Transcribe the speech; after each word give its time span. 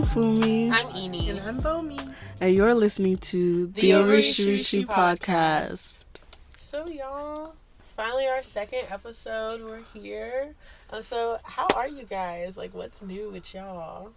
Hey, 0.00 0.06
I'm 0.06 0.14
Funmi. 0.14 0.70
I'm 0.72 0.86
Ini. 0.94 1.28
And 1.28 1.40
I'm 1.40 1.60
Bomi. 1.60 2.14
And 2.40 2.54
you're 2.54 2.72
listening 2.74 3.18
to 3.18 3.66
the, 3.66 3.80
The 3.82 3.90
Orishirishi 3.90 4.86
podcast. 4.86 5.98
So, 6.56 6.86
y'all, 6.86 7.54
it's 7.80 7.92
finally 7.92 8.26
our 8.26 8.42
second 8.42 8.86
episode. 8.88 9.62
We're 9.62 9.82
here. 9.92 10.54
Uh, 10.88 11.02
so, 11.02 11.38
how 11.42 11.66
are 11.76 11.86
you 11.86 12.04
guys? 12.04 12.56
Like, 12.56 12.72
what's 12.72 13.02
new 13.02 13.28
with 13.28 13.52
y'all? 13.52 14.12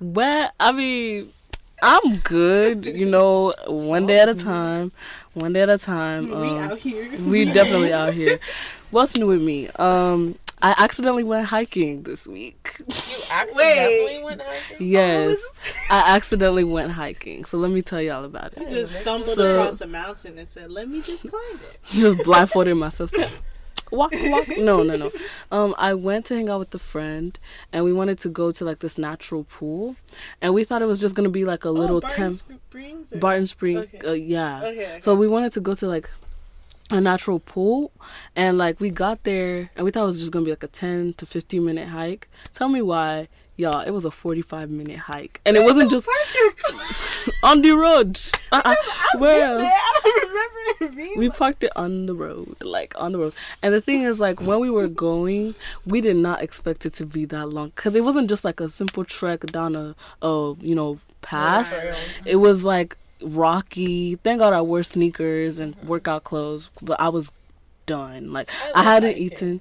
Well, 0.00 0.50
I 0.58 0.72
mean, 0.72 1.32
I'm 1.80 2.16
good. 2.16 2.84
You 2.84 3.06
know, 3.06 3.54
one 3.68 4.04
day 4.08 4.18
at 4.18 4.28
a 4.28 4.34
time. 4.34 4.90
One 5.34 5.52
day 5.52 5.60
at 5.60 5.70
a 5.70 5.78
time. 5.78 6.28
we 6.28 6.34
Um, 6.34 6.58
out 6.58 6.78
here. 6.78 7.08
we 7.20 7.44
definitely 7.44 7.92
out 8.00 8.14
here. 8.14 8.40
What's 8.90 9.16
new 9.16 9.28
with 9.28 9.42
me? 9.42 9.68
Um, 9.76 10.36
I 10.60 10.74
accidentally 10.78 11.24
went 11.24 11.46
hiking 11.46 12.02
this 12.02 12.26
week. 12.26 12.76
You 12.80 12.84
accidentally 13.30 14.22
went 14.24 14.42
hiking? 14.42 14.86
Yes, 14.88 15.38
I 15.90 16.16
accidentally 16.16 16.64
went 16.64 16.92
hiking. 16.92 17.44
So 17.44 17.58
let 17.58 17.70
me 17.70 17.82
tell 17.82 18.00
y'all 18.02 18.24
about 18.24 18.56
You 18.56 18.64
it. 18.66 18.70
just 18.70 19.00
stumbled 19.00 19.36
So- 19.36 19.52
across 19.60 19.80
a 19.80 19.86
mountain 19.86 20.38
and 20.38 20.48
said, 20.48 20.70
"Let 20.70 20.88
me 20.88 21.00
just 21.02 21.28
climb 21.28 21.60
it." 21.72 21.80
just 21.84 22.24
blindfolded 22.24 22.76
myself. 22.76 23.10
walk, 23.90 24.12
walk. 24.14 24.48
No, 24.58 24.82
no, 24.82 24.96
no. 24.96 25.10
Um, 25.50 25.74
I 25.78 25.94
went 25.94 26.26
to 26.26 26.34
hang 26.34 26.48
out 26.50 26.58
with 26.58 26.74
a 26.74 26.78
friend, 26.78 27.38
and 27.72 27.84
we 27.84 27.92
wanted 27.92 28.18
to 28.20 28.28
go 28.28 28.50
to 28.50 28.64
like 28.64 28.80
this 28.80 28.98
natural 28.98 29.44
pool, 29.44 29.96
and 30.42 30.52
we 30.54 30.64
thought 30.64 30.82
it 30.82 30.86
was 30.86 31.00
just 31.00 31.14
gonna 31.14 31.30
be 31.30 31.44
like 31.44 31.64
a 31.64 31.70
little 31.70 31.96
oh, 31.98 32.00
Barton 32.00 32.16
temp. 32.32 32.34
Springs. 32.34 33.12
or- 33.12 33.18
Barton 33.18 33.46
Spring, 33.46 33.78
Okay. 33.78 33.98
uh, 34.06 34.12
yeah. 34.12 34.58
Okay, 34.64 34.68
okay. 34.90 35.00
So 35.00 35.14
we 35.14 35.28
wanted 35.28 35.52
to 35.54 35.60
go 35.60 35.74
to 35.74 35.86
like 35.86 36.10
a 36.90 37.00
natural 37.00 37.38
pool, 37.40 37.92
and 38.34 38.58
like 38.58 38.80
we 38.80 38.90
got 38.90 39.24
there, 39.24 39.70
and 39.76 39.84
we 39.84 39.90
thought 39.90 40.04
it 40.04 40.06
was 40.06 40.18
just 40.18 40.32
gonna 40.32 40.44
be 40.44 40.50
like 40.50 40.62
a 40.62 40.68
ten 40.68 41.12
to 41.14 41.26
fifteen 41.26 41.64
minute 41.64 41.88
hike. 41.88 42.28
Tell 42.52 42.68
me 42.68 42.82
why, 42.82 43.28
y'all? 43.56 43.80
It 43.80 43.90
was 43.90 44.04
a 44.04 44.10
forty 44.10 44.42
five 44.42 44.70
minute 44.70 44.98
hike, 44.98 45.40
and 45.44 45.56
it 45.56 45.64
wasn't 45.64 45.90
just 45.90 46.06
on 47.42 47.62
the 47.62 47.72
road. 47.72 48.18
Uh-uh. 48.50 48.74
Where 49.18 49.44
else? 49.44 49.70
I 49.70 50.00
don't 50.04 50.28
remember. 50.28 51.18
We 51.18 51.28
parked 51.28 51.64
it 51.64 51.72
on 51.76 52.06
the 52.06 52.14
road, 52.14 52.56
like 52.62 52.94
on 52.96 53.12
the 53.12 53.18
road. 53.18 53.34
And 53.62 53.74
the 53.74 53.80
thing 53.80 54.02
is, 54.02 54.18
like 54.18 54.40
when 54.40 54.60
we 54.60 54.70
were 54.70 54.88
going, 54.88 55.54
we 55.84 56.00
did 56.00 56.16
not 56.16 56.42
expect 56.42 56.86
it 56.86 56.94
to 56.94 57.06
be 57.06 57.24
that 57.26 57.46
long 57.48 57.70
because 57.70 57.94
it 57.94 58.04
wasn't 58.04 58.28
just 58.30 58.44
like 58.44 58.60
a 58.60 58.68
simple 58.68 59.04
trek 59.04 59.40
down 59.46 59.76
a, 59.76 59.94
a 60.22 60.54
you 60.60 60.74
know, 60.74 60.98
path. 61.20 61.84
It 62.24 62.36
was 62.36 62.64
like 62.64 62.96
rocky. 63.22 64.16
Thank 64.16 64.40
God 64.40 64.52
I 64.52 64.60
wore 64.60 64.82
sneakers 64.82 65.58
and 65.58 65.74
workout 65.84 66.24
clothes, 66.24 66.70
but 66.82 67.00
I 67.00 67.08
was 67.08 67.32
done. 67.86 68.32
Like 68.32 68.50
I 68.74 68.80
I, 68.80 68.82
hadn't 68.84 69.10
hiking. 69.10 69.22
eaten. 69.24 69.60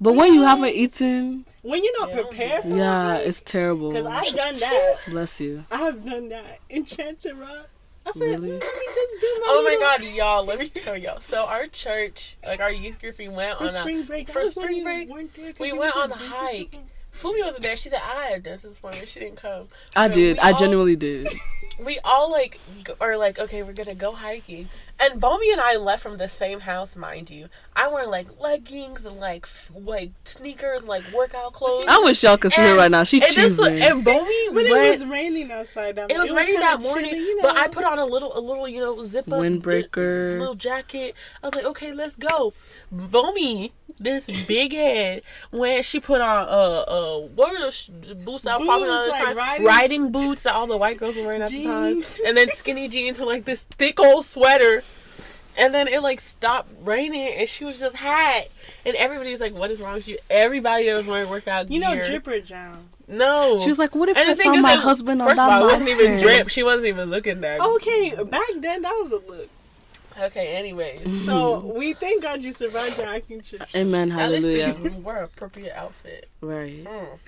But 0.00 0.12
when 0.14 0.34
you 0.34 0.42
haven't 0.42 0.74
eaten, 0.74 1.46
when 1.62 1.82
you're 1.82 1.98
not 2.00 2.10
Yeah. 2.10 2.20
prepared 2.22 2.62
for 2.64 2.68
yeah, 2.76 3.14
it, 3.16 3.28
it's 3.28 3.40
terrible. 3.40 3.90
because 3.90 4.04
I've 4.06 4.34
done 4.34 4.58
that. 4.58 4.96
Bless 5.08 5.40
you. 5.40 5.64
I've 5.70 6.04
done 6.04 6.28
that. 6.28 6.58
Enchanted 6.68 7.34
Rock. 7.36 7.68
I 8.04 8.10
said, 8.12 8.22
Really? 8.22 8.52
let 8.52 8.60
me 8.60 8.86
just 8.94 9.20
do 9.20 9.26
my 9.40 9.46
Oh 9.48 9.62
my 9.64 9.76
god, 9.80 10.02
y'all, 10.14 10.44
let 10.44 10.58
me 10.60 10.68
tell 10.68 10.96
y'all. 10.96 11.18
So, 11.18 11.46
our 11.46 11.66
church, 11.66 12.36
like 12.46 12.60
our 12.60 12.70
youth 12.70 13.00
group, 13.00 13.18
we 13.18 13.26
went 13.28 13.56
For 13.58 13.64
on 13.64 13.70
spring 13.70 14.02
a. 14.02 14.04
break. 14.04 14.28
for 14.30 14.42
was 14.42 14.54
spring 14.54 14.84
break, 14.84 15.08
weren't 15.08 15.34
there 15.34 15.52
'cause 15.52 15.58
we 15.60 15.72
went 15.72 15.96
on 15.96 16.12
a 16.12 16.16
hike. 16.16 16.78
Funmi 17.18 17.42
wasn't 17.44 17.64
there. 17.64 17.76
She 17.76 17.88
said 17.88 18.00
I 18.04 18.26
had 18.26 18.42
dentist 18.42 18.78
appointment. 18.78 19.08
She 19.08 19.18
didn't 19.20 19.36
come. 19.38 19.68
I 19.96 20.06
So 20.08 20.14
did. 20.14 20.38
I 20.38 20.52
all- 20.52 20.58
genuinely 20.58 20.94
did. 20.96 21.26
we 21.78 21.98
all 22.04 22.30
like 22.30 22.58
are 23.00 23.16
like 23.16 23.38
okay 23.38 23.62
we're 23.62 23.72
gonna 23.72 23.94
go 23.94 24.12
hiking 24.12 24.68
and 24.98 25.20
Bomi 25.20 25.52
and 25.52 25.60
I 25.60 25.76
left 25.76 26.02
from 26.02 26.16
the 26.16 26.28
same 26.28 26.60
house 26.60 26.96
mind 26.96 27.28
you 27.28 27.48
I 27.74 27.88
wore 27.88 28.06
like 28.06 28.40
leggings 28.40 29.04
and 29.04 29.20
like 29.20 29.44
f- 29.44 29.70
like 29.74 30.12
sneakers 30.24 30.80
and 30.80 30.88
like 30.88 31.04
workout 31.14 31.52
clothes 31.52 31.84
I 31.86 31.98
wish 31.98 32.22
y'all 32.22 32.38
could 32.38 32.52
see 32.52 32.62
her 32.62 32.76
right 32.76 32.90
now. 32.90 33.02
She 33.04 33.20
and, 33.20 33.30
this 33.30 33.58
was, 33.58 33.68
cheesing. 33.68 33.90
and 33.90 34.04
Bomi 34.06 34.54
But 34.54 34.66
it 34.66 34.90
was 34.90 35.04
raining 35.04 35.50
outside. 35.52 35.96
That 35.96 36.10
it 36.10 36.18
was 36.18 36.30
raining 36.30 36.56
kinda 36.56 36.78
that 36.78 36.80
morning, 36.80 37.10
chilly, 37.10 37.22
you 37.22 37.38
but 37.42 37.56
I 37.56 37.68
put 37.68 37.84
on 37.84 37.98
a 37.98 38.04
little, 38.06 38.36
a 38.36 38.40
little, 38.40 38.66
you 38.68 38.80
know, 38.80 39.02
zip 39.02 39.30
up 39.30 39.38
Windbreaker. 39.38 40.38
little 40.38 40.54
jacket. 40.54 41.14
I 41.42 41.46
was 41.46 41.54
like, 41.54 41.64
okay, 41.64 41.92
let's 41.92 42.16
go. 42.16 42.52
Bomi, 42.94 43.72
this 43.98 44.44
big 44.44 44.72
head, 44.72 45.22
when 45.50 45.82
she 45.82 46.00
put 46.00 46.20
on 46.20 46.46
uh 46.48 46.50
uh 46.86 47.18
what 47.34 47.52
were 47.52 47.58
those 47.58 47.74
sh- 47.74 47.88
boots 48.24 48.44
that 48.44 48.60
were 48.60 48.66
popping 48.66 48.86
Boots, 48.86 48.90
all 48.98 49.04
the 49.06 49.10
like 49.10 49.24
time? 49.24 49.36
riding- 49.36 49.66
Riding 49.66 50.12
boots 50.12 50.42
that 50.44 50.54
all 50.54 50.66
the 50.66 50.76
white 50.76 50.98
girls 50.98 51.16
were 51.16 51.22
wearing 51.24 51.42
at 51.42 51.50
the 51.50 51.64
time, 51.64 52.02
and 52.26 52.36
then 52.36 52.48
skinny 52.48 52.88
jeans 52.88 53.18
and 53.18 53.26
like 53.26 53.44
this 53.44 53.62
thick 53.62 53.98
old 54.00 54.24
sweater. 54.24 54.82
And 55.58 55.72
then 55.72 55.88
it 55.88 56.02
like 56.02 56.20
stopped 56.20 56.68
raining, 56.82 57.32
and 57.38 57.48
she 57.48 57.64
was 57.64 57.80
just 57.80 57.96
hot 57.96 58.42
And 58.84 58.94
everybody 58.96 59.30
was 59.32 59.40
like, 59.40 59.54
"What 59.54 59.70
is 59.70 59.80
wrong 59.80 59.94
with 59.94 60.06
you?" 60.06 60.18
Everybody 60.28 60.84
that 60.86 60.94
was 60.96 61.06
wearing 61.06 61.30
workout 61.30 61.70
You 61.70 61.80
know, 61.80 61.94
gear. 61.94 62.04
Dripper 62.20 62.44
John. 62.44 62.90
No, 63.08 63.58
She 63.60 63.68
was 63.68 63.78
like, 63.78 63.94
"What 63.94 64.10
if 64.10 64.18
and 64.18 64.28
I 64.28 64.34
the 64.34 64.36
thing 64.36 64.46
found 64.52 64.58
is, 64.58 64.62
my 64.64 64.74
it- 64.74 64.80
husband 64.80 65.22
on 65.22 65.28
first 65.28 65.40
of 65.40 65.48
all, 65.48 65.60
it 65.62 65.72
wasn't 65.72 65.88
even 65.88 66.04
mountain?" 66.10 66.22
drip. 66.28 66.48
She 66.50 66.62
wasn't 66.62 66.88
even 66.88 67.08
looking 67.10 67.40
there. 67.40 67.56
Okay, 67.58 68.14
back 68.24 68.46
then 68.58 68.82
that 68.82 68.92
was 69.00 69.12
a 69.12 69.30
look. 69.30 69.48
Okay, 70.20 70.56
anyways. 70.56 71.02
So 71.26 71.58
we 71.60 71.92
thank 71.94 72.22
God 72.22 72.42
you 72.42 72.52
survived 72.52 72.96
your 72.98 73.06
hiking 73.06 73.40
trip. 73.42 73.62
Amen. 73.74 74.12
At 74.12 74.30
least 74.30 74.46
Hallelujah. 74.62 74.90
you 74.96 74.98
wear 75.04 75.22
appropriate 75.24 75.74
outfit. 75.76 76.28
Right. 76.40 76.84
Mm. 76.84 77.18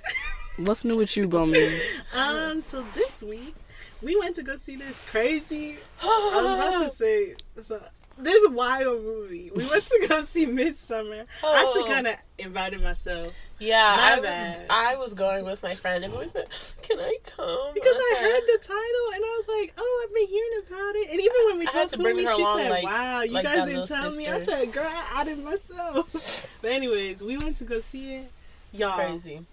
What's 0.66 0.84
new 0.84 0.96
with 0.96 1.16
you, 1.16 1.28
Bomi? 1.28 1.68
Um, 2.14 2.60
so 2.62 2.84
this 2.94 3.22
week 3.22 3.54
we 4.02 4.16
went 4.18 4.36
to 4.36 4.42
go 4.42 4.56
see 4.56 4.76
this 4.76 4.98
crazy. 5.10 5.76
I 6.02 6.42
was 6.42 6.54
about 6.54 6.78
to 6.84 6.88
say 6.90 7.34
so. 7.60 7.82
This 8.20 8.44
wild 8.50 9.02
movie. 9.04 9.50
We 9.54 9.64
went 9.68 9.84
to 9.86 10.06
go 10.08 10.22
see 10.22 10.44
Midsommar. 10.46 11.24
I 11.44 11.62
actually 11.62 11.82
Oh. 11.82 11.86
kind 11.86 12.06
of 12.08 12.16
invited 12.38 12.82
myself 12.82 13.30
Yeah, 13.60 13.94
My 13.96 14.12
I 14.12 14.18
was. 14.20 14.66
I 14.70 14.96
was 14.96 15.14
going 15.14 15.44
with 15.44 15.62
my 15.64 15.74
friend 15.74 16.04
and 16.04 16.12
we 16.16 16.26
said, 16.28 16.46
"Can 16.82 16.98
I 17.00 17.16
come?" 17.24 17.74
because 17.74 17.92
I 17.96 18.14
said, 18.14 18.22
heard 18.22 18.42
the 18.46 18.58
title 18.62 19.06
and 19.14 19.24
I 19.24 19.34
was 19.36 19.48
like, 19.48 19.72
"Oh, 19.76 20.04
I've 20.06 20.14
been 20.14 20.28
hearing 20.28 20.62
about 20.66 20.94
it." 20.96 21.10
And 21.10 21.20
even 21.20 21.36
when 21.46 21.58
we 21.58 21.66
I 21.66 21.70
had 21.72 21.88
told 21.88 21.90
to 21.90 21.98
bring 21.98 22.16
Funmi, 22.18 22.26
her 22.28 22.34
she 22.36 22.42
along, 22.42 22.58
said, 22.58 22.70
like- 22.70 22.84
"Wow, 22.84 23.22
you 23.22 23.32
like 23.32 23.44
guys 23.44 23.54
didn't 23.64 23.80
little 23.80 23.86
tell 23.96 24.10
me." 24.12 24.28
I 24.28 24.40
said, 24.40 24.72
"Girl, 24.72 24.86
I 24.88 25.20
added 25.20 25.42
myself." 25.44 26.58
but 26.62 26.70
anyways, 26.70 27.20
we 27.22 27.36
went 27.38 27.56
to 27.56 27.64
go 27.64 27.80
see 27.80 28.14
it. 28.16 28.30
Y'all, 28.72 28.94
crazy. 28.96 29.44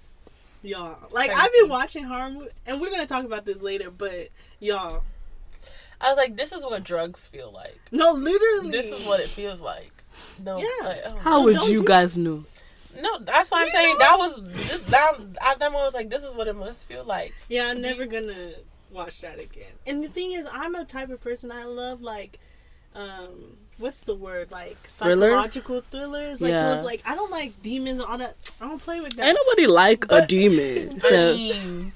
y'all. 0.61 0.97
Like 1.11 1.31
Crazy. 1.31 1.41
I've 1.43 1.53
been 1.53 1.69
watching 1.69 2.03
horror 2.03 2.29
movies, 2.29 2.51
and 2.67 2.79
we're 2.79 2.91
gonna 2.91 3.07
talk 3.07 3.25
about 3.25 3.45
this 3.45 3.61
later. 3.61 3.89
But 3.89 4.29
y'all, 4.59 5.03
I 5.99 6.09
was 6.09 6.17
like, 6.17 6.35
"This 6.37 6.51
is 6.51 6.63
what 6.63 6.83
drugs 6.83 7.25
feel 7.27 7.51
like. 7.51 7.79
no, 7.91 8.11
literally, 8.11 8.69
This 8.69 8.91
is 8.91 9.03
what 9.07 9.19
it 9.19 9.29
feels 9.29 9.61
like." 9.61 9.91
No, 10.43 10.59
Yeah. 10.59 10.87
like, 10.87 11.01
oh. 11.05 11.15
How 11.17 11.31
So 11.39 11.43
would 11.43 11.55
you 11.69 11.77
do- 11.77 11.83
guys 11.85 12.15
know? 12.15 12.45
No, 13.01 13.19
that's 13.19 13.51
what 13.51 13.59
I'm 13.61 13.65
You 13.65 13.71
saying. 13.71 13.93
know? 13.93 13.99
That 13.99 14.17
was 14.17 14.69
just 14.69 14.87
that. 14.87 15.13
At 15.41 15.59
that 15.59 15.71
moment, 15.71 15.81
I 15.81 15.85
was 15.85 15.93
like, 15.95 16.09
"This 16.09 16.23
is 16.23 16.33
what 16.33 16.47
it 16.47 16.55
must 16.55 16.87
feel 16.87 17.03
like." 17.03 17.33
Yeah, 17.49 17.67
I'm 17.69 17.81
never 17.81 18.05
gonna 18.05 18.51
watch 18.91 19.21
that 19.21 19.39
again. 19.39 19.71
And 19.85 20.03
the 20.03 20.07
thing 20.09 20.33
is, 20.33 20.47
I'm 20.51 20.75
a 20.75 20.85
type 20.85 21.09
of 21.09 21.21
person 21.21 21.51
I 21.51 21.65
love 21.65 22.01
like, 22.01 22.39
um, 22.95 23.57
what's 23.77 24.01
the 24.01 24.15
word 24.15 24.51
like 24.51 24.77
Thriller? 24.87 25.29
psychological 25.29 25.81
thrillers. 25.91 26.41
Like 26.41 26.51
Yeah. 26.51 26.75
those, 26.75 26.83
like 26.85 27.01
I 27.05 27.15
don't 27.15 27.31
like 27.31 27.61
demons 27.61 27.99
and 27.99 28.09
all 28.09 28.17
that. 28.17 28.35
I 28.61 28.67
don't 28.67 28.81
play 28.81 29.01
with 29.01 29.15
that. 29.17 29.27
Ain't 29.27 29.37
nobody 29.45 29.67
like 29.67 30.05
a 30.05 30.07
But- 30.07 30.29
demon. 30.29 30.95
I 31.03 31.09
So 31.09 31.33
mean, 31.35 31.91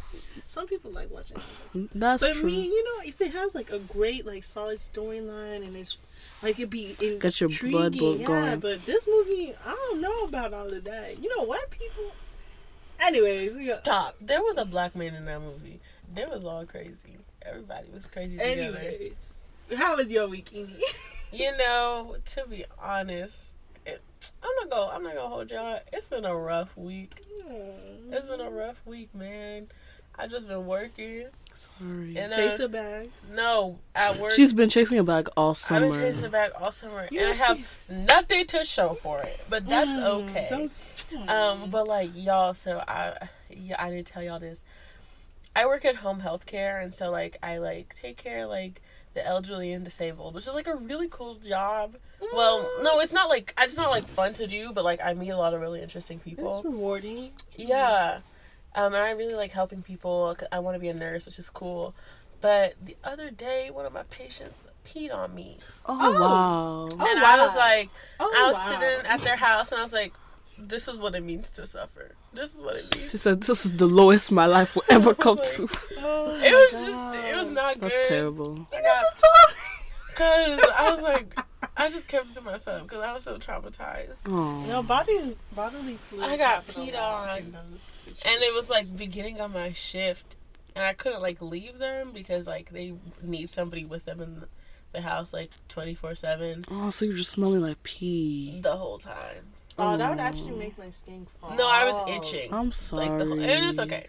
Some 0.50 0.66
people 0.66 0.90
like 0.90 1.12
watching. 1.12 1.38
Those. 1.76 1.88
that's 1.94 2.24
But 2.24 2.34
true. 2.34 2.46
me, 2.50 2.64
you 2.66 2.84
know, 2.84 3.08
if 3.08 3.22
it 3.22 3.34
has 3.34 3.54
like 3.54 3.70
a 3.72 3.78
great 3.78 4.26
like 4.26 4.44
solid 4.44 4.78
storyline 4.80 5.64
and 5.64 5.76
it's 5.76 6.00
like 6.42 6.58
it 6.60 6.72
be 6.72 6.90
intriguing, 6.90 7.20
Get 7.20 7.40
your 7.40 7.50
blood 7.50 7.96
book 7.96 8.20
yeah. 8.20 8.26
going. 8.26 8.60
But 8.60 8.84
this 8.88 9.08
movie, 9.08 9.54
I 9.64 9.70
don't 9.76 10.02
know 10.02 10.24
about 10.24 10.56
all 10.56 10.74
of 10.74 10.84
that. 10.86 11.22
You 11.24 11.38
know, 11.38 11.44
white 11.44 11.70
people. 11.70 12.12
Anyways, 13.00 13.58
we 13.58 13.68
got- 13.68 13.76
stop. 13.78 14.16
There 14.20 14.42
was 14.42 14.58
a 14.58 14.66
black 14.66 14.96
man 14.96 15.14
in 15.14 15.26
that 15.26 15.40
movie. 15.40 15.82
There 16.16 16.28
was 16.28 16.44
all 16.44 16.66
crazy. 16.66 17.18
Everybody 17.44 17.88
was 17.94 18.08
crazy 18.08 18.38
together. 18.38 18.78
anyways, 18.80 19.32
how 19.78 19.96
was 19.98 20.12
your 20.12 20.28
week, 20.28 20.50
Ini? 20.52 20.80
You 21.32 21.56
know, 21.58 22.16
to 22.26 22.46
be 22.50 22.66
honest, 22.82 23.54
it, 23.86 24.02
I'm 24.42 24.50
not 24.62 24.70
gonna 24.72 24.96
I'm 24.96 25.04
not 25.04 25.14
gonna 25.14 25.30
hold 25.30 25.52
y'all. 25.52 25.80
It's 25.94 26.08
been 26.10 26.26
a 26.26 26.36
rough 26.36 26.76
week. 26.76 27.22
It's 28.12 28.26
been 28.26 28.42
a 28.42 28.50
rough 28.50 28.82
week, 28.88 29.14
man. 29.14 29.68
I 30.20 30.28
just 30.28 30.48
been 30.48 30.66
working 30.68 31.26
Sorry. 31.56 32.18
and 32.18 32.32
Chase 32.34 32.60
uh, 32.60 32.66
a 32.66 32.68
bag. 32.68 33.10
no 33.32 33.80
at 33.96 34.18
work. 34.18 34.34
She's 34.34 34.54
been 34.54 34.70
chasing 34.70 34.98
a 35.00 35.04
bag 35.04 35.30
all 35.38 35.54
summer. 35.54 35.86
I've 35.88 35.92
been 35.94 36.02
chasing 36.02 36.26
a 36.26 36.30
bag 36.30 36.52
all 36.60 36.72
summer, 36.72 37.08
You 37.12 37.22
and 37.22 37.32
I 37.32 37.36
have 37.36 37.58
she- 37.88 37.94
nothing 37.94 38.46
to 38.48 38.66
show 38.66 38.94
for 38.96 39.22
it. 39.22 39.40
But 39.50 39.68
that's 39.68 39.90
Mm, 39.90 40.04
okay. 40.30 40.48
those- 40.50 41.06
Um, 41.28 41.70
but 41.70 41.88
like 41.88 42.12
y'all, 42.16 42.54
so 42.54 42.84
I 42.88 43.30
yeah, 43.50 43.76
I 43.84 43.90
didn't 43.90 44.08
tell 44.08 44.22
y'all 44.22 44.40
this. 44.40 44.62
I 45.56 45.66
work 45.66 45.84
at 45.86 45.98
home 45.98 46.20
health 46.20 46.46
care, 46.46 46.80
and 46.80 46.94
so 46.94 47.10
like 47.10 47.38
I 47.42 47.58
like 47.58 47.96
take 47.96 48.18
care 48.18 48.46
like 48.46 48.82
the 49.16 49.26
elderly 49.26 49.72
and 49.72 49.84
disabled, 49.84 50.36
which 50.36 50.48
is 50.48 50.54
like 50.54 50.68
a 50.68 50.76
really 50.76 51.08
cool 51.10 51.36
job. 51.36 51.96
Well, 52.34 52.70
no, 52.84 53.00
it's 53.00 53.12
not 53.14 53.28
like 53.30 53.54
it's 53.60 53.76
not 53.76 53.90
like 53.90 54.04
fun 54.04 54.34
to 54.34 54.46
do, 54.48 54.72
but 54.72 54.84
like 54.86 55.00
I 55.04 55.14
meet 55.14 55.30
a 55.32 55.38
lot 55.38 55.54
of 55.56 55.62
really 55.62 55.82
interesting 55.82 56.20
people. 56.20 56.50
It's 56.52 56.60
people. 56.60 56.74
rewarding. 56.74 57.32
Yeah, 57.56 58.20
um, 58.76 58.94
and 58.94 59.04
I 59.04 59.12
really 59.12 59.36
like 59.36 59.52
helping 59.52 59.82
people. 59.82 60.36
I 60.52 60.60
want 60.60 60.76
to 60.76 60.80
be 60.80 60.88
a 60.90 60.94
nurse, 60.94 61.26
which 61.26 61.40
is 61.40 61.50
cool. 61.50 61.94
But 62.42 62.76
the 62.84 62.96
other 63.04 63.30
day, 63.32 63.70
one 63.70 63.86
of 63.86 63.92
my 63.94 64.04
patients 64.04 64.66
peed 64.88 65.14
on 65.14 65.36
me, 65.36 65.58
oh, 65.86 65.98
Oh. 66.00 66.22
wow. 66.22 66.90
Oh, 66.92 67.10
and 67.12 67.20
I 67.24 67.46
was 67.46 67.56
like, 67.56 67.90
Oh, 68.20 68.34
I 68.36 68.48
was 68.48 68.56
wow. 68.56 68.80
sitting 68.80 69.06
at 69.06 69.20
their 69.22 69.36
house, 69.36 69.72
and 69.72 69.80
I 69.80 69.84
was 69.84 69.94
like, 69.94 70.14
this 70.58 70.88
is 70.88 70.98
what 70.98 71.16
it 71.16 71.24
means 71.24 71.52
to 71.52 71.66
suffer. 71.68 72.16
This 72.34 72.54
is 72.54 72.60
what 72.62 72.76
it 72.76 72.94
means. 72.96 73.10
She 73.12 73.18
said, 73.18 73.42
"This 73.42 73.66
is 73.66 73.78
the 73.78 73.88
lowest 73.88 74.30
my 74.30 74.46
life 74.46 74.76
will 74.76 74.84
ever 74.90 75.16
come 75.16 75.38
like- 75.38 75.50
to." 75.56 75.68
Oh 76.00 76.36
It 76.44 76.52
was 76.54 76.72
God. 76.74 77.14
just, 77.14 77.28
it 77.28 77.36
was 77.36 77.50
not 77.50 77.74
good. 77.80 77.84
That's 77.92 77.94
good. 77.96 78.06
terrible. 78.08 78.68
I 78.74 78.82
got, 78.82 79.06
cause 80.20 80.60
I 80.76 80.92
was 80.92 81.02
like, 81.02 81.40
I 81.78 81.90
just 81.90 82.08
kept 82.08 82.30
it 82.30 82.34
to 82.36 82.42
myself 82.42 82.84
because 82.84 83.02
I 83.02 83.14
was 83.14 83.24
so 83.24 83.38
traumatized. 83.38 84.20
Oh. 84.28 84.66
No 84.68 84.84
body 84.84 85.38
bodily 85.56 85.96
fluids. 85.96 86.28
I 86.28 86.38
got 86.38 86.66
happen 86.66 86.84
peed 86.84 87.00
on. 87.00 87.38
in 87.38 87.52
those 87.52 87.82
situations. 87.82 88.24
And 88.26 88.44
it 88.44 88.54
was 88.54 88.70
like 88.70 88.98
beginning 88.98 89.40
of 89.40 89.54
my 89.54 89.72
shift, 89.72 90.36
and 90.76 90.84
I 90.84 90.94
couldn't 90.94 91.22
like 91.22 91.42
leave 91.42 91.78
them 91.78 92.12
because 92.14 92.48
like 92.48 92.72
they 92.72 92.94
need 93.24 93.50
somebody 93.50 93.86
with 93.86 94.06
them 94.06 94.22
in 94.22 94.44
the 94.92 95.02
house 95.02 95.34
like 95.34 95.52
twenty 95.70 95.96
four 95.96 96.16
seven. 96.16 96.66
Oh, 96.70 96.90
so 96.90 97.06
you're 97.06 97.16
just 97.16 97.32
smelling 97.32 97.62
like 97.62 97.82
pee. 97.84 98.60
the 98.62 98.76
whole 98.76 98.98
time. 98.98 99.54
Oh, 99.82 99.96
that 99.96 100.10
would 100.10 100.20
actually 100.20 100.58
make 100.58 100.78
my 100.78 100.90
skin 100.90 101.26
fall. 101.40 101.56
No, 101.56 101.66
I 101.66 101.86
was 101.86 102.10
itching. 102.10 102.54
I'm 102.54 102.74
sorry. 102.74 103.08
like 103.08 103.18
the 103.18 103.26
whole, 103.26 103.40
and 103.40 103.70
it's 103.70 103.80
okay. 103.80 104.08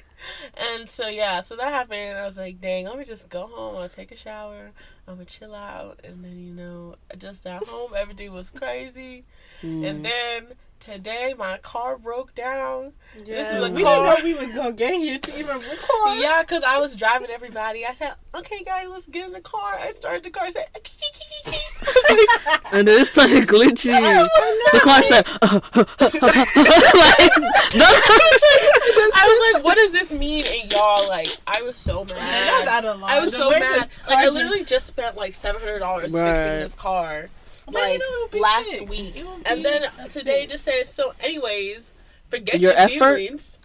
And 0.56 0.88
so 0.88 1.08
yeah, 1.08 1.40
so 1.40 1.56
that 1.56 1.72
happened. 1.72 2.00
And 2.00 2.18
I 2.18 2.24
was 2.24 2.38
like, 2.38 2.60
dang, 2.60 2.86
let 2.86 2.98
me 2.98 3.04
just 3.04 3.28
go 3.28 3.46
home. 3.46 3.76
I'll 3.76 3.88
take 3.88 4.12
a 4.12 4.16
shower. 4.16 4.72
I'm 5.06 5.14
gonna 5.14 5.24
chill 5.24 5.54
out, 5.54 6.00
and 6.04 6.24
then 6.24 6.38
you 6.38 6.52
know, 6.52 6.96
just 7.18 7.46
at 7.46 7.64
home, 7.64 7.92
everything 7.96 8.32
was 8.32 8.50
crazy. 8.50 9.24
Mm. 9.62 9.86
And 9.86 10.04
then 10.04 10.46
today, 10.80 11.34
my 11.38 11.58
car 11.58 11.96
broke 11.98 12.34
down. 12.34 12.92
Yeah, 13.16 13.22
This 13.24 13.48
is 13.50 13.62
a 13.62 13.70
we 13.70 13.82
car. 13.82 13.96
didn't 13.96 14.18
know 14.18 14.24
we 14.24 14.34
was 14.34 14.50
gonna 14.52 14.72
get 14.72 14.94
here 14.94 15.18
to 15.18 15.38
even 15.38 15.56
record. 15.60 16.18
Yeah, 16.18 16.42
because 16.42 16.62
I 16.64 16.78
was 16.78 16.96
driving 16.96 17.30
everybody. 17.30 17.84
I 17.86 17.92
said, 17.92 18.14
okay, 18.34 18.64
guys, 18.64 18.88
let's 18.90 19.06
get 19.06 19.26
in 19.26 19.32
the 19.32 19.40
car. 19.40 19.74
I 19.78 19.90
started 19.90 20.24
the 20.24 20.30
car. 20.30 20.44
I 20.46 20.50
said, 20.50 20.66
and 22.72 22.88
then 22.88 23.00
it 23.00 23.06
started 23.06 23.46
glitching. 23.46 24.24
the 24.72 24.80
car 24.80 25.02
said, 25.02 25.26
uh, 25.42 25.60
uh, 25.74 25.84
uh, 26.00 26.02
like, 26.22 27.32
I 27.72 29.24
was 29.26 29.54
like, 29.54 29.64
what 29.64 29.76
does 29.76 29.92
this 29.92 30.10
mean? 30.12 30.44
And 30.46 30.72
y'all, 30.72 31.08
like, 31.08 31.36
I 31.46 31.62
was 31.62 31.76
so 31.76 32.00
That's 32.04 32.14
mad. 32.14 32.68
out 32.68 32.84
of 32.84 33.00
line. 33.00 33.10
I 33.12 33.20
was 33.20 33.30
The 33.32 33.38
so 33.38 33.50
mad. 33.50 33.88
Like, 34.08 34.18
I 34.18 34.28
literally 34.28 34.64
just 34.64 34.86
spent 34.86 35.16
like 35.16 35.34
seven 35.34 35.60
hundred 35.60 35.80
dollars 35.80 36.12
Right. 36.12 36.32
fixing 36.32 36.60
this 36.60 36.74
car, 36.74 37.22
But 37.22 37.30
like 37.68 37.92
you 38.00 38.28
know, 38.32 38.40
last 38.40 38.70
fixed. 38.70 38.88
week, 38.88 39.24
and 39.46 39.56
be 39.58 39.62
then 39.62 39.90
fixed. 39.90 40.16
today 40.16 40.46
just 40.46 40.64
says 40.64 40.92
so. 40.92 41.14
Anyways, 41.20 41.94
forget 42.28 42.60
Your 42.60 42.72
your, 42.72 42.80
effort? 42.80 43.16
feelings. 43.16 43.58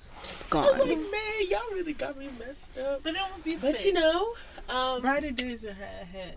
I 0.51 0.57
was 0.57 0.77
like, 0.79 0.89
gone. 0.89 1.11
man, 1.11 1.49
y'all 1.49 1.59
really 1.71 1.93
got 1.93 2.17
me 2.17 2.29
messed 2.39 2.77
up. 2.77 3.01
But 3.03 3.15
it 3.15 3.21
won't 3.31 3.43
be 3.43 3.53
But 3.55 3.61
fixed. 3.61 3.85
you 3.85 3.93
know, 3.93 4.33
um, 4.69 5.01
brighter 5.01 5.31
days 5.31 5.65
are 5.65 5.69
ahead. 5.71 6.35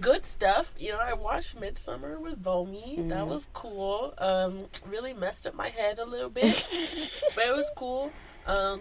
good 0.00 0.24
stuff. 0.24 0.72
You 0.78 0.92
know, 0.92 0.98
I 1.02 1.12
watched 1.14 1.60
Midsommar 1.60 2.18
with 2.20 2.42
Bomi. 2.42 3.08
That 3.08 3.26
was 3.26 3.48
cool. 3.52 4.14
Um, 4.18 4.66
really 4.88 5.12
messed 5.12 5.46
up 5.46 5.54
my 5.54 5.68
head 5.68 5.98
a 5.98 6.04
little 6.04 6.30
bit, 6.30 6.44
but 7.34 7.44
it 7.46 7.56
was 7.56 7.70
cool. 7.76 8.12
Um, 8.46 8.80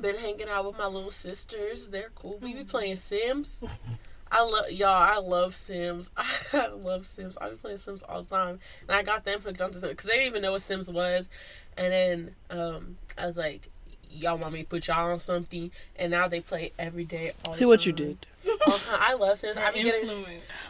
been 0.00 0.16
hanging 0.16 0.48
out 0.48 0.66
with 0.66 0.76
my 0.78 0.86
little 0.86 1.10
sisters. 1.12 1.88
They're 1.88 2.10
cool. 2.14 2.38
We 2.42 2.52
be 2.54 2.64
playing 2.64 2.96
Sims. 2.96 3.64
I 4.30 4.42
love 4.42 4.70
y'all. 4.70 4.88
I 4.88 5.18
love 5.18 5.54
Sims. 5.54 6.10
I 6.52 6.68
love 6.68 7.06
Sims. 7.06 7.36
I 7.40 7.50
be 7.50 7.56
playing 7.56 7.78
Sims 7.78 8.02
all 8.02 8.22
the 8.22 8.28
time, 8.28 8.58
and 8.88 8.96
I 8.96 9.02
got 9.02 9.24
them 9.24 9.40
hooked 9.40 9.60
onto 9.60 9.78
Sims 9.78 9.92
because 9.92 10.06
they 10.06 10.12
didn't 10.14 10.26
even 10.26 10.42
know 10.42 10.52
what 10.52 10.62
Sims 10.62 10.90
was. 10.90 11.28
And 11.76 11.92
then 11.92 12.34
um, 12.50 12.96
I 13.16 13.26
was 13.26 13.36
like, 13.36 13.70
"Y'all 14.10 14.38
want 14.38 14.54
me 14.54 14.62
to 14.62 14.68
put 14.68 14.88
y'all 14.88 15.12
on 15.12 15.20
something?" 15.20 15.70
And 15.96 16.10
now 16.10 16.26
they 16.26 16.40
play 16.40 16.72
every 16.78 17.04
day. 17.04 17.32
All 17.44 17.52
the 17.52 17.58
See 17.58 17.64
what 17.66 17.86
you 17.86 17.92
did. 17.92 18.26
Uh-huh. 18.46 18.96
I 19.00 19.14
love 19.14 19.38
Sims. 19.38 19.56
I 19.56 19.70
be 19.72 19.82
getting 19.84 20.24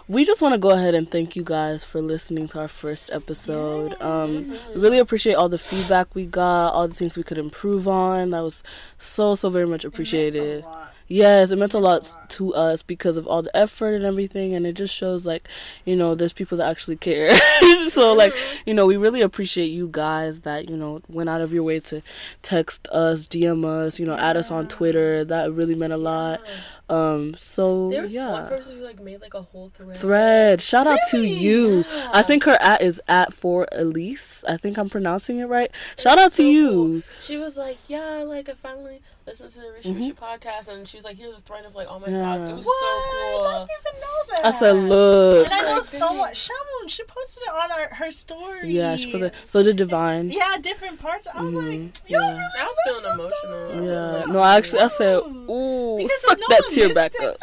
We 0.09 0.25
just 0.25 0.43
want 0.43 0.53
to 0.55 0.59
go 0.59 0.71
ahead 0.71 0.95
and 0.95 1.11
thank 1.11 1.35
you 1.37 1.43
guys 1.43 1.85
for 1.85 2.01
listening 2.03 2.49
to 2.49 2.61
our 2.61 2.69
first 2.69 3.11
episode. 3.11 4.01
Um, 4.03 4.51
we 4.51 4.81
really 4.81 4.99
appreciate 4.99 5.35
all 5.35 5.49
the 5.49 5.59
feedback 5.59 6.15
we 6.15 6.27
got, 6.27 6.71
all 6.73 6.89
the 6.89 6.95
things 6.95 7.17
we 7.17 7.23
could 7.23 7.39
improve 7.39 7.89
on. 7.89 8.31
That 8.31 8.41
was 8.43 8.63
so 8.99 9.35
so 9.35 9.49
very 9.49 9.67
much 9.67 9.85
appreciated. 9.85 10.65
It 11.09 11.13
meant 11.13 11.25
a 11.25 11.29
lot. 11.29 11.41
Yes, 11.41 11.51
it 11.53 11.57
meant 11.57 11.75
a 11.75 11.79
lot 11.79 12.03
Meant 12.03 12.15
a 12.15 12.19
lot. 12.19 12.31
to 12.31 12.55
us 12.55 12.83
because 12.83 13.17
of 13.17 13.27
all 13.27 13.43
the 13.43 13.57
effort 13.57 13.95
and 13.95 14.05
everything, 14.05 14.55
and 14.55 14.67
it 14.67 14.73
just 14.75 14.95
shows 14.95 15.25
like, 15.25 15.49
you 15.85 15.97
know, 15.97 16.15
there's 16.15 16.33
people 16.33 16.59
that 16.59 16.69
actually 16.69 16.97
care. 16.97 17.37
so 17.89 18.13
like, 18.13 18.35
you 18.67 18.75
know, 18.75 18.87
we 18.87 18.97
really 18.97 19.23
appreciate 19.23 19.67
you 19.67 19.89
guys 19.91 20.41
that 20.41 20.69
you 20.69 20.77
know 20.77 21.01
went 21.09 21.29
out 21.29 21.41
of 21.41 21.53
your 21.53 21.63
way 21.63 21.81
to 21.81 22.03
text 22.43 22.87
us, 22.89 23.27
DM 23.27 23.65
us, 23.65 23.99
you 23.99 24.07
know, 24.07 24.17
add 24.17 24.37
us 24.37 24.51
on 24.51 24.67
Twitter. 24.69 25.25
That 25.25 25.53
really 25.53 25.75
meant 25.75 25.93
a 25.93 25.97
lot. 25.97 26.41
Um, 26.89 27.35
so 27.37 27.91
There 27.91 28.03
was 28.03 28.15
one 28.15 28.25
yeah. 28.25 28.49
person 28.49 28.79
who 28.79 28.85
like 28.85 29.01
made 29.01 29.21
like 29.21 29.35
a 29.35 29.43
whole 29.43 29.71
thread. 29.75 29.97
Thread. 29.97 30.61
Shout 30.63 30.87
out 30.87 31.01
to 31.11 31.21
you. 31.23 31.85
Yeah. 31.91 32.11
I 32.13 32.23
think 32.23 32.45
her 32.45 32.57
at 32.61 32.81
is 32.81 33.01
at 33.09 33.33
for 33.33 33.67
Elise. 33.73 34.45
I 34.49 34.57
think 34.57 34.79
I'm 34.79 34.89
pronouncing 34.89 35.39
it 35.39 35.47
right. 35.47 35.71
Shout 35.99 36.19
out 36.19 36.33
so 36.33 36.45
to 36.45 36.49
you. 36.49 37.03
She 37.23 37.37
was 37.37 37.57
like, 37.57 37.79
"Yeah, 37.89 38.23
like 38.25 38.49
I 38.49 38.55
finally 38.55 39.01
listened 39.27 39.51
to 39.53 39.61
the 39.61 39.73
Rich 39.73 39.85
Mhm. 39.85 39.95
Richie 39.97 40.13
podcast," 40.13 40.69
and 40.69 40.87
she 40.87 40.97
was 40.97 41.05
like, 41.05 41.17
"Here's 41.17 41.35
a 41.35 41.39
thread 41.39 41.65
of 41.65 41.75
like 41.75 41.91
all 41.91 41.99
my 42.01 42.09
Yeah. 42.09 42.23
thoughts." 42.39 42.45
It 42.51 42.55
was 42.55 42.65
What? 42.65 42.77
so 42.81 42.87
I 42.87 43.31
cool. 43.41 43.67
didn't 43.67 43.71
even 43.81 44.01
know 44.01 44.37
that. 44.37 44.45
I 44.47 44.51
said, 44.59 44.73
look. 44.73 45.45
And 45.47 45.55
I 45.55 45.61
know 45.63 45.75
Like, 45.75 45.83
someone. 45.83 46.27
dang. 46.29 46.35
Shamun, 46.35 46.89
she 46.89 47.03
posted 47.05 47.43
it 47.45 47.49
on 47.51 47.71
her, 47.71 47.95
her 47.97 48.11
story. 48.11 48.71
Yeah, 48.71 48.97
she 48.97 49.13
was. 49.13 49.31
So 49.49 49.63
did 49.63 49.77
Divine. 49.77 50.31
Yeah, 50.31 50.57
different 50.61 51.01
parts. 51.01 51.27
I 51.33 51.43
was 51.43 51.53
Mhm. 51.53 51.57
like, 51.93 52.11
yo, 52.11 52.19
Yeah. 52.21 52.31
really 52.31 52.43
I 52.59 52.65
was 52.65 52.77
feeling 52.85 53.05
up 53.07 53.19
emotional. 53.19 53.69
though. 53.69 53.93
Yeah. 53.93 54.17
I 54.17 54.19
was 54.21 54.29
No, 54.29 54.39
I 54.41 54.57
actually 54.57 54.81
I 54.81 54.89
said, 54.89 55.17
"Ooh." 55.19 55.51
ooh, 55.51 55.97
Because 55.99 56.21
suck 56.23 56.39
no 56.39 56.47
that 56.49 56.61
one 56.63 56.71
tear 56.71 56.95
back 56.95 57.13
it. 57.15 57.25
up. 57.25 57.39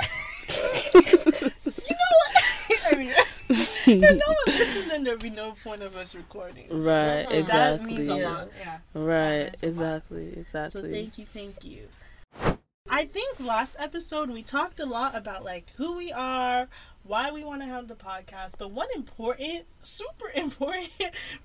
you 0.94 1.96
know 1.96 2.12
what? 2.20 2.80
I 2.92 2.96
mean, 2.96 3.14
if 3.88 4.02
no 4.02 4.36
one 4.46 4.58
listened, 4.60 4.92
then 4.92 5.04
there'd 5.04 5.22
be 5.22 5.30
no 5.30 5.54
point 5.64 5.82
of 5.82 5.96
us 5.96 6.16
recording. 6.16 6.68
So 6.70 6.76
Right, 6.78 7.26
Mhm. 7.28 7.30
That 7.30 7.74
exactly. 7.74 7.86
means 7.98 8.10
a 8.10 8.16
Yeah. 8.18 8.30
lot. 8.30 8.48
Yeah. 8.60 8.78
Right, 8.94 9.44
That's 9.46 9.64
a 9.64 9.66
lot. 9.68 9.72
exactly, 9.72 10.34
So 10.34 10.40
exactly. 10.40 10.92
thank 10.92 11.18
you, 11.18 11.26
thank 11.26 11.64
you. 11.66 11.88
I 12.90 13.06
think 13.06 13.40
last 13.40 13.76
episode 13.80 14.30
we 14.30 14.44
talked 14.44 14.80
a 14.80 14.86
lot 14.86 15.16
about 15.16 15.44
like 15.44 15.72
who 15.78 15.94
we 15.98 16.12
are, 16.12 16.68
why 17.04 17.32
we 17.32 17.44
want 17.44 17.62
to 17.62 17.66
have 17.68 17.88
the 17.88 17.96
podcast, 17.96 18.54
but 18.60 18.72
one 18.72 18.88
important, 18.96 19.66
super 19.82 20.30
important 20.36 20.92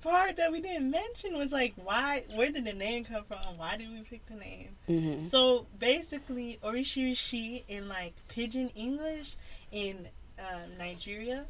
part 0.02 0.36
that 0.36 0.52
we 0.52 0.60
didn't 0.60 0.90
mention 0.90 1.38
was 1.38 1.52
like 1.52 1.72
why 1.76 2.24
where 2.34 2.50
did 2.50 2.64
the 2.64 2.72
name 2.74 3.04
come 3.04 3.24
from? 3.24 3.38
Why 3.56 3.76
did 3.76 3.88
we 3.90 4.02
pick 4.02 4.26
the 4.26 4.34
name? 4.34 4.76
hmm 4.86 5.24
So 5.24 5.66
basically 5.78 6.58
Orishirishi 6.62 7.64
in 7.68 7.88
like 7.88 8.14
pidgin 8.28 8.68
English 8.74 9.36
in 9.72 10.08
um, 10.38 10.76
Nigeria 10.76 11.46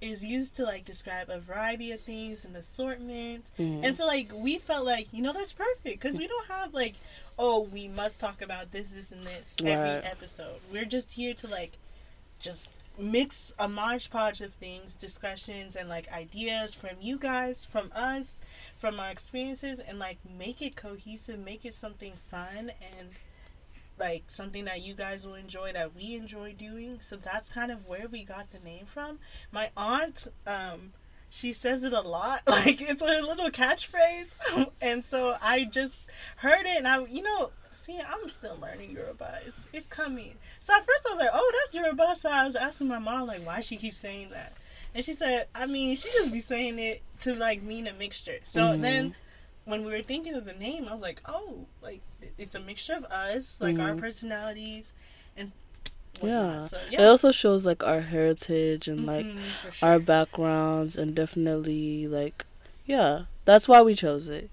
is 0.00 0.22
used 0.22 0.54
to 0.56 0.64
like 0.64 0.84
describe 0.84 1.28
a 1.28 1.38
variety 1.40 1.90
of 1.92 2.00
things 2.00 2.44
and 2.44 2.54
assortment. 2.56 3.50
hmm 3.56 3.80
And 3.84 3.96
so, 3.96 4.06
like, 4.06 4.30
we 4.34 4.58
felt 4.58 4.84
like, 4.86 5.12
you 5.12 5.22
know, 5.22 5.32
that's 5.32 5.52
perfect 5.52 6.00
because 6.00 6.16
we 6.18 6.26
don't 6.28 6.48
have, 6.48 6.72
like, 6.74 6.94
oh, 7.38 7.62
we 7.62 7.88
must 7.88 8.20
talk 8.20 8.40
about 8.42 8.70
this, 8.72 8.90
this, 8.90 9.10
and 9.12 9.22
this 9.24 9.56
Right. 9.62 9.70
every 9.72 9.90
episode. 10.10 10.60
We're 10.72 10.84
just 10.84 11.12
here 11.12 11.34
to, 11.34 11.46
like, 11.48 11.72
just 12.38 12.72
mix 12.98 13.52
a 13.58 13.68
modge 13.68 14.10
podge 14.10 14.40
of 14.40 14.52
things, 14.54 14.96
discussions, 14.96 15.76
and, 15.76 15.88
like, 15.88 16.12
ideas 16.12 16.74
from 16.74 16.96
you 17.00 17.16
guys, 17.18 17.64
from 17.64 17.92
us, 17.94 18.40
from 18.76 18.98
our 18.98 19.10
experiences, 19.10 19.78
and, 19.80 19.98
like, 19.98 20.18
make 20.38 20.60
it 20.62 20.74
cohesive, 20.76 21.38
make 21.38 21.64
it 21.64 21.74
something 21.74 22.12
fun 22.12 22.70
and, 22.98 23.08
like, 23.98 24.24
something 24.28 24.64
that 24.66 24.80
you 24.82 24.94
guys 24.94 25.26
will 25.26 25.34
enjoy, 25.34 25.72
that 25.72 25.94
we 25.94 26.14
enjoy 26.14 26.52
doing. 26.52 27.00
So 27.00 27.16
that's 27.16 27.50
kind 27.50 27.70
of 27.72 27.86
where 27.88 28.06
we 28.10 28.24
got 28.24 28.50
the 28.50 28.58
name 28.60 28.86
from. 28.86 29.18
My 29.52 29.70
aunt, 29.76 30.26
um, 30.46 30.92
she 31.30 31.52
says 31.52 31.84
it 31.84 31.92
a 31.92 32.00
lot. 32.00 32.42
Like 32.46 32.80
it's 32.80 33.02
her 33.02 33.20
little 33.22 33.50
catchphrase. 33.50 34.34
And 34.80 35.04
so 35.04 35.36
i 35.42 35.64
just 35.64 36.06
heard 36.36 36.64
it 36.64 36.78
and 36.78 36.88
i 36.88 37.04
you 37.04 37.22
know 37.22 37.50
see 37.70 37.98
i'm 38.00 38.28
still 38.28 38.56
learning 38.60 38.92
yoruba. 38.92 39.40
It's, 39.46 39.68
it's 39.72 39.86
coming. 39.86 40.34
So 40.60 40.72
at 40.74 40.86
first 40.86 41.02
i 41.06 41.10
was 41.10 41.18
like 41.18 41.30
oh 41.32 41.52
that's 41.60 41.74
yoruba. 41.74 42.14
So 42.16 42.30
i 42.30 42.44
was 42.44 42.56
asking 42.56 42.88
my 42.88 42.98
mom 42.98 43.26
like 43.26 43.44
why 43.46 43.60
she 43.60 43.76
keeps 43.76 43.98
saying 43.98 44.30
that? 44.30 44.54
And 44.94 45.04
she 45.04 45.12
said 45.12 45.46
i 45.54 45.66
mean 45.66 45.94
she 45.96 46.08
just 46.10 46.32
be 46.32 46.40
saying 46.40 46.78
it 46.78 47.02
to 47.20 47.34
like 47.34 47.62
mean 47.62 47.86
a 47.86 47.92
mixture. 47.92 48.38
So 48.44 48.60
Mhm. 48.68 48.80
then 48.80 49.14
when 49.66 49.84
we 49.84 49.92
were 49.92 50.02
thinking 50.02 50.34
of 50.34 50.46
the 50.46 50.54
name 50.54 50.86
i 50.88 50.92
was 50.92 51.02
like 51.02 51.20
oh 51.26 51.66
like 51.82 52.00
it's 52.36 52.54
a 52.54 52.60
mixture 52.60 52.94
of 52.94 53.04
us 53.04 53.60
like 53.60 53.78
our 53.78 53.92
Mhm. 53.94 53.98
personalities 54.00 54.92
and 55.36 55.52
Yeah. 56.20 56.60
so 56.60 56.78
It 56.90 57.00
also 57.00 57.30
shows 57.30 57.64
like 57.64 57.84
our 57.84 58.00
heritage 58.00 58.88
and 58.88 59.06
like 59.06 59.26
Mhm, 59.26 59.72
sure. 59.72 59.88
our 59.88 59.98
backgrounds 59.98 60.96
and 60.96 61.14
definitely 61.14 62.06
like 62.08 62.44
yeah, 62.86 63.24
that's 63.44 63.68
why 63.68 63.82
we 63.82 63.94
chose 63.94 64.28
it. 64.28 64.50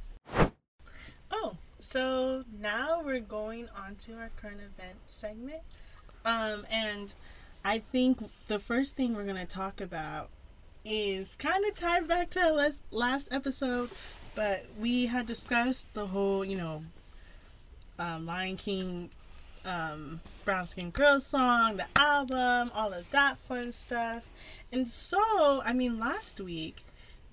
Oh, 1.32 1.58
so 1.80 2.44
now 2.60 3.02
we're 3.02 3.20
going 3.20 3.68
on 3.76 3.96
to 3.96 4.18
our 4.18 4.30
current 4.36 4.60
event 4.60 4.98
segment. 5.06 5.62
Um, 6.26 6.66
and 6.70 7.14
I 7.64 7.80
think 7.80 8.20
the 8.48 8.60
first 8.60 8.96
thing 8.96 9.16
we're 9.16 9.24
going 9.24 9.36
to 9.38 9.46
talk 9.46 9.80
about 9.80 10.30
is 10.84 11.36
kind 11.36 11.64
of 11.66 11.74
tied 11.76 12.08
back 12.08 12.30
to 12.32 12.42
our 12.42 12.52
last, 12.52 12.84
last 12.92 13.28
episode, 13.32 13.90
but 14.36 14.66
we 14.78 15.06
had 15.08 15.26
discussed 15.26 15.94
the 15.94 16.08
whole, 16.08 16.44
you 16.44 16.58
know, 16.58 16.84
um, 18.00 18.26
Lion 18.26 18.58
King, 18.58 19.10
um, 19.66 20.20
Brown 20.44 20.66
Skin 20.66 20.90
Girl 20.92 21.20
song, 21.20 21.78
the 21.78 21.86
album, 21.96 22.72
all 22.76 22.94
of 22.94 23.10
that 23.12 23.38
fun 23.38 23.72
stuff. 23.72 24.30
And 24.72 24.88
so, 24.88 25.62
I 25.64 25.74
mean, 25.74 26.00
last 26.00 26.40
week, 26.40 26.84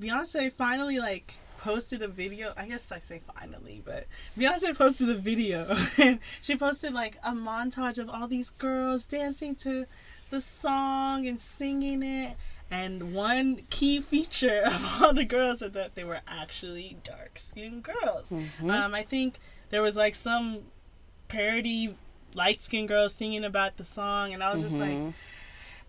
Beyonce 0.01 0.53
finally 0.53 0.99
like 0.99 1.35
posted 1.59 2.03
a 2.03 2.09
video. 2.09 2.53
I 2.57 2.67
guess 2.67 2.91
I 2.91 2.99
say 2.99 3.21
finally, 3.21 3.83
but 3.85 4.07
Beyonce 4.39 4.77
posted 4.77 5.09
a 5.11 5.15
video 5.15 5.77
and 5.99 6.19
she 6.41 6.57
posted 6.57 6.93
like 6.93 7.17
a 7.25 7.33
montage 7.33 7.99
of 7.99 8.09
all 8.11 8.27
these 8.27 8.51
girls 8.51 9.07
dancing 9.07 9.55
to 9.57 9.87
the 10.31 10.41
song 10.41 11.27
and 11.27 11.39
singing 11.39 12.03
it. 12.03 12.37
And 12.71 13.15
one 13.15 13.61
key 13.69 14.01
feature 14.01 14.63
of 14.67 15.03
all 15.03 15.13
the 15.13 15.25
girls 15.25 15.63
are 15.63 15.69
that 15.69 15.95
they 15.95 16.05
were 16.05 16.21
actually 16.27 16.97
dark 17.05 17.39
skinned 17.39 17.83
girls. 17.83 18.31
Mhm. 18.31 18.71
Um, 18.71 18.95
I 18.95 19.03
think 19.03 19.35
there 19.73 19.83
was 19.83 19.97
like 19.97 20.15
some 20.15 20.61
parody 21.29 21.95
light 22.35 22.63
skinned 22.63 22.89
girls 22.89 23.15
singing 23.15 23.45
about 23.45 23.77
the 23.77 23.85
song, 23.85 24.33
and 24.33 24.43
I 24.43 24.53
was 24.53 24.63
just 24.63 24.79
like, 24.79 24.91
Mhm. 24.91 25.15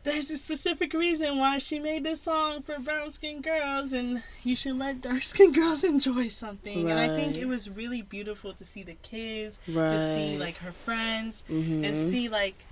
there's 0.03 0.29
a 0.31 0.35
specific 0.37 0.93
reason 0.93 1.37
why 1.37 1.57
she 1.57 1.79
made 1.79 2.03
this 2.03 2.21
song 2.21 2.61
for 2.63 2.77
brown 2.79 3.09
skinned 3.11 3.43
girls 3.43 3.93
and 3.93 4.21
you 4.43 4.53
should 4.55 4.77
let 4.77 4.99
dark 5.01 5.23
skinned 5.31 5.55
girls 5.55 5.81
enjoy 5.85 6.27
something 6.27 6.89
and 6.91 6.99
i 6.99 7.07
think 7.15 7.37
it 7.37 7.45
was 7.45 7.69
really 7.69 8.01
beautiful 8.01 8.53
to 8.53 8.65
see 8.65 8.83
the 8.83 8.95
kids 8.95 9.59
right. 9.69 9.91
to 9.91 10.13
see 10.13 10.37
like 10.37 10.57
her 10.57 10.73
friends 10.73 11.45
Mhm. 11.49 11.85
and 11.85 11.95
see 11.95 12.27
like 12.27 12.65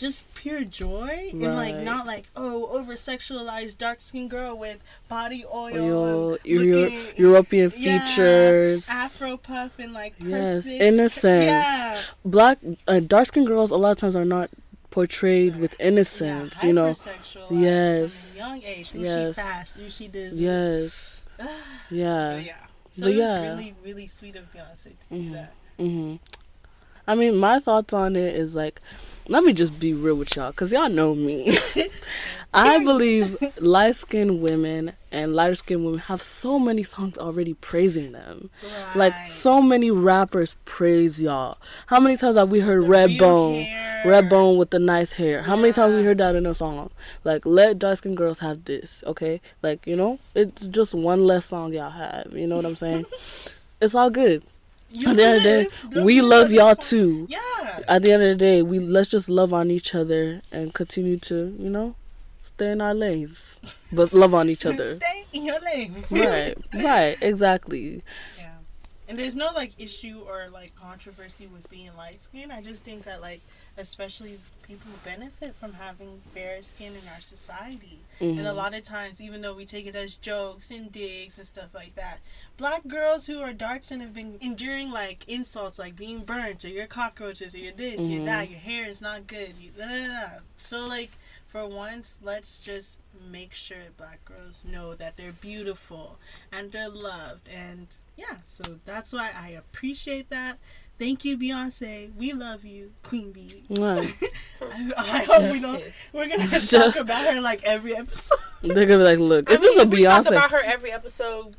just 0.00 0.32
pure 0.34 0.64
joy 0.64 1.28
and 1.32 1.42
like 1.54 1.76
not 1.76 2.06
like 2.06 2.24
oh 2.34 2.66
over 2.78 2.94
sexualized 2.94 3.76
dark 3.78 4.00
skinned 4.00 4.30
girl 4.30 4.56
with 4.56 4.82
body 5.08 5.44
oil, 5.52 5.70
Your, 5.70 6.32
and 6.36 6.38
your, 6.44 6.64
your 6.64 6.80
looking- 6.90 7.16
European 7.16 7.72
Yeah, 7.76 8.04
features. 8.06 8.88
afro 8.88 9.36
puff 9.36 9.78
and 9.78 9.92
like 9.92 10.14
Yes, 10.18 10.66
innocence. 10.66 11.44
yeah 11.44 12.00
Black, 12.24 12.58
uh, 12.88 13.00
dark 13.00 13.26
skinned 13.26 13.46
girls 13.46 13.70
a 13.70 13.76
lot 13.76 13.90
of 13.92 13.98
times 13.98 14.16
are 14.16 14.24
not 14.24 14.48
portrayed 14.90 15.56
with 15.60 15.76
innocence, 15.78 16.54
yeah, 16.60 16.66
you 16.66 16.72
know. 16.72 16.94
Yes. 17.50 18.34
young 18.36 18.62
age 18.62 18.92
Yes. 18.94 19.36
she 19.36 19.40
fast 19.42 19.78
she 19.90 20.08
this. 20.08 20.34
Yes. 20.34 21.22
But 21.38 21.48
Yeah. 21.90 22.36
yeah. 22.38 22.54
So 22.90 23.02
But 23.02 23.12
it 23.12 23.16
was 23.16 23.20
yeah. 23.38 23.48
really, 23.50 23.74
really 23.84 24.06
sweet 24.06 24.34
of 24.36 24.52
Beyonce 24.52 24.98
to 24.98 25.08
do 25.14 25.14
Mhm. 25.14 25.32
that. 25.32 25.52
hmm 25.78 26.16
I 27.06 27.14
mean, 27.14 27.36
my 27.36 27.58
thoughts 27.60 27.92
on 27.92 28.14
it 28.16 28.34
is 28.36 28.54
like, 28.54 28.80
let 29.28 29.44
me 29.44 29.52
just 29.52 29.78
be 29.78 29.92
real 29.94 30.16
with 30.16 30.34
y'all, 30.36 30.52
cause 30.52 30.72
y'all 30.72 30.88
know 30.88 31.14
me. 31.14 31.56
I 32.52 32.82
believe 32.82 33.36
light 33.60 33.94
skinned 33.94 34.40
women 34.42 34.94
and 35.12 35.36
lighter 35.36 35.54
skinned 35.54 35.84
women 35.84 36.00
have 36.00 36.20
so 36.20 36.58
many 36.58 36.82
songs 36.82 37.16
already 37.16 37.54
praising 37.54 38.10
them. 38.10 38.50
Like 38.92 39.14
so 39.24 39.62
many 39.62 39.92
rappers 39.92 40.56
praise 40.64 41.20
y'all. 41.20 41.58
How 41.86 42.00
many 42.00 42.16
times 42.16 42.34
have 42.34 42.48
we 42.50 42.58
heard 42.58 42.82
Redbone? 42.82 43.68
Redbone 44.04 44.56
with 44.58 44.70
the 44.70 44.80
nice 44.80 45.12
hair. 45.12 45.42
How 45.42 45.54
many 45.54 45.72
times 45.72 45.90
have 45.90 45.92
we 45.92 46.00
Yeah. 46.00 46.06
heard 46.06 46.18
that 46.18 46.34
in 46.34 46.44
a 46.44 46.54
song? 46.54 46.90
Like 47.22 47.46
let 47.46 47.78
dark 47.78 47.98
skinned 47.98 48.16
girls 48.16 48.40
have 48.40 48.64
this, 48.64 49.04
okay? 49.06 49.40
Like, 49.62 49.86
you 49.86 49.94
know, 49.94 50.18
it's 50.34 50.66
just 50.66 50.92
one 50.92 51.24
less 51.26 51.46
song 51.46 51.72
y'all 51.72 51.90
have. 51.90 52.32
You 52.34 52.48
know 52.48 52.56
what 52.56 52.64
I'm 52.66 52.74
saying? 52.74 53.06
it's 53.80 53.94
all 53.94 54.10
good. 54.10 54.42
You 54.92 55.08
At 55.10 55.16
the 55.16 55.22
end 55.24 55.36
of 55.36 55.42
the 55.42 55.90
day, 55.94 56.02
we 56.02 56.20
love 56.20 56.50
y'all 56.52 56.74
too. 56.74 57.26
Yeah. 57.30 57.38
At 57.88 58.02
the 58.02 58.12
end 58.12 58.22
of 58.22 58.28
the 58.30 58.34
day, 58.34 58.62
we 58.62 58.78
let's 58.80 59.08
just 59.08 59.28
love 59.28 59.52
on 59.52 59.70
each 59.70 59.94
other 59.94 60.42
and 60.50 60.74
continue 60.74 61.16
to, 61.18 61.54
you 61.58 61.70
know, 61.70 61.94
stay 62.42 62.72
in 62.72 62.80
our 62.80 62.94
lanes, 62.94 63.56
but 63.92 64.12
love 64.12 64.34
on 64.34 64.48
each 64.48 64.66
other. 64.70 64.96
Stay 64.96 65.24
in 65.32 65.44
your 65.44 65.60
lane. 65.60 65.94
right, 66.10 66.56
right, 66.74 67.16
exactly. 67.20 68.02
Yeah. 68.38 68.49
And 69.10 69.18
there's 69.18 69.34
no 69.34 69.50
like 69.52 69.72
issue 69.76 70.22
or 70.24 70.48
like 70.52 70.72
controversy 70.76 71.48
with 71.48 71.68
being 71.68 71.90
light 71.96 72.22
skinned. 72.22 72.52
I 72.52 72.62
just 72.62 72.84
think 72.84 73.02
that 73.06 73.20
like 73.20 73.40
especially 73.76 74.38
people 74.62 74.92
benefit 75.04 75.56
from 75.56 75.72
having 75.72 76.20
fair 76.32 76.62
skin 76.62 76.92
in 76.94 77.02
our 77.12 77.20
society. 77.20 77.98
And 78.20 78.38
a 78.46 78.52
Mhm. 78.52 78.56
lot 78.56 78.72
of 78.74 78.84
times, 78.84 79.20
even 79.20 79.40
though 79.40 79.54
we 79.54 79.64
take 79.64 79.86
it 79.86 79.96
as 79.96 80.14
jokes 80.14 80.70
and 80.70 80.92
digs 80.92 81.38
and 81.38 81.46
stuff 81.46 81.74
like 81.74 81.96
that, 81.96 82.18
black 82.56 82.86
girls 82.86 83.26
who 83.26 83.40
are 83.40 83.52
dark 83.52 83.82
skinned 83.82 84.02
have 84.02 84.14
been 84.14 84.38
enduring 84.40 84.92
like 84.92 85.24
insults 85.26 85.76
like 85.76 85.96
being 85.96 86.20
burnt 86.20 86.64
or 86.64 86.68
you're 86.68 86.86
cockroaches 86.86 87.52
or 87.52 87.58
you're 87.58 87.72
this, 87.72 88.06
you're 88.06 88.20
Mhm. 88.20 88.26
that, 88.26 88.48
your 88.48 88.60
hair 88.60 88.84
is 88.86 89.00
not 89.00 89.26
good. 89.26 89.56
You, 89.58 89.70
da, 89.76 89.88
da, 89.88 90.06
da. 90.06 90.28
So, 90.56 90.86
like, 90.86 91.10
for 91.48 91.66
once, 91.66 92.18
let's 92.22 92.60
just 92.60 93.00
make 93.28 93.54
sure 93.54 93.78
black 93.96 94.24
girls 94.24 94.64
know 94.64 94.94
that 94.94 95.16
they're 95.16 95.32
beautiful 95.32 96.18
and 96.52 96.70
they're 96.70 96.88
loved. 96.88 97.48
And 97.48 97.88
yeah, 98.20 98.36
so 98.44 98.62
that's 98.84 99.12
why 99.12 99.30
I 99.36 99.50
appreciate 99.50 100.30
that. 100.30 100.58
Thank 100.98 101.24
you, 101.24 101.38
Beyonce. 101.38 102.14
We 102.14 102.34
love 102.34 102.62
you, 102.64 102.92
Queen 103.02 103.32
Bee. 103.32 103.64
Right. 103.70 104.12
I, 104.62 104.92
I 104.98 105.24
hope 105.24 105.50
we 105.52 105.58
don't. 105.60 105.82
Kiss. 105.82 106.10
We're 106.12 106.28
gonna 106.28 106.46
Just- 106.46 106.70
talk 106.70 106.96
about 107.06 107.32
her 107.34 107.40
like 107.40 107.64
every 107.64 107.96
episode. 107.96 108.38
They're 108.62 108.84
gonna 108.84 108.98
be 108.98 109.04
like, 109.04 109.18
look, 109.18 109.50
I 109.50 109.54
is 109.54 109.60
mean, 109.60 109.70
this 109.70 109.78
a 109.78 109.82
if 109.86 109.88
we 109.90 110.04
talk 110.04 110.26
about 110.26 110.50
her 110.52 110.60
every 110.62 110.92
episode, 110.92 111.56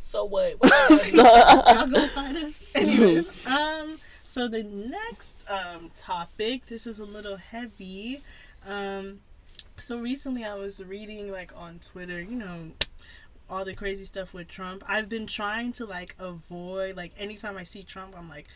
so 0.00 0.24
what? 0.26 0.60
What- 0.60 1.12
Y'all 1.12 1.86
gonna 1.86 2.08
find 2.08 2.36
us. 2.36 2.70
Anyways, 2.74 3.30
um, 3.46 3.98
so 4.24 4.46
the 4.46 4.62
next 4.64 5.42
um 5.48 5.90
topic, 5.96 6.66
this 6.66 6.86
is 6.86 6.98
a 6.98 7.04
little 7.06 7.36
heavy. 7.38 8.20
Um, 8.68 9.20
so 9.78 9.98
recently 9.98 10.44
I 10.44 10.54
was 10.54 10.84
reading 10.84 11.30
like 11.32 11.50
on 11.56 11.78
Twitter, 11.78 12.20
you 12.20 12.36
know, 12.36 12.72
all 13.48 13.64
the 13.64 13.74
crazy 13.74 14.04
stuff 14.04 14.34
with 14.34 14.48
Trump. 14.48 14.82
I've 14.88 15.08
been 15.08 15.26
trying 15.26 15.72
to 15.74 15.84
like 15.86 16.14
avoid 16.18 16.96
like 16.96 17.12
anytime 17.18 17.56
I 17.56 17.62
see 17.64 17.82
Trump, 17.82 18.14
I'm 18.18 18.28
like, 18.28 18.46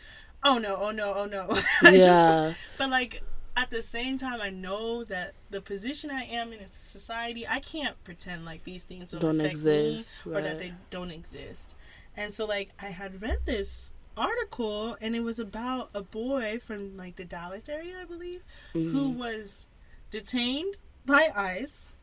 oh 0.43 0.57
no, 0.57 0.75
oh 0.79 0.91
no, 0.91 1.13
oh 1.15 1.25
no. 1.25 1.47
I 1.83 1.91
just- 1.97 2.07
yeah, 2.07 2.53
but 2.77 2.89
like 2.89 3.21
at 3.57 3.69
the 3.69 3.81
same 3.81 4.17
time, 4.17 4.39
I 4.41 4.49
know 4.49 5.03
that 5.03 5.33
the 5.49 5.59
position 5.61 6.09
I 6.09 6.23
am 6.23 6.53
in 6.53 6.59
in 6.59 6.71
society, 6.71 7.45
I 7.47 7.59
can't 7.59 8.01
pretend 8.05 8.45
like 8.45 8.63
these 8.63 8.83
things 8.85 9.11
don't, 9.11 9.21
don't 9.21 9.41
exist. 9.41 10.13
me 10.25 10.33
or 10.33 10.41
that 10.41 10.57
they 10.57 10.73
don't 10.89 11.11
exist. 11.11 11.75
And 12.15 12.33
so 12.33 12.45
like 12.45 12.69
I 12.79 12.87
had 12.87 13.21
read 13.21 13.39
this 13.45 13.91
article 14.17 14.97
and 15.01 15.15
it 15.15 15.21
was 15.21 15.39
about 15.39 15.89
a 15.93 16.01
boy 16.01 16.59
from 16.59 16.97
like 16.97 17.15
the 17.15 17.23
Dallas 17.25 17.69
area, 17.69 17.97
I 18.01 18.05
believe, 18.05 18.41
who 18.73 19.13
Mhm. 19.13 19.15
was 19.17 19.67
detained 20.09 20.75
by 21.05 21.29
ICE 21.35 21.93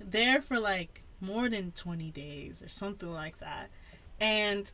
there 0.00 0.40
for 0.40 0.58
like 0.58 1.02
more 1.24 1.48
than 1.48 1.72
20 1.72 2.10
days 2.10 2.62
or 2.62 2.68
something 2.68 3.12
like 3.12 3.38
that. 3.38 3.70
And 4.20 4.70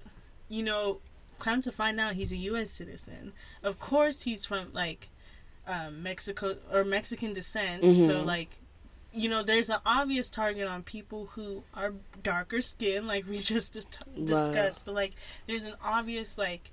you 0.48 0.62
know, 0.64 0.98
come 1.38 1.60
to 1.62 1.72
find 1.72 1.98
out 2.00 2.14
he's 2.14 2.32
a 2.32 2.36
US 2.36 2.70
citizen. 2.70 3.32
Of 3.62 3.78
course 3.78 4.22
he's 4.22 4.44
from 4.44 4.68
like 4.72 5.08
um, 5.66 6.02
Mexico 6.02 6.56
or 6.72 6.84
Mexican 6.84 7.32
descent. 7.32 7.82
So 7.82 8.22
Mhm. 8.22 8.26
like 8.26 8.50
you 9.12 9.28
know, 9.28 9.42
there's 9.42 9.68
an 9.68 9.80
obvious 9.84 10.30
target 10.30 10.68
on 10.68 10.84
people 10.84 11.26
who 11.34 11.64
are 11.74 11.94
darker 12.22 12.60
skin, 12.60 13.06
like 13.08 13.26
we 13.26 13.38
just 13.54 13.72
dis- 13.72 13.86
discussed. 14.24 14.84
But 14.84 14.94
like, 14.94 15.12
there's 15.48 15.64
an 15.64 15.74
obvious 15.84 16.38
like 16.38 16.70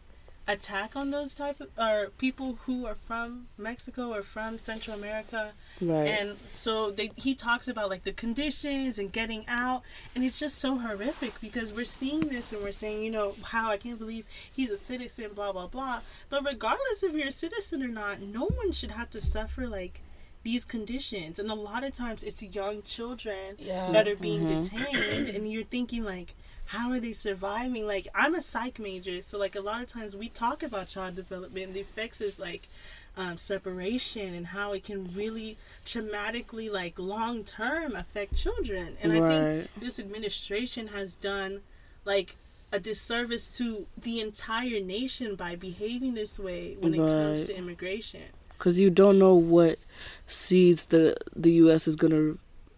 attack 0.47 0.95
on 0.95 1.09
those 1.09 1.35
type 1.35 1.59
of 1.59 1.69
or 1.77 2.09
people 2.17 2.57
who 2.65 2.85
are 2.85 2.95
from 2.95 3.47
Mexico 3.57 4.13
or 4.13 4.21
from 4.21 4.57
Central 4.57 4.95
America. 4.97 5.51
right. 5.81 6.07
And 6.07 6.37
so 6.51 6.89
they 6.91 7.11
he 7.15 7.35
talks 7.35 7.67
about 7.67 7.89
like 7.89 8.03
the 8.03 8.13
conditions 8.13 8.97
and 8.97 9.11
getting 9.11 9.45
out, 9.47 9.81
and 10.15 10.23
it's 10.23 10.39
just 10.39 10.57
so 10.57 10.77
horrific 10.79 11.33
because 11.41 11.73
we're 11.73 11.85
seeing 11.85 12.21
this 12.29 12.51
and 12.53 12.61
we're 12.63 12.71
saying, 12.71 13.03
you 13.03 13.11
know, 13.11 13.33
how 13.43 13.69
I 13.69 13.77
can't 13.77 13.99
believe 13.99 14.25
he's 14.51 14.69
a 14.69 14.77
citizen, 14.77 15.31
blah 15.35 15.51
blah 15.51 15.67
blah. 15.67 16.01
But 16.29 16.45
regardless 16.45 17.03
if 17.03 17.13
you're 17.13 17.27
a 17.27 17.31
citizen 17.31 17.83
or 17.83 17.89
not, 17.89 18.21
no 18.21 18.45
one 18.45 18.71
should 18.71 18.91
have 18.91 19.09
to 19.11 19.19
suffer 19.21 19.67
like 19.67 20.01
these 20.43 20.63
conditions. 20.63 21.39
And 21.39 21.51
a 21.51 21.55
lot 21.55 21.83
of 21.83 21.91
times 21.93 22.23
it's 22.23 22.41
young 22.41 22.81
children 22.83 23.55
yeah. 23.59 23.91
that 23.91 24.07
are 24.07 24.15
being 24.15 24.45
Mhm. 24.47 24.61
detained, 24.69 25.27
and 25.27 25.51
you're 25.51 25.63
thinking 25.65 26.03
like. 26.05 26.35
How 26.67 26.91
are 26.91 26.99
they 26.99 27.13
surviving? 27.13 27.85
Like 27.87 28.07
I'm 28.13 28.35
a 28.35 28.41
psych 28.41 28.79
major, 28.79 29.21
so 29.21 29.37
like 29.37 29.55
a 29.55 29.61
lot 29.61 29.81
of 29.81 29.87
times 29.87 30.15
we 30.15 30.29
talk 30.29 30.63
about 30.63 30.87
child 30.87 31.15
development, 31.15 31.67
and 31.67 31.75
the 31.75 31.79
effects 31.81 32.21
of 32.21 32.37
like 32.39 32.67
um, 33.15 33.35
separation 33.37 34.33
and 34.33 34.47
how 34.47 34.73
it 34.73 34.83
can 34.83 35.11
really 35.13 35.57
traumatically 35.85 36.71
like 36.71 36.99
long 36.99 37.43
term 37.43 37.95
affect 37.95 38.35
children 38.35 38.95
and 39.01 39.11
i 39.11 39.19
think 39.19 39.71
this 39.75 39.97
administration 39.97 40.89
has 40.89 41.15
done 41.15 41.61
like 42.05 42.35
a 42.71 42.79
disservice 42.79 43.49
to 43.49 43.87
the 43.97 44.19
entire 44.19 44.79
nation 44.79 45.35
by 45.35 45.55
behaving 45.55 46.13
this 46.13 46.37
way 46.37 46.75
when 46.79 46.93
it 46.93 46.97
comes 46.97 47.45
to 47.45 47.57
immigration 47.57 48.21
Because 48.57 48.79
you 48.79 48.89
don't 48.91 49.17
know 49.17 49.33
what 49.33 49.79
seeds 50.27 50.85
the 50.87 51.15
the 51.35 51.51
U.S. 51.63 51.87
is 51.87 51.95
gonna, 51.95 52.33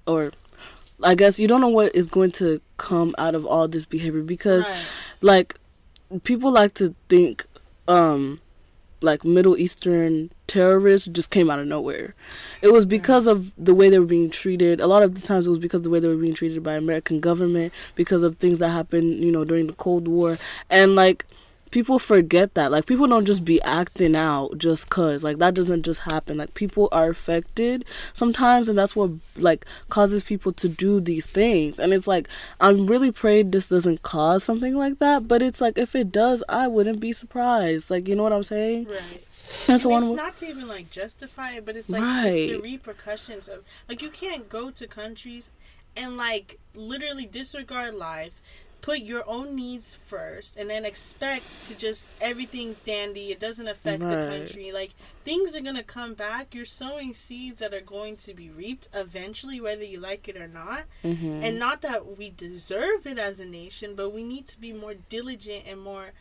or 0.05 0.31
I 1.03 1.15
guess 1.15 1.39
you 1.39 1.47
don't 1.47 1.61
know 1.61 1.69
what 1.69 1.95
is 1.95 2.07
going 2.07 2.31
to 2.33 2.61
come 2.77 3.15
out 3.17 3.35
of 3.35 3.45
all 3.45 3.67
this 3.67 3.85
behavior 3.85 4.21
because 4.21 4.67
right. 4.67 4.83
like 5.21 5.55
people 6.23 6.51
like 6.51 6.73
to 6.75 6.95
think 7.07 7.45
um 7.87 8.41
like 9.01 9.23
middle 9.23 9.55
eastern 9.57 10.29
terrorists 10.47 11.07
just 11.07 11.29
came 11.29 11.49
out 11.49 11.59
of 11.59 11.67
nowhere. 11.67 12.15
It 12.61 12.73
was 12.73 12.85
because 12.85 13.27
of 13.27 13.53
the 13.57 13.73
way 13.73 13.89
they 13.89 13.99
were 13.99 14.05
being 14.05 14.29
treated. 14.29 14.81
A 14.81 14.87
lot 14.87 15.03
of 15.03 15.15
the 15.15 15.25
times 15.25 15.47
it 15.47 15.49
was 15.49 15.59
because 15.59 15.79
of 15.79 15.83
the 15.85 15.89
way 15.89 16.01
they 16.01 16.07
were 16.07 16.17
being 16.17 16.33
treated 16.33 16.61
by 16.63 16.73
american 16.73 17.19
government 17.19 17.71
because 17.95 18.23
of 18.23 18.35
things 18.37 18.57
that 18.57 18.69
happened 18.69 19.23
you 19.23 19.31
know 19.31 19.45
during 19.45 19.67
the 19.67 19.73
cold 19.73 20.07
war. 20.07 20.37
And 20.69 20.95
like 20.95 21.25
people 21.71 21.99
forget 21.99 22.53
that 22.55 22.71
like 22.71 22.85
people 22.85 23.07
don't 23.07 23.25
just 23.25 23.45
be 23.45 23.61
acting 23.61 24.15
out 24.15 24.57
just 24.57 24.89
cuz 24.89 25.23
like 25.23 25.37
that 25.37 25.53
doesn't 25.53 25.83
just 25.83 26.01
happen 26.01 26.37
like 26.37 26.53
people 26.53 26.89
are 26.91 27.09
affected 27.09 27.85
sometimes 28.13 28.67
and 28.69 28.77
that's 28.77 28.95
what 28.95 29.11
like 29.37 29.65
causes 29.89 30.23
people 30.23 30.51
to 30.51 30.67
do 30.67 30.99
these 30.99 31.25
things 31.25 31.77
and 31.79 31.93
it's 31.93 32.07
like 32.07 32.27
i'm 32.59 32.87
really 32.87 33.11
prayed 33.11 33.51
this 33.51 33.67
doesn't 33.67 34.01
cause 34.01 34.43
something 34.43 34.75
like 34.75 34.99
that 34.99 35.27
but 35.27 35.41
it's 35.41 35.61
like 35.61 35.77
if 35.77 35.95
it 35.95 36.11
does 36.11 36.43
i 36.49 36.67
wouldn't 36.67 36.99
be 36.99 37.13
surprised 37.13 37.89
like 37.89 38.07
you 38.07 38.15
know 38.15 38.23
what 38.23 38.33
i'm 38.33 38.43
saying 38.43 38.85
Right. 38.85 39.23
that's 39.67 39.83
And 39.83 39.91
one 39.91 40.03
it's 40.03 40.11
not 40.13 40.37
to 40.37 40.47
even 40.47 40.67
like 40.67 40.89
justify 40.91 41.51
it, 41.53 41.65
but 41.65 41.75
it's 41.75 41.89
like 41.89 42.01
right. 42.01 42.25
it's 42.27 42.51
the 42.57 42.61
repercussions 42.61 43.47
of 43.47 43.63
like 43.87 44.01
you 44.01 44.09
can't 44.09 44.47
go 44.49 44.69
to 44.71 44.85
countries 44.87 45.49
and 45.97 46.17
like 46.17 46.59
literally 46.75 47.25
disregard 47.25 47.93
life, 47.95 48.35
put 48.81 48.99
your 48.99 49.23
own 49.27 49.55
needs 49.55 49.95
first, 49.95 50.55
and 50.57 50.69
then 50.69 50.85
expect 50.85 51.63
to 51.65 51.75
just 51.77 52.09
everything's 52.21 52.79
dandy. 52.79 53.31
It 53.31 53.39
doesn't 53.39 53.67
affect 53.67 54.01
the 54.01 54.15
country. 54.27 54.71
Like 54.71 54.91
things 55.25 55.55
are 55.55 55.61
gonna 55.61 55.83
come 55.83 56.13
back. 56.13 56.55
You're 56.55 56.65
sowing 56.65 57.13
seeds 57.13 57.59
that 57.59 57.73
are 57.73 57.81
going 57.81 58.17
to 58.17 58.33
be 58.33 58.49
reaped 58.49 58.87
eventually, 58.93 59.59
whether 59.61 59.83
you 59.83 59.99
like 59.99 60.27
it 60.27 60.37
or 60.37 60.47
not. 60.47 60.85
Mhm. 61.03 61.43
And 61.43 61.59
not 61.59 61.81
that 61.81 62.17
we 62.17 62.29
deserve 62.29 63.05
it 63.05 63.17
as 63.17 63.39
a 63.39 63.45
nation, 63.45 63.95
but 63.95 64.11
we 64.11 64.23
need 64.23 64.45
to 64.47 64.59
be 64.59 64.71
more 64.73 64.93
diligent 64.93 65.65
and 65.67 65.79
more 65.81 66.11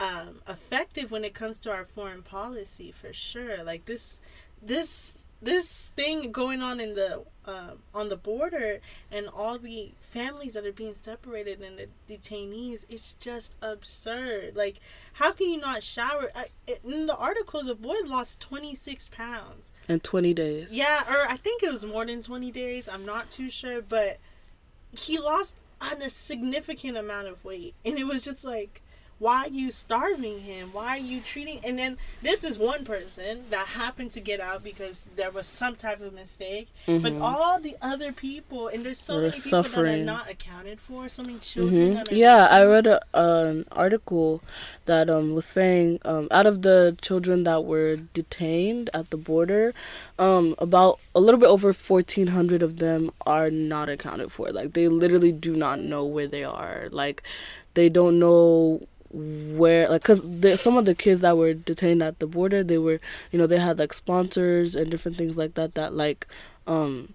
um, 0.00 0.40
effective 0.48 1.10
when 1.10 1.24
it 1.24 1.34
comes 1.34 1.58
to 1.60 1.72
our 1.72 1.84
foreign 1.84 2.22
policy 2.22 2.92
for 2.92 3.12
sure. 3.12 3.64
Like 3.64 3.86
this, 3.86 4.20
this, 4.62 5.14
this 5.42 5.92
thing 5.96 6.30
going 6.30 6.62
on 6.62 6.78
in 6.80 6.94
the 6.94 7.24
uh, 7.44 7.72
on 7.94 8.08
the 8.08 8.16
border 8.16 8.80
and 9.10 9.28
all 9.28 9.56
the 9.58 9.92
families 10.08 10.54
that 10.54 10.64
are 10.66 10.72
being 10.72 10.94
separated 10.94 11.60
and 11.60 11.78
the 11.78 11.88
detainees, 12.12 12.84
it's 12.88 13.14
just 13.14 13.56
absurd. 13.62 14.56
Like, 14.56 14.80
how 15.14 15.32
can 15.32 15.50
you 15.50 15.58
not 15.58 15.82
shower? 15.82 16.30
In 16.84 17.06
the 17.06 17.16
article, 17.16 17.62
the 17.62 17.74
boy 17.74 17.96
lost 18.06 18.40
twenty 18.40 18.74
six 18.74 19.08
pounds. 19.08 19.70
in 19.88 20.00
20 20.00 20.34
days 20.34 20.72
Yeah, 20.72 21.02
or 21.08 21.30
I 21.30 21.36
think 21.36 21.62
it 21.62 21.70
was 21.70 21.84
more 21.84 22.04
than 22.06 22.22
20 22.22 22.50
days. 22.50 22.88
I'm 22.88 23.04
not 23.06 23.30
too 23.30 23.48
sure, 23.50 23.80
but 23.82 24.18
he 24.92 25.18
lost 25.18 25.58
on 25.80 26.00
a 26.02 26.10
significant 26.10 26.96
amount 26.96 27.28
of 27.28 27.44
weight. 27.44 27.74
And 27.84 27.98
it 27.98 28.04
was 28.04 28.24
just 28.24 28.44
like, 28.44 28.82
why 29.18 29.44
are 29.44 29.48
you 29.48 29.70
starving 29.72 30.40
him? 30.40 30.68
Why 30.72 30.90
are 30.96 30.98
you 30.98 31.20
treating 31.20 31.60
and 31.64 31.78
then 31.78 31.96
this 32.22 32.44
is 32.44 32.58
one 32.58 32.84
person 32.84 33.44
that 33.50 33.66
happened 33.68 34.10
to 34.12 34.20
get 34.20 34.40
out 34.40 34.62
because 34.62 35.08
there 35.16 35.30
was 35.30 35.46
some 35.46 35.74
type 35.74 36.00
of 36.00 36.12
mistake. 36.12 36.68
But 36.86 37.14
all 37.20 37.60
the 37.60 37.76
other 37.82 38.12
people 38.12 38.68
and 38.68 38.82
there's 38.82 39.00
so 39.00 39.16
are 39.16 39.22
many 39.22 39.32
people 39.40 39.62
that 39.62 39.78
are 39.78 39.96
not 39.96 40.30
accounted 40.30 40.80
for, 40.80 41.08
so 41.08 41.22
many 41.22 41.38
children 41.38 41.88
hmm 41.90 41.94
that 41.94 42.12
are 42.12 42.14
Yeah, 42.14 42.48
I 42.50 42.64
read 42.64 42.86
a, 42.86 43.00
an 43.14 43.64
article 43.72 44.40
that 44.84 45.10
um 45.10 45.34
was 45.34 45.44
saying 45.44 45.98
um 46.04 46.28
out 46.30 46.46
of 46.46 46.62
the 46.62 46.96
children 47.00 47.44
that 47.44 47.64
were 47.64 47.96
detained 47.96 48.90
at 48.94 49.10
the 49.10 49.16
border, 49.16 49.74
um 50.18 50.54
about 50.58 51.00
a 51.14 51.20
little 51.20 51.40
bit 51.40 51.48
over 51.48 51.72
fourteen 51.72 52.28
hundred 52.28 52.62
of 52.62 52.76
them 52.78 53.10
are 53.26 53.50
not 53.50 53.88
accounted 53.88 54.30
for. 54.30 54.50
Like 54.50 54.74
they 54.74 54.86
literally 54.88 55.32
do 55.32 55.56
not 55.56 55.80
know 55.80 56.04
where 56.04 56.28
they 56.28 56.44
are. 56.44 56.88
Like 56.92 57.22
they 57.74 57.88
don't 57.88 58.18
know 58.18 58.82
where 59.10 59.88
like 59.88 60.02
because 60.02 60.60
some 60.60 60.76
of 60.76 60.84
the 60.84 60.94
kids 60.94 61.20
that 61.20 61.36
were 61.36 61.54
detained 61.54 62.02
at 62.02 62.18
the 62.18 62.26
border 62.26 62.62
they 62.62 62.76
were 62.78 63.00
you 63.32 63.38
know 63.38 63.46
they 63.46 63.58
had 63.58 63.78
like 63.78 63.94
sponsors 63.94 64.74
and 64.76 64.90
different 64.90 65.16
things 65.16 65.38
like 65.38 65.54
that 65.54 65.74
that 65.74 65.94
like 65.94 66.26
um 66.66 67.14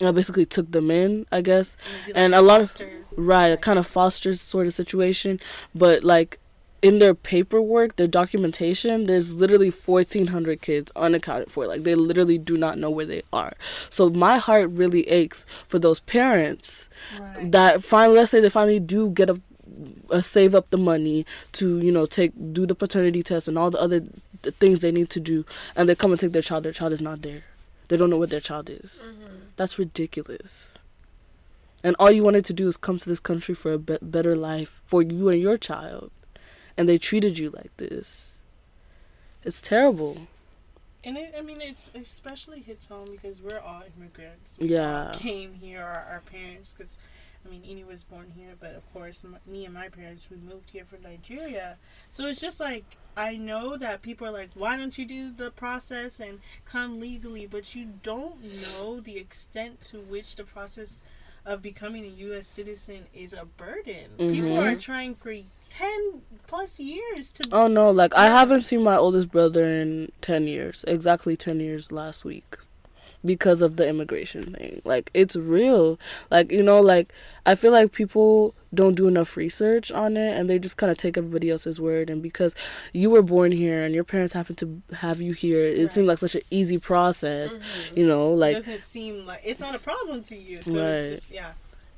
uh, 0.00 0.12
basically 0.12 0.44
took 0.46 0.70
them 0.72 0.90
in 0.90 1.26
i 1.32 1.40
guess. 1.40 1.76
It'd 2.04 2.16
and 2.16 2.32
like 2.32 2.38
a 2.38 2.42
lot 2.42 2.60
of- 2.60 2.82
right 3.16 3.48
a 3.48 3.56
kind 3.56 3.78
of 3.78 3.86
foster 3.86 4.32
sort 4.34 4.66
of 4.66 4.74
situation. 4.74 5.38
But 5.74 6.02
like 6.02 6.38
in 6.80 6.98
their 6.98 7.14
paperwork 7.14 7.94
their 7.96 8.08
documentation 8.08 9.04
there's 9.04 9.32
literally 9.32 9.70
1400 9.70 10.60
kids 10.62 10.90
unaccounted 10.96 11.50
for. 11.52 11.66
Like 11.66 11.82
they 11.84 11.94
literally 11.94 12.38
do 12.38 12.56
not 12.56 12.78
know 12.78 12.90
where 12.90 13.06
they 13.06 13.22
are. 13.32 13.52
So 13.90 14.08
my 14.10 14.38
heart 14.38 14.70
really 14.70 15.08
aches 15.08 15.46
for 15.68 15.78
those 15.78 16.00
parents 16.00 16.88
Right. 17.20 17.50
that 17.52 17.84
finally 17.84 18.18
let's 18.18 18.30
say 18.30 18.40
they 18.40 18.48
finally 18.48 18.80
do 18.80 19.10
get 19.10 19.28
a, 19.30 19.40
a 20.10 20.22
save 20.22 20.54
up 20.54 20.70
the 20.70 20.78
money 20.78 21.24
to 21.52 21.78
you 21.78 21.92
know 21.92 22.06
take 22.06 22.32
do 22.52 22.66
the 22.66 22.74
paternity 22.74 23.22
test 23.22 23.48
and 23.48 23.56
all 23.58 23.70
the 23.70 23.80
other 23.80 24.00
th- 24.42 24.54
things 24.56 24.80
they 24.80 24.92
need 24.92 25.10
to 25.10 25.20
do 25.20 25.44
and 25.76 25.88
they 25.88 25.94
come 25.94 26.10
and 26.12 26.20
take 26.20 26.32
their 26.32 26.42
child 26.42 26.64
their 26.64 26.72
child 26.72 26.92
is 26.92 27.00
not 27.00 27.22
there. 27.22 27.44
They 27.88 27.96
don't 27.96 28.10
know 28.10 28.16
what 28.18 28.30
their 28.30 28.40
child 28.40 28.70
is. 28.70 29.02
Mm-hmm. 29.06 29.34
That's 29.56 29.78
ridiculous. 29.78 30.74
And 31.84 31.96
all 31.98 32.10
you 32.10 32.22
wanted 32.22 32.44
to 32.46 32.52
do 32.52 32.68
is 32.68 32.76
come 32.76 32.98
to 32.98 33.08
this 33.08 33.20
country 33.20 33.54
for 33.54 33.72
a 33.72 33.78
be- 33.78 33.98
better 34.00 34.36
life 34.36 34.80
for 34.86 35.02
you 35.02 35.28
and 35.28 35.40
your 35.40 35.58
child 35.58 36.10
and 36.76 36.88
they 36.88 36.96
treated 36.96 37.38
you 37.38 37.50
like 37.50 37.76
this. 37.76 38.38
It's 39.44 39.60
terrible. 39.60 40.28
And 41.04 41.18
it, 41.18 41.34
I 41.36 41.42
mean, 41.42 41.60
it's 41.60 41.90
especially 41.94 42.60
hits 42.60 42.86
home 42.86 43.08
because 43.10 43.42
we're 43.42 43.58
all 43.58 43.82
immigrants. 43.98 44.56
We 44.60 44.68
Yeah. 44.68 45.08
all 45.08 45.14
came 45.14 45.54
here, 45.54 45.82
our, 45.82 46.06
our 46.12 46.22
parents, 46.24 46.72
because 46.72 46.96
I 47.44 47.50
mean, 47.50 47.62
Ini 47.62 47.84
was 47.86 48.04
born 48.04 48.30
here, 48.36 48.54
but 48.60 48.74
of 48.74 48.92
course, 48.92 49.24
m- 49.24 49.36
me 49.46 49.64
and 49.64 49.74
my 49.74 49.88
parents, 49.88 50.28
we 50.30 50.36
moved 50.36 50.70
here 50.70 50.84
from 50.84 51.02
Nigeria. 51.02 51.76
So 52.08 52.26
it's 52.26 52.40
just 52.40 52.60
like, 52.60 52.96
I 53.16 53.36
know 53.36 53.76
that 53.76 54.00
people 54.02 54.26
are 54.28 54.30
like, 54.32 54.50
why 54.54 54.76
don't 54.76 54.96
you 54.96 55.04
do 55.04 55.32
the 55.32 55.50
process 55.50 56.20
and 56.20 56.38
come 56.64 57.00
legally? 57.00 57.46
But 57.46 57.74
you 57.74 57.86
don't 58.02 58.36
know 58.42 59.00
the 59.00 59.16
extent 59.18 59.80
to 59.90 59.98
which 59.98 60.36
the 60.36 60.44
process 60.44 61.02
of 61.44 61.60
becoming 61.60 62.04
a 62.04 62.08
U.S. 62.28 62.46
citizen 62.46 63.06
is 63.12 63.32
a 63.32 63.44
burden. 63.44 64.10
People 64.16 64.50
Mhm. 64.50 64.62
are 64.62 64.76
trying 64.76 65.12
for 65.16 65.34
10 65.68 66.22
plus 66.46 66.78
years 66.78 67.32
to. 67.32 67.48
oh 67.50 67.66
no 67.66 67.90
like 67.90 68.14
i 68.14 68.26
haven't 68.26 68.60
seen 68.60 68.80
my 68.84 68.96
oldest 68.96 69.28
brother 69.32 69.64
in 69.64 70.12
10 70.20 70.46
years 70.46 70.84
exactly 70.86 71.36
10 71.36 71.58
years 71.58 71.90
last 71.90 72.24
week 72.24 72.58
because 73.24 73.62
of 73.62 73.76
the 73.76 73.86
immigration 73.88 74.54
thing 74.54 74.80
like 74.84 75.10
it's 75.14 75.36
real 75.36 75.98
like 76.30 76.50
you 76.50 76.62
know 76.62 76.80
like 76.80 77.12
i 77.46 77.54
feel 77.54 77.70
like 77.72 77.92
people 77.92 78.54
don't 78.74 78.94
do 78.94 79.06
enough 79.06 79.36
research 79.36 79.92
on 79.92 80.16
it 80.16 80.36
and 80.36 80.48
they 80.50 80.58
just 80.58 80.76
kind 80.76 80.90
of 80.90 80.98
take 80.98 81.16
everybody 81.16 81.50
else's 81.50 81.80
word 81.80 82.10
and 82.10 82.22
because 82.22 82.54
you 82.92 83.10
were 83.10 83.22
born 83.22 83.52
here 83.52 83.82
and 83.84 83.94
your 83.94 84.04
parents 84.04 84.32
happen 84.32 84.56
to 84.56 84.82
have 84.96 85.20
you 85.20 85.32
here 85.32 85.62
it 85.64 85.78
Right. 85.78 85.92
seemed 85.92 86.06
like 86.08 86.18
such 86.18 86.34
an 86.34 86.42
easy 86.50 86.78
process 86.78 87.58
Mhm. 87.58 87.96
you 87.98 88.06
know 88.06 88.32
like 88.32 88.54
doesn't 88.54 88.80
seem 88.80 89.24
like 89.24 89.42
it's 89.44 89.60
not 89.60 89.74
a 89.74 89.78
problem 89.78 90.22
to 90.22 90.36
you. 90.36 90.56
So 90.62 90.80
Right. 90.80 90.88
it's 90.94 91.20
just 91.20 91.30
yeah. 91.32 91.52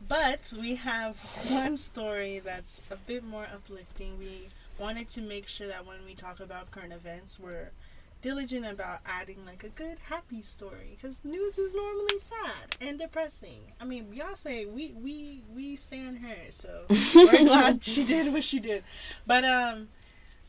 But 0.07 0.53
we 0.61 0.75
have 0.75 1.17
one 1.49 1.77
story 1.79 2.39
that's 2.45 2.81
a 2.91 2.97
bit 2.97 3.25
more 3.25 3.47
uplifting. 3.55 4.19
We 4.19 4.49
wanted 4.79 5.09
to 5.11 5.23
make 5.23 5.49
sure 5.49 5.67
that 5.69 5.87
when 5.87 6.05
we 6.05 6.15
talk 6.15 6.41
about 6.41 6.71
current 6.71 6.93
events, 6.93 7.39
we're 7.41 7.71
diligent 8.29 8.65
about 8.65 9.01
adding 9.05 9.37
like 9.45 9.63
a 9.65 9.69
good 9.69 9.99
happy 10.09 10.41
story 10.41 10.97
because 10.97 11.23
news 11.27 11.59
is 11.59 11.75
normally 11.75 12.19
sad 12.19 12.75
and 12.81 12.99
depressing. 12.99 13.61
I 13.79 13.85
mean, 13.85 14.07
Beyonce, 14.07 14.67
we 14.73 14.93
we 14.93 15.43
we 15.55 15.77
stand 15.77 16.21
her, 16.21 16.37
so 16.49 16.85
we're 17.15 17.45
glad 17.45 17.83
she 17.83 18.03
did 18.03 18.33
what 18.33 18.43
she 18.43 18.61
did. 18.61 18.83
But 19.27 19.45
um, 19.45 19.89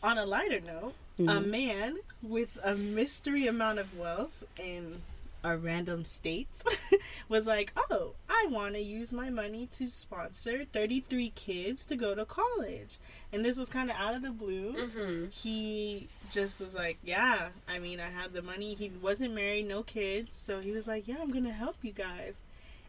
on 0.01 0.17
a 0.17 0.25
lighter 0.25 0.61
note, 0.61 0.93
a 1.19 1.21
Mhm. 1.23 1.47
man 1.47 1.97
with 2.23 2.57
a 2.63 2.75
mystery 2.75 3.45
amount 3.45 3.79
of 3.79 3.97
wealth 3.97 4.45
in 4.57 5.01
a 5.45 5.57
random 5.57 6.05
state 6.05 6.63
was 7.29 7.45
like, 7.47 7.71
"Oh, 7.89 8.13
I 8.29 8.47
want 8.49 8.73
to 8.75 8.81
use 8.81 9.13
my 9.13 9.29
money 9.29 9.67
to 9.73 9.89
sponsor 9.89 10.65
33 10.73 11.31
kids 11.35 11.85
to 11.85 11.95
go 11.95 12.15
to 12.15 12.25
college." 12.25 12.97
And 13.31 13.45
this 13.45 13.57
was 13.57 13.69
kind 13.69 13.89
of 13.89 13.95
out 13.97 14.15
of 14.15 14.21
the 14.21 14.31
blue. 14.31 14.73
Mm-hmm. 14.73 15.25
He 15.29 16.07
just 16.31 16.59
was 16.59 16.73
like, 16.75 16.97
"Yeah, 17.03 17.49
I 17.69 17.79
mean, 17.79 17.99
I 17.99 18.09
have 18.09 18.33
the 18.33 18.41
money. 18.41 18.73
He 18.73 18.89
wasn't 19.01 19.33
married, 19.35 19.67
no 19.67 19.83
kids, 19.83 20.33
so 20.33 20.59
he 20.59 20.71
was 20.71 20.87
like, 20.87 21.07
"Yeah, 21.07 21.17
I'm 21.21 21.31
going 21.31 21.45
to 21.45 21.53
help 21.53 21.77
you 21.83 21.91
guys." 21.91 22.41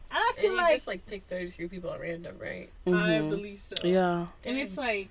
And 0.08 0.18
I 0.20 0.28
And 0.28 0.36
feel 0.38 0.50
you 0.52 0.56
like, 0.56 0.74
just 0.76 0.86
like 0.86 1.04
picked 1.06 1.28
33 1.28 1.66
people 1.66 1.92
at 1.92 2.00
random, 2.00 2.36
right? 2.40 2.70
I 2.86 2.90
Mhm. 2.90 3.28
believe 3.30 3.58
so. 3.58 3.74
yeah 3.82 4.28
And 4.44 4.56
it's 4.56 4.78
like, 4.78 5.10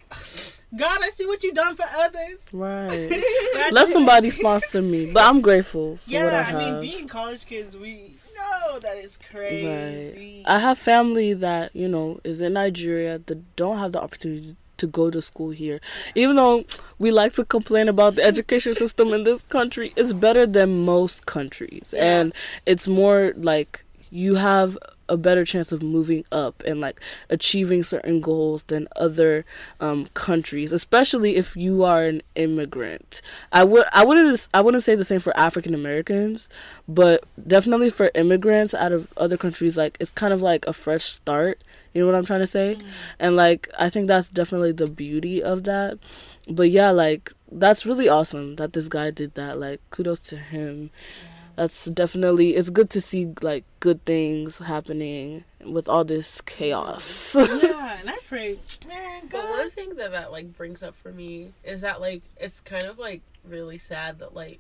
God, 0.78 1.00
I 1.04 1.10
see 1.10 1.26
what 1.26 1.44
you 1.44 1.54
done 1.54 1.76
for 1.76 1.86
others. 1.96 2.46
right 2.52 3.12
let 3.72 3.88
somebody 3.88 4.30
sponsor 4.42 4.82
me 4.82 5.12
but 5.14 5.24
i'm 5.24 5.42
grateful 5.42 5.98
for 5.98 6.12
what 6.12 6.22
i 6.22 6.32
Yeah, 6.32 6.40
I, 6.40 6.42
have 6.44 6.60
mean, 6.60 6.82
being 6.82 7.08
college 7.08 7.46
kids, 7.46 7.76
we 7.78 8.16
know 8.36 8.80
that 8.80 8.98
is 8.98 9.18
crazy. 9.18 10.44
Right. 10.46 10.56
I 10.56 10.60
have 10.60 10.78
family 10.78 11.34
that 11.34 11.76
you 11.76 11.88
know 11.88 12.20
is 12.24 12.42
in 12.42 12.54
Nigeria 12.54 13.20
that 13.20 13.56
don't 13.56 13.78
have 13.78 13.94
the 13.94 14.02
opportunity 14.02 14.56
to 14.78 14.88
go 14.88 15.10
to 15.10 15.22
school 15.22 15.52
here. 15.52 15.80
Even 16.16 16.36
though 16.36 16.66
we 17.00 17.10
like 17.10 17.32
to 17.34 17.46
complain 17.46 17.88
about 17.88 18.16
the 18.16 18.24
education 18.24 18.76
system 18.84 19.14
in 19.14 19.24
this 19.24 19.42
country, 19.44 19.94
it's 19.96 20.12
better 20.12 20.46
than 20.46 20.84
most 20.84 21.26
countries, 21.26 21.94
Yeah. 21.96 22.20
and 22.20 22.34
it's 22.66 22.88
more 22.88 23.34
like 23.38 23.86
you 24.12 24.36
have 24.36 24.78
a 25.08 25.18
better 25.18 25.46
chance 25.46 25.72
of 25.72 25.82
moving 25.82 26.26
up 26.32 26.64
and 26.66 26.82
like 26.82 27.00
achieving 27.30 27.84
certain 27.84 28.20
goals 28.20 28.64
than 28.64 28.88
other 28.96 29.46
um, 29.80 30.08
countries, 30.14 30.72
especially 30.72 31.36
if 31.36 31.56
you 31.56 31.84
are 31.84 32.04
an 32.04 32.22
immigrant. 32.36 33.22
I 33.52 33.64
would 33.64 33.86
I 33.94 34.04
wouldn't 34.04 34.48
I 34.54 34.62
wouldn't 34.62 34.84
say 34.84 34.96
the 34.96 35.06
same 35.06 35.20
for 35.20 35.36
African 35.38 35.74
Americans, 35.74 36.50
but 36.88 37.24
definitely 37.48 37.90
for 37.90 38.12
immigrants 38.16 38.74
out 38.74 38.92
of 38.92 39.12
other 39.18 39.38
countries, 39.38 39.78
like 39.78 39.98
it's 40.00 40.12
kind 40.12 40.34
of 40.34 40.42
like 40.42 40.68
a 40.68 40.74
fresh 40.74 41.06
start. 41.06 41.64
You 41.94 42.02
know 42.02 42.08
what 42.08 42.16
I'm 42.16 42.26
trying 42.26 42.42
to 42.42 42.48
say? 42.48 42.76
Mm. 42.76 42.86
And 43.20 43.36
like 43.36 43.70
I 43.80 43.90
think 43.90 44.08
that's 44.08 44.30
definitely 44.30 44.74
the 44.74 44.88
beauty 44.88 45.42
of 45.42 45.64
that. 45.64 46.00
But 46.48 46.70
yeah, 46.70 46.92
like 46.92 47.32
that's 47.52 47.86
really 47.86 48.10
awesome 48.10 48.56
that 48.56 48.74
this 48.74 48.88
guy 48.88 49.12
did 49.12 49.36
that. 49.36 49.60
Like 49.60 49.82
kudos 49.92 50.20
to 50.22 50.38
him. 50.38 50.90
Yeah 51.24 51.35
that's 51.56 51.86
definitely 51.86 52.56
it's 52.56 52.70
good 52.70 52.90
to 52.92 53.02
see 53.02 53.34
like 53.42 53.64
good 53.80 54.04
things 54.06 54.60
happening 54.60 55.44
with 55.66 55.88
all 55.88 56.04
this 56.04 56.42
chaos. 56.42 57.34
yeah, 57.34 58.00
and 58.00 58.10
I 58.10 58.18
pray, 58.28 58.60
man. 58.88 59.28
God. 59.28 59.32
But 59.32 59.50
one 59.50 59.70
thing 59.70 59.96
that 59.96 60.12
that 60.12 60.32
like 60.32 60.56
brings 60.58 60.84
up 60.84 60.96
for 60.96 61.12
me 61.12 61.52
is 61.64 61.82
that 61.82 62.02
like 62.02 62.24
it's 62.38 62.60
kind 62.60 62.84
of 62.84 63.00
like 63.00 63.22
really 63.48 63.78
sad 63.78 64.20
that 64.20 64.36
like 64.36 64.60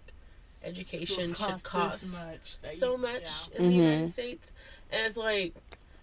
education 0.64 1.34
should 1.34 1.64
cost 1.64 2.12
much, 2.14 2.58
so 2.72 2.94
you, 2.94 2.98
much 2.98 3.22
yeah. 3.52 3.58
in 3.58 3.64
mm-hmm. 3.64 3.68
the 3.68 3.76
United 3.76 4.12
States, 4.12 4.54
and 4.92 5.06
it's 5.06 5.18
like. 5.18 5.54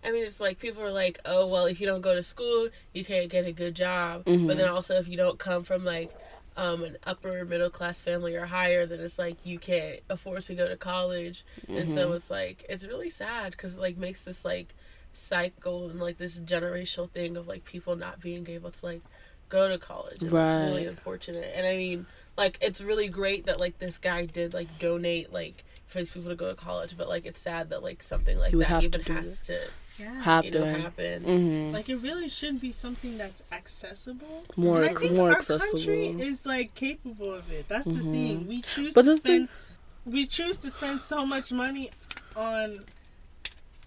I 0.05 0.11
mean, 0.11 0.25
it's 0.25 0.41
like 0.41 0.59
people 0.59 0.83
are 0.83 0.91
like, 0.91 1.21
oh, 1.25 1.47
well, 1.47 1.67
if 1.67 1.81
you 1.81 1.87
don't 1.87 2.01
go 2.01 2.13
to 2.13 2.25
school, 2.25 2.71
you 2.93 3.05
can't 3.05 3.31
get 3.31 3.47
a 3.47 3.53
good 3.53 3.77
job. 3.77 4.25
Mm-hmm. 4.25 4.49
But 4.49 4.57
then 4.57 4.69
also, 4.69 4.97
if 4.97 5.07
you 5.07 5.17
don't 5.17 5.39
come 5.39 5.63
from 5.63 5.85
like 5.85 6.11
um, 6.57 6.83
an 6.83 6.97
upper 7.05 7.45
middle 7.45 7.71
class 7.71 8.01
family 8.01 8.35
or 8.35 8.47
higher, 8.47 8.87
then 8.87 9.01
it's 9.01 9.19
like 9.19 9.37
you 9.45 9.59
can't 9.59 10.01
afford 10.11 10.43
to 10.43 10.55
go 10.55 10.69
to 10.69 10.77
college, 10.77 11.45
mm-hmm. 11.63 11.79
and 11.79 11.89
so 11.89 12.07
mm-hmm. 12.07 12.17
it's 12.17 12.31
like 12.31 12.65
it's 12.69 12.87
really 12.87 13.11
sad 13.11 13.53
because 13.53 13.75
it 13.75 13.81
like 13.81 13.97
makes 13.97 14.25
this 14.25 14.45
like 14.45 14.75
cycle 15.15 15.89
and 15.89 16.01
like 16.01 16.19
this 16.19 16.39
generational 16.39 17.09
thing 17.11 17.37
of 17.37 17.47
like 17.47 17.65
people 17.65 17.97
not 17.97 18.21
being 18.21 18.49
able 18.49 18.71
to 18.71 18.87
like 18.87 19.03
go 19.49 19.69
to 19.69 19.79
college. 19.79 20.23
And 20.23 20.33
right. 20.33 20.45
It's 20.45 20.71
really 20.71 20.87
unfortunate, 20.87 21.53
and 21.55 21.67
I 21.67 21.77
mean, 21.77 22.07
like 22.37 22.59
it's 22.61 22.81
really 22.81 23.09
great 23.09 23.47
that 23.47 23.61
like 23.61 23.79
this 23.79 23.99
guy 23.99 24.27
did 24.27 24.53
like 24.55 24.79
donate 24.79 25.33
like 25.33 25.65
for 25.87 25.99
these 25.99 26.11
people 26.11 26.31
to 26.31 26.37
go 26.37 26.49
to 26.49 26.57
college, 26.57 26.97
but 26.97 27.09
like 27.09 27.27
it's 27.27 27.41
sad 27.41 27.71
that 27.71 27.83
like 27.83 28.03
something 28.03 28.39
like 28.39 28.53
that 28.53 28.83
even 28.83 29.03
has 29.03 29.43
to 29.43 29.59
yeah. 29.99 30.23
happen. 30.23 30.53
You 30.53 30.59
know, 30.61 30.79
happen. 30.81 31.25
Mm-hmm. 31.25 31.75
Like 31.75 31.89
it 31.89 31.97
really 31.97 32.29
should 32.29 32.61
be 32.61 32.73
something 32.73 33.19
that's 33.19 33.43
accessible. 33.53 34.45
More, 34.57 34.83
and 34.83 34.97
I 34.97 35.01
think 35.01 35.13
more 35.15 35.31
our 35.31 35.37
accessible. 35.37 35.73
country 35.73 36.09
is 36.09 36.47
like 36.47 36.75
capable 36.75 37.33
of 37.35 37.51
it. 37.51 37.69
That's 37.69 37.89
mm-hmm. 37.89 38.13
the 38.13 38.29
thing. 38.29 38.49
We 38.49 38.63
choose 38.63 38.95
but 38.95 39.03
to 39.03 39.17
spend. 39.17 39.49
Thing- 39.49 39.57
we 40.05 40.27
choose 40.27 40.57
to 40.59 40.71
spend 40.71 41.01
so 41.01 41.25
much 41.25 41.53
money 41.53 41.91
on 42.35 42.85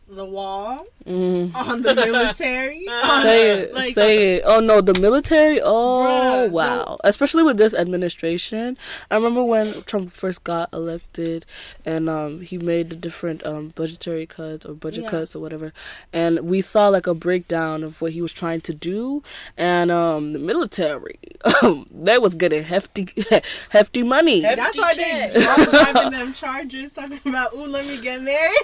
the 0.08 0.26
wall, 0.26 0.86
mm. 1.06 1.54
on 1.56 1.82
the 1.82 1.96
military. 1.96 2.88
on 2.89 3.22
say 3.24 3.60
it, 3.60 3.74
like, 3.74 3.96
say 3.96 4.36
it. 4.36 4.44
Oh 4.46 4.60
no, 4.60 4.82
the 4.82 5.00
military. 5.00 5.60
Oh 5.62 6.48
bruh, 6.48 6.52
wow, 6.52 6.98
the, 7.02 7.10
especially 7.10 7.44
with 7.44 7.58
this 7.58 7.74
administration. 7.74 8.78
I 9.10 9.15
remember 9.15 9.44
when 9.44 9.82
Trump 9.84 10.12
first 10.12 10.44
got 10.44 10.72
elected, 10.72 11.46
and 11.86 12.10
um, 12.10 12.41
he 12.41 12.58
made 12.58 12.89
the 12.89 12.96
different 12.96 13.46
um 13.46 13.70
budgetary 13.70 14.26
cuts 14.26 14.65
or 14.65 14.74
budget 14.74 15.06
yeah. 15.06 15.10
cuts 15.10 15.36
or 15.36 15.39
whatever, 15.39 15.74
and 16.13 16.41
we 16.41 16.62
saw 16.62 16.88
like 16.89 17.08
a 17.08 17.15
breakdown 17.15 17.84
of 17.84 18.02
what 18.02 18.12
he 18.12 18.22
was 18.22 18.32
trying 18.32 18.62
to 18.62 18.74
do, 18.74 19.24
and 19.58 19.89
um, 19.91 20.34
the 20.34 20.39
military, 20.39 21.18
um, 21.62 21.88
they 21.91 22.18
was 22.18 22.36
getting 22.36 22.63
hefty, 22.63 23.08
hefty 23.70 24.04
money. 24.04 24.41
Hefty 24.41 24.56
That's 24.56 24.78
why 24.78 24.94
they 24.94 25.30
driving 25.34 26.12
them 26.20 26.34
charges, 26.34 26.94
talking 26.94 27.20
about, 27.26 27.54
"Ooh, 27.54 27.65
let 27.65 27.88
me 27.88 28.00
get 28.00 28.22
married." 28.22 28.56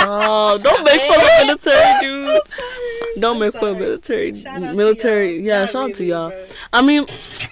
oh, 0.00 0.58
don't 0.62 0.85
make 0.86 1.12
fun 1.12 1.20
of 1.20 1.46
military 1.46 2.00
dudes. 2.00 2.54
Don't 3.18 3.38
make 3.38 3.52
fun 3.52 3.70
of 3.70 3.78
military. 3.78 4.32
Military, 4.32 5.40
yeah. 5.40 5.66
Shout 5.66 5.90
out 5.90 5.96
to 5.96 6.04
y'all. 6.04 6.32
I 6.72 6.82
mean, 6.82 7.06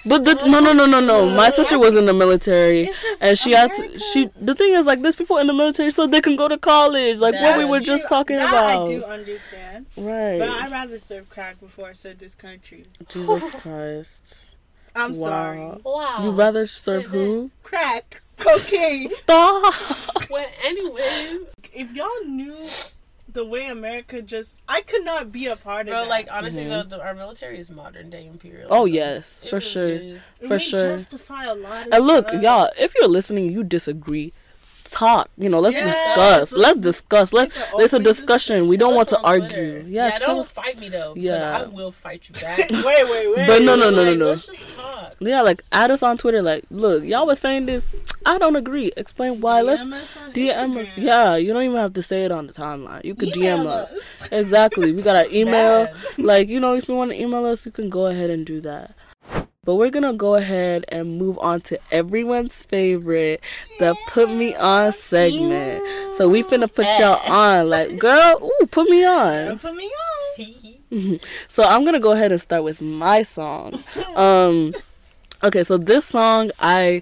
but 0.07 0.23
the, 0.23 0.35
no, 0.45 0.59
no, 0.59 0.73
no, 0.73 0.85
no, 0.85 0.99
no. 0.99 1.29
My 1.35 1.49
sister 1.49 1.79
was 1.79 1.95
in 1.95 2.05
the 2.05 2.13
military, 2.13 2.89
and 3.21 3.37
she 3.37 3.51
had 3.51 3.73
to. 3.73 3.99
She 3.99 4.29
the 4.39 4.55
thing 4.55 4.73
is 4.73 4.85
like, 4.85 5.01
there's 5.01 5.15
people 5.15 5.37
in 5.37 5.47
the 5.47 5.53
military 5.53 5.91
so 5.91 6.07
they 6.07 6.21
can 6.21 6.35
go 6.35 6.47
to 6.47 6.57
college, 6.57 7.19
like 7.19 7.35
what 7.35 7.57
we 7.57 7.69
were 7.69 7.79
just 7.79 8.07
talking 8.07 8.37
that 8.37 8.49
about. 8.49 8.87
I 8.87 8.91
do 8.91 9.03
understand, 9.03 9.85
right? 9.97 10.39
But 10.39 10.49
I'd 10.49 10.71
rather 10.71 10.97
serve 10.97 11.29
crack 11.29 11.59
before 11.59 11.89
I 11.89 11.93
serve 11.93 12.19
this 12.19 12.35
country. 12.35 12.85
Jesus 13.09 13.49
Christ. 13.61 14.55
I'm 14.95 15.11
wow. 15.11 15.13
sorry. 15.13 15.81
Wow. 15.83 16.19
You 16.23 16.31
rather 16.31 16.67
serve 16.67 17.05
who? 17.07 17.51
Crack, 17.63 18.21
cocaine. 18.37 19.09
Stop. 19.23 19.73
well, 20.29 20.47
anyway, 20.63 21.39
if 21.73 21.93
y'all 21.93 22.23
knew 22.25 22.69
the 23.35 23.45
way 23.45 23.67
America 23.67 24.21
just 24.21 24.61
I 24.67 24.81
could 24.81 25.05
not 25.05 25.31
be 25.31 25.45
a 25.45 25.55
part 25.55 25.85
Bro, 25.85 25.95
of 25.95 26.05
that. 26.05 26.09
like 26.09 26.27
honestly 26.31 26.63
mm-hmm. 26.63 26.89
though, 26.89 26.97
the, 26.97 27.03
our 27.03 27.13
military 27.13 27.59
is 27.59 27.69
modern 27.69 28.09
day 28.09 28.25
imperial. 28.25 28.67
Oh 28.71 28.85
yes, 28.85 29.43
it 29.45 29.49
for 29.51 29.59
sure. 29.61 29.89
Is. 29.89 30.21
For 30.47 30.57
sure. 30.57 30.81
justify 30.81 31.43
a 31.45 31.53
lot 31.53 31.87
And 31.91 32.03
look, 32.03 32.31
y'all, 32.41 32.71
if 32.79 32.95
you're 32.95 33.09
listening, 33.09 33.51
you 33.51 33.63
disagree 33.63 34.33
talk. 34.95 35.29
You 35.37 35.49
know, 35.49 35.59
let's 35.59 35.75
yes, 35.75 35.85
discuss. 35.85 36.53
Let's 36.53 36.79
discuss. 36.79 37.33
Let's. 37.33 37.71
There's 37.77 37.93
a 37.93 37.99
discussion. 37.99 38.67
We 38.67 38.77
don't 38.77 38.95
want 38.95 39.09
to 39.09 39.21
argue. 39.21 39.83
Yes, 39.87 40.13
yeah, 40.13 40.19
don't 40.19 40.47
fight 40.47 40.79
me 40.79 40.89
though. 40.89 41.13
Yeah, 41.15 41.63
I 41.63 41.67
will 41.67 41.91
fight 41.91 42.29
you 42.29 42.35
back. 42.35 42.57
wait, 42.71 42.83
wait, 42.83 43.35
wait. 43.35 43.47
But 43.47 43.61
no, 43.61 43.75
no, 43.75 43.89
no, 43.89 44.05
no, 44.05 44.15
no. 44.15 44.25
Let's 44.29 44.45
just 44.45 44.77
talk. 44.77 45.15
Yeah, 45.19 45.41
like 45.41 45.59
add 45.71 45.91
us 45.91 46.01
on 46.01 46.17
Twitter. 46.17 46.41
Like, 46.41 46.63
look, 46.69 47.03
y'all 47.03 47.27
was 47.27 47.39
saying 47.39 47.65
this. 47.65 47.91
I 48.25 48.37
don't 48.37 48.55
agree. 48.55 48.91
Explain 48.97 49.41
why. 49.41 49.61
DM 49.61 49.65
let's 49.65 50.17
us 50.17 50.33
DM 50.33 50.77
us. 50.77 50.97
Yeah, 50.97 51.35
you 51.35 51.53
don't 51.53 51.63
even 51.63 51.77
have 51.77 51.93
to 51.93 52.03
say 52.03 52.25
it 52.25 52.31
on 52.31 52.47
the 52.47 52.53
timeline. 52.53 53.03
You 53.03 53.15
could 53.15 53.29
DM 53.29 53.65
us. 53.65 53.91
us. 53.91 54.31
exactly. 54.31 54.93
We 54.93 55.01
got 55.01 55.15
our 55.15 55.27
email. 55.31 55.89
like, 56.17 56.47
you 56.47 56.59
know, 56.59 56.75
if 56.75 56.87
you 56.87 56.95
want 56.95 57.11
to 57.11 57.21
email 57.21 57.45
us, 57.45 57.65
you 57.65 57.71
can 57.71 57.89
go 57.89 58.07
ahead 58.07 58.29
and 58.29 58.45
do 58.45 58.61
that. 58.61 58.95
But 59.65 59.75
we're 59.75 59.89
gonna 59.89 60.13
go 60.13 60.35
ahead 60.35 60.85
and 60.89 61.17
move 61.17 61.39
on 61.39 61.61
to 61.61 61.79
everyone's 61.91 62.61
favorite, 62.61 63.41
the 63.79 63.95
put 64.09 64.29
me 64.29 64.55
on 64.55 64.91
segment. 64.93 65.83
So 66.15 66.29
we 66.29 66.43
finna 66.43 66.71
put 66.71 66.85
y'all 66.99 67.19
on. 67.27 67.69
Like, 67.69 67.97
girl, 67.97 68.37
ooh, 68.43 68.67
put 68.67 68.87
me 68.89 69.03
on. 69.03 69.57
Put 69.57 69.75
me 69.75 69.85
on. 69.85 71.19
so 71.47 71.63
I'm 71.63 71.83
gonna 71.83 71.99
go 71.99 72.11
ahead 72.11 72.31
and 72.31 72.39
start 72.39 72.63
with 72.63 72.79
my 72.81 73.23
song. 73.23 73.79
Um 74.15 74.73
okay, 75.43 75.63
so 75.63 75.77
this 75.77 76.05
song 76.05 76.51
I 76.59 77.01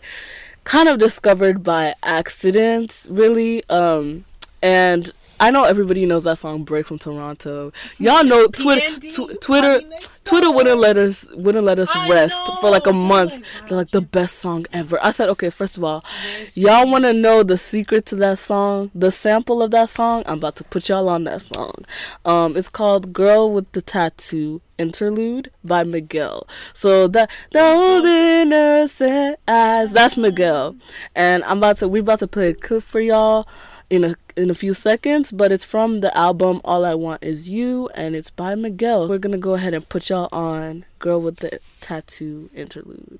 kind 0.63 0.87
of 0.87 0.99
discovered 0.99 1.63
by 1.63 1.95
accident, 2.01 3.05
really. 3.09 3.67
Um 3.69 4.23
and 4.61 5.11
I 5.39 5.51
know 5.51 5.63
everybody 5.63 6.05
knows 6.05 6.23
that 6.23 6.37
song 6.37 6.63
"Break 6.63 6.87
from 6.87 6.99
Toronto." 6.99 7.71
Y'all 7.97 8.23
know 8.23 8.47
Twitter, 8.55 8.99
tw- 8.99 9.41
Twitter, 9.41 9.81
Twitter 10.23 10.51
wouldn't 10.51 10.79
let 10.79 10.97
us 10.97 11.25
wouldn't 11.33 11.65
let 11.65 11.79
us 11.79 11.89
I 11.95 12.09
rest 12.09 12.35
know. 12.47 12.55
for 12.57 12.69
like 12.69 12.87
a 12.87 12.93
month. 12.93 13.43
They're 13.67 13.77
like 13.77 13.91
the 13.91 14.01
best 14.01 14.39
song 14.39 14.65
ever. 14.71 14.99
I 15.03 15.11
said, 15.11 15.29
okay, 15.29 15.49
first 15.49 15.77
of 15.77 15.83
all, 15.83 16.03
y'all 16.53 16.89
want 16.89 17.05
to 17.05 17.13
know 17.13 17.43
the 17.43 17.57
secret 17.57 18.05
to 18.07 18.15
that 18.17 18.37
song, 18.37 18.91
the 18.93 19.11
sample 19.11 19.61
of 19.61 19.71
that 19.71 19.89
song? 19.89 20.23
I'm 20.25 20.37
about 20.37 20.55
to 20.57 20.63
put 20.63 20.89
y'all 20.89 21.09
on 21.09 21.23
that 21.25 21.41
song. 21.41 21.85
Um, 22.25 22.55
it's 22.55 22.69
called 22.69 23.13
"Girl 23.13 23.51
with 23.51 23.71
the 23.73 23.81
Tattoo." 23.81 24.61
interlude 24.79 25.51
by 25.63 25.83
Miguel. 25.83 26.47
So 26.73 27.07
that 27.09 27.29
those 27.51 28.03
innocent 28.05 29.39
eyes, 29.47 29.91
that's 29.91 30.17
Miguel. 30.17 30.75
And 31.15 31.43
I'm 31.45 31.59
about 31.59 31.77
to 31.77 31.87
we 31.87 31.99
about 31.99 32.19
to 32.19 32.27
play 32.27 32.49
a 32.49 32.53
clip 32.53 32.83
for 32.83 32.99
y'all 32.99 33.47
in 33.93 34.03
a 34.03 34.15
in 34.35 34.49
a 34.49 34.55
few 34.55 34.73
seconds, 34.73 35.31
but 35.31 35.51
it's 35.51 35.63
from 35.63 35.99
the 35.99 36.15
album 36.17 36.59
All 36.65 36.83
I 36.83 36.95
Want 36.95 37.23
Is 37.23 37.47
You 37.47 37.89
and 37.93 38.15
it's 38.15 38.31
by 38.31 38.55
Miguel. 38.55 39.07
We're 39.07 39.19
gonna 39.19 39.37
go 39.37 39.53
ahead 39.53 39.75
and 39.75 39.87
put 39.87 40.09
y'all 40.09 40.29
on 40.31 40.85
Girl 40.97 41.21
with 41.21 41.37
the 41.37 41.59
Tattoo 41.79 42.49
interlude. 42.55 43.19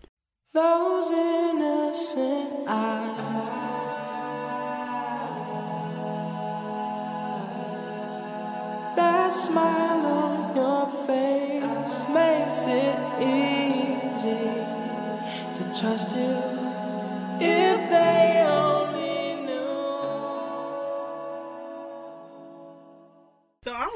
Those 0.51 1.11
innocent 1.11 2.67
eyes. 2.67 3.17
That 8.95 9.29
smile 9.29 10.05
on 10.07 10.55
your 10.55 10.89
face 11.05 12.03
makes 12.09 12.65
it 12.65 12.97
easy 13.21 14.49
to 15.53 15.79
trust 15.79 16.17
you 16.17 16.62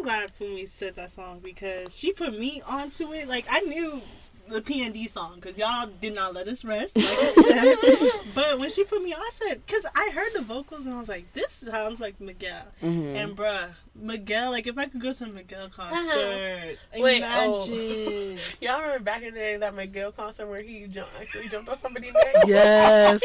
glad 0.07 0.31
Funmi 0.39 0.69
said 0.69 0.95
that 0.95 1.11
song 1.11 1.39
because 1.43 1.97
she 1.99 2.13
put 2.13 2.39
me 2.39 2.61
onto 2.65 3.11
it. 3.11 3.27
Like 3.27 3.45
I 3.49 3.59
knew 3.59 4.01
the 4.49 4.61
P 4.61 4.81
and 4.85 4.93
D 4.93 5.05
song 5.07 5.33
because 5.35 5.57
y'all 5.57 5.89
did 5.99 6.15
not 6.15 6.33
let 6.33 6.47
us 6.47 6.63
rest, 6.63 6.95
like 6.95 7.05
I 7.05 7.31
said. 7.31 7.77
but 8.35 8.57
when 8.57 8.69
she 8.69 8.85
put 8.85 9.01
me 9.03 9.13
on, 9.13 9.19
I 9.19 9.29
said, 9.33 9.65
because 9.65 9.85
I 9.93 10.11
heard 10.13 10.29
the 10.33 10.41
vocals 10.41 10.85
and 10.85 10.95
I 10.95 10.99
was 10.99 11.09
like, 11.09 11.33
this 11.33 11.51
sounds 11.51 11.99
like 11.99 12.21
Miguel. 12.21 12.63
Mhm. 12.81 13.15
And 13.15 13.35
bruh, 13.35 13.67
Miguel, 13.95 14.51
like 14.51 14.65
if 14.67 14.77
I 14.77 14.85
could 14.85 15.01
go 15.01 15.11
to 15.11 15.23
a 15.25 15.27
Miguel 15.27 15.67
concert, 15.69 16.77
Wait, 16.95 17.23
oh. 17.25 17.65
imagine. 17.65 18.39
Y'all 18.61 18.79
remember 18.81 19.03
back 19.03 19.23
in 19.23 19.33
the 19.33 19.39
day 19.39 19.57
that 19.57 19.75
Miguel 19.75 20.13
concert 20.13 20.47
where 20.47 20.61
he 20.61 20.87
jump, 20.87 21.09
actually 21.19 21.49
jumped 21.49 21.67
on 21.69 21.75
somebody's 21.75 22.13
neck? 22.13 22.35
Yes. 22.45 23.19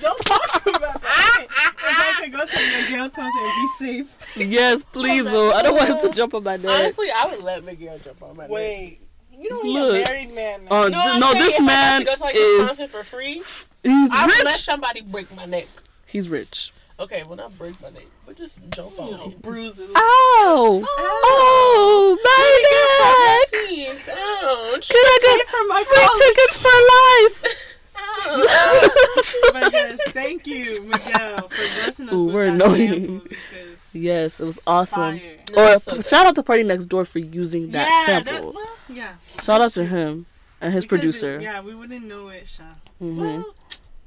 Don't 0.00 0.18
talk 0.24 0.39
about 0.39 0.39
that. 0.39 0.39
if 0.39 0.39
I 0.52 2.14
could 2.20 2.32
go 2.32 2.44
to 2.44 2.56
a 2.56 2.82
Miguel 2.82 3.10
concert 3.10 3.40
and 3.42 3.52
be 3.54 3.68
safe. 4.02 4.36
yes, 4.36 4.84
please. 4.92 5.24
Oh, 5.26 5.52
I 5.52 5.62
don't 5.62 5.74
want 5.76 5.88
him 5.88 5.98
to 6.10 6.16
jump 6.16 6.34
on 6.34 6.42
my 6.44 6.56
neck. 6.56 6.70
Honestly, 6.70 7.08
I 7.10 7.26
would 7.26 7.42
let 7.42 7.64
Miguel 7.64 7.98
jump 7.98 8.22
on 8.22 8.36
my 8.36 8.44
neck. 8.44 8.50
Wait, 8.50 9.00
you 9.32 9.50
know 9.50 9.62
he's 9.62 10.00
a 10.02 10.04
married 10.04 10.34
man. 10.34 10.64
Now. 10.64 10.82
Uh, 10.82 10.84
you 10.84 10.90
know 10.90 11.02
th- 11.02 11.20
no, 11.20 11.32
this 11.34 11.54
If 11.58 11.64
man 11.64 12.04
got 12.04 12.14
to 12.14 12.18
go 12.18 12.18
to 12.18 12.22
like 12.24 12.34
is 12.34 12.40
this 12.58 12.66
concert 12.68 12.90
for 12.90 13.04
free. 13.04 13.34
he's 13.82 14.10
I 14.12 14.26
would 14.26 14.34
let 14.38 14.44
rich. 14.46 14.54
somebody 14.64 15.00
break 15.02 15.34
my 15.34 15.44
neck. 15.46 15.68
He's 16.06 16.28
rich. 16.28 16.72
Okay, 16.98 17.22
well 17.26 17.36
not 17.36 17.56
break 17.56 17.80
my 17.80 17.88
neck, 17.88 18.04
but 18.26 18.36
just 18.36 18.58
jump 18.70 18.98
on 19.00 19.30
it. 19.32 19.40
bruises. 19.40 19.90
Ow! 19.96 20.84
Oh, 20.86 22.18
my 22.22 23.48
neck! 23.50 23.70
Jeez, 23.70 24.08
ouch. 24.10 24.88
Can 24.90 24.98
I 25.02 25.18
get 25.22 25.46
my 25.68 25.82
free 25.82 26.08
tickets 26.18 26.56
for 26.56 27.44
life? 27.48 27.56
ouch. 28.00 29.36
but 29.52 29.72
yes, 29.72 30.00
thank 30.08 30.46
you, 30.46 30.82
Miguel, 30.82 31.48
for 31.48 31.82
blessing 31.82 32.08
us 32.08 32.14
Ooh, 32.14 32.24
with 32.26 32.34
we're 32.34 32.46
that 32.46 32.54
annoying. 32.66 33.20
sample 33.20 33.36
Yes, 33.92 34.40
it 34.40 34.44
was 34.44 34.56
it's 34.58 34.68
awesome. 34.68 35.16
No, 35.52 35.62
Or 35.62 35.74
it's 35.74 35.84
so 35.84 35.94
good. 35.94 36.04
shout 36.04 36.26
out 36.26 36.34
to 36.36 36.42
Party 36.42 36.62
Next 36.62 36.86
Door 36.86 37.06
for 37.06 37.18
using 37.18 37.70
that 37.72 37.88
yeah, 37.88 38.06
sample. 38.24 38.52
That, 38.52 38.54
well, 38.54 38.68
yeah. 38.88 39.14
shout 39.42 39.60
out 39.60 39.72
to 39.74 39.84
him 39.84 40.26
and 40.60 40.72
his 40.72 40.84
Because 40.84 40.84
it- 40.84 40.88
producer. 40.88 41.40
yeah, 41.40 41.60
we 41.60 41.74
wouldn't 41.74 42.04
know 42.06 42.28
it, 42.28 42.46
Sha. 42.46 42.62
hmm 42.98 43.20
Well, 43.20 43.54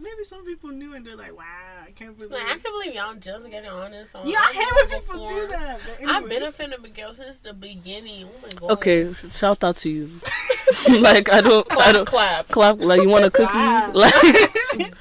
maybe 0.03 0.23
some 0.23 0.45
people 0.45 0.69
knew 0.69 0.93
and 0.95 1.05
they're 1.05 1.15
like, 1.15 1.35
wow, 1.35 1.43
I 1.87 1.91
can't 1.91 2.15
believe. 2.17 2.31
Like, 2.31 2.43
I 2.43 2.57
can't 2.57 2.63
believe 2.63 2.93
y'all 2.93 3.15
just 3.15 3.49
getting 3.49 3.69
honest. 3.69 4.15
On 4.15 4.27
yeah, 4.27 4.37
I 4.39 4.53
hate 4.53 4.75
when 4.75 4.83
on 4.95 5.01
people 5.01 5.27
do 5.27 5.47
that. 5.47 5.79
But 6.01 6.09
I've 6.09 6.23
been 6.23 6.31
a 6.31 6.35
anyways. 6.35 6.55
fan 6.55 6.73
of 6.73 6.81
Miguel 6.81 7.13
since 7.13 7.39
the 7.39 7.53
beginning. 7.53 8.27
Oh 8.27 8.41
my 8.43 8.49
god. 8.59 8.71
Okay, 8.71 9.13
shout 9.13 9.63
out 9.63 9.77
to 9.77 9.89
you. 9.89 10.09
like 10.99 11.31
I 11.31 11.41
don't, 11.41 11.65
I 11.71 11.75
Clap, 11.75 11.93
don't 11.93 12.05
clap. 12.07 12.47
clap. 12.49 12.79
Like 12.79 13.01
you 13.01 13.09
want 13.09 13.25
a 13.25 13.31
cookie? 13.31 13.53
Wow. 13.53 13.91
Like 14.75 14.93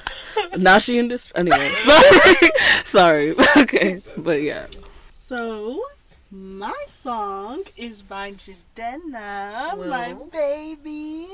now 0.56 0.78
she 0.78 0.98
in 0.98 1.08
this 1.08 1.28
anyway. 1.34 1.68
Sorry, 2.84 3.34
sorry. 3.34 3.34
okay, 3.58 4.02
but 4.16 4.42
yeah. 4.42 4.66
So, 5.10 5.82
my 6.30 6.74
song 6.86 7.62
is 7.76 8.02
by 8.02 8.32
Jidenna, 8.32 9.76
Well. 9.76 9.88
my 9.88 10.14
baby. 10.30 11.26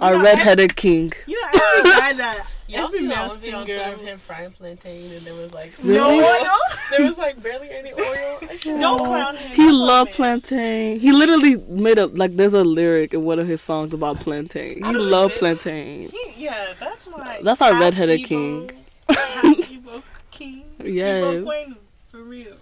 Our 0.00 0.14
know, 0.14 0.22
redheaded 0.22 0.76
king. 0.76 1.12
You 1.26 1.40
know, 1.40 1.48
every 1.76 1.90
guy 1.90 2.12
that 2.14 2.46
Y'all 2.68 2.84
every 2.84 2.98
see 2.98 3.06
male 3.06 3.28
that 3.28 3.38
video 3.38 3.58
on 3.60 3.66
singer. 3.66 3.92
Of 3.92 4.00
him 4.02 4.18
frying 4.18 4.50
plantain 4.52 5.12
and 5.12 5.26
there 5.26 5.34
was 5.34 5.54
like 5.54 5.82
No 5.82 6.10
Really? 6.10 6.24
oil. 6.24 6.56
there 6.98 7.06
was 7.06 7.16
like 7.18 7.42
barely 7.42 7.70
any 7.70 7.92
oil. 7.94 8.40
Don't 8.62 8.98
clown 9.04 9.36
him. 9.36 9.56
He 9.56 9.70
loved 9.70 10.08
it 10.08 10.12
is. 10.12 10.16
plantain. 10.16 11.00
He 11.00 11.12
literally 11.12 11.56
made 11.56 11.98
a 11.98 12.06
like. 12.06 12.36
There's 12.36 12.52
a 12.54 12.62
lyric 12.64 13.14
in 13.14 13.24
one 13.24 13.38
of 13.38 13.48
his 13.48 13.62
songs 13.62 13.94
about 13.94 14.16
plantain. 14.18 14.84
He 14.84 14.92
loved 14.92 15.34
plantain. 15.36 16.08
He, 16.08 16.44
yeah, 16.44 16.74
that's 16.78 17.08
my. 17.08 17.40
That's 17.42 17.62
our 17.62 17.72
half 17.72 17.80
redheaded 17.80 18.24
king. 18.24 18.70
half 19.08 19.16
Igbo 19.44 20.02
king. 20.30 20.64
Yes. 20.84 21.44
Queen, 21.44 21.76
for 22.08 22.22
real. 22.22 22.56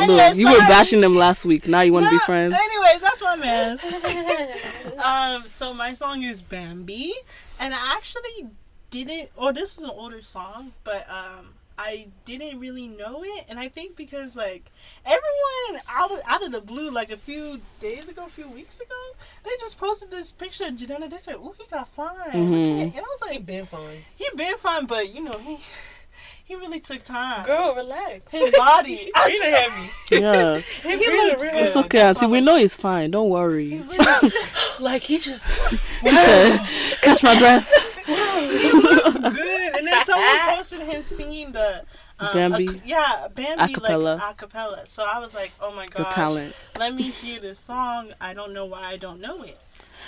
Look, 0.00 0.18
Anyways, 0.20 0.38
you 0.38 0.46
so 0.46 0.52
were 0.52 0.66
bashing 0.68 1.00
them 1.00 1.14
last 1.14 1.44
week. 1.44 1.66
Now 1.68 1.80
you 1.82 1.92
want 1.92 2.06
to 2.06 2.10
be 2.10 2.18
friends. 2.20 2.54
Anyways, 2.54 3.00
that's 3.00 3.22
my 3.22 3.36
mess. 3.36 3.84
um, 5.04 5.46
so 5.46 5.74
my 5.74 5.92
song 5.92 6.22
is 6.22 6.42
Bambi, 6.42 7.12
and 7.58 7.74
I 7.74 7.94
actually 7.96 8.48
didn't. 8.90 9.30
Or 9.36 9.52
this 9.52 9.76
is 9.78 9.84
an 9.84 9.90
older 9.90 10.22
song, 10.22 10.72
but 10.84 11.08
um, 11.10 11.54
I 11.78 12.08
didn't 12.24 12.58
really 12.60 12.88
know 12.88 13.22
it, 13.24 13.46
and 13.48 13.58
I 13.58 13.68
think 13.68 13.96
because 13.96 14.36
like 14.36 14.70
everyone 15.04 15.82
out 15.88 16.10
of 16.12 16.18
out 16.26 16.42
of 16.44 16.52
the 16.52 16.60
blue, 16.60 16.90
like 16.90 17.10
a 17.10 17.16
few 17.16 17.60
days 17.78 18.08
ago, 18.08 18.24
a 18.24 18.28
few 18.28 18.48
weeks 18.48 18.80
ago, 18.80 18.94
they 19.44 19.50
just 19.60 19.78
posted 19.78 20.10
this 20.10 20.30
picture 20.32 20.64
of 20.66 20.74
Jidenna. 20.74 21.08
They 21.08 21.18
said, 21.18 21.36
"Oh, 21.38 21.54
he 21.58 21.64
got 21.70 21.88
fine," 21.88 22.16
Mhm. 22.32 22.80
and 22.82 22.96
I 22.96 23.00
was 23.00 23.20
like, 23.22 23.30
He 23.32 23.36
like, 23.38 23.46
been 23.46 23.66
fine. 23.66 24.04
"He 24.16 24.26
been 24.36 24.56
fine," 24.56 24.86
but 24.86 25.08
you 25.14 25.24
know 25.24 25.38
he. 25.38 25.58
He 26.50 26.56
really 26.56 26.80
took 26.80 27.04
time. 27.04 27.46
Girl, 27.46 27.76
relax. 27.76 28.32
His 28.32 28.50
body. 28.50 28.96
She 29.00 29.12
I 29.14 29.24
breathing 29.28 29.52
heavy. 29.52 29.90
Yeah, 30.20 30.58
He 30.82 30.98
He 30.98 31.06
looked 31.16 31.42
real 31.44 31.54
it's 31.54 31.76
okay, 31.76 31.98
That's 31.98 32.20
Auntie. 32.22 32.32
We 32.32 32.40
know 32.40 32.56
he's 32.56 32.74
fine. 32.74 33.12
Don't 33.12 33.26
He 33.26 33.30
worry. 33.32 33.80
really- 33.82 34.32
Like 34.80 35.02
he 35.02 35.18
just 35.18 35.46
He 36.02 36.08
said, 36.08 36.66
"Catch 37.02 37.22
my 37.22 37.38
breath." 37.38 37.70
he 38.04 38.72
looked 38.72 39.20
good. 39.22 39.74
And 39.76 39.86
then 39.86 40.04
someone 40.04 40.38
posted 40.56 40.80
him 40.80 41.02
singing 41.02 41.52
the 41.52 41.84
um, 42.18 42.32
Bambi? 42.32 42.64
ac- 42.64 42.80
yeah, 42.84 43.28
Bambi 43.32 43.74
Acapella. 43.74 44.18
like 44.18 44.36
acapella. 44.36 44.88
So 44.88 45.06
I 45.06 45.20
was 45.20 45.34
like, 45.34 45.52
oh 45.60 45.70
my 45.72 45.86
god, 45.86 46.06
The 46.06 46.10
talent. 46.10 46.54
let 46.80 46.94
me 46.96 47.04
hear 47.04 47.38
this 47.40 47.60
song. 47.60 48.12
I 48.20 48.34
don't 48.34 48.52
know 48.52 48.64
why 48.64 48.82
I 48.88 48.96
don't 48.96 49.20
know 49.20 49.42
it. 49.44 49.58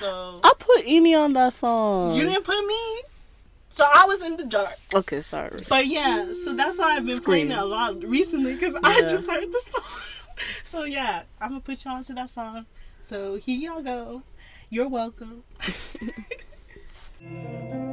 So 0.00 0.40
I 0.42 0.52
put 0.58 0.86
Ini 0.86 1.16
on 1.16 1.34
that 1.34 1.52
song. 1.52 2.14
you 2.14 2.24
didn't 2.24 2.44
put 2.44 2.66
me. 2.66 3.02
So 3.72 3.84
I 3.90 4.04
was 4.04 4.22
in 4.22 4.36
the 4.36 4.44
dark. 4.44 4.76
Okay, 4.94 5.22
sorry. 5.22 5.58
But 5.66 5.86
yeah, 5.86 6.30
so 6.44 6.54
that's 6.54 6.78
why 6.78 6.96
I've 6.96 7.06
been 7.06 7.16
Scream. 7.16 7.48
playing 7.48 7.52
it 7.52 7.58
a 7.58 7.64
lot 7.64 8.04
recently 8.04 8.52
because 8.52 8.74
I 8.84 9.00
just 9.00 9.28
heard 9.28 9.50
the 9.50 9.60
song. 9.66 9.82
so 10.62 10.84
yeah, 10.84 11.22
I'm 11.40 11.48
gonna 11.48 11.60
put 11.60 11.82
you 11.82 11.90
on 11.90 12.04
to 12.04 12.12
that 12.12 12.28
song. 12.28 12.66
So 13.00 13.36
here 13.36 13.58
y'all 13.58 13.82
go. 13.82 14.22
You're 14.68 14.90
welcome. 14.90 15.44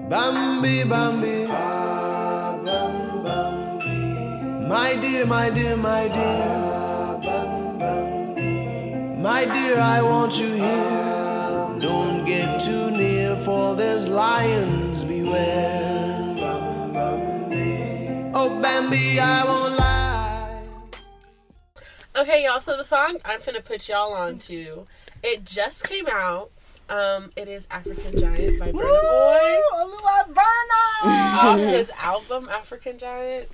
Bambi, 0.10 0.84
Bambi, 0.84 1.46
ah, 1.50 2.60
bam, 2.66 3.24
Bambi. 3.24 4.68
My 4.68 4.96
dear, 4.96 5.26
my 5.26 5.50
dear, 5.50 5.78
my 5.78 6.08
dear, 6.10 6.44
ah, 6.46 7.18
bam, 7.24 7.78
Bambi. 7.80 9.22
My 9.22 9.46
dear, 9.46 9.80
I 9.80 10.02
want 10.02 10.38
you 10.38 10.52
here. 10.52 11.80
Don't 11.80 12.26
get 12.26 12.60
too 12.60 12.92
near, 12.92 13.38
for 13.38 13.76
there's 13.76 14.08
lions 14.10 14.50
beware. 14.58 14.58
Bam, 14.60 14.88
Bambi. 14.88 14.89
Oh, 18.34 18.60
Bambi, 18.62 19.20
I 19.20 19.44
won't 19.44 19.78
lie. 19.78 20.64
Okay, 22.16 22.46
y'all. 22.46 22.60
So 22.62 22.78
the 22.78 22.84
song 22.84 23.18
I'm 23.26 23.40
finna 23.42 23.64
put 23.64 23.88
y'all 23.90 24.14
on 24.14 24.40
to, 24.40 24.88
it 25.24 25.46
just 25.46 25.84
came 25.84 26.08
out. 26.08 26.52
Um, 26.90 27.32
it 27.36 27.48
is 27.48 27.68
African 27.70 28.20
Giant 28.20 28.60
by 28.60 28.72
Burna 28.72 28.74
Boy 28.74 29.60
Oluwaburna! 29.76 31.04
off 31.04 31.60
his 31.60 31.92
album 32.02 32.50
African 32.50 32.98
Giant. 32.98 33.48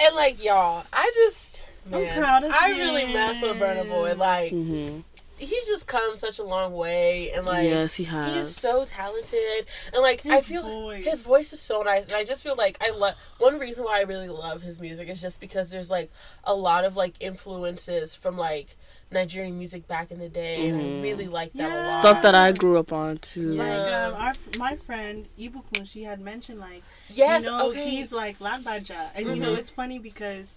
And 0.00 0.14
like 0.16 0.42
y'all, 0.42 0.84
I 0.92 1.12
just 1.14 1.62
I'm 1.92 2.08
proud 2.08 2.44
of 2.44 2.52
I 2.52 2.70
really 2.70 3.12
mess 3.12 3.42
with 3.42 3.58
Burna 3.58 3.86
Boy. 3.88 4.14
Like 4.14 4.52
hmm 4.52 5.00
he's 5.46 5.66
just 5.66 5.86
come 5.86 6.16
such 6.16 6.38
a 6.38 6.44
long 6.44 6.72
way, 6.74 7.30
and 7.32 7.46
like 7.46 7.64
yes, 7.64 7.94
he 7.94 8.04
has. 8.04 8.34
He's 8.34 8.54
so 8.56 8.84
talented, 8.84 9.66
and 9.92 10.02
like 10.02 10.24
I 10.26 10.40
feel 10.40 10.62
voice. 10.62 11.04
his 11.04 11.22
voice 11.26 11.52
is 11.52 11.60
so 11.60 11.82
nice, 11.82 12.04
and 12.04 12.14
I 12.14 12.24
just 12.24 12.42
feel 12.42 12.56
like 12.56 12.76
I 12.80 12.90
love. 12.90 13.14
One 13.38 13.58
reason 13.58 13.84
why 13.84 13.98
I 13.98 14.02
really 14.02 14.28
love 14.28 14.62
his 14.62 14.80
music 14.80 15.08
is 15.08 15.20
just 15.20 15.40
because 15.40 15.70
there's 15.70 15.90
like 15.90 16.10
a 16.44 16.54
lot 16.54 16.84
of 16.84 16.96
like 16.96 17.14
influences 17.20 18.14
from 18.14 18.36
like 18.36 18.76
Nigerian 19.10 19.56
music 19.58 19.86
back 19.86 20.10
in 20.10 20.18
the 20.18 20.28
day, 20.28 20.68
and 20.68 20.80
I 20.80 21.02
really 21.02 21.26
like 21.28 21.52
that 21.54 21.70
a 21.70 21.88
lot. 21.90 22.00
stuff 22.00 22.22
that 22.22 22.34
I 22.34 22.52
grew 22.52 22.78
up 22.78 22.92
on 22.92 23.18
too. 23.18 23.54
Yeah. 23.54 23.62
Like 23.78 23.92
um, 23.94 24.14
our 24.20 24.32
my 24.58 24.76
friend 24.76 25.26
Ibukun, 25.38 25.86
she 25.86 26.02
had 26.02 26.20
mentioned 26.20 26.58
like 26.60 26.82
yes, 27.10 27.44
you 27.44 27.50
know 27.50 27.70
okay. 27.70 27.88
he's 27.90 28.12
like 28.12 28.38
Lagbaja, 28.38 29.10
and 29.14 29.26
you 29.28 29.36
know 29.36 29.52
Mhm. 29.54 29.58
it's 29.58 29.70
funny 29.70 29.98
because 29.98 30.54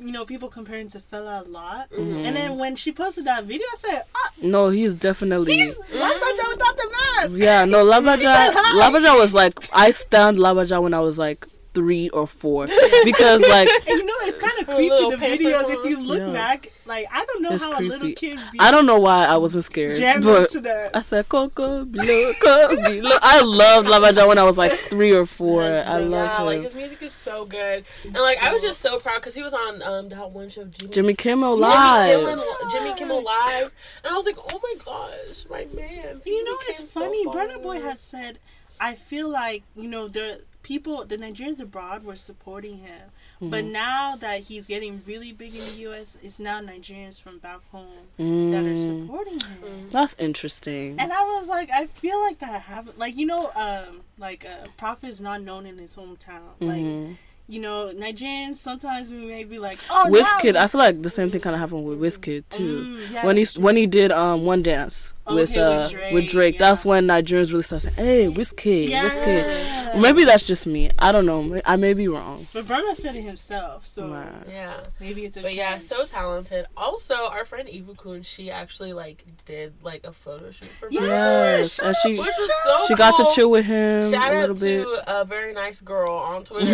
you 0.00 0.12
know 0.12 0.24
people 0.24 0.48
comparing 0.48 0.88
to 0.88 0.98
Fela 1.00 1.44
a 1.46 1.48
lot, 1.48 1.90
Mhm. 1.90 2.24
and 2.26 2.36
then 2.36 2.56
when 2.58 2.76
she 2.76 2.92
posted 2.92 3.24
that 3.24 3.44
video, 3.44 3.66
I 3.72 3.76
said, 3.78 4.02
oh, 4.14 4.28
No, 4.42 4.68
he's 4.70 4.94
definitely. 4.94 5.54
he's 5.54 5.78
Lagbaja 5.78 6.48
without 6.50 6.76
the 6.76 6.96
mask. 7.16 7.40
Yeah, 7.40 7.64
no, 7.64 7.84
Lagbaja. 7.84 8.22
said 8.22 8.52
hi. 8.54 8.90
Lagbaja 8.90 9.18
was 9.18 9.34
like 9.34 9.54
I 9.72 9.90
stand 9.90 10.38
Lagbaja 10.38 10.80
when 10.82 10.94
I 10.94 11.00
was 11.00 11.18
like 11.18 11.46
three 11.78 12.08
or 12.10 12.26
four 12.26 12.66
because 13.04 13.40
like 13.42 13.68
And 13.86 13.86
you 13.98 14.04
know 14.04 14.14
it's 14.28 14.36
kind 14.38 14.58
of 14.60 14.66
creepy 14.74 14.88
the 15.10 15.16
Pampers 15.16 15.46
videos. 15.46 15.70
If 15.84 15.90
you 15.90 16.00
look 16.00 16.18
Yeah. 16.20 16.32
back, 16.32 16.60
like 16.86 17.06
I 17.12 17.24
don't 17.24 17.42
know 17.42 17.52
It's 17.52 17.64
how 17.64 17.78
a 17.78 17.80
little 17.80 18.12
kid 18.12 18.38
be 18.52 18.58
I 18.60 18.70
don't 18.72 18.86
know 18.86 18.98
why 18.98 19.24
I 19.26 19.36
wasn't 19.36 19.64
scared, 19.64 19.96
jamming 19.96 20.24
but 20.24 20.50
that. 20.64 20.90
I 20.94 21.00
said 21.00 21.28
Coco 21.28 21.84
below, 21.84 22.32
Coco. 22.42 23.18
I 23.22 23.40
loved 23.42 23.86
Lagbaja 23.88 24.26
when 24.26 24.38
I 24.38 24.42
was 24.42 24.58
like 24.58 24.72
three 24.72 25.12
or 25.12 25.24
four. 25.26 25.62
That's 25.68 25.88
I 25.88 26.00
so- 26.00 26.06
loved 26.08 26.32
yeah, 26.32 26.40
him. 26.40 26.46
like 26.46 26.62
his 26.62 26.74
music 26.74 27.02
is 27.02 27.12
so 27.14 27.44
good, 27.44 27.84
and 28.04 28.14
like 28.14 28.42
I 28.42 28.52
was 28.52 28.62
just 28.62 28.80
so 28.80 28.98
proud 28.98 29.16
because 29.16 29.34
he 29.34 29.42
was 29.42 29.54
on 29.54 29.82
um 29.82 30.08
that 30.08 30.30
one 30.30 30.48
show 30.48 30.64
Jimmy. 30.64 30.92
Jimmy 30.92 31.14
Kimmel 31.14 31.56
Jimmy 31.56 31.68
live. 31.68 32.20
Kimmel, 32.20 32.44
Jimmy 32.72 32.94
Kimmel 32.94 33.22
Live, 33.22 33.70
and 34.02 34.12
I 34.12 34.16
was 34.16 34.26
like, 34.26 34.38
"Oh 34.52 34.60
my 34.62 34.74
gosh, 34.84 35.44
my 35.48 35.66
man!" 35.74 36.20
You 36.24 36.44
know, 36.44 36.56
it's 36.68 36.78
came 36.78 36.86
so 36.86 37.00
funny. 37.00 37.24
far. 37.24 37.34
Burna 37.34 37.62
Boy 37.62 37.80
has 37.80 38.00
said, 38.00 38.38
I 38.80 38.94
feel 38.94 39.28
like, 39.28 39.62
you 39.76 39.88
know, 39.88 40.06
the 40.08 40.42
people, 40.68 40.96
the 41.12 41.16
Nigerians 41.16 41.60
abroad 41.60 42.04
were 42.04 42.16
supporting 42.30 42.76
him 42.88 43.04
But 43.40 43.64
Mm-hmm. 43.64 43.72
now 43.72 44.16
that 44.24 44.38
he's 44.48 44.66
getting 44.74 44.94
really 45.10 45.32
big 45.42 45.52
in 45.58 45.64
the 45.70 45.76
U.S., 45.88 46.08
it's 46.26 46.38
now 46.48 46.58
Nigerians 46.60 47.16
from 47.24 47.36
back 47.38 47.62
home 47.76 48.04
that 48.52 48.64
are 48.66 48.74
Mm, 48.80 48.88
supporting 48.90 49.40
him. 49.40 49.88
that's 49.90 50.14
interesting. 50.18 50.88
And 51.00 51.10
I 51.12 51.22
was 51.34 51.46
like, 51.56 51.70
I 51.70 51.86
feel 51.86 52.18
like 52.26 52.38
that 52.40 52.62
happened. 52.62 52.98
Like 53.04 53.14
you 53.20 53.26
know, 53.32 53.44
um, 53.66 53.92
like 54.26 54.42
a 54.44 54.68
prophet 54.82 55.08
is 55.14 55.20
not 55.28 55.38
known 55.48 55.64
in 55.70 55.76
his 55.84 55.94
hometown. 55.96 56.52
Like 56.60 56.84
Mhm. 56.84 57.16
You 57.50 57.60
know, 57.60 57.90
Nigerians 57.94 58.56
sometimes 58.56 59.10
we 59.10 59.18
may 59.24 59.44
be 59.44 59.58
like, 59.58 59.78
oh, 59.90 60.06
Wizkid, 60.10 60.52
now- 60.54 60.64
I 60.64 60.66
feel 60.66 60.80
like 60.80 61.00
the 61.02 61.08
same 61.08 61.30
thing 61.30 61.40
kind 61.40 61.54
of 61.54 61.60
happened 61.60 61.84
with 61.86 61.98
Wizkid 61.98 62.44
too. 62.50 62.98
Mm, 62.98 63.10
yeah, 63.12 63.24
when 63.26 63.36
he 63.38 63.46
true. 63.46 63.62
when 63.62 63.76
he 63.76 63.86
did 63.86 64.12
um 64.12 64.44
one 64.44 64.60
dance 64.62 65.14
with 65.26 65.50
Okay, 65.50 65.60
uh 65.60 65.80
with 65.80 65.90
Drake, 65.90 66.12
with 66.12 66.28
Drake, 66.28 66.58
that's 66.58 66.84
when 66.84 67.06
Nigerians 67.06 67.50
really 67.50 67.62
started 67.62 67.94
saying, 67.94 67.96
"Hey, 67.96 68.28
Wizkid, 68.28 68.88
Yeah. 68.90 69.08
Wizkid." 69.08 70.00
Maybe 70.02 70.24
that's 70.24 70.42
just 70.46 70.66
me. 70.66 70.90
I 70.98 71.10
don't 71.12 71.24
know. 71.24 71.60
I 71.64 71.76
may 71.76 71.94
be 71.94 72.08
wrong. 72.08 72.46
But 72.52 72.66
Burna 72.66 72.94
said 72.94 73.16
it 73.16 73.22
himself, 73.22 73.86
so 73.86 74.08
Right. 74.12 74.26
Yeah. 74.46 74.74
maybe 75.00 75.24
it's 75.24 75.38
a. 75.38 75.42
But 75.42 75.54
yeah, 75.54 75.78
so 75.78 76.04
talented. 76.04 76.66
Also, 76.76 77.14
our 77.14 77.46
friend 77.46 77.66
Ibukun, 77.68 78.26
she 78.26 78.50
actually 78.50 78.92
like 78.92 79.24
did 79.46 79.72
like 79.82 80.04
a 80.04 80.12
photo 80.12 80.50
shoot 80.50 80.68
for 80.68 80.88
Yeah, 80.90 81.00
Burna, 81.00 81.58
Yes, 81.60 81.78
and 81.78 81.96
she 82.02 82.08
which 82.10 82.18
was 82.38 82.52
so 82.64 82.86
she 82.88 82.94
got 82.94 83.16
to 83.16 83.34
chill 83.34 83.50
with 83.50 83.64
him 83.64 84.10
Shout 84.10 84.32
a 84.32 84.36
out 84.36 84.50
little 84.50 84.54
bit. 84.56 84.84
to 84.84 85.20
a 85.20 85.24
very 85.24 85.54
nice 85.54 85.80
girl 85.80 86.12
on 86.12 86.44
Twitter. 86.48 86.66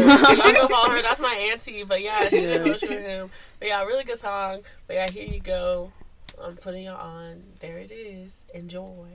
Y'all 0.65 0.69
go 0.69 0.83
follow 0.83 0.97
her. 0.97 1.03
That's 1.03 1.21
my 1.21 1.35
auntie. 1.53 1.85
But 1.85 2.03
yeah, 2.03 2.29
she 2.29 2.41
did 2.41 2.51
a 2.51 2.53
Yeah. 2.53 2.59
photo 2.59 2.77
shoot 2.79 2.91
with 2.91 3.07
him. 3.07 3.31
But 3.59 3.69
yeah, 3.69 3.85
really 3.85 4.05
good 4.05 4.19
song. 4.19 4.61
But 4.87 4.95
yeah, 4.97 5.11
here 5.11 5.27
you 5.27 5.41
go. 5.41 5.93
I'm 6.43 6.57
putting 6.57 6.85
it 6.85 6.89
on. 6.89 7.43
There 7.61 7.79
it 7.79 7.91
is. 7.93 8.45
Enjoy. 8.55 9.09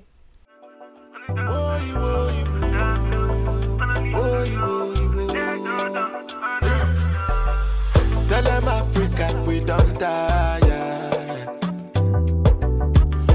Tell 8.30 8.44
them 8.44 8.68
Africa 8.68 9.44
we 9.48 9.60
don't 9.60 10.00
tire. 10.00 11.02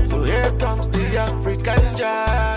So 0.06 0.22
here 0.22 0.50
comes 0.58 0.88
the 0.88 1.16
African 1.18 1.96
giant. 1.96 2.53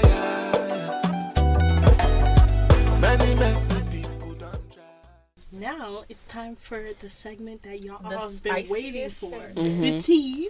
Now 5.67 6.03
it's 6.09 6.23
time 6.23 6.55
for 6.55 6.89
the 6.99 7.09
segment 7.09 7.63
that 7.63 7.81
y'all 7.81 8.01
The 8.09 8.15
all 8.17 8.29
have 8.29 8.43
been 8.43 8.53
waiting 8.69 9.09
spiciest 9.09 9.19
for. 9.19 9.29
segment. 9.29 9.81
The 9.81 9.99
tea. 10.01 10.49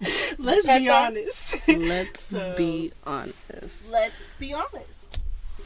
Let's 0.38 0.66
be 0.66 0.88
honest. 0.88 1.68
Let's 1.68 2.22
So- 2.22 2.54
be 2.56 2.92
honest. 3.06 3.88
Let's 3.90 4.34
be 4.36 4.52
honest. 4.54 5.18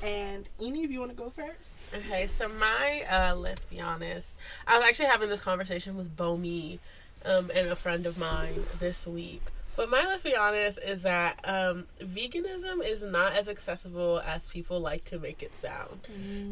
And 0.03 0.49
Amy, 0.61 0.83
if 0.83 0.91
you 0.91 0.99
want 0.99 1.13
to 1.13 1.17
go 1.17 1.31
first. 1.31 1.79
Okay, 1.95 2.27
so 2.27 2.49
my 2.49 3.05
uh 3.09 3.37
let's 3.37 3.65
be 3.67 3.79
honest. 3.81 4.37
I 4.67 4.77
was 4.79 4.85
actually 4.89 5.07
having 5.07 5.29
this 5.29 5.41
conversation 5.41 5.97
with 5.97 6.17
Bomi 6.17 6.79
um 7.25 7.51
and 7.55 7.69
a 7.69 7.77
friend 7.77 8.05
of 8.07 8.19
mine 8.19 8.65
this 8.81 9.07
week. 9.07 9.43
But 9.77 9.89
my 9.91 10.05
let's 10.05 10.25
be 10.25 10.35
honest 10.37 10.81
is 10.85 11.03
that 11.03 11.39
um 11.45 11.85
veganism 12.01 12.85
is 12.85 13.03
not 13.05 13.35
as 13.35 13.49
accessible 13.49 14.21
as 14.27 14.49
people 14.49 14.81
like 14.81 15.05
to 15.07 15.19
make 15.21 15.41
it 15.43 15.55
sound. 15.57 16.01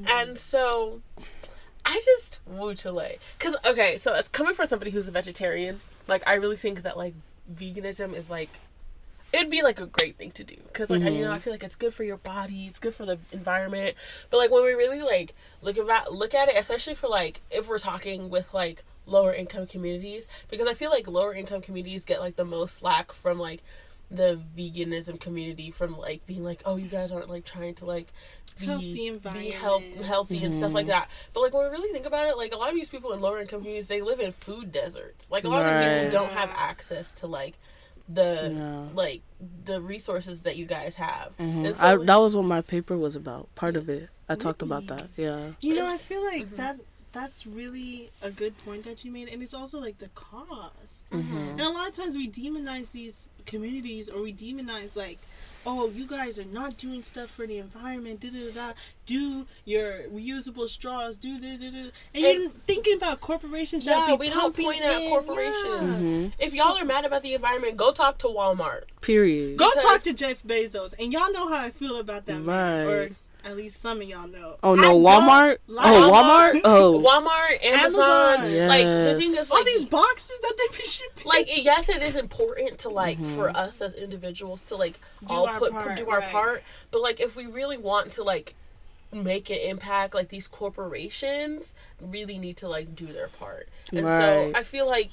And 0.09 0.39
so 0.39 1.01
I 1.85 2.01
just 2.05 2.41
woo 2.47 2.75
Chile. 2.75 3.19
Cause 3.39 3.57
okay, 3.65 3.97
so 3.97 4.15
it's 4.15 4.29
coming 4.29 4.55
from 4.55 4.67
somebody 4.67 4.91
who's 4.91 5.09
a 5.09 5.13
vegetarian. 5.13 5.81
Like 6.07 6.27
I 6.27 6.35
really 6.35 6.57
think 6.57 6.83
that 6.83 6.97
like 6.97 7.15
veganism 7.53 8.15
is 8.15 8.31
like 8.31 8.51
it'd 9.33 9.51
be 9.51 9.63
like 9.63 9.81
a 9.81 9.87
great 9.87 10.17
thing 10.17 10.31
to 10.33 10.45
do 10.45 10.57
because 10.67 10.91
like 10.91 11.03
I, 11.03 11.09
you 11.09 11.23
know 11.23 11.31
i 11.31 11.35
mm-hmm. 11.35 11.43
feel 11.43 11.53
like 11.53 11.63
it's 11.63 11.77
good 11.77 11.95
for 11.95 12.05
your 12.05 12.17
body 12.17 12.67
it's 12.67 12.79
good 12.79 12.95
for 12.95 13.07
the 13.07 13.19
environment 13.33 13.97
but 14.29 14.39
like 14.39 14.51
when 14.51 14.65
we 14.65 14.73
really 14.73 15.03
like 15.03 15.35
look 15.63 15.77
about 15.77 16.13
look 16.13 16.35
at 16.35 16.49
it 16.49 16.57
especially 16.57 16.95
for 16.95 17.09
like 17.09 17.41
if 17.51 17.69
we're 17.69 17.79
talking 17.79 18.29
with 18.29 18.53
like 18.53 18.85
lower 19.07 19.33
income 19.33 19.67
communities 19.67 20.27
because 20.49 20.67
i 20.67 20.75
feel 20.75 20.91
like 20.91 21.07
lower 21.07 21.33
income 21.35 21.61
communities 21.61 22.05
get 22.05 22.21
like 22.21 22.37
the 22.37 22.45
most 22.45 22.79
slack 22.79 23.13
from 23.13 23.39
like 23.39 23.63
the 24.11 24.41
veganism 24.59 25.21
community 25.21 25.71
from 25.71 25.97
like 25.97 26.27
being 26.27 26.43
like 26.43 26.61
oh 26.67 26.77
you 26.77 26.89
guys 26.89 27.13
aren't 27.13 27.31
like 27.31 27.45
trying 27.45 27.75
to 27.75 27.85
like 27.85 28.09
Help 28.59 28.83
the 28.83 28.93
be 28.93 29.05
help, 29.07 29.83
environment. 29.83 30.05
healthy 30.05 30.45
and 30.45 30.55
stuff 30.55 30.73
like 30.73 30.85
mm-hmm. 30.85 30.91
that 30.91 31.09
but 31.33 31.41
like 31.41 31.55
when 31.55 31.65
we 31.65 31.71
really 31.71 31.93
think 31.93 32.05
about 32.05 32.29
it 32.29 32.37
like 32.37 32.53
a 32.53 32.57
lot 32.57 32.69
of 32.69 32.75
these 32.75 32.91
people 32.91 33.13
in 33.13 33.21
lower 33.21 33.41
income 33.41 33.61
communities 33.61 33.87
they 33.87 34.03
live 34.03 34.21
in 34.21 34.33
food 34.33 34.71
deserts 34.71 35.31
like 35.31 35.45
a 35.45 35.49
lot 35.49 35.65
of 35.65 35.73
these 35.73 36.05
people 36.05 36.11
don't 36.11 36.33
have 36.33 36.51
access 36.55 37.11
to 37.13 37.27
like 37.27 37.57
the 38.13 38.53
Yeah. 38.55 38.85
like 38.95 39.23
the 39.65 39.81
resources 39.81 40.41
that 40.41 40.57
you 40.57 40.67
guys 40.67 40.97
have. 40.97 41.37
Mm-hmm. 41.39 41.67
And 41.67 41.67
I, 41.77 41.97
so, 41.97 42.05
that 42.05 42.21
was 42.21 42.37
what 42.37 42.45
my 42.45 42.61
paper 42.61 42.97
was 42.97 43.17
about. 43.17 43.55
Part 43.55 43.77
of 43.77 43.89
it. 43.89 44.09
I 44.29 44.35
talked 44.35 44.63
about 44.63 44.87
that. 44.89 45.09
Yeah. 45.17 45.51
You 45.61 45.75
know, 45.75 45.87
I 45.87 45.97
feel 45.97 46.25
like 46.25 46.47
mm-hmm. 46.47 46.57
that 46.57 46.77
that's 47.13 47.47
really 47.47 48.11
a 48.23 48.31
good 48.31 48.57
point 48.59 48.85
that 48.85 49.05
you 49.05 49.11
made, 49.11 49.29
and 49.29 49.43
it's 49.43 49.55
also 49.55 49.81
like 49.81 49.99
the 49.99 50.09
cost. 50.09 51.11
Mm-hmm. 51.11 51.37
And 51.37 51.61
a 51.61 51.71
lot 51.71 51.89
of 51.89 51.95
times 51.95 52.15
we 52.17 52.31
demonize 52.31 52.93
these 52.93 53.29
communities, 53.47 54.09
or 54.09 54.23
we 54.23 54.33
demonize 54.33 54.97
like, 54.97 55.19
oh, 55.67 55.89
you 55.91 56.07
guys 56.07 56.39
are 56.39 56.45
not 56.45 56.77
doing 56.77 57.03
stuff 57.03 57.31
for 57.31 57.47
the 57.47 57.59
environment. 57.59 58.21
Da 58.21 58.31
da 58.31 58.51
da. 58.53 58.73
Do 59.07 59.47
your 59.65 60.05
reusable 60.09 60.69
straws. 60.69 61.17
Do 61.17 61.39
da 61.41 61.57
da 61.57 61.71
da. 61.71 61.91
And, 62.15 62.25
you're 62.25 62.51
thinking 62.67 62.97
about 62.97 63.21
corporations 63.21 63.83
that 63.85 64.09
yeah, 64.09 64.17
be 64.17 64.21
we 64.21 64.29
don't 64.31 64.41
pumping 64.41 64.65
point 64.65 64.83
at 64.83 65.09
corporations. 65.09 65.55
yeah. 65.65 66.07
Mm-hmm. 66.07 66.27
If 66.39 66.55
y'all 66.55 66.77
are 66.79 66.85
mad 66.85 67.05
about 67.05 67.23
the 67.23 67.35
environment, 67.35 67.77
go 67.77 67.93
talk 67.93 68.19
to 68.19 68.27
Walmart. 68.29 68.83
Period. 69.01 69.57
Go 69.57 69.69
Because- 69.71 69.83
talk 69.83 70.03
to 70.03 70.13
Jeff 70.13 70.43
Bezos, 70.43 70.95
and 70.99 71.13
y'all 71.13 71.33
know 71.33 71.49
how 71.49 71.63
I 71.63 71.71
feel 71.71 71.97
about 71.99 72.27
that 72.27 72.41
man, 72.41 72.87
or 72.87 72.99
Right. 73.01 73.13
At 73.45 73.57
least 73.57 73.81
some 73.81 74.01
of 74.01 74.09
y'all 74.09 74.29
know. 74.29 74.57
Oh 74.63 74.75
no, 74.75 74.83
don't 74.83 75.03
Walmart. 75.03 75.59
like 75.67 75.87
Oh, 75.87 76.11
Walmart. 76.11 76.53
Walmart. 76.53 76.61
Oh, 76.65 77.03
Walmart, 77.05 77.65
Amazon, 77.65 78.41
Amazon. 78.45 78.69
like 78.69 78.85
the 78.85 79.17
thing 79.21 79.33
Yes. 79.33 79.43
is, 79.47 79.51
All 79.51 79.65
these 79.65 79.85
boxes 79.85 80.39
that 80.41 80.55
they 80.59 80.77
be 80.77 80.83
shipping. 80.85 81.25
like 81.27 81.65
yes, 81.65 81.89
it 81.89 82.03
is 82.03 82.17
important 82.17 82.79
to 82.81 82.89
like 82.89 83.19
mm-hmm. 83.19 83.35
for 83.35 83.51
us 83.57 83.81
as 83.81 83.95
individuals 83.95 84.63
to 84.65 84.77
like 84.77 84.99
Do 85.27 85.35
all 85.35 85.49
put 85.59 85.73
part, 85.73 85.97
do 85.97 86.09
our 86.11 86.21
right. 86.21 86.31
part. 86.31 86.63
But 86.91 87.01
like 87.03 87.21
if 87.21 87.37
we 87.37 87.47
really 87.47 87.79
want 87.79 88.13
to 88.13 88.23
like 88.23 88.55
make 89.13 89.51
an 89.51 89.57
impact, 89.59 90.15
like 90.15 90.29
these 90.29 90.47
corporations 90.47 91.75
really 92.01 92.39
need 92.39 92.57
to 92.59 92.69
like 92.69 92.95
do 92.95 93.07
their 93.07 93.29
part. 93.29 93.69
And 93.93 94.07
so 94.07 94.53
I 94.55 94.63
feel 94.63 94.87
like 94.87 95.11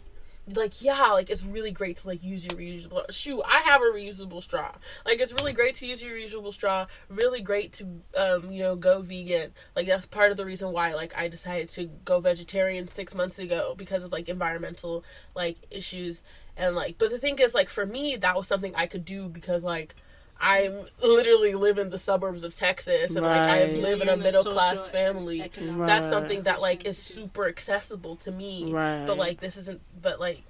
like 0.55 0.81
yeah, 0.81 1.11
like 1.11 1.29
it's 1.29 1.43
really 1.43 1.71
great 1.71 1.97
to 1.97 2.07
like 2.07 2.23
use 2.23 2.45
your 2.45 2.55
reusable 2.55 3.11
shoe 3.11 3.41
I 3.43 3.59
have 3.59 3.81
a 3.81 3.85
reusable 3.85 4.41
straw. 4.41 4.71
Like 5.05 5.19
it's 5.19 5.33
really 5.33 5.53
great 5.53 5.75
to 5.75 5.85
use 5.85 6.01
your 6.01 6.15
reusable 6.15 6.53
straw. 6.53 6.87
Really 7.09 7.41
great 7.41 7.73
to 7.73 8.01
um, 8.15 8.51
you 8.51 8.63
know, 8.63 8.75
go 8.75 9.01
vegan. 9.01 9.51
Like 9.75 9.87
that's 9.87 10.05
part 10.05 10.31
of 10.31 10.37
the 10.37 10.45
reason 10.45 10.71
why 10.71 10.93
like 10.93 11.17
I 11.17 11.27
decided 11.27 11.69
to 11.69 11.85
go 12.05 12.19
vegetarian 12.19 12.91
six 12.91 13.13
months 13.13 13.39
ago 13.39 13.75
because 13.77 14.03
of 14.03 14.11
like 14.11 14.29
environmental 14.29 15.03
like 15.35 15.57
issues 15.69 16.23
and 16.55 16.75
like 16.75 16.97
but 16.97 17.09
the 17.09 17.17
thing 17.19 17.37
is 17.39 17.53
like 17.53 17.69
for 17.69 17.85
me 17.85 18.15
that 18.15 18.35
was 18.35 18.47
something 18.47 18.73
I 18.75 18.87
could 18.87 19.05
do 19.05 19.27
because 19.29 19.63
like 19.63 19.95
I'm 20.39 20.73
literally 21.01 21.55
live 21.55 21.77
in 21.77 21.89
the 21.89 21.97
suburbs 21.97 22.43
of 22.43 22.55
Texas 22.55 23.15
and 23.15 23.25
like 23.25 23.39
I 23.49 23.65
live 23.65 24.01
in 24.01 24.09
a 24.09 24.17
middle 24.17 24.43
class 24.43 24.87
family 24.87 25.41
and 25.41 25.45
economic 25.49 25.79
Right. 25.79 25.87
that's 25.87 26.09
something 26.09 26.41
that 26.43 26.61
like 26.61 26.85
is 26.85 26.97
super 26.97 27.47
accessible 27.47 28.15
to 28.17 28.31
me 28.31 28.71
Right. 28.71 29.05
but 29.07 29.17
like 29.17 29.39
this 29.39 29.57
isn't 29.57 29.81
but 30.01 30.19
like 30.19 30.43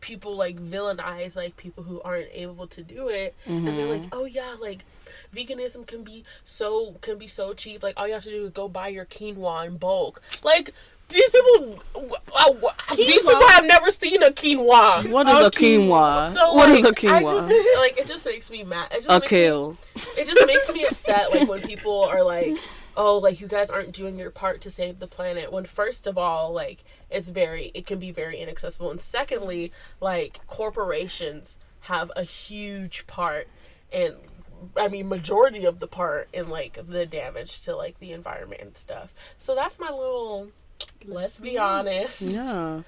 people 0.00 0.34
like 0.36 0.56
villainize 0.58 1.36
like 1.36 1.56
people 1.56 1.84
who 1.84 2.00
aren't 2.02 2.28
able 2.32 2.66
to 2.68 2.82
do 2.82 3.08
it 3.08 3.34
and 3.46 3.66
they're 3.66 3.86
like 3.86 4.00
Mm-hmm. 4.02 4.08
oh 4.18 4.24
yeah 4.24 4.54
like 4.58 4.84
veganism 5.34 5.86
can 5.86 6.02
be 6.04 6.24
so 6.44 6.92
can 7.02 7.18
be 7.18 7.26
so 7.26 7.52
cheap 7.52 7.82
like 7.82 7.94
all 7.98 8.06
you 8.06 8.14
have 8.14 8.24
to 8.24 8.30
do 8.30 8.44
is 8.44 8.50
go 8.50 8.68
buy 8.68 8.88
your 8.88 9.04
quinoa 9.04 9.66
in 9.66 9.76
bulk 9.76 10.22
like 10.42 10.72
these 11.10 11.30
people 11.30 11.82
uh, 11.94 12.52
these 12.96 13.22
people 13.22 13.48
have 13.48 13.64
never 13.64 13.90
seen 13.90 14.22
a 14.22 14.30
quinoa 14.30 15.10
what 15.10 15.26
is 15.26 15.38
a 15.40 15.46
Okay. 15.46 15.76
quinoa? 15.76 16.32
so 16.32 16.54
what 16.54 16.68
like, 16.70 16.78
is 16.78 16.84
a 16.84 16.88
I 16.88 17.22
quinoa? 17.22 17.48
just, 17.48 17.78
like 17.78 17.98
it 17.98 18.06
just 18.06 18.26
makes 18.26 18.50
me 18.50 18.64
mad 18.64 18.88
it 18.92 19.04
just 19.04 19.08
a 19.10 19.20
makes 19.20 19.32
me 19.32 19.76
it 20.20 20.26
just 20.26 20.46
makes 20.46 20.72
me 20.72 20.84
upset 20.86 21.30
like 21.30 21.48
when 21.48 21.60
people 21.60 22.04
are 22.04 22.22
like 22.22 22.56
oh 22.96 23.18
like 23.18 23.40
you 23.40 23.46
guys 23.46 23.70
aren't 23.70 23.92
doing 23.92 24.18
your 24.18 24.30
part 24.30 24.60
to 24.62 24.70
save 24.70 24.98
the 24.98 25.06
planet 25.06 25.52
when 25.52 25.64
first 25.64 26.06
of 26.06 26.16
all 26.18 26.52
like 26.52 26.84
it's 27.10 27.28
very 27.28 27.70
it 27.74 27.86
can 27.86 27.98
be 27.98 28.10
very 28.10 28.38
inaccessible 28.40 28.90
and 28.90 29.00
secondly 29.00 29.72
like 30.00 30.40
corporations 30.46 31.58
have 31.84 32.10
a 32.16 32.22
huge 32.24 33.06
part 33.06 33.48
in 33.90 34.14
I 34.76 34.88
mean 34.88 35.08
majority 35.08 35.64
of 35.64 35.78
the 35.78 35.86
part 35.86 36.28
in 36.34 36.50
like 36.50 36.78
the 36.86 37.06
damage 37.06 37.62
to 37.62 37.74
like 37.74 37.98
the 37.98 38.12
environment 38.12 38.60
and 38.60 38.76
stuff. 38.76 39.14
So 39.38 39.54
that's 39.54 39.78
my 39.78 39.88
little 39.88 40.48
let's 41.06 41.38
be 41.38 41.58
honest. 41.58 42.22
Yeah. 42.22 42.82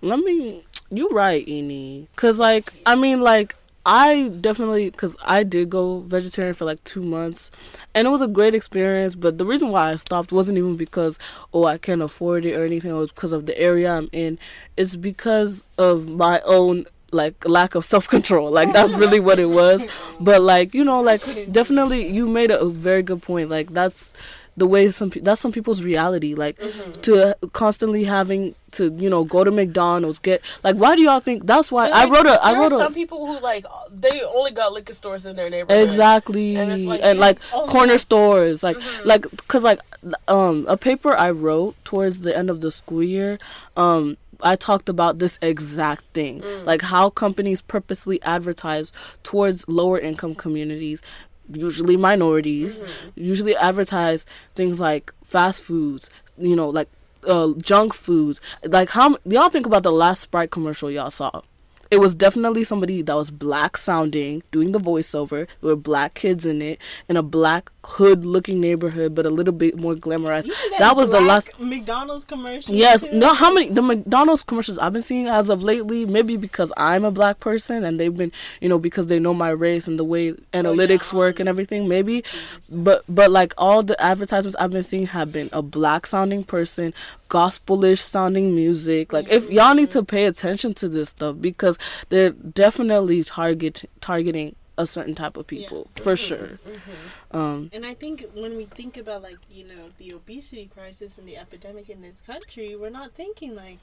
Let 0.00 0.18
me. 0.20 0.64
You 0.90 1.08
right, 1.08 1.44
Ini. 1.46 2.06
Cause 2.16 2.38
like 2.38 2.72
I 2.84 2.94
mean 2.94 3.20
like 3.20 3.56
I 3.84 4.32
definitely 4.40 4.90
cause 4.90 5.16
I 5.24 5.42
did 5.44 5.70
go 5.70 6.00
vegetarian 6.00 6.54
for 6.54 6.64
like 6.64 6.82
two 6.84 7.02
months, 7.02 7.50
and 7.94 8.06
it 8.06 8.10
was 8.10 8.22
a 8.22 8.26
great 8.26 8.54
experience. 8.54 9.14
But 9.14 9.38
the 9.38 9.44
reason 9.44 9.70
why 9.70 9.92
I 9.92 9.96
stopped 9.96 10.32
wasn't 10.32 10.58
even 10.58 10.76
because 10.76 11.18
oh 11.52 11.64
I 11.64 11.78
can't 11.78 12.02
afford 12.02 12.44
it 12.44 12.54
or 12.54 12.64
anything. 12.64 12.90
It 12.90 12.94
was 12.94 13.12
because 13.12 13.32
of 13.32 13.46
the 13.46 13.58
area 13.58 13.92
I'm 13.92 14.08
in. 14.12 14.38
It's 14.76 14.96
because 14.96 15.62
of 15.78 16.08
my 16.08 16.40
own 16.40 16.86
like 17.12 17.46
lack 17.48 17.74
of 17.74 17.84
self 17.84 18.08
control. 18.08 18.50
Like 18.50 18.72
that's 18.72 18.94
really 18.94 19.20
what 19.20 19.38
it 19.38 19.46
was. 19.50 19.86
But 20.20 20.42
like 20.42 20.74
you 20.74 20.84
know 20.84 21.00
like 21.00 21.22
definitely 21.52 22.08
you 22.08 22.26
made 22.26 22.50
a, 22.50 22.60
a 22.60 22.70
very 22.70 23.02
good 23.02 23.22
point. 23.22 23.50
Like 23.50 23.72
that's 23.72 24.12
the 24.56 24.66
way 24.66 24.90
some 24.90 25.10
pe- 25.10 25.20
that's 25.20 25.40
some 25.40 25.52
people's 25.52 25.82
reality 25.82 26.34
like 26.34 26.58
to 27.02 27.36
constantly 27.52 28.04
having 28.04 28.54
to 28.70 28.90
you 28.94 29.08
know 29.10 29.22
go 29.24 29.44
to 29.44 29.50
McDonald's 29.50 30.18
get 30.18 30.40
like 30.64 30.76
why 30.76 30.96
do 30.96 31.02
y'all 31.02 31.20
think 31.20 31.46
that's 31.46 31.70
why 31.70 31.86
And, 31.86 31.94
I 31.94 32.04
wrote 32.08 32.26
a 32.26 32.42
I 32.44 32.52
wrote 32.54 32.72
are 32.72 32.80
a 32.80 32.84
some 32.84 32.94
people 32.94 33.26
who 33.26 33.38
like 33.40 33.66
they 33.90 34.22
only 34.22 34.50
got 34.52 34.72
liquor 34.72 34.92
stores 34.94 35.26
in 35.26 35.36
their 35.36 35.50
neighborhood. 35.50 35.86
exactly 35.88 36.56
And 36.56 36.70
and, 36.72 36.80
it's 36.80 36.86
like, 36.88 37.16
like 37.18 37.38
oh, 37.52 37.66
corner 37.66 37.92
yeah. 37.92 37.98
stores 37.98 38.62
like 38.62 38.76
Mm-hmm. 38.78 39.08
like 39.08 39.22
because 39.30 39.62
like 39.62 39.80
um 40.28 40.64
a 40.68 40.76
paper 40.76 41.12
i 41.16 41.30
wrote 41.30 41.74
towards 41.84 42.20
the 42.20 42.36
end 42.36 42.48
of 42.50 42.60
the 42.60 42.70
school 42.70 43.02
year 43.02 43.38
um 43.76 44.16
i 44.42 44.54
talked 44.56 44.88
about 44.88 45.18
this 45.18 45.38
exact 45.42 46.04
thing 46.12 46.40
Mm. 46.40 46.64
like 46.64 46.82
how 46.82 47.08
companies 47.10 47.60
purposely 47.62 48.20
advertise 48.22 48.92
towards 49.22 49.66
lower 49.68 49.98
income 49.98 50.34
communities 50.34 51.00
usually 51.52 51.96
minorities 51.96 52.82
Mm-hmm. 52.82 53.10
usually 53.32 53.56
advertise 53.56 54.26
things 54.54 54.78
like 54.80 55.12
fast 55.24 55.62
foods 55.62 56.10
you 56.38 56.54
know 56.56 56.68
like 56.68 56.88
uh, 57.26 57.52
junk 57.60 57.94
foods 57.94 58.40
like 58.64 58.90
how 58.90 59.16
y'all 59.24 59.48
think 59.48 59.66
about 59.66 59.82
the 59.82 59.92
last 59.92 60.20
sprite 60.22 60.50
commercial 60.50 60.90
y'all 60.90 61.10
saw 61.10 61.30
it 61.90 61.98
was 61.98 62.14
definitely 62.14 62.64
somebody 62.64 63.02
that 63.02 63.14
was 63.14 63.30
black 63.30 63.76
sounding 63.76 64.42
doing 64.50 64.72
the 64.72 64.80
voiceover 64.80 65.46
there 65.60 65.70
were 65.70 65.76
black 65.76 66.14
kids 66.14 66.44
in 66.44 66.62
it 66.62 66.78
in 67.08 67.16
a 67.16 67.22
black 67.22 67.70
hood 67.84 68.24
looking 68.24 68.60
neighborhood 68.60 69.14
but 69.14 69.24
a 69.26 69.30
little 69.30 69.54
bit 69.54 69.78
more 69.78 69.94
glamorized 69.94 70.44
see 70.44 70.78
that 70.78 70.96
was 70.96 71.10
the 71.10 71.20
last 71.20 71.50
McDonald's 71.58 72.24
commercial. 72.24 72.74
Yes, 72.74 73.02
too? 73.02 73.12
no. 73.12 73.34
How 73.34 73.52
many 73.52 73.68
the 73.68 73.82
McDonald's 73.82 74.42
commercials 74.42 74.78
I've 74.78 74.92
been 74.92 75.02
seeing 75.02 75.26
as 75.26 75.50
of 75.50 75.62
lately? 75.62 76.04
Maybe 76.04 76.36
because 76.36 76.72
I'm 76.76 77.04
a 77.04 77.10
black 77.10 77.40
person 77.40 77.84
and 77.84 77.98
they've 77.98 78.14
been, 78.14 78.32
you 78.60 78.68
know, 78.68 78.78
because 78.78 79.06
they 79.06 79.18
know 79.18 79.34
my 79.34 79.50
race 79.50 79.88
and 79.88 79.98
the 79.98 80.04
way 80.04 80.32
oh, 80.32 80.36
analytics 80.52 81.12
work 81.12 81.40
and 81.40 81.48
everything. 81.48 81.88
Maybe, 81.88 82.24
but 82.74 83.04
but 83.08 83.30
like 83.30 83.54
all 83.58 83.82
the 83.82 84.00
advertisements 84.02 84.56
I've 84.58 84.70
been 84.70 84.82
seeing 84.82 85.06
have 85.06 85.32
been 85.32 85.48
a 85.52 85.62
black 85.62 86.06
sounding 86.06 86.44
person, 86.44 86.92
gospelish 87.28 88.00
sounding 88.00 88.54
music. 88.54 89.12
Like 89.12 89.28
if 89.28 89.50
y'all 89.50 89.74
need 89.74 89.90
to 89.92 90.02
pay 90.02 90.26
attention 90.26 90.74
to 90.74 90.88
this 90.88 91.10
stuff 91.10 91.36
because 91.40 91.78
they're 92.08 92.30
definitely 92.30 93.24
target 93.24 93.88
targeting 94.00 94.56
a 94.78 94.84
certain 94.86 95.14
type 95.14 95.36
of 95.38 95.46
people 95.46 95.88
for 95.96 96.16
sure. 96.16 96.58
Um, 97.30 97.70
And 97.72 97.86
I 97.86 97.94
think 97.94 98.26
when 98.34 98.56
we 98.56 98.64
think 98.66 98.96
about 98.96 99.22
like 99.22 99.38
you 99.50 99.64
know 99.64 99.90
the 99.98 100.12
obesity 100.12 100.68
crisis 100.74 101.18
and 101.18 101.26
the 101.26 101.36
epidemic 101.36 101.88
in 101.88 102.02
this 102.02 102.20
country, 102.20 102.76
we're 102.76 102.90
not 102.90 103.12
thinking 103.12 103.54
like, 103.54 103.78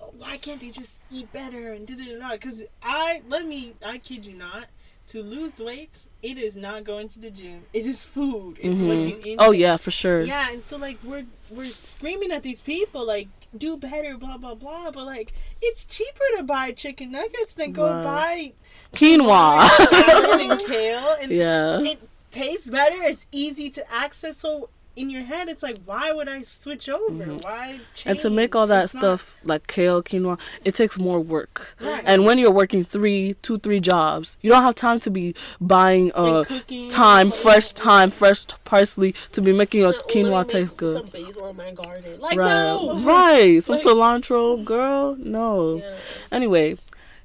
oh, 0.00 0.12
why 0.18 0.38
can't 0.38 0.60
they 0.60 0.70
just 0.70 1.00
eat 1.10 1.30
better 1.32 1.72
and 1.72 1.86
da 1.86 1.94
da 1.94 2.18
da? 2.18 2.30
Because 2.32 2.62
I 2.82 3.22
let 3.28 3.46
me, 3.46 3.74
I 3.84 3.98
kid 3.98 4.24
you 4.26 4.36
not, 4.36 4.66
to 5.08 5.22
lose 5.22 5.60
weight, 5.60 6.08
it 6.22 6.38
is 6.38 6.56
not 6.56 6.84
going 6.84 7.08
to 7.08 7.18
the 7.18 7.30
gym. 7.30 7.64
It 7.72 7.86
is 7.86 8.06
food. 8.06 8.58
It's 8.60 8.80
what 8.80 8.98
mm-hmm. 8.98 9.08
you 9.26 9.32
eat. 9.32 9.36
oh 9.38 9.50
yeah, 9.50 9.76
for 9.76 9.90
sure. 9.90 10.22
Yeah, 10.22 10.50
and 10.50 10.62
so 10.62 10.76
like 10.76 10.98
we're 11.02 11.26
we're 11.50 11.70
screaming 11.70 12.30
at 12.32 12.42
these 12.42 12.62
people 12.62 13.06
like 13.06 13.28
do 13.56 13.76
better, 13.76 14.16
blah 14.16 14.38
blah 14.38 14.54
blah. 14.54 14.90
But 14.90 15.06
like 15.06 15.32
it's 15.60 15.84
cheaper 15.84 16.24
to 16.36 16.42
buy 16.42 16.72
chicken 16.72 17.12
nuggets 17.12 17.54
than 17.54 17.72
go 17.72 17.90
Right. 17.90 18.04
buy 18.04 18.52
Quinoa. 18.98 19.68
salad 19.90 20.40
and 20.40 20.60
kale. 20.60 21.16
And 21.20 21.30
yeah. 21.30 21.80
it 21.80 22.00
tastes 22.30 22.68
better. 22.68 23.02
It's 23.02 23.26
easy 23.32 23.70
to 23.70 23.92
access. 23.92 24.38
So 24.38 24.70
in 24.94 25.08
your 25.10 25.22
head, 25.22 25.48
it's 25.48 25.62
like, 25.62 25.78
why 25.86 26.12
would 26.12 26.28
I 26.28 26.42
switch 26.42 26.88
over? 26.88 27.24
Why 27.24 27.78
change? 27.94 28.02
Mm-hmm. 28.02 28.08
and 28.10 28.18
to 28.20 28.30
make 28.30 28.54
all 28.54 28.66
that 28.66 28.84
It's 28.84 28.94
not- 28.94 29.00
stuff 29.00 29.38
like 29.44 29.66
kale 29.66 30.02
quinoa 30.02 30.38
it 30.64 30.74
takes 30.74 30.98
more 30.98 31.18
work 31.20 31.74
Right. 31.80 32.02
and 32.06 32.24
when 32.26 32.36
you're 32.38 32.50
working 32.50 32.84
three 32.84 33.34
two 33.42 33.58
three 33.58 33.80
jobs 33.80 34.36
you 34.42 34.50
don't 34.50 34.62
have 34.62 34.74
time 34.74 35.00
to 35.00 35.10
be 35.10 35.34
buying 35.60 36.12
uh 36.14 36.44
cooking. 36.44 36.90
thyme 36.90 37.30
fresh 37.30 37.72
time 37.72 38.10
fresh 38.10 38.40
parsley 38.64 39.14
to 39.32 39.40
be 39.40 39.52
making 39.52 39.80
your 39.80 39.94
quinoa 39.94 40.46
taste 40.46 40.76
good 40.76 40.98
Some 41.00 41.08
basil 41.10 41.48
in 41.48 41.56
my 41.56 41.72
garden. 41.72 42.20
Like 42.20 42.38
right 42.38 42.48
no. 42.48 42.98
right 43.00 43.62
some 43.64 43.76
Like- 43.76 43.84
cilantro 43.86 44.62
girl 44.64 45.16
no 45.16 45.76
Yeah. 45.76 45.94
anyway 46.30 46.76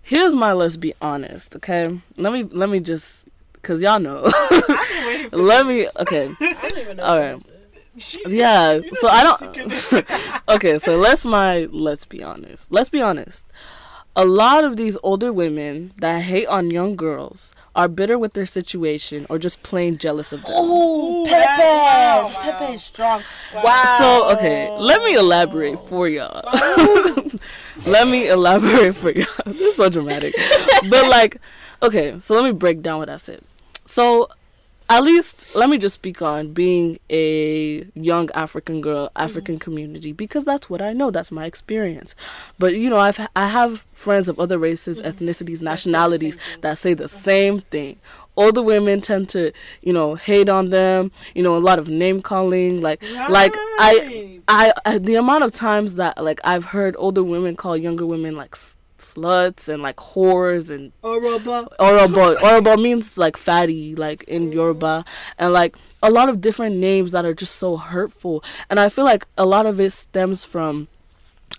here's 0.01 0.33
my 0.35 0.53
let's 0.53 0.77
be 0.77 0.93
honest 1.01 1.55
okay 1.57 1.99
let 2.15 2.31
me 2.31 2.43
let 2.43 2.69
me 2.69 2.79
just 2.79 3.11
because 3.53 3.81
y'all 3.81 3.99
know 3.99 4.23
I've 4.33 4.67
been 4.67 5.05
waiting 5.07 5.29
for 5.29 5.37
let 5.51 5.65
me 5.65 5.87
okay 5.99 6.31
I 6.39 6.53
don't 6.69 6.77
even 6.79 6.97
know. 6.97 7.03
All 7.03 7.19
right. 7.19 7.41
This 7.97 8.17
yeah 8.27 8.79
so 8.93 9.07
i 9.07 9.23
don't 9.23 10.05
okay 10.49 10.79
so 10.79 10.97
let's 10.97 11.25
my 11.25 11.67
let's 11.71 12.05
be 12.05 12.23
honest 12.23 12.71
let's 12.71 12.89
be 12.89 13.01
honest 13.01 13.45
a 14.15 14.25
lot 14.25 14.63
of 14.63 14.77
these 14.77 14.97
older 15.03 15.31
women 15.31 15.91
that 15.97 16.23
hate 16.23 16.47
on 16.47 16.71
young 16.71 16.95
girls 16.95 17.53
are 17.75 17.87
bitter 17.87 18.17
with 18.17 18.33
their 18.33 18.47
situation 18.47 19.27
or 19.29 19.37
just 19.37 19.61
plain 19.61 19.95
jealous 19.97 20.31
of 20.31 20.43
them 20.43 20.55
Ooh, 20.55 21.23
Pepe. 21.27 21.45
Wow, 21.61 22.25
wow. 22.25 22.41
Pepe 22.41 22.73
is 22.73 22.83
strong. 22.83 23.21
Wow. 23.53 23.63
Wow. 23.63 23.95
so 23.99 24.29
okay 24.35 24.71
let 24.79 25.03
me 25.03 25.13
elaborate 25.13 25.79
for 25.81 26.07
y'all 26.07 26.41
let 27.85 28.07
me 28.07 28.27
elaborate 28.27 28.95
for 28.95 29.11
y'all 29.11 29.27
this 29.45 29.61
is 29.61 29.75
so 29.75 29.89
dramatic 29.89 30.33
but 30.89 31.07
like 31.09 31.39
okay 31.83 32.19
so 32.19 32.33
let 32.33 32.43
me 32.43 32.51
break 32.51 32.81
down 32.81 32.99
what 32.99 33.09
i 33.09 33.17
said 33.17 33.41
so 33.85 34.29
at 34.89 35.03
least 35.03 35.53
let 35.55 35.69
me 35.69 35.77
just 35.77 35.95
speak 35.95 36.21
on 36.21 36.53
being 36.53 36.99
a 37.09 37.85
young 37.93 38.29
African 38.33 38.79
girl, 38.79 39.11
African 39.15 39.59
community, 39.59 40.13
because 40.13 40.45
that's 40.45 40.69
what 40.69 40.81
I 40.81 40.93
know. 40.93 41.11
That's 41.11 41.31
my 41.31 41.45
experience. 41.45 42.15
But 42.57 42.75
you 42.75 42.89
know, 42.89 42.97
I've 42.97 43.19
I 43.35 43.47
have 43.47 43.85
friends 43.91 44.29
of 44.29 44.39
other 44.39 44.57
races, 44.57 45.01
ethnicities, 45.01 45.61
nationalities 45.61 46.37
that 46.61 46.77
say 46.77 46.93
the 46.93 47.09
same 47.09 47.59
thing. 47.59 47.97
Older 48.37 48.61
women 48.61 49.01
tend 49.01 49.29
to, 49.29 49.51
you 49.81 49.91
know, 49.91 50.15
hate 50.15 50.47
on 50.47 50.69
them. 50.69 51.11
You 51.33 51.43
know, 51.43 51.57
a 51.57 51.59
lot 51.59 51.79
of 51.79 51.89
name 51.89 52.21
calling. 52.21 52.81
Like, 52.81 53.01
like 53.29 53.53
I, 53.55 54.39
I, 54.47 54.73
I, 54.85 54.97
the 54.99 55.15
amount 55.15 55.43
of 55.43 55.53
times 55.53 55.95
that 55.95 56.23
like 56.23 56.39
I've 56.43 56.65
heard 56.65 56.95
older 56.97 57.23
women 57.23 57.55
call 57.55 57.75
younger 57.75 58.05
women 58.05 58.35
like 58.35 58.55
sluts 59.17 59.67
and 59.67 59.81
like 59.81 59.97
whores 59.97 60.69
and 60.69 60.91
Oroba. 61.01 61.67
Orobo. 61.79 62.35
Orobo 62.37 62.81
means 62.81 63.17
like 63.17 63.37
fatty, 63.37 63.95
like 63.95 64.23
in 64.23 64.43
mm-hmm. 64.43 64.53
Yoruba, 64.53 65.05
and 65.37 65.53
like 65.53 65.75
a 66.03 66.11
lot 66.11 66.29
of 66.29 66.41
different 66.41 66.77
names 66.77 67.11
that 67.11 67.25
are 67.25 67.33
just 67.33 67.55
so 67.55 67.77
hurtful. 67.77 68.43
And 68.69 68.79
I 68.79 68.89
feel 68.89 69.05
like 69.05 69.25
a 69.37 69.45
lot 69.45 69.65
of 69.65 69.79
it 69.79 69.91
stems 69.91 70.43
from 70.45 70.87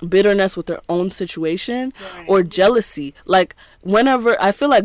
bitterness 0.07 0.57
with 0.57 0.67
their 0.67 0.81
own 0.89 1.11
situation 1.11 1.93
Right. 2.17 2.27
or 2.29 2.43
jealousy. 2.43 3.15
Like 3.25 3.57
whenever 3.83 4.41
I 4.41 4.53
feel 4.53 4.69
like 4.69 4.85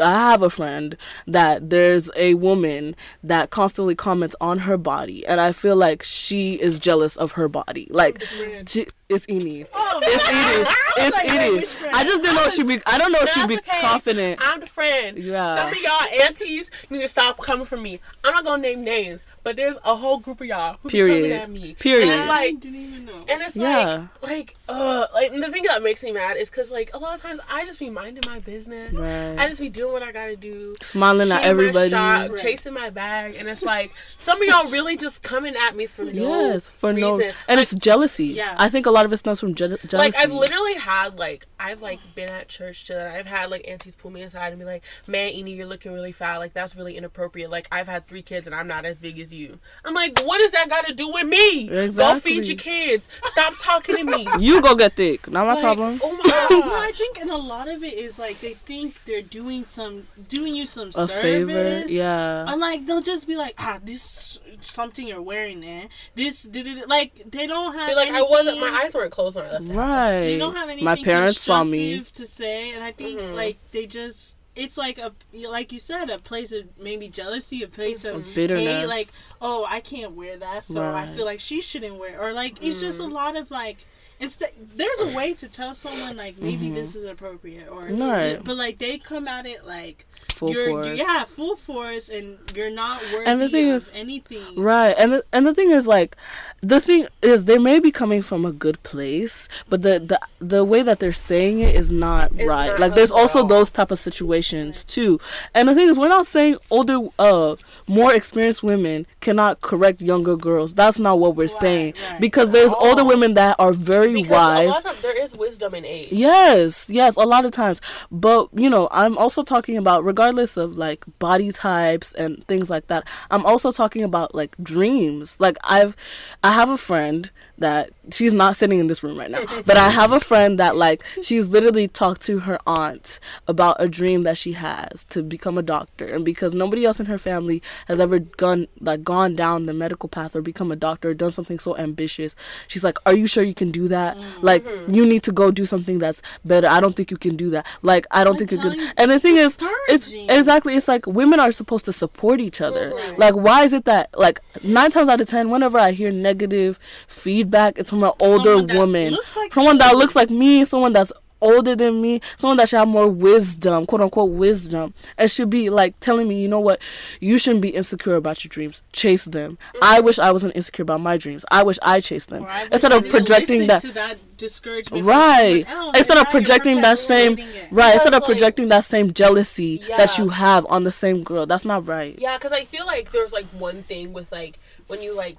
I 0.00 0.10
have 0.30 0.42
a 0.42 0.50
friend 0.50 0.96
that 1.26 1.70
there's 1.70 2.10
a 2.16 2.34
woman 2.34 2.96
that 3.22 3.50
constantly 3.50 3.94
comments 3.94 4.34
on 4.40 4.60
her 4.60 4.76
body, 4.76 5.26
and 5.26 5.40
I 5.40 5.52
feel 5.52 5.76
like 5.76 6.02
she 6.02 6.54
is 6.54 6.78
jealous 6.78 7.16
of 7.16 7.32
her 7.32 7.48
body. 7.48 7.86
Like, 7.90 8.22
she, 8.66 8.86
it's 9.08 9.26
Ini. 9.26 9.66
Oh, 9.72 10.00
It's 10.02 10.24
Edie. 10.28 10.70
It's 10.94 11.16
like, 11.16 11.26
wait, 11.26 11.40
Edie. 11.40 11.56
which 11.56 11.68
friend? 11.72 11.96
I 11.96 12.04
just 12.04 12.22
didn't 12.22 12.36
know 12.36 12.48
she'd 12.50 12.68
be. 12.68 12.78
I 12.86 12.98
don't 12.98 13.12
know 13.12 13.20
if 13.22 13.30
she'd 13.30 13.48
be 13.48 13.56
okay. 13.58 13.80
confident. 13.80 14.40
I'm 14.42 14.60
the 14.60 14.66
friend. 14.66 15.16
Yeah. 15.16 15.56
Some 15.56 15.68
of 15.68 15.78
y'all 15.82 16.22
aunties 16.22 16.70
need 16.90 17.00
to 17.00 17.08
stop 17.08 17.38
coming 17.38 17.64
for 17.64 17.76
me. 17.78 17.98
I'm 18.24 18.32
not 18.34 18.44
gonna 18.44 18.60
name 18.62 18.84
names, 18.84 19.22
but 19.42 19.56
there's 19.56 19.76
a 19.84 19.96
whole 19.96 20.18
group 20.18 20.40
of 20.40 20.46
y'all 20.46 20.76
who 20.82 20.90
be 20.90 20.98
coming 20.98 21.32
at 21.32 21.50
me. 21.50 21.74
Period. 21.78 22.02
And 22.08 22.12
it's 22.12 22.22
I 22.22 22.28
like, 22.28 22.60
didn't 22.60 22.76
even 22.78 23.04
know. 23.06 23.24
and 23.28 23.42
it's 23.42 23.56
Yeah. 23.56 24.06
like, 24.22 24.30
like, 24.30 24.56
uh, 24.68 25.06
like 25.14 25.32
and 25.32 25.42
the 25.42 25.50
thing 25.50 25.64
that 25.64 25.82
makes 25.82 26.02
me 26.02 26.12
mad 26.12 26.36
is 26.36 26.48
because 26.50 26.70
like 26.70 26.90
a 26.94 26.98
lot 26.98 27.14
of 27.14 27.20
times 27.20 27.40
I 27.50 27.64
just 27.64 27.78
be 27.78 27.90
minding 27.90 28.22
my 28.26 28.38
business. 28.40 28.96
Right. 28.96 29.36
I 29.38 29.48
just 29.48 29.60
be 29.60 29.68
doing 29.68 29.92
what 29.92 30.02
I 30.02 30.12
gotta 30.12 30.36
do. 30.36 30.74
Smiling 30.80 31.30
at 31.30 31.36
shooting 31.42 31.50
everybody. 31.50 31.90
My 31.90 31.96
shot, 31.98 32.30
Right. 32.30 32.40
chasing 32.40 32.72
my 32.74 32.90
bag, 32.90 33.36
and 33.38 33.48
it's 33.48 33.62
like 33.62 33.92
some 34.16 34.40
of 34.40 34.48
y'all 34.48 34.70
really 34.70 34.96
just 34.96 35.22
coming 35.22 35.54
at 35.56 35.76
me 35.76 35.86
for 35.86 36.04
no 36.04 36.12
Yes, 36.12 36.68
for 36.68 36.92
no, 36.92 37.16
reason. 37.18 37.34
and 37.48 37.60
it's 37.60 37.74
jealousy. 37.74 38.26
Yeah. 38.26 38.54
I 38.58 38.68
think 38.68 38.86
a 38.86 38.90
lot 38.90 39.04
of 39.04 39.12
it 39.12 39.16
stems 39.18 39.40
from 39.40 39.54
je- 39.54 39.66
jealousy. 39.86 39.96
Like 39.96 40.16
I've 40.16 40.32
literally 40.32 40.74
had 40.74 41.18
like 41.18 41.46
I've 41.58 41.82
like 41.82 41.98
been 42.14 42.28
at 42.30 42.48
church 42.48 42.84
to 42.86 43.12
I've 43.12 43.26
had 43.26 43.50
like 43.50 43.66
aunties 43.68 43.96
pull 43.96 44.10
me 44.10 44.22
aside 44.22 44.48
and 44.52 44.58
be 44.58 44.64
like, 44.64 44.82
"Man, 45.06 45.30
Ini, 45.32 45.56
you're 45.56 45.66
looking 45.66 45.92
really 45.92 46.12
fat. 46.12 46.38
Like 46.38 46.52
that's 46.54 46.74
really 46.76 46.96
inappropriate. 46.96 47.50
Like 47.50 47.68
I've 47.70 47.88
had 47.88 48.06
three 48.06 48.22
kids 48.22 48.46
and 48.46 48.54
I'm 48.54 48.66
not 48.66 48.84
as 48.84 48.98
big 48.98 49.18
as 49.18 49.31
you." 49.32 49.58
I'm 49.84 49.94
like, 49.94 50.20
"What 50.22 50.38
does 50.38 50.52
that 50.52 50.68
got 50.68 50.86
to 50.86 50.94
do 50.94 51.10
with 51.10 51.26
me? 51.26 51.66
Go 51.68 52.18
feed 52.20 52.46
your 52.46 52.56
kids. 52.56 53.08
Stop 53.26 53.54
talking 53.58 53.96
to 53.96 54.04
me." 54.04 54.26
You 54.38 54.60
go 54.62 54.74
get 54.74 54.92
thick. 54.94 55.30
Not 55.30 55.46
my 55.46 55.54
Like, 55.54 55.62
problem. 55.62 56.00
Oh 56.02 56.12
my 56.12 56.46
No, 56.50 56.74
I 56.74 56.92
think, 56.94 57.18
and 57.20 57.30
a 57.30 57.36
lot 57.36 57.68
of 57.68 57.82
it 57.82 57.94
is 57.94 58.18
like 58.18 58.40
they 58.40 58.54
think 58.54 59.04
they're 59.04 59.22
doing 59.22 59.64
some, 59.64 60.04
doing 60.28 60.54
you 60.54 60.66
some 60.66 60.88
A 60.88 60.92
service. 60.92 61.22
favor. 61.22 61.84
Yeah. 61.88 62.50
And 62.50 62.60
like 62.60 62.86
they'll 62.86 63.00
just 63.02 63.26
be 63.26 63.36
like, 63.36 63.54
ah, 63.58 63.78
this 63.82 64.38
something 64.60 65.06
you're 65.06 65.22
wearing 65.22 65.60
there. 65.60 65.88
This 66.14 66.42
did 66.44 66.66
it 66.66 66.88
like 66.88 67.30
they 67.30 67.46
don't 67.46 67.74
have. 67.74 67.88
Feel 67.88 67.96
like 67.96 68.10
I 68.10 68.22
wasn't. 68.22 68.60
My 68.60 68.82
eyes 68.84 68.94
weren't 68.94 69.12
closed 69.12 69.36
when 69.36 69.46
I 69.46 69.52
left. 69.52 69.64
Right. 69.66 70.20
They 70.20 70.38
don't 70.38 70.54
have 70.54 70.68
anything 70.68 70.84
my 70.84 70.96
parents 71.02 71.40
saw 71.40 71.64
me. 71.64 71.94
constructive 71.94 72.12
to 72.14 72.26
say, 72.26 72.72
and 72.74 72.82
I 72.84 72.92
think 72.92 73.20
Mhm. 73.20 73.34
like 73.34 73.56
they 73.72 73.86
just. 73.86 74.36
It's 74.54 74.76
like 74.76 74.98
a, 74.98 75.12
like 75.48 75.72
you 75.72 75.78
said, 75.78 76.10
a 76.10 76.18
place 76.18 76.52
of 76.52 76.64
maybe 76.78 77.08
jealousy, 77.08 77.62
a 77.62 77.68
place 77.68 78.04
of 78.04 78.16
Of 78.16 78.34
bitterness. 78.34 78.66
hate, 78.66 78.86
like, 78.86 79.08
oh, 79.40 79.64
I 79.68 79.80
can't 79.80 80.12
wear 80.12 80.36
that, 80.36 80.64
so 80.64 80.82
I 80.92 81.06
feel 81.06 81.24
like 81.24 81.40
she 81.40 81.62
shouldn't 81.62 81.96
wear, 81.96 82.20
or 82.20 82.32
like 82.34 82.62
it's 82.62 82.80
just 82.80 82.98
a 82.98 83.04
lot 83.04 83.36
of 83.36 83.50
like, 83.50 83.78
it's 84.20 84.36
the, 84.36 84.48
there's 84.76 85.00
a 85.00 85.16
way 85.16 85.32
to 85.34 85.48
tell 85.48 85.72
someone 85.74 86.16
like 86.18 86.38
maybe 86.38 86.68
this 86.70 86.94
is 86.94 87.04
appropriate, 87.04 87.68
or 87.68 87.84
Mm-hmm. 87.88 88.02
Right. 88.02 88.44
but 88.44 88.56
like 88.56 88.78
they 88.78 88.98
come 88.98 89.26
at 89.26 89.46
it 89.46 89.66
like 89.66 90.06
full 90.28 90.50
you're, 90.50 90.68
force. 90.68 90.98
yeah, 90.98 91.24
full 91.24 91.56
force, 91.56 92.08
and 92.08 92.38
you're 92.54 92.70
not 92.70 93.00
worthy 93.12 93.26
And 93.26 93.40
the 93.40 93.48
thing 93.48 93.70
of 93.70 93.76
is- 93.88 93.90
anything. 93.94 94.56
Right, 94.60 94.94
and 94.98 95.12
the, 95.14 95.24
and 95.32 95.46
the 95.46 95.54
thing 95.54 95.70
is 95.70 95.86
like, 95.86 96.16
the 96.60 96.80
thing 96.80 97.06
is 97.22 97.44
they 97.44 97.58
may 97.58 97.80
be 97.80 97.90
coming 97.90 98.22
from 98.22 98.44
a 98.44 98.52
good 98.52 98.82
place, 98.84 99.48
but 99.68 99.82
the 99.82 99.98
the 99.98 100.20
the 100.40 100.64
way 100.64 100.82
that 100.82 101.00
they're 101.00 101.12
saying 101.12 101.58
it 101.60 101.74
is 101.74 101.90
not 101.90 102.30
It's 102.32 102.44
right. 102.44 102.68
not 102.68 102.80
like 102.80 102.94
there's 102.94 103.10
helpful 103.10 103.22
also 103.22 103.38
all. 103.40 103.46
those 103.48 103.70
type 103.70 103.90
of 103.90 103.98
situations 103.98 104.84
too. 104.84 105.18
And 105.54 105.68
the 105.68 105.74
thing 105.74 105.88
is, 105.88 105.98
we're 105.98 106.08
not 106.08 106.26
saying 106.26 106.56
older, 106.70 106.98
uh, 107.18 107.56
more 107.88 108.14
experienced 108.14 108.62
women 108.62 109.06
cannot 109.20 109.60
correct 109.60 110.00
younger 110.00 110.36
girls. 110.36 110.72
That's 110.74 110.98
not 110.98 111.18
what 111.18 111.34
we're 111.36 111.48
Right, 111.48 111.60
saying 111.60 111.94
right. 112.10 112.20
because 112.20 112.50
there's 112.50 112.72
all. 112.72 112.88
older 112.90 113.04
women 113.04 113.34
that 113.34 113.56
are 113.58 113.72
very 113.72 114.12
Because 114.14 114.30
wise. 114.30 114.66
a 114.68 114.70
lot 114.70 114.86
of 114.86 115.02
there 115.02 115.20
is 115.20 115.34
wisdom 115.36 115.74
in 115.74 115.84
age. 115.84 116.08
Yes, 116.12 116.86
yes, 116.88 117.16
a 117.16 117.20
lot 117.26 117.44
of 117.44 117.50
times. 117.50 117.80
But, 118.10 118.48
you 118.54 118.70
know, 118.70 118.88
I'm 118.92 119.16
also 119.18 119.42
talking 119.42 119.76
about, 119.76 120.04
regardless 120.12 120.58
of 120.58 120.76
like 120.76 121.04
body 121.18 121.50
types 121.50 122.12
and 122.12 122.46
things 122.46 122.68
like 122.68 122.86
that, 122.88 123.02
I'm 123.30 123.46
also 123.46 123.72
talking 123.72 124.02
about 124.02 124.34
like 124.34 124.54
dreams. 124.62 125.36
Like, 125.38 125.56
I've, 125.64 125.96
I 126.44 126.52
have 126.52 126.68
a 126.68 126.76
friend 126.76 127.30
that 127.56 127.90
she's 128.10 128.32
not 128.32 128.56
sitting 128.56 128.78
in 128.78 128.88
this 128.88 129.02
room 129.02 129.18
right 129.18 129.30
now, 129.30 129.44
but 129.64 129.78
I 129.78 129.88
have 129.88 130.12
a 130.12 130.20
friend 130.20 130.58
that 130.58 130.76
like 130.76 131.02
she's 131.22 131.46
literally 131.46 131.86
talked 131.88 132.22
to 132.26 132.40
her 132.40 132.58
aunt 132.66 133.20
about 133.46 133.76
a 133.78 133.88
dream 133.88 134.24
that 134.24 134.36
she 134.36 134.52
has 134.52 135.04
to 135.10 135.22
become 135.22 135.56
a 135.56 135.62
doctor. 135.62 136.06
And 136.06 136.24
because 136.24 136.52
nobody 136.52 136.84
else 136.84 137.00
in 137.00 137.06
her 137.06 137.18
family 137.18 137.62
has 137.86 137.98
ever 138.00 138.18
gone, 138.18 138.66
like, 138.80 139.02
gone 139.02 139.34
down 139.34 139.66
the 139.66 139.74
medical 139.74 140.08
path 140.10 140.36
or 140.36 140.42
become 140.42 140.70
a 140.70 140.76
doctor 140.76 141.10
or 141.10 141.14
done 141.14 141.32
something 141.32 141.58
so 141.58 141.74
ambitious, 141.78 142.34
she's 142.68 142.84
like, 142.84 142.98
Are 143.06 143.14
you 143.14 143.26
sure 143.26 143.44
you 143.44 143.54
can 143.54 143.70
do 143.70 143.88
that? 143.88 144.18
Like, 144.42 144.64
you 144.88 145.06
need 145.06 145.22
to 145.22 145.32
go 145.32 145.50
do 145.50 145.64
something 145.64 145.98
that's 146.00 146.20
better. 146.44 146.66
I 146.66 146.80
don't 146.80 146.96
think 146.96 147.10
you 147.10 147.16
can 147.16 147.36
do 147.36 147.48
that. 147.50 147.64
Like, 147.80 148.06
I 148.10 148.24
don't 148.24 148.34
I'm 148.34 148.38
think 148.38 148.52
you 148.52 148.58
can. 148.58 148.92
And 148.96 149.10
the 149.10 149.20
thing 149.20 149.36
is, 149.36 149.56
it's 149.88 150.01
discouraging. 150.02 150.30
exactly, 150.30 150.74
it's 150.76 150.88
like 150.88 151.06
women 151.06 151.40
are 151.40 151.52
supposed 151.52 151.84
to 151.86 151.92
support 151.92 152.40
each 152.40 152.60
other. 152.60 152.92
Like, 153.16 153.34
why 153.34 153.64
is 153.64 153.72
it 153.72 153.84
that, 153.86 154.10
like, 154.16 154.40
nine 154.62 154.90
times 154.90 155.08
out 155.08 155.20
of 155.20 155.28
ten, 155.28 155.50
whenever 155.50 155.78
I 155.78 155.92
hear 155.92 156.10
negative 156.10 156.78
feedback, 157.08 157.78
it's 157.78 157.90
from 157.90 158.02
an 158.02 158.12
older 158.20 158.62
woman. 158.62 159.16
like 159.36 159.54
Someone 159.54 159.78
that 159.78 159.96
looks 159.96 160.14
like 160.16 160.30
me, 160.30 160.64
someone 160.64 160.92
that's 160.92 161.12
older 161.42 161.76
than 161.76 162.00
me, 162.00 162.20
someone 162.38 162.56
that 162.56 162.68
should 162.70 162.78
have 162.78 162.88
more 162.88 163.08
wisdom, 163.08 163.84
quote 163.84 164.00
unquote 164.00 164.30
wisdom, 164.30 164.94
and 165.18 165.30
should 165.30 165.50
be 165.50 165.68
like 165.68 165.98
telling 166.00 166.26
me, 166.28 166.40
you 166.40 166.48
know 166.48 166.60
what, 166.60 166.80
you 167.20 167.36
shouldn't 167.38 167.60
be 167.60 167.68
insecure 167.70 168.14
about 168.14 168.42
your 168.44 168.48
dreams. 168.48 168.82
Chase 168.92 169.24
them. 169.26 169.58
Mm. 169.74 169.78
I 169.82 170.00
wish 170.00 170.18
I 170.18 170.30
wasn't 170.32 170.56
insecure 170.56 170.84
about 170.84 171.00
my 171.00 171.16
dreams. 171.18 171.44
I 171.50 171.62
wish 171.62 171.78
I 171.82 172.00
chased 172.00 172.28
them. 172.30 172.44
I 172.48 172.68
Instead 172.72 172.92
I 172.92 172.96
of 172.96 173.08
projecting 173.08 173.66
that 173.66 173.82
that 173.94 174.18
discouragement, 174.36 175.04
right 175.04 175.66
instead 175.94 176.18
of 176.18 176.26
projecting 176.30 176.80
that 176.80 176.98
same 176.98 177.38
it. 177.38 177.68
right 177.70 177.94
instead 177.94 178.14
of 178.14 178.22
like- 178.22 178.30
projecting 178.30 178.68
that 178.68 178.84
same 178.84 179.12
jealousy 179.12 179.82
that 179.96 180.16
you 180.18 180.30
have 180.30 180.66
on 180.68 180.82
the 180.84 180.90
same 180.90 181.22
girl 181.22 181.46
that's 181.46 181.64
not 181.64 181.86
right 181.86 182.18
Yeah, 182.18 182.38
because 182.38 182.52
I 182.52 182.64
feel 182.64 182.86
like 182.86 183.12
there's 183.12 183.32
like 183.32 183.44
one 183.46 183.82
thing 183.82 184.12
with 184.12 184.32
like 184.32 184.58
when 184.88 185.00
you 185.02 185.16
like, 185.16 185.36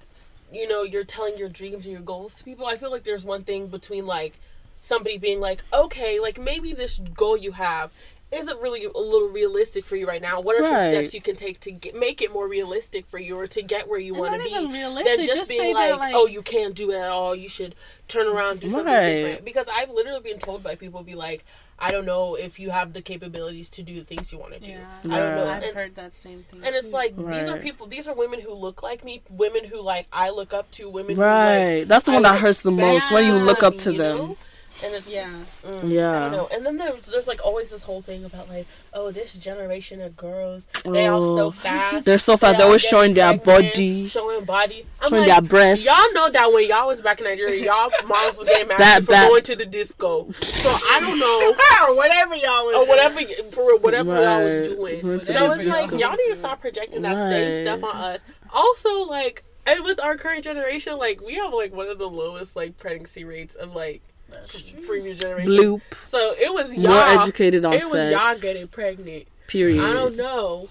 you 0.51 0.68
know, 0.68 0.84
you're 0.84 1.04
telling 1.04 1.38
your 1.38 1.49
dreams 1.49 1.86
and 1.86 1.93
your 1.93 2.01
goals 2.01 2.36
to 2.36 2.43
people. 2.43 2.66
I 2.66 2.78
feel 2.78 2.91
like 2.91 3.04
there's 3.04 3.26
one 3.26 3.43
thing 3.43 3.68
between 3.68 4.06
like 4.06 4.39
somebody 4.84 5.17
being 5.17 5.39
like, 5.39 5.63
okay, 5.73 6.19
like 6.19 6.39
maybe 6.39 6.73
this 6.73 6.99
goal 6.99 7.36
you 7.38 7.53
have 7.53 7.91
isn't 8.31 8.59
really 8.61 8.86
a 8.86 8.97
little 8.97 9.29
realistic 9.29 9.86
for 9.86 9.95
you 9.95 10.07
right 10.07 10.21
now. 10.21 10.41
What 10.41 10.59
are 10.59 10.65
some 10.67 10.81
steps 10.91 11.13
you 11.13 11.21
can 11.21 11.36
take 11.36 11.59
to 11.61 11.71
get, 11.71 11.95
make 11.95 12.21
it 12.21 12.34
more 12.34 12.47
realistic 12.47 13.05
for 13.07 13.19
you 13.19 13.38
or 13.38 13.47
to 13.47 13.61
get 13.61 13.88
where 13.88 13.99
you 13.99 14.13
want 14.15 14.34
to 14.34 14.43
be? 14.43 14.49
even 14.49 14.71
Than 14.71 15.05
just, 15.05 15.34
just 15.34 15.49
being 15.49 15.73
like, 15.73 15.97
like- 15.97 16.15
oh, 16.15 16.25
you 16.27 16.41
can't 16.41 16.75
do 16.75 16.91
it 16.91 16.95
at 16.97 17.09
all. 17.09 17.36
You 17.36 17.47
should 17.47 17.75
turn 18.07 18.27
around, 18.27 18.59
do 18.59 18.69
something 18.69 18.91
Right. 18.91 19.13
different. 19.13 19.45
Because 19.45 19.67
I've 19.71 19.91
literally 19.91 20.21
been 20.21 20.39
told 20.39 20.63
by 20.63 20.75
people, 20.75 21.03
be 21.03 21.15
like, 21.15 21.45
I 21.79 21.91
don't 21.91 22.05
know 22.05 22.36
if 22.36 22.59
you 22.59 22.69
have 22.69 22.93
the 22.93 23.01
capabilities 23.01 23.69
to 23.71 23.84
do 23.84 23.95
the 23.99 24.05
things 24.05 24.31
you 24.31 24.38
want 24.39 24.53
to 24.53 24.59
do. 24.59 24.71
Yeah, 24.71 24.86
I 25.03 25.19
don't 25.19 25.36
know. 25.36 25.49
I've 25.49 25.63
and, 25.63 25.75
heard 25.75 25.95
that 25.95 26.13
same 26.13 26.43
thing. 26.43 26.61
and 26.63 26.75
it's 26.75 26.88
too. 26.88 26.93
like 26.93 27.15
these 27.17 27.49
are 27.49 27.57
people. 27.57 27.88
These 27.88 28.07
are 28.07 28.13
women 28.15 28.39
who 28.41 28.53
look 28.53 28.84
like 28.84 29.03
me. 29.03 29.21
Women 29.29 29.65
who 29.65 29.81
like 29.81 30.07
I 30.13 30.29
look 30.29 30.53
up 30.53 30.69
to. 30.71 30.88
Women 30.89 31.15
right 31.15 31.71
Who, 31.71 31.79
like, 31.79 31.88
that's 31.88 32.05
the 32.05 32.11
one 32.11 32.21
would 32.21 32.25
that 32.25 32.39
hurts 32.39 32.61
the 32.63 32.71
most 32.71 33.11
when 33.11 33.25
you 33.25 33.34
look 33.34 33.63
up 33.63 33.77
to 33.79 33.91
them 33.91 34.17
know? 34.17 34.38
And 34.84 34.93
it's 34.93 35.11
Yeah. 35.11 35.23
just, 35.23 35.63
mm, 35.63 35.84
I 35.84 35.88
Yeah. 35.88 36.19
don't 36.19 36.31
know. 36.34 36.49
And 36.51 36.65
then 36.65 36.75
there's, 36.77 37.05
there's 37.05 37.27
like 37.27 37.43
always 37.45 37.69
this 37.69 37.84
whole 37.84 38.01
thing 38.01 38.25
about 38.25 38.49
like, 38.49 38.65
oh, 38.93 39.11
this 39.11 39.34
generation 39.34 40.01
of 40.01 40.17
girls, 40.17 40.67
they 40.84 41.07
all 41.07 41.36
so 41.38 41.45
Oh. 41.45 41.51
fast. 41.51 42.05
They're 42.05 42.17
so 42.17 42.36
fast. 42.36 42.53
They 42.53 42.57
They're 42.57 42.65
always 42.67 42.81
get 42.81 42.89
showing 42.89 43.13
their 43.13 43.38
body. 43.38 44.05
showing 44.07 44.43
body. 44.43 44.86
I'm 45.01 45.09
Showing 45.09 45.21
like, 45.27 45.31
their 45.31 45.41
breasts. 45.49 45.86
Y'all 45.86 45.95
know 46.13 46.29
that 46.29 46.51
when 46.51 46.67
y'all 46.67 46.88
was 46.88 47.01
back 47.01 47.19
in 47.19 47.25
Nigeria, 47.25 47.63
y'all 47.65 47.89
moms 48.05 48.38
was 48.38 48.45
getting 48.47 48.67
mad 48.67 48.79
That- 48.79 49.03
for 49.03 49.11
that- 49.13 49.29
going 49.29 49.43
to 49.43 49.55
the 49.55 49.65
disco. 49.65 50.31
So 50.34 50.69
I 50.91 50.99
don't 50.99 51.17
know. 51.19 51.49
or 51.88 51.95
whatever 51.95 52.36
y'all 52.36 52.65
was 52.65 52.75
or 52.75 52.86
whatever 52.86 53.21
for 53.51 53.77
whatever 53.77 54.17
I 54.17 54.43
was 54.43 54.67
doing. 54.67 55.05
Whatever 55.07 55.25
So 55.25 55.51
it's 55.53 55.65
like 55.65 55.91
y'all 55.91 56.11
need 56.11 56.27
to 56.27 56.36
stop 56.36 56.59
projecting 56.61 57.01
that 57.03 57.17
same 57.29 57.63
stuff 57.63 57.84
on 57.84 57.95
us. 57.95 58.21
Also, 58.51 59.03
like, 59.03 59.43
and 59.65 59.84
with 59.86 59.99
our 59.99 60.17
current 60.17 60.43
generation, 60.43 60.97
like 60.97 61.21
we 61.21 61.36
have 61.36 61.53
like 61.53 61.73
one 61.73 61.88
of 61.88 61.97
the 61.97 62.09
lowest 62.09 62.55
like 62.57 62.77
pregnancy 62.77 63.23
rates 63.23 63.55
of 63.55 63.73
like 63.73 64.01
previous 64.86 65.19
generation. 65.19 65.51
bloop 65.51 65.81
So 66.05 66.34
it 66.38 66.53
was 66.53 66.75
y'all. 66.75 66.93
more 66.93 67.21
educated 67.21 67.65
on 67.65 67.73
it 67.73 67.86
was 67.86 68.09
y'all 68.11 68.38
getting 68.39 68.67
pregnant. 68.67 69.25
period 69.47 69.84
I 69.84 69.93
don't 69.93 70.15
know. 70.15 70.69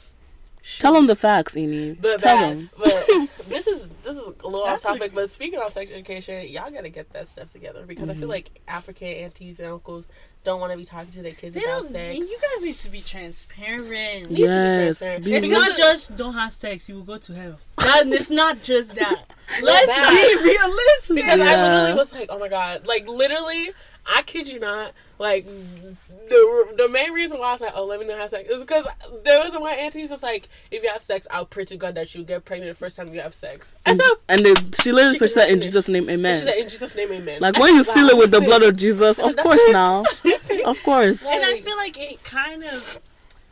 Tell 0.78 0.92
them 0.94 1.06
the 1.06 1.16
facts 1.16 1.54
Ini. 1.54 2.00
But, 2.00 2.20
tell 2.20 2.36
bad, 2.36 2.56
them 2.58 2.70
but 2.78 3.06
this 3.48 3.66
is 3.66 3.86
this 4.04 4.16
is 4.16 4.22
a 4.22 4.30
little 4.46 4.62
off 4.62 4.80
That's 4.80 4.84
a- 4.84 4.88
topic. 4.88 5.12
But 5.14 5.28
speaking 5.30 5.58
of 5.60 5.72
sex 5.72 5.90
education, 5.90 6.48
y'all 6.48 6.70
gotta 6.70 6.88
get 6.88 7.12
that 7.12 7.28
stuff 7.28 7.50
together 7.52 7.84
because 7.86 8.08
I 8.08 8.12
feel 8.14 8.22
Mm-hmm. 8.22 8.30
like 8.30 8.60
African 8.68 9.08
aunties 9.08 9.58
and 9.60 9.70
uncles 9.72 10.06
don't 10.44 10.60
want 10.60 10.72
to 10.72 10.78
be 10.78 10.84
talking 10.84 11.10
to 11.12 11.22
their 11.22 11.32
kids 11.32 11.54
They 11.54 11.62
about 11.64 11.86
sex. 11.86 12.18
You 12.18 12.38
guys 12.40 12.64
need 12.64 12.76
to 12.76 12.90
be 12.90 13.00
transparent. 13.00 13.88
Needs 13.90 14.28
to 14.28 14.34
be 14.34 14.40
yes 14.40 14.74
transparent. 14.98 15.26
It's 15.26 15.46
not 15.48 15.76
just 15.76 16.16
don't 16.16 16.34
have 16.34 16.52
sex, 16.52 16.88
you 16.88 16.96
will 16.96 17.02
go 17.02 17.16
to 17.18 17.32
hell. 17.32 17.58
That 17.78 18.06
it's 18.08 18.30
not 18.30 18.62
just 18.62 18.94
that. 18.94 19.24
Let's 19.62 19.86
that. 19.86 20.10
be 20.10 20.48
realistic. 20.48 21.16
because 21.16 21.40
I 21.40 21.56
literally 21.72 21.94
was 21.98 22.12
like, 22.12 22.26
oh 22.30 22.38
my 22.38 22.48
god, 22.48 22.86
like 22.86 23.06
literally, 23.08 23.70
I 24.07 24.22
kid 24.22 24.48
you 24.48 24.59
not, 24.59 24.92
like 25.18 25.44
the 25.46 26.74
the 26.76 26.88
main 26.88 27.12
reason 27.12 27.38
why 27.38 27.48
I 27.48 27.53
was 27.53 27.61
like, 27.61 27.72
oh, 27.74 27.84
let 27.84 28.00
me 28.00 28.07
know 28.07 28.16
how 28.16 28.26
sex 28.26 28.48
is 28.48 28.61
because 28.62 28.86
there 29.24 29.42
was 29.42 29.55
my 29.55 29.72
auntie 29.72 30.07
was 30.07 30.22
like, 30.22 30.48
if 30.70 30.82
you 30.82 30.90
have 30.90 31.03
sex, 31.03 31.26
I'll 31.30 31.46
pray 31.46 31.64
to 31.66 31.76
God 31.76 31.94
that 31.94 32.14
you 32.14 32.24
get 32.24 32.44
pregnant 32.44 32.70
the 32.72 32.78
first 32.78 32.96
time 32.96 33.14
you 33.14 33.20
have 33.20 33.34
sex. 33.34 33.76
I 33.86 33.90
and, 33.90 34.00
said, 34.00 34.11
and 34.28 34.40
they, 34.40 34.55
she 34.82 34.92
literally 34.92 35.18
She 35.18 35.28
said 35.28 35.50
in 35.50 35.61
Jesus 35.61 35.88
name 35.88 36.11
Amen. 36.11 36.36
she 36.36 36.42
amen 36.42 36.44
said, 36.44 36.62
in 36.62 36.68
Jesus' 36.68 36.94
name, 36.94 37.12
amen. 37.12 37.40
like 37.40 37.57
I 37.57 37.61
when 37.61 37.74
you 37.74 37.84
seal 37.84 38.09
it 38.09 38.16
with 38.16 38.30
the 38.30 38.40
that's 38.40 38.48
blood 38.48 38.62
of 38.64 38.76
Jesus 38.76 39.16
said, 39.16 39.26
of 39.26 39.36
course 39.36 39.61
it. 39.61 39.72
now 39.72 40.00
of 40.64 40.82
course 40.82 41.24
and 41.24 41.44
I 41.44 41.61
feel 41.61 41.76
like 41.76 41.98
it 41.98 42.24
kind 42.24 42.64
of 42.64 43.00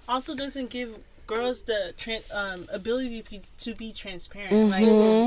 also 0.09 0.34
doesn't 0.34 0.70
give 0.70 0.96
girls 1.37 1.62
the 1.62 1.81
tran 1.97 2.20
um, 2.35 2.66
ability 2.72 3.22
to 3.22 3.31
be, 3.31 3.41
to 3.59 3.74
be 3.74 3.93
transparent. 3.93 4.53
Mhm. 4.53 4.70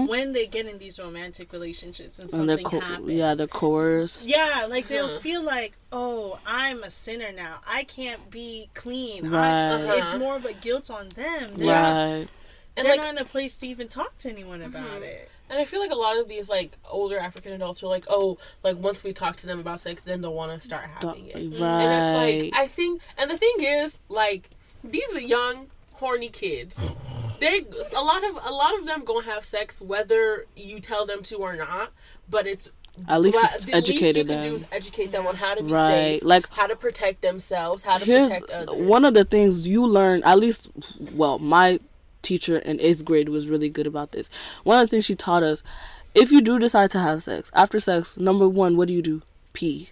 Like 0.02 0.10
when 0.10 0.34
they 0.34 0.46
get 0.48 0.66
in 0.68 0.78
these 0.78 1.00
romantic 1.00 1.52
relationships 1.54 2.20
and 2.20 2.30
and 2.34 2.38
something 2.50 2.66
co- 2.66 2.80
happens. 2.80 3.10
yeah 3.10 3.34
they're 3.36 3.48
coerced 3.48 4.28
Yeah, 4.28 4.68
like 4.70 4.88
they'll 4.88 5.06
Uh-huh. 5.06 5.20
feel 5.20 5.42
like, 5.44 5.74
oh, 5.92 6.40
I'm 6.46 6.84
a 6.84 6.90
sinner 6.90 7.32
now. 7.32 7.56
I 7.68 7.84
can't 7.84 8.30
be 8.30 8.70
clean. 8.74 9.30
Right. 9.30 9.72
I, 9.72 9.98
it's 9.98 10.12
Uh-huh. 10.14 10.18
more 10.26 10.36
of 10.36 10.46
a 10.46 10.54
guilt 10.54 10.90
on 10.92 11.10
them. 11.10 11.46
They're, 11.56 11.68
right 11.68 12.28
And 12.76 12.86
they're 12.86 12.94
like, 12.94 13.02
not 13.02 13.10
in 13.12 13.18
a 13.20 13.26
place 13.26 13.56
to 13.58 13.68
even 13.68 13.88
talk 13.88 14.18
to 14.20 14.30
anyone 14.30 14.62
about 14.62 15.00
Mhm. 15.02 15.04
it. 15.04 15.30
and 15.50 15.60
I 15.60 15.66
feel 15.66 15.80
like 15.86 15.92
a 15.92 15.96
lot 16.08 16.18
of 16.18 16.28
these 16.28 16.50
like 16.50 16.72
older 16.90 17.20
African 17.20 17.52
adults 17.54 17.84
are 17.84 17.88
like, 17.98 18.06
oh, 18.10 18.38
like 18.64 18.78
once 18.78 19.04
we 19.04 19.14
talk 19.14 19.36
to 19.38 19.46
them 19.46 19.60
about 19.60 19.80
sex, 19.80 20.02
then 20.04 20.22
they'll 20.22 20.34
want 20.34 20.52
to 20.60 20.66
start 20.66 20.86
having 20.96 21.28
it. 21.28 21.36
right 21.36 21.82
And 21.84 21.92
it's 21.98 22.12
like 22.24 22.60
I 22.64 22.68
think, 22.68 23.02
and 23.20 23.30
the 23.30 23.38
thing 23.38 23.58
is, 23.60 24.00
like 24.10 24.50
these 24.84 25.10
are 25.14 25.20
young, 25.38 25.68
horny 25.94 26.30
kids. 26.30 26.92
They 27.40 27.66
a 27.96 28.04
lot 28.04 28.24
of 28.24 28.36
a 28.44 28.52
lot 28.52 28.78
of 28.78 28.86
them 28.86 29.04
gonna 29.04 29.26
have 29.26 29.44
sex 29.46 29.82
whether 29.82 30.46
you 30.56 30.80
tell 30.80 31.06
them 31.06 31.24
to 31.24 31.36
or 31.38 31.56
not. 31.56 31.92
But 32.30 32.48
it's 32.48 32.72
at 33.08 33.22
least 33.22 33.38
it's 33.56 33.66
the 33.66 33.72
least 33.74 33.88
you 33.90 33.96
educated 33.96 34.28
can 34.28 34.42
do 34.44 34.56
is 34.56 34.66
educate 34.72 35.12
them 35.12 35.26
on 35.26 35.36
how 35.36 35.56
to 35.56 35.64
be 35.64 35.72
right 35.72 36.20
safe, 36.20 36.24
like 36.24 36.48
how 36.52 36.68
to 36.68 36.76
protect 36.76 37.22
themselves, 37.22 37.84
how 37.84 37.98
to 37.98 38.06
here's 38.06 38.28
protect 38.28 38.50
others. 38.52 38.76
one 38.76 39.04
of 39.04 39.14
the 39.16 39.26
things 39.26 39.68
you 39.68 39.86
learn 39.86 40.22
at 40.24 40.38
least 40.38 40.72
well 41.14 41.40
my 41.40 41.80
teacher 42.22 42.58
in 42.60 42.80
eighth 42.80 43.04
grade 43.04 43.30
was 43.30 43.48
really 43.48 43.68
good 43.68 43.88
about 43.88 44.12
this 44.12 44.30
one 44.64 44.80
of 44.80 44.88
the 44.88 44.92
things 44.92 45.06
she 45.06 45.16
taught 45.16 45.42
us 45.44 45.64
if 46.14 46.32
you 46.32 46.40
do 46.40 46.60
decide 46.60 46.92
to 46.92 47.00
have 47.00 47.24
sex 47.24 47.50
after 47.56 47.80
sex 47.80 48.16
number 48.16 48.48
one 48.48 48.78
what 48.78 48.88
do 48.88 48.94
you 48.94 49.02
do 49.02 49.22
pee 49.54 49.90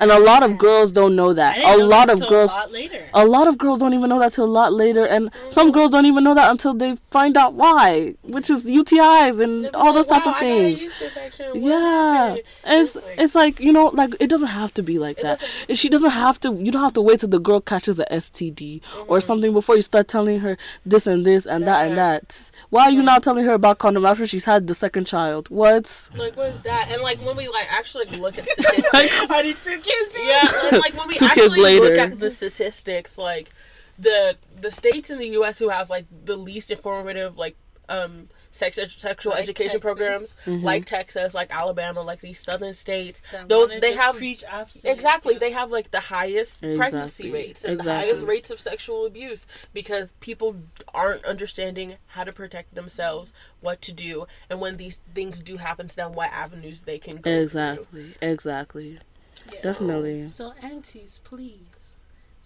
and 0.00 0.10
a 0.10 0.18
lot 0.18 0.42
of 0.42 0.58
girls 0.58 0.92
don't 0.92 1.16
know 1.16 1.32
that. 1.32 1.56
A 1.58 1.76
lot 1.82 2.08
that 2.08 2.20
of 2.22 2.28
girls 2.28 2.50
a 2.50 2.54
lot 2.54 2.72
later. 2.72 3.06
a 3.14 3.24
lot 3.24 3.48
of 3.48 3.56
girls 3.58 3.78
don't 3.78 3.94
even 3.94 4.08
know 4.10 4.18
that 4.18 4.32
till 4.32 4.44
a 4.44 4.46
lot 4.60 4.72
later 4.72 5.06
and 5.06 5.30
some 5.48 5.72
girls 5.72 5.90
don't 5.90 6.04
even 6.06 6.22
know 6.24 6.34
that 6.34 6.50
until 6.50 6.74
they 6.74 6.96
find 7.10 7.36
out 7.36 7.54
why 7.54 8.14
which 8.22 8.50
is 8.50 8.64
utis 8.64 9.42
and 9.42 9.66
all 9.74 9.86
like, 9.86 9.94
those 9.94 10.06
type 10.06 10.26
"Wow, 10.26 10.32
of 10.32 10.36
I 10.36 10.40
got 10.40 10.46
a 10.46 10.48
things. 10.48 10.82
yeast 10.82 11.02
infection. 11.02 11.46
What? 11.62 11.70
Yeah. 11.70 12.36
It's, 12.66 12.94
It's 12.96 13.04
like- 13.06 13.18
it's 13.18 13.34
like 13.34 13.60
you 13.60 13.72
know 13.72 13.86
like 13.94 14.14
it 14.20 14.26
doesn't 14.28 14.48
have 14.48 14.74
to 14.74 14.82
be 14.82 14.98
like 14.98 15.16
that. 15.18 15.40
doesn't- 15.40 15.76
she 15.76 15.88
doesn't 15.88 16.10
have 16.10 16.38
to 16.40 16.52
you 16.54 16.70
don't 16.70 16.82
have 16.82 16.94
to 16.94 17.02
wait 17.02 17.20
till 17.20 17.28
the 17.30 17.38
girl 17.40 17.60
catches 17.60 17.98
a 17.98 18.04
std 18.06 18.80
or 19.08 19.16
Mm-hmm. 19.18 19.26
something 19.26 19.52
before 19.52 19.76
you 19.76 19.82
start 19.82 20.08
telling 20.08 20.40
her 20.40 20.58
this 20.84 21.06
and 21.06 21.24
this 21.24 21.46
and 21.46 21.66
that 21.66 21.86
and 21.88 21.96
that. 21.96 22.50
Why 22.70 22.84
are 22.84 22.90
you 22.90 23.02
not 23.02 23.22
telling 23.22 23.44
her 23.44 23.52
about 23.54 23.78
condom 23.78 24.04
after 24.04 24.26
she's 24.26 24.44
had 24.44 24.66
the 24.66 24.74
second 24.74 25.06
child? 25.06 25.48
What? 25.48 26.10
Like 26.16 26.36
what 26.36 26.48
is 26.48 26.60
that? 26.62 26.90
And 26.90 27.00
like 27.02 27.18
when 27.24 27.36
we 27.36 27.48
like 27.48 27.66
actually 27.72 28.06
look 28.20 28.36
at 28.36 28.44
statistics, 28.48 29.30
Are 29.30 29.42
they 29.76 29.82
two 29.82 29.90
kids? 29.90 30.16
yeah, 30.20 30.68
and 30.72 30.78
like 30.80 30.96
when 30.96 31.08
we 31.08 31.14
Two 31.14 31.28
kids 31.28 31.52
actually 31.52 31.80
look 31.80 31.98
at 31.98 32.18
the 32.18 32.30
statistics, 32.30 33.18
like 33.18 33.50
the 33.98 34.36
the 34.60 34.70
states 34.70 35.10
in 35.10 35.18
the 35.18 35.28
U.S. 35.28 35.58
who 35.58 35.68
have 35.70 35.90
like 35.90 36.06
the 36.24 36.36
least 36.36 36.70
informative 36.70 37.36
like 37.38 37.56
um 37.88 38.28
sex 38.50 38.78
ed- 38.78 38.90
sexual 38.90 39.32
Like 39.32 39.42
education 39.42 39.72
Texas. 39.80 39.80
programs, 39.82 40.36
Mm-hmm. 40.46 40.64
like 40.64 40.86
Texas, 40.86 41.34
like 41.34 41.50
Alabama, 41.50 42.00
like 42.00 42.20
these 42.20 42.40
southern 42.40 42.72
states. 42.72 43.22
That 43.30 43.50
Those 43.50 43.68
they 43.70 43.90
just 43.92 44.02
have 44.02 44.16
preach 44.16 44.44
abstinence. 44.44 44.98
Exactly. 44.98 45.36
They 45.36 45.50
have 45.52 45.70
like 45.70 45.90
the 45.90 46.00
highest 46.00 46.62
pregnancy 46.62 47.30
rates 47.30 47.64
and 47.64 47.78
the 47.80 47.92
highest 47.94 48.24
rates 48.26 48.50
of 48.50 48.58
sexual 48.58 49.04
abuse 49.04 49.46
because 49.74 50.10
people 50.20 50.56
aren't 50.94 51.22
understanding 51.26 51.96
how 52.06 52.24
to 52.24 52.32
protect 52.32 52.74
themselves, 52.74 53.32
what 53.60 53.82
to 53.82 53.92
do, 53.92 54.26
and 54.48 54.58
when 54.58 54.76
these 54.78 55.02
things 55.14 55.40
do 55.42 55.58
happen 55.58 55.86
to 55.88 55.94
them, 55.96 56.12
what 56.12 56.30
avenues 56.32 56.82
they 56.84 56.98
can 56.98 57.16
go 57.16 57.46
through. 57.46 58.12
Exactly. 58.22 58.98
Exactly. 59.48 59.86
Definitely. 59.86 60.28
So 60.28 60.52
aunties, 60.62 61.20
please 61.24 61.95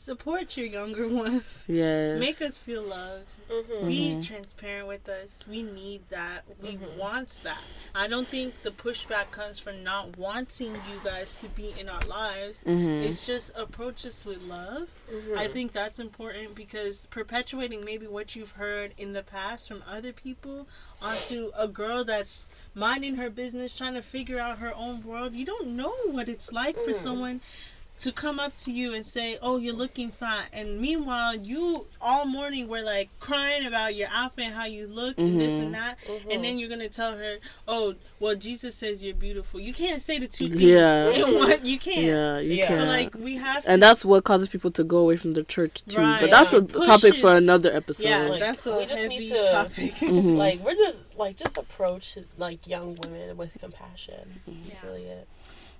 support 0.00 0.56
your 0.56 0.66
younger 0.66 1.06
ones. 1.24 1.66
Yes. 1.68 2.18
Make 2.18 2.40
us 2.40 2.56
feel 2.56 2.82
loved. 2.82 3.34
Mm-hmm. 3.50 3.86
Be 3.86 4.22
transparent 4.22 4.88
with 4.88 5.06
us. 5.08 5.44
We 5.48 5.62
need 5.62 6.08
that. 6.08 6.44
We 6.62 6.70
Mm-hmm. 6.70 6.98
want 6.98 7.40
that. 7.42 7.60
I 7.94 8.06
don't 8.08 8.28
think 8.28 8.62
the 8.62 8.70
pushback 8.70 9.30
comes 9.32 9.58
from 9.58 9.82
not 9.82 10.16
wanting 10.16 10.72
you 10.72 11.00
guys 11.04 11.40
to 11.40 11.48
be 11.48 11.74
in 11.78 11.88
our 11.88 12.00
lives. 12.08 12.62
Mm-hmm. 12.64 13.02
It's 13.08 13.26
just 13.26 13.50
approach 13.56 14.06
us 14.06 14.24
with 14.24 14.40
love. 14.42 14.88
Mm-hmm. 15.12 15.38
I 15.38 15.48
think 15.48 15.72
that's 15.72 15.98
important 15.98 16.54
because 16.54 17.06
perpetuating 17.06 17.84
maybe 17.84 18.06
what 18.06 18.34
you've 18.36 18.52
heard 18.52 18.94
in 18.96 19.12
the 19.12 19.22
past 19.24 19.68
from 19.68 19.82
other 19.90 20.12
people 20.12 20.68
onto 21.02 21.50
a 21.58 21.66
girl 21.66 22.04
that's 22.04 22.48
minding 22.74 23.16
her 23.16 23.28
business, 23.28 23.76
trying 23.76 23.94
to 23.94 24.02
figure 24.02 24.38
out 24.38 24.58
her 24.58 24.72
own 24.74 25.02
world. 25.02 25.34
You 25.34 25.44
don't 25.44 25.68
know 25.76 25.92
what 26.06 26.28
it's 26.28 26.52
like 26.52 26.76
for 26.76 26.92
someone 26.92 27.40
to 28.00 28.12
come 28.12 28.40
up 28.40 28.56
to 28.58 28.72
you 28.72 28.92
and 28.94 29.04
say, 29.04 29.38
"Oh, 29.42 29.56
you're 29.58 29.74
looking 29.74 30.10
fine," 30.10 30.46
and 30.52 30.80
meanwhile, 30.80 31.34
you 31.34 31.86
all 32.00 32.24
morning 32.24 32.68
were 32.68 32.82
like 32.82 33.08
crying 33.20 33.66
about 33.66 33.94
your 33.94 34.08
outfit, 34.10 34.46
and 34.46 34.54
how 34.54 34.64
you 34.66 34.86
look, 34.86 35.18
and 35.18 35.40
this 35.40 35.58
and 35.58 35.74
that, 35.74 35.98
and 36.30 36.42
then 36.44 36.58
you're 36.58 36.68
gonna 36.68 36.88
tell 36.88 37.12
her, 37.16 37.36
"Oh, 37.68 37.94
well, 38.18 38.34
Jesus 38.34 38.74
says 38.74 39.02
you're 39.04 39.14
beautiful." 39.14 39.60
You 39.60 39.72
can't 39.72 40.00
say 40.02 40.18
the 40.18 40.26
two 40.26 40.48
things 40.48 40.62
Yeah. 40.62 41.08
in 41.10 41.34
one. 41.38 41.64
You 41.64 41.78
can't. 41.78 42.04
Yeah, 42.06 42.38
you 42.38 42.54
Yeah. 42.56 42.66
can. 42.68 42.76
So 42.76 42.84
like 42.84 43.14
we 43.14 43.36
have 43.36 43.64
to. 43.64 43.70
and 43.70 43.82
that's 43.82 44.04
what 44.04 44.24
causes 44.24 44.48
people 44.48 44.70
to 44.72 44.84
go 44.84 44.98
away 44.98 45.16
from 45.16 45.34
the 45.34 45.42
church 45.44 45.82
too. 45.88 45.98
Right. 46.00 46.20
But 46.20 46.30
that's 46.30 46.52
a 46.52 46.60
Yeah. 46.62 46.84
topic 46.84 47.16
for 47.16 47.34
another 47.36 47.74
episode. 47.74 48.04
yeah, 48.08 48.22
Like, 48.28 48.40
that's 48.40 48.66
a 48.66 48.76
we 48.76 48.86
just 48.86 49.02
heavy 49.02 49.18
need 49.18 49.28
to- 49.30 49.44
topic. 49.46 49.92
Mm-hmm. 50.10 50.36
Like 50.36 50.60
we're 50.64 50.74
just 50.74 50.98
like 51.16 51.36
just 51.36 51.58
approach 51.58 52.16
like 52.38 52.66
young 52.66 52.96
women 52.96 53.36
with 53.36 53.50
compassion. 53.60 54.40
That's 54.46 54.68
Yeah. 54.82 54.86
really 54.90 55.04
it. 55.04 55.28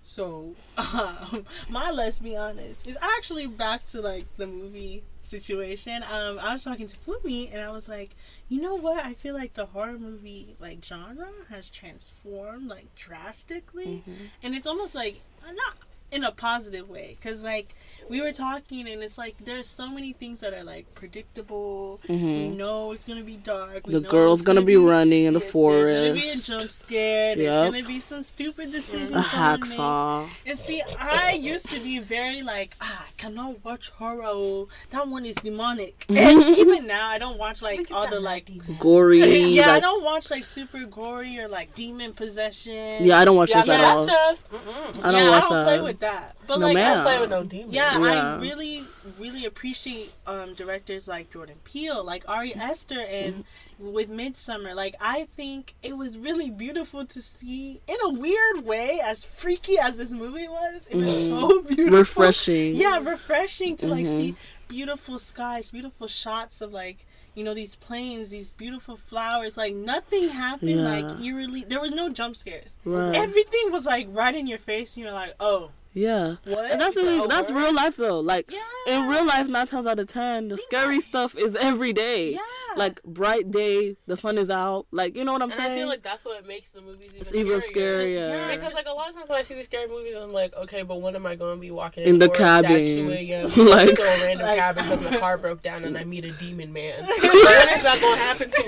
So, 0.03 0.55
um, 0.79 1.45
my 1.69 1.91
let's 1.91 2.19
be 2.19 2.37
honest 2.37 2.87
is 2.87 2.97
actually 3.01 3.47
back 3.47 3.85
to 3.87 4.01
like 4.01 4.25
the 4.37 4.47
movie 4.47 5.03
situation. 5.21 6.03
Um, 6.03 6.39
I 6.41 6.53
was 6.53 6.65
talking 6.65 6.87
to 6.87 6.97
Funmi 6.97 7.53
and 7.53 7.61
I 7.63 7.71
was 7.71 7.89
like, 7.89 8.17
you 8.49 8.61
know 8.63 8.75
what? 8.77 9.05
I 9.05 9.13
feel 9.13 9.35
like 9.35 9.55
the 9.55 9.67
horror 9.67 9.99
movie 9.99 10.57
like 10.59 10.85
genre 10.85 11.29
has 11.51 11.69
transformed 11.71 12.69
like 12.69 12.95
drastically, 12.95 14.03
and 14.43 14.55
it's 14.55 14.67
almost 14.67 14.95
like 14.95 15.21
uh, 15.47 15.53
not 15.53 15.77
in 16.13 16.25
a 16.25 16.33
positive 16.33 16.89
way 16.89 17.17
because 17.21 17.43
like 17.45 17.75
we 18.09 18.21
were 18.21 18.33
talking 18.33 18.89
and 18.89 19.03
it's 19.03 19.17
like 19.19 19.37
there's 19.45 19.69
so 19.69 19.89
many 19.89 20.13
things 20.13 20.41
that 20.41 20.53
are 20.53 20.65
like 20.65 20.93
predictable. 20.95 22.01
We 22.09 22.49
know 22.49 22.93
it's 22.93 23.05
gonna 23.05 23.23
be 23.23 23.37
dark. 23.37 23.87
We 23.87 23.95
The 23.95 24.01
know 24.01 24.11
girl's 24.11 24.41
it's 24.41 24.47
gonna 24.47 24.63
be 24.63 24.77
running 24.77 25.25
in 25.25 25.35
the 25.35 25.41
yeah, 25.41 25.47
There's 25.47 25.91
gonna 25.91 26.13
be 26.15 26.29
a 26.31 26.37
jump 26.37 26.71
scare. 26.71 27.37
There's 27.37 27.53
Yep. 27.53 27.73
gonna 27.73 27.87
be 27.87 28.01
some 28.01 28.23
stupid 28.23 28.71
decisions. 28.71 29.13
A 29.13 29.23
someone 29.23 29.61
makes. 29.61 29.69
hacksaw. 29.77 30.29
And 30.47 30.59
see, 30.59 30.83
I 30.99 31.33
used 31.33 31.69
to 31.71 31.81
be 31.81 31.99
very 32.01 32.43
like, 32.43 32.75
ah, 32.81 33.07
I 33.09 33.13
cannot 33.17 33.65
watch 33.65 33.91
horror. 33.91 34.67
That 34.91 35.07
one 35.09 35.25
is 35.27 35.37
demonic. 35.37 36.07
And 36.09 36.57
even 36.57 36.87
now, 36.87 37.09
I 37.09 37.19
don't 37.19 37.39
watch 37.39 37.63
like 37.63 37.91
all 37.91 38.09
the 38.09 38.21
like. 38.21 38.51
Gory. 38.79 39.21
Yeah, 39.61 39.71
I 39.73 39.81
don't 39.81 40.03
watch 40.05 40.31
like 40.31 40.45
super 40.45 40.85
gory 40.85 41.39
or 41.39 41.49
like 41.49 41.75
demon 41.75 42.13
possession. 42.13 43.05
Yeah, 43.07 43.19
I 43.19 43.25
don't 43.25 43.37
watch 43.37 43.51
Yeah, 43.51 43.61
this 43.63 43.69
at 43.69 43.79
that 43.79 43.97
all. 43.97 44.07
stuff. 44.07 44.45
Mm-mm. 44.51 45.05
I 45.05 45.13
don't 45.13 45.25
yeah, 45.25 45.31
watch 45.31 45.45
I 45.45 45.49
don't 45.49 45.67
that. 45.91 46.00
That. 46.01 46.35
But 46.47 46.59
No, 46.61 46.67
like, 46.67 46.77
I 46.77 46.81
ma'am. 46.81 46.95
don't 46.97 47.05
play 47.05 47.21
with 47.21 47.31
no 47.31 47.43
demons. 47.45 47.73
yeah, 47.75 47.99
Yeah. 47.99 48.35
I 48.37 48.41
really, 48.41 48.87
really 49.19 49.45
appreciate 49.45 50.13
um, 50.27 50.55
directors 50.55 51.07
like 51.07 51.31
Jordan 51.31 51.57
Peele, 51.65 52.03
like 52.05 52.25
Ari 52.29 52.55
Aster, 52.55 53.01
and 53.01 53.45
with 53.79 54.11
Midsommar. 54.11 54.75
Like, 54.75 54.95
I 55.01 55.29
think 55.37 55.75
it 55.83 55.97
was 55.97 56.19
really 56.19 56.51
beautiful 56.51 57.05
to 57.07 57.21
see 57.23 57.81
in 57.87 57.97
a 58.05 58.09
weird 58.11 58.65
way, 58.65 59.01
as 59.05 59.25
freaky 59.25 59.79
as 59.79 59.97
this 59.97 60.11
movie 60.11 60.49
was. 60.49 60.87
It 60.91 60.97
was 60.97 61.29
so 61.29 61.63
beautiful, 61.63 61.99
Refreshing. 61.99 62.75
Yeah, 62.77 62.99
refreshing 62.99 63.77
to 63.79 63.87
like 63.87 64.07
Mhm. 64.07 64.17
see 64.17 64.35
beautiful 64.69 65.19
skies, 65.19 65.71
beautiful 65.71 66.07
shots 66.07 66.61
of 66.61 66.73
like. 66.73 67.07
You 67.33 67.45
know 67.45 67.55
these 67.55 67.77
planes, 67.77 68.31
these 68.31 68.51
beautiful 68.51 68.97
flowers. 68.97 69.57
Like 69.57 69.73
nothing 69.73 70.31
happened. 70.31 70.73
Yeah. 70.73 70.83
Like 71.09 71.21
eerily, 71.25 71.63
there 71.63 71.81
was 71.81 71.93
no 71.93 72.09
jump 72.09 72.35
scares. 72.35 72.75
Right. 72.85 73.15
Everything 73.15 73.71
was 73.71 73.87
like 73.87 74.09
right 74.11 74.35
in 74.35 74.49
your 74.49 74.59
face, 74.59 74.97
and 74.97 75.05
you're 75.05 75.13
like, 75.13 75.35
"Oh, 75.39 75.71
yeah. 75.93 76.37
what?" 76.45 76.71
And 76.71 76.81
that's 76.81 76.97
really, 76.97 77.27
that's 77.29 77.51
over. 77.51 77.59
real 77.61 77.75
life 77.75 77.97
though. 77.97 78.21
Like 78.21 78.51
yeah. 78.51 78.95
in 78.97 79.09
real 79.09 79.25
life, 79.25 79.49
nine 79.49 79.67
times 79.67 79.87
out 79.87 79.99
of 79.99 80.07
ten, 80.09 80.49
the 80.49 80.59
scary 80.59 81.01
stuff 81.01 81.37
is 81.37 81.57
every 81.57 81.93
day. 81.93 82.33
Yeah. 82.33 82.39
Like 82.77 83.03
bright 83.03 83.51
day, 83.51 83.97
the 84.07 84.17
sun 84.17 84.39
is 84.39 84.49
out. 84.49 84.87
Like 84.93 85.17
you 85.17 85.25
know 85.25 85.33
what 85.33 85.43
I'm 85.43 85.51
And 85.51 85.59
saying? 85.59 85.73
I 85.73 85.77
feel 85.77 85.89
like 85.89 86.03
that's 86.05 86.25
what 86.25 86.47
makes 86.47 86.71
the 86.71 86.81
movies 86.81 87.09
even 87.09 87.21
it's 87.21 87.35
even 87.35 87.61
scarier. 87.61 88.31
scarier. 88.31 88.57
Because 88.57 88.75
like 88.75 88.87
a 88.87 88.93
lot 88.93 89.09
of 89.09 89.15
times 89.17 89.29
when 89.29 89.39
I 89.39 89.43
see 89.43 89.55
these 89.55 89.65
scary 89.65 89.89
movies, 89.89 90.15
I'm 90.15 90.33
like, 90.33 90.55
okay, 90.55 90.83
but 90.83 91.01
when 91.01 91.17
am 91.17 91.27
I 91.27 91.35
going 91.35 91.57
to 91.57 91.61
be 91.61 91.73
walking 91.73 92.05
In 92.05 92.21
the 92.21 92.27
forest 92.27 92.41
at 92.41 92.63
cabin. 92.63 92.87
2 92.87 93.11
a.m. 93.11 93.45
Like- 93.67 93.89
like 93.89 93.97
to 93.97 94.03
a 94.03 94.25
random 94.25 94.47
Like- 94.47 94.59
cabin 94.59 94.85
because 94.85 95.03
my 95.03 95.19
car 95.19 95.37
broke 95.45 95.63
down 95.63 95.83
and 95.85 95.99
I 95.99 96.05
meet 96.05 96.25
a 96.25 96.31
demon 96.31 96.73
man? 96.73 97.03
when 97.07 97.11
is 97.11 97.83
that 97.83 97.99
going 98.01 98.17
to 98.17 98.23
happen 98.23 98.51
to 98.51 98.63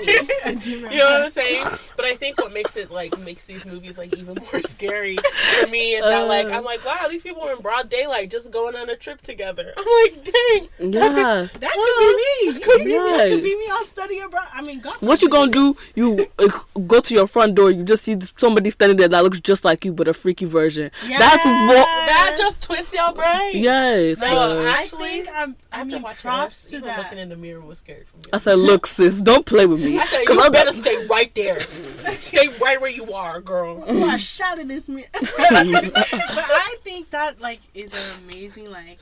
me? 0.81 0.91
You 0.91 0.97
know 0.97 1.05
what 1.05 1.21
I'm 1.23 1.29
saying? 1.29 1.65
But 1.95 2.03
I 2.05 2.15
think 2.17 2.37
what 2.39 2.51
makes 2.51 2.75
it 2.75 2.91
like 2.91 3.17
makes 3.19 3.45
these 3.45 3.65
movies 3.65 3.97
like 3.97 4.13
even 4.17 4.37
more 4.51 4.61
scary 4.63 5.17
for 5.61 5.67
me 5.69 5.93
is 5.93 6.03
that 6.03 6.27
like 6.27 6.47
Uh. 6.47 6.57
I'm 6.57 6.65
like, 6.65 6.83
wow, 6.85 7.07
these 7.13 7.21
people 7.21 7.43
are 7.43 7.53
in 7.55 7.61
broad 7.61 7.89
daylight 7.89 8.29
just 8.31 8.51
going 8.51 8.75
on 8.75 8.89
a 8.89 8.95
trip 8.95 9.21
together. 9.21 9.73
I'm 9.77 9.85
like, 10.03 10.23
dang. 10.25 10.91
yeah. 10.93 11.47
That 11.59 11.73
could 11.73 11.99
be 11.99 12.53
me. 12.53 12.59
Could 12.59 12.79
be 12.79 12.85
me. 12.85 12.91
That 12.93 13.17
Right. 13.19 13.29
could 13.31 13.43
be 13.43 13.55
me. 13.55 13.67
I'll 13.71 13.83
study 13.85 14.19
abroad. 14.19 14.47
I 14.53 14.61
mean, 14.61 14.79
God. 14.81 14.95
What 14.99 15.21
you 15.21 15.29
forbid. 15.29 15.53
gonna 15.53 15.73
do? 15.73 15.77
You 15.95 16.27
uh, 16.39 16.47
go 16.87 16.99
to 17.01 17.13
your 17.13 17.27
front 17.27 17.55
door. 17.55 17.69
You 17.71 17.83
just 17.83 18.03
see 18.03 18.17
somebody 18.37 18.69
standing 18.71 18.97
there 18.97 19.07
that 19.07 19.23
looks 19.23 19.39
just 19.39 19.63
like 19.63 19.85
you, 19.85 19.93
but 19.93 20.07
a 20.07 20.13
freaky 20.13 20.45
version. 20.45 20.91
That's 21.07 21.45
what. 21.45 21.85
That 22.07 22.35
just 22.37 22.61
twists 22.63 22.93
your 22.93 23.13
brain. 23.13 23.61
Yes. 23.61 24.19
Like, 24.21 24.31
No, 24.31 24.59
I 24.61 24.69
Actually, 24.81 25.09
think 25.23 25.29
I'm. 25.33 25.55
I 25.73 25.79
After 25.81 25.85
mean, 25.93 26.01
watching 26.03 26.21
props 26.21 26.63
that, 26.63 26.69
to 26.69 26.75
even 26.77 26.87
that. 26.87 26.97
looking 26.99 27.17
in 27.17 27.29
the 27.29 27.35
mirror 27.35 27.59
was 27.61 27.79
scary 27.79 28.03
for 28.03 28.17
me. 28.17 28.23
I 28.31 28.37
said, 28.37 28.59
look, 28.59 28.85
sis, 28.85 29.21
don't 29.21 29.45
play 29.45 29.65
with 29.65 29.79
me. 29.81 29.97
I 29.97 30.05
said, 30.05 30.25
'Cause 30.27 30.35
you 30.35 30.41
I'm 30.43 30.51
better 30.51 30.71
not- 30.71 30.79
stay 30.79 31.05
right 31.07 31.33
there. 31.35 31.59
stay 32.11 32.47
right 32.61 32.79
where 32.79 32.91
you 32.91 33.11
are, 33.13 33.41
girl. 33.41 33.83
Oh, 33.87 34.03
I 34.05 34.17
shot 34.17 34.59
in 34.59 34.67
this 34.67 34.87
mirror. 34.87 35.07
but 35.13 35.25
I 35.51 36.75
think 36.83 37.09
that 37.09 37.41
like 37.41 37.59
is 37.73 37.91
an 37.93 38.23
amazing 38.23 38.69
like 38.71 38.99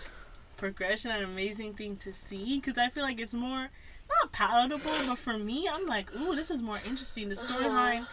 progression, 0.57 1.11
an 1.11 1.23
amazing 1.23 1.73
thing 1.73 1.97
to 1.97 2.13
see 2.13 2.57
because 2.59 2.77
I 2.77 2.89
feel 2.89 3.03
like 3.03 3.19
it's 3.19 3.33
more 3.33 3.69
not 4.21 4.31
palatable, 4.31 4.91
but 5.07 5.17
for 5.17 5.37
me, 5.37 5.69
I'm 5.71 5.85
like, 5.87 6.13
ooh, 6.15 6.35
this 6.35 6.51
is 6.51 6.61
more 6.61 6.79
interesting. 6.85 7.29
The 7.29 7.35
storyline 7.35 8.07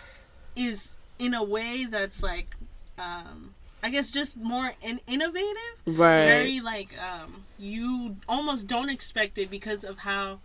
is 0.57 0.97
in 1.19 1.35
a 1.35 1.43
way 1.43 1.87
that's 1.91 2.23
like, 2.23 2.55
um, 2.99 3.55
I 3.83 3.91
guess 3.91 4.11
just 4.11 4.37
more 4.37 4.73
in- 4.83 5.01
innovative. 5.07 5.75
Right. 5.87 6.25
Very 6.25 6.61
like 6.61 6.95
um, 7.01 7.45
you 7.59 8.17
almost 8.29 8.67
don't 8.67 8.89
expect 8.91 9.39
it 9.39 9.51
because 9.51 9.85
of 9.85 9.99
how 9.99 10.41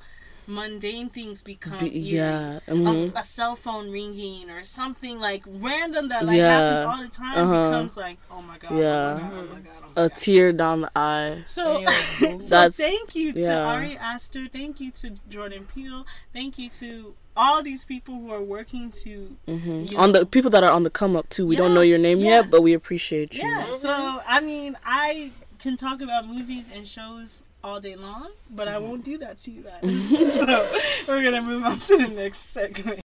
mundane 0.47 1.09
things 1.09 1.41
become. 1.41 1.79
Be- 1.79 1.89
yeah. 1.89 2.59
a, 2.67 2.71
mhm. 2.73 3.15
a 3.15 3.23
cell 3.23 3.55
phone 3.55 3.89
ringing 3.91 4.49
or 4.49 4.63
something 4.63 5.19
like 5.19 5.43
random 5.47 6.09
that 6.09 6.25
like 6.25 6.37
Yeah. 6.37 6.51
happens 6.51 6.83
all 6.83 7.01
the 7.01 7.09
time 7.09 7.37
Uh-huh. 7.49 7.69
becomes 7.69 7.97
like 7.97 8.17
oh 8.31 8.41
my 8.41 8.57
god 8.57 8.71
Yeah. 8.77 9.17
oh 9.19 9.23
my 9.23 9.29
god 9.29 9.33
oh 9.33 9.53
my 9.53 9.59
god, 9.59 9.73
oh 9.77 9.91
my 9.95 10.01
A 10.05 10.09
god. 10.09 10.17
tear 10.17 10.51
down 10.53 10.81
the 10.81 10.91
eye. 10.95 11.41
so, 11.45 11.77
Anyway, 11.77 11.93
so 12.39 12.55
That's- 12.55 12.75
thank 12.75 13.15
you 13.15 13.33
to 13.33 13.39
yeah. 13.41 13.65
Ari 13.65 13.97
Aster 13.97 14.47
thank 14.51 14.79
you 14.79 14.91
to 14.91 15.11
Jordan 15.29 15.65
Peele 15.73 16.05
thank 16.33 16.57
you 16.57 16.69
to 16.81 17.15
all 17.35 17.63
these 17.63 17.83
people 17.83 18.13
who 18.13 18.31
are 18.31 18.43
working 18.43 18.91
to 18.91 19.35
hmm 19.47 19.85
On 19.97 20.11
know. 20.11 20.19
the 20.19 20.25
people 20.25 20.51
that 20.51 20.63
are 20.63 20.69
on 20.71 20.83
the 20.83 20.89
come 20.91 21.15
up 21.15 21.27
too. 21.29 21.47
We 21.47 21.55
don't 21.55 21.73
know 21.73 21.81
your 21.81 21.97
name 21.97 22.19
yeah. 22.19 22.41
yet, 22.41 22.51
but 22.51 22.61
we 22.61 22.73
appreciate 22.73 23.33
you. 23.33 23.43
yeah 23.47 23.73
so 23.77 24.21
I 24.27 24.39
mean 24.39 24.77
I 24.85 25.31
can 25.59 25.75
talk 25.77 26.01
about 26.01 26.27
movies 26.27 26.69
and 26.73 26.87
shows 26.87 27.41
all 27.64 27.80
day 27.80 27.95
long 27.95 28.30
but 28.49 28.68
I 28.68 28.78
won't 28.78 29.03
do 29.03 29.18
that 29.20 29.38
to 29.39 29.51
you 29.51 29.64
guys 29.64 30.09
so 30.34 30.70
we're 31.07 31.24
gonna 31.24 31.41
move 31.41 31.64
on 31.64 31.78
to 31.78 31.97
the 31.97 32.07
next 32.07 32.39
segment 32.39 32.99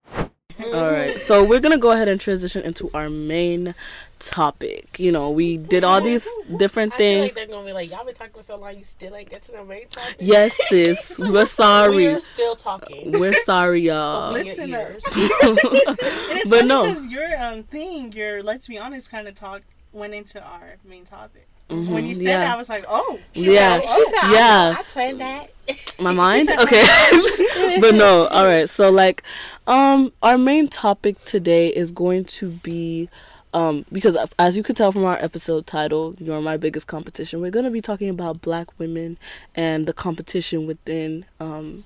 All 0.64 0.92
right. 0.92 1.16
So 1.16 1.44
we're 1.44 1.60
gonna 1.60 1.78
go 1.78 1.92
ahead 1.92 2.08
and 2.08 2.20
transition 2.20 2.62
into 2.64 2.90
our 2.92 3.08
main 3.08 3.76
topic. 4.18 4.98
You 4.98 5.12
know, 5.12 5.30
we 5.30 5.56
did 5.56 5.84
all 5.84 6.00
these 6.00 6.26
different 6.56 6.94
I 6.94 6.96
feel 6.96 7.06
things. 7.06 7.22
like 7.22 7.34
they're 7.34 7.46
gonna 7.46 7.66
be 7.66 7.72
like, 7.72 7.90
y'all 7.90 8.04
been 8.04 8.14
talking 8.16 8.32
for 8.34 8.42
so 8.42 8.56
long, 8.56 8.76
you 8.76 8.82
still 8.82 9.14
ain't 9.14 9.30
get 9.30 9.42
to 9.44 9.52
the 9.52 9.64
main 9.64 9.86
topic. 9.86 10.16
Yes, 10.18 10.56
sis. 10.68 11.16
We're 11.20 11.46
sorry. 11.46 11.96
We're 12.08 12.18
still 12.18 12.56
talking. 12.56 13.12
We're 13.12 13.40
sorry, 13.44 13.82
y'all. 13.82 14.34
Open 14.34 14.68
your 14.68 14.94
Listeners. 14.94 15.04
it's 15.06 16.50
But 16.50 16.66
no. 16.66 16.86
because 16.86 17.06
your 17.06 17.40
um 17.40 17.62
thing, 17.62 18.12
your 18.12 18.42
let's 18.42 18.66
be 18.66 18.78
honest 18.78 19.12
kind 19.12 19.28
of 19.28 19.36
talk 19.36 19.62
went 19.92 20.12
into 20.12 20.42
our 20.42 20.74
main 20.84 21.04
topic. 21.04 21.46
When 21.68 22.06
you 22.06 22.14
said 22.14 22.22
Mm-hmm. 22.22 22.26
yeah. 22.26 22.38
that, 22.38 22.54
I 22.54 22.56
was 22.56 22.68
like, 22.68 22.84
oh, 22.88 23.18
yeah. 23.34 23.80
She 23.80 24.04
said, 24.06 24.30
Yeah. 24.30 24.74
I, 24.76 24.80
I 24.80 24.82
planned 24.84 25.20
that. 25.20 25.50
my 26.00 26.12
mind 26.24 26.48
okay 26.48 26.82
but 27.80 27.94
no 27.94 28.26
all 28.28 28.46
right 28.46 28.70
so 28.70 28.88
like 28.90 29.22
um 29.66 30.10
our 30.22 30.38
main 30.38 30.66
topic 30.66 31.22
today 31.26 31.68
is 31.68 31.92
going 31.92 32.24
to 32.24 32.48
be 32.48 33.10
um 33.52 33.84
because 33.92 34.16
as 34.38 34.56
you 34.56 34.62
could 34.62 34.78
tell 34.78 34.90
from 34.92 35.04
our 35.04 35.18
episode 35.22 35.66
title 35.66 36.14
you're 36.18 36.40
my 36.40 36.56
biggest 36.56 36.86
competition 36.86 37.42
we're 37.42 37.50
going 37.50 37.66
to 37.66 37.70
be 37.70 37.82
talking 37.82 38.08
about 38.08 38.40
black 38.40 38.66
women 38.78 39.18
and 39.54 39.84
the 39.86 39.92
competition 39.92 40.66
within 40.66 41.26
um 41.38 41.84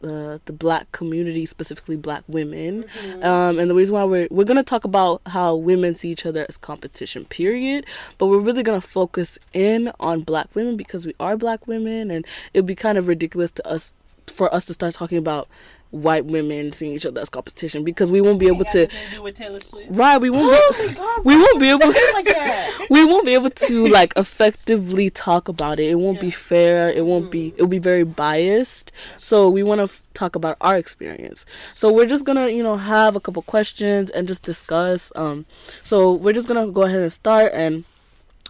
the 0.00 0.40
the 0.44 0.52
black 0.52 0.90
community, 0.92 1.46
specifically 1.46 1.96
black 1.96 2.22
women, 2.28 2.84
um, 3.22 3.58
and 3.58 3.70
the 3.70 3.74
reason 3.74 3.94
why 3.94 4.04
we're 4.04 4.28
we're 4.30 4.44
gonna 4.44 4.62
talk 4.62 4.84
about 4.84 5.22
how 5.26 5.54
women 5.54 5.94
see 5.94 6.10
each 6.10 6.26
other 6.26 6.46
as 6.48 6.56
competition, 6.56 7.24
period. 7.24 7.86
But 8.18 8.26
we're 8.26 8.38
really 8.38 8.62
gonna 8.62 8.80
focus 8.80 9.38
in 9.52 9.90
on 10.00 10.22
black 10.22 10.54
women 10.54 10.76
because 10.76 11.06
we 11.06 11.14
are 11.18 11.36
black 11.36 11.66
women, 11.66 12.10
and 12.10 12.26
it'd 12.54 12.66
be 12.66 12.74
kind 12.74 12.98
of 12.98 13.08
ridiculous 13.08 13.50
to 13.52 13.66
us 13.66 13.92
for 14.26 14.52
us 14.54 14.64
to 14.66 14.72
start 14.72 14.94
talking 14.94 15.18
about 15.18 15.48
white 15.90 16.24
women 16.26 16.72
seeing 16.72 16.92
each 16.94 17.06
other 17.06 17.20
as 17.20 17.30
competition 17.30 17.84
because 17.84 18.10
we 18.10 18.20
won't 18.20 18.38
be 18.38 18.48
able 18.48 18.64
to. 18.66 18.82
nothing 18.82 18.98
do 19.12 19.22
with 19.22 19.34
Taylor 19.34 19.60
Swift. 19.60 19.88
Right, 19.90 20.18
we 20.18 20.30
won't. 20.30 20.46
Oh 20.58 20.86
Be, 20.88 20.94
god, 20.94 21.20
we 21.24 21.36
won't 21.36 21.60
be 21.60 21.68
able 21.70 21.92
to. 21.92 22.10
like 22.14 22.90
we 22.90 23.04
won't 23.04 23.24
be 23.24 23.34
able 23.34 23.50
to 23.50 23.86
like 23.88 24.12
effectively 24.16 25.10
talk 25.10 25.48
about 25.48 25.78
it. 25.78 25.90
It 25.90 25.94
won't 25.96 26.20
be 26.20 26.30
fair. 26.30 26.90
It 26.90 27.04
won't 27.06 27.30
be. 27.30 27.48
It'll 27.56 27.66
be 27.66 27.78
very 27.78 28.04
biased. 28.04 28.92
So 29.18 29.48
we 29.48 29.62
want 29.62 29.78
to 29.78 29.84
f- 29.84 30.02
talk 30.14 30.34
about 30.36 30.56
our 30.60 30.76
experience. 30.76 31.46
So 31.74 31.92
we're 31.92 32.06
just 32.06 32.24
gonna, 32.24 32.48
you 32.48 32.62
know, 32.62 32.76
have 32.76 33.16
a 33.16 33.20
couple 33.20 33.42
questions 33.42 34.10
and 34.10 34.26
just 34.28 34.42
discuss. 34.42 35.12
Um, 35.16 35.46
so 35.82 36.12
we're 36.12 36.32
just 36.32 36.48
gonna 36.48 36.66
go 36.68 36.82
ahead 36.82 37.00
and 37.00 37.12
start. 37.12 37.52
And 37.54 37.84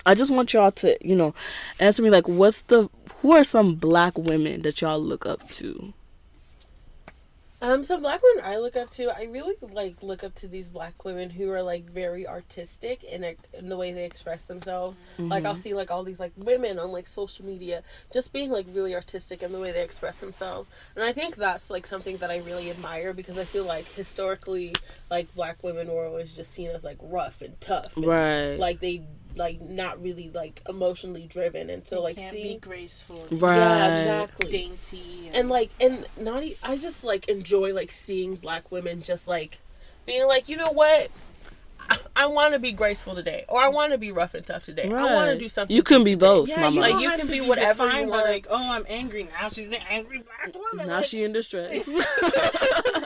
I 0.05 0.15
just 0.15 0.31
want 0.31 0.53
y'all 0.53 0.73
to, 0.73 0.97
you 1.07 1.17
know, 1.17 1.35
answer 1.81 2.03
me 2.03 2.11
like, 2.11 2.27
what's 2.29 2.63
the 2.63 2.89
who 3.23 3.33
are 3.33 3.45
some 3.45 3.75
black 3.75 4.17
women 4.19 4.63
that 4.63 4.81
y'all 4.81 5.01
look 5.01 5.27
up 5.27 5.49
to? 5.51 5.93
Um, 7.67 7.83
so 7.83 7.99
black 7.99 8.21
women 8.23 8.45
I 8.45 8.59
look 8.59 8.77
up 8.77 8.91
to, 8.91 9.11
I 9.11 9.25
really 9.25 9.55
like 9.61 10.01
look 10.01 10.23
up 10.23 10.37
to 10.37 10.47
these 10.47 10.69
black 10.69 11.05
women 11.05 11.31
who 11.31 11.51
are 11.51 11.63
like 11.63 11.91
very 11.91 12.27
artistic 12.27 13.03
in, 13.03 13.25
it, 13.25 13.41
in 13.53 13.69
the 13.69 13.77
way 13.77 13.93
they 13.93 14.05
express 14.05 14.45
themselves. 14.45 14.97
Like 15.19 15.45
I'll 15.45 15.57
see 15.57 15.75
like 15.75 15.91
all 15.91 16.05
these 16.05 16.21
like 16.21 16.33
women 16.37 16.79
on 16.79 16.93
like 16.93 17.09
social 17.09 17.45
media 17.45 17.83
just 18.13 18.33
being 18.33 18.53
like 18.53 18.67
really 18.71 18.95
artistic 18.95 19.43
in 19.43 19.51
the 19.51 19.59
way 19.59 19.73
they 19.73 19.83
express 19.83 20.21
themselves, 20.21 20.71
and 20.95 21.05
I 21.05 21.13
think 21.13 21.35
that's 21.35 21.69
like 21.71 21.87
something 21.87 22.19
that 22.19 22.31
I 22.31 22.39
really 22.39 22.71
admire 22.71 23.13
because 23.13 23.37
I 23.37 23.45
feel 23.45 23.65
like 23.65 23.89
historically 23.95 24.75
like 25.11 25.35
black 25.35 25.63
women 25.65 25.89
were 25.89 26.07
always 26.07 26.37
just 26.37 26.53
seen 26.53 26.71
as 26.71 26.85
like 26.85 26.99
rough 27.03 27.43
and 27.43 27.61
tough, 27.61 27.97
and, 27.97 28.07
Right. 28.07 28.57
Like 28.57 28.79
they 28.79 29.03
like 29.37 29.61
not 29.61 30.03
really 30.03 30.31
like 30.35 30.63
emotionally 30.69 31.27
driven, 31.27 31.69
and 31.71 31.87
so 31.87 31.99
It 31.99 32.03
like 32.05 32.17
can't 32.17 32.33
seeing 32.33 32.57
be 32.57 32.61
graceful, 32.61 33.27
Right. 33.31 33.57
yeah 33.57 33.99
exactly 34.23 34.51
dainty, 34.51 35.31
and 35.35 35.49
like 35.49 35.71
and 35.81 36.07
not 36.17 36.43
e- 36.43 36.57
i 36.63 36.77
just 36.77 37.05
like 37.05 37.29
enjoy 37.29 37.73
like 37.75 37.93
seeing 37.93 38.35
black 38.37 38.73
women 38.73 39.03
just 39.03 39.29
like 39.29 39.59
being 40.07 40.27
like 40.27 40.49
you 40.49 40.57
know 40.57 40.71
what 40.73 41.11
i, 41.91 41.99
I 42.17 42.27
want 42.27 42.55
to 42.55 42.59
be 42.59 42.73
graceful 42.73 43.15
today 43.15 43.45
or 43.49 43.61
i 43.61 43.69
want 43.69 43.93
to 43.93 43.99
be 43.99 44.11
rough 44.11 44.33
and 44.35 44.45
tough 44.47 44.65
today 44.65 44.91
i 44.91 45.15
want 45.15 45.31
to 45.31 45.39
do 45.39 45.49
something 45.49 45.75
You 45.77 45.83
can 45.83 46.03
be 46.03 46.13
today. 46.13 46.27
both, 46.27 46.49
yeah, 46.49 46.61
mama. 46.63 46.75
you 46.75 46.81
Like, 46.81 47.03
you 47.03 47.11
can 47.11 47.27
be 47.27 47.41
be 47.41 47.47
whatever 47.49 47.85
you 47.85 47.91
defined 47.91 48.11
wanna- 48.11 48.23
Like, 48.25 48.47
oh, 48.49 48.71
I'm 48.73 48.87
angry 48.89 49.25
now. 49.39 49.49
She's 49.51 49.69
an 49.69 49.75
angry 49.89 50.23
black 50.23 50.55
woman. 50.55 50.87
now 50.89 50.97
like, 50.97 51.05
she 51.07 51.23
in 51.23 51.33
distress. 51.33 51.87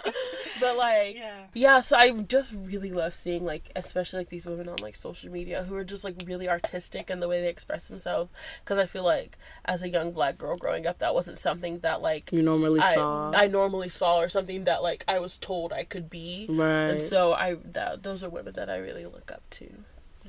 but 0.61 0.77
like 0.77 1.17
Yeah. 1.17 1.45
yeah 1.55 1.81
so 1.81 1.97
i 1.97 2.11
just 2.11 2.53
really 2.53 2.91
love 2.93 3.15
seeing 3.15 3.45
like 3.45 3.71
especially 3.75 4.19
like 4.21 4.29
these 4.29 4.47
women 4.47 4.69
on 4.69 4.77
like 4.77 4.95
social 4.97 5.31
media 5.31 5.65
who 5.65 5.75
are 5.75 5.85
just 5.85 6.05
like 6.05 6.17
really 6.27 6.49
artistic 6.49 7.11
in 7.11 7.21
the 7.21 7.29
way 7.29 7.41
they 7.41 7.49
express 7.49 7.89
themselves 7.89 8.31
because 8.65 8.79
i 8.79 8.87
feel 8.87 9.05
like 9.05 9.39
as 9.65 9.83
a 9.83 9.89
young 9.89 10.13
black 10.13 10.37
girl 10.39 10.55
growing 10.57 10.87
up 10.87 10.99
that 10.99 11.15
wasn't 11.15 11.39
something 11.39 11.79
that 11.81 12.03
like 12.03 12.31
you 12.33 12.43
normally 12.43 12.81
I, 12.81 12.95
saw. 12.95 13.33
I 13.35 13.47
normally 13.47 13.89
saw 13.89 14.19
or 14.19 14.29
something 14.29 14.65
that 14.65 14.83
like 14.83 15.05
I 15.09 15.19
was 15.19 15.39
told 15.39 15.73
I 15.73 15.85
could 15.85 16.09
be. 16.11 16.47
right. 16.49 16.89
And 16.91 17.03
so 17.03 17.33
I 17.33 17.57
that, 17.65 18.03
those 18.03 18.23
are 18.23 18.29
women 18.29 18.53
that 18.55 18.69
I 18.71 18.77
really 18.77 19.05
look 19.07 19.31
up 19.33 19.43
to. 19.51 19.69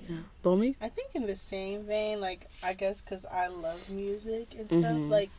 Yeah. 0.09 0.17
Bomi? 0.43 0.75
I 0.81 0.89
think 0.89 1.09
in 1.13 1.27
the 1.27 1.35
same 1.35 1.83
vein, 1.83 2.19
like 2.19 2.49
I 2.63 2.73
guess 2.73 3.01
because 3.01 3.25
I 3.25 3.47
love 3.47 3.89
music 3.89 4.55
and 4.57 4.67
stuff, 4.69 4.81
Mhm. 4.83 5.09
like 5.09 5.29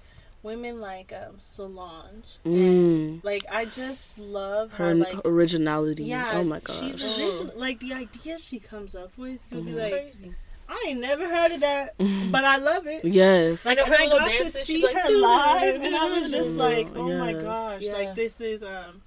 women 0.42 0.80
like 0.80 1.12
um, 1.12 1.36
Solange. 1.38 2.38
Mm. 2.44 3.22
Like 3.24 3.44
I 3.50 3.64
just 3.64 4.18
love 4.18 4.72
her. 4.72 4.86
her 4.88 4.94
like 4.94 5.18
originality. 5.24 6.04
yeah, 6.04 6.32
oh 6.34 6.44
my 6.44 6.60
gosh. 6.60 6.78
she's 6.80 7.02
original. 7.02 7.52
Like 7.56 7.80
the 7.80 7.92
ideas 7.94 8.44
she 8.44 8.58
comes 8.58 8.94
up 8.94 9.10
with, 9.16 9.40
you'll 9.50 9.62
be 9.62 9.72
Mhm. 9.72 9.78
like, 9.80 9.92
crazy. 9.92 10.34
I 10.68 10.84
ain't 10.88 11.00
never 11.00 11.28
heard 11.28 11.52
of 11.52 11.60
that, 11.60 11.94
but 12.30 12.44
I 12.44 12.56
love 12.56 12.86
it. 12.86 13.04
yes. 13.04 13.66
Like, 13.66 13.78
and 13.78 13.88
her 13.88 13.94
I 13.94 14.04
little 14.04 14.18
got 14.20 14.36
to 14.38 14.50
see 14.50 14.82
like, 14.84 14.96
her 14.96 15.10
live, 15.10 15.82
and 15.82 15.94
I 15.94 16.18
was 16.18 16.30
just 16.30 16.50
Mhm. 16.52 16.56
like, 16.56 16.88
oh 16.96 17.18
my 17.18 17.32
gosh, 17.34 17.82
Yeah. 17.82 17.92
like 17.92 18.14
this 18.14 18.40
is 18.40 18.62
um 18.62 19.02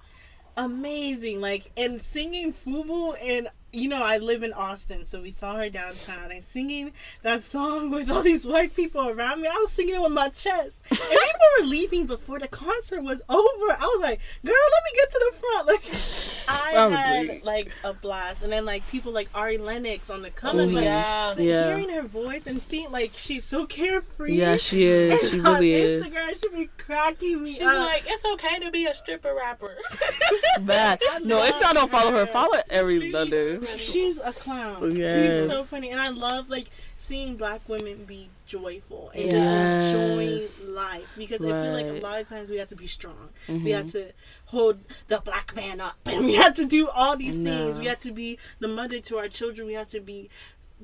amazing. 0.56 1.40
Like 1.40 1.70
and 1.76 2.00
singing 2.00 2.52
Fubu 2.52 3.16
and 3.20 3.48
you 3.72 3.88
know 3.88 4.02
I 4.02 4.18
live 4.18 4.42
in 4.42 4.52
Austin, 4.52 5.04
so 5.04 5.20
we 5.20 5.30
saw 5.30 5.56
her 5.56 5.68
downtown 5.68 6.30
and 6.30 6.42
singing 6.42 6.92
that 7.22 7.42
song 7.42 7.90
with 7.96 8.10
all 8.10 8.22
these 8.22 8.46
white 8.46 8.74
people 8.74 9.08
around 9.08 9.42
me. 9.42 9.48
I 9.48 9.56
was 9.56 9.70
singing 9.72 9.96
it 9.96 10.00
with 10.02 10.12
my 10.12 10.28
chest, 10.30 10.82
and 10.90 10.98
people 10.98 11.46
were 11.60 11.66
leaving 11.66 12.06
before 12.06 12.38
the 12.38 12.48
concert 12.48 13.02
was 13.02 13.20
over. 13.28 13.72
I 13.78 13.84
was 13.84 14.00
like, 14.02 14.20
girl, 14.44 14.54
let 14.54 14.82
me 14.84 14.90
get 14.94 15.10
to 15.10 15.30
the 15.30 15.38
front. 15.38 15.66
Like 16.46 16.74
I 16.76 16.76
I'm 16.76 16.92
had 16.92 17.28
weak. 17.28 17.44
like 17.44 17.72
a 17.82 17.92
blast, 17.92 18.42
and 18.44 18.52
then 18.52 18.64
like 18.64 18.86
people 18.88 19.10
like 19.12 19.28
Ari 19.34 19.58
Lennox 19.58 20.10
on 20.10 20.22
the 20.22 20.30
cover, 20.30 20.60
Mhm. 20.60 20.74
like 20.74 20.84
Yeah. 20.84 21.32
so 21.34 21.40
Yeah. 21.42 21.66
hearing 21.76 21.88
her 21.88 22.02
voice 22.02 22.46
and 22.46 22.62
seeing 22.62 22.92
like 22.92 23.10
she's 23.16 23.44
so 23.44 23.66
carefree. 23.66 24.34
yeah, 24.36 24.56
she 24.56 24.84
is. 24.84 25.20
And 25.22 25.30
She 25.32 25.40
on 25.40 25.54
really 25.54 25.72
is. 25.74 26.04
Instagram, 26.06 26.40
she 26.40 26.48
be 26.56 26.70
cracking 26.78 27.42
me 27.42 27.50
She's 27.50 27.62
up. 27.62 27.78
like, 27.88 28.04
it's 28.06 28.24
okay 28.24 28.60
to 28.60 28.70
be 28.70 28.86
a 28.86 28.94
stripper 28.94 29.34
rapper. 29.34 29.74
Bad. 30.60 31.00
No, 31.24 31.42
if 31.42 31.50
love 31.52 31.60
y'all 31.62 31.74
don't 31.74 31.90
follow 31.90 32.12
her, 32.12 32.18
her. 32.18 32.26
follow 32.26 32.58
every 32.70 33.00
She's 33.00 33.14
other. 33.14 33.55
She's 33.64 34.18
a 34.18 34.32
clown. 34.32 34.96
Yes. 34.96 35.12
She's 35.44 35.50
so 35.50 35.64
funny, 35.64 35.90
and 35.90 36.00
I 36.00 36.08
love 36.08 36.48
like 36.50 36.70
seeing 36.96 37.36
black 37.36 37.60
women 37.68 38.04
be 38.04 38.28
joyful 38.46 39.10
and 39.14 39.30
Yes. 39.32 39.32
just 39.32 39.94
enjoying 39.94 40.74
life 40.74 41.12
because 41.16 41.44
I 41.44 41.48
feel 41.62 41.72
like 41.72 41.86
a 41.86 42.00
lot 42.00 42.20
of 42.20 42.28
times 42.28 42.50
we 42.50 42.56
have 42.58 42.68
to 42.68 42.76
be 42.76 42.86
strong. 42.86 43.30
Mm-hmm. 43.48 43.64
We 43.64 43.70
have 43.72 43.90
to 43.92 44.12
hold 44.46 44.78
the 45.08 45.18
black 45.20 45.54
man 45.56 45.80
up, 45.80 45.96
and 46.06 46.24
we 46.26 46.34
have 46.34 46.54
to 46.54 46.64
do 46.64 46.88
all 46.88 47.16
these 47.16 47.38
things. 47.38 47.78
We 47.78 47.86
have 47.86 47.98
to 48.00 48.12
be 48.12 48.38
the 48.60 48.68
mother 48.68 49.00
to 49.00 49.18
our 49.18 49.28
children. 49.28 49.66
We 49.66 49.74
have 49.74 49.88
to 49.88 50.00
be 50.00 50.28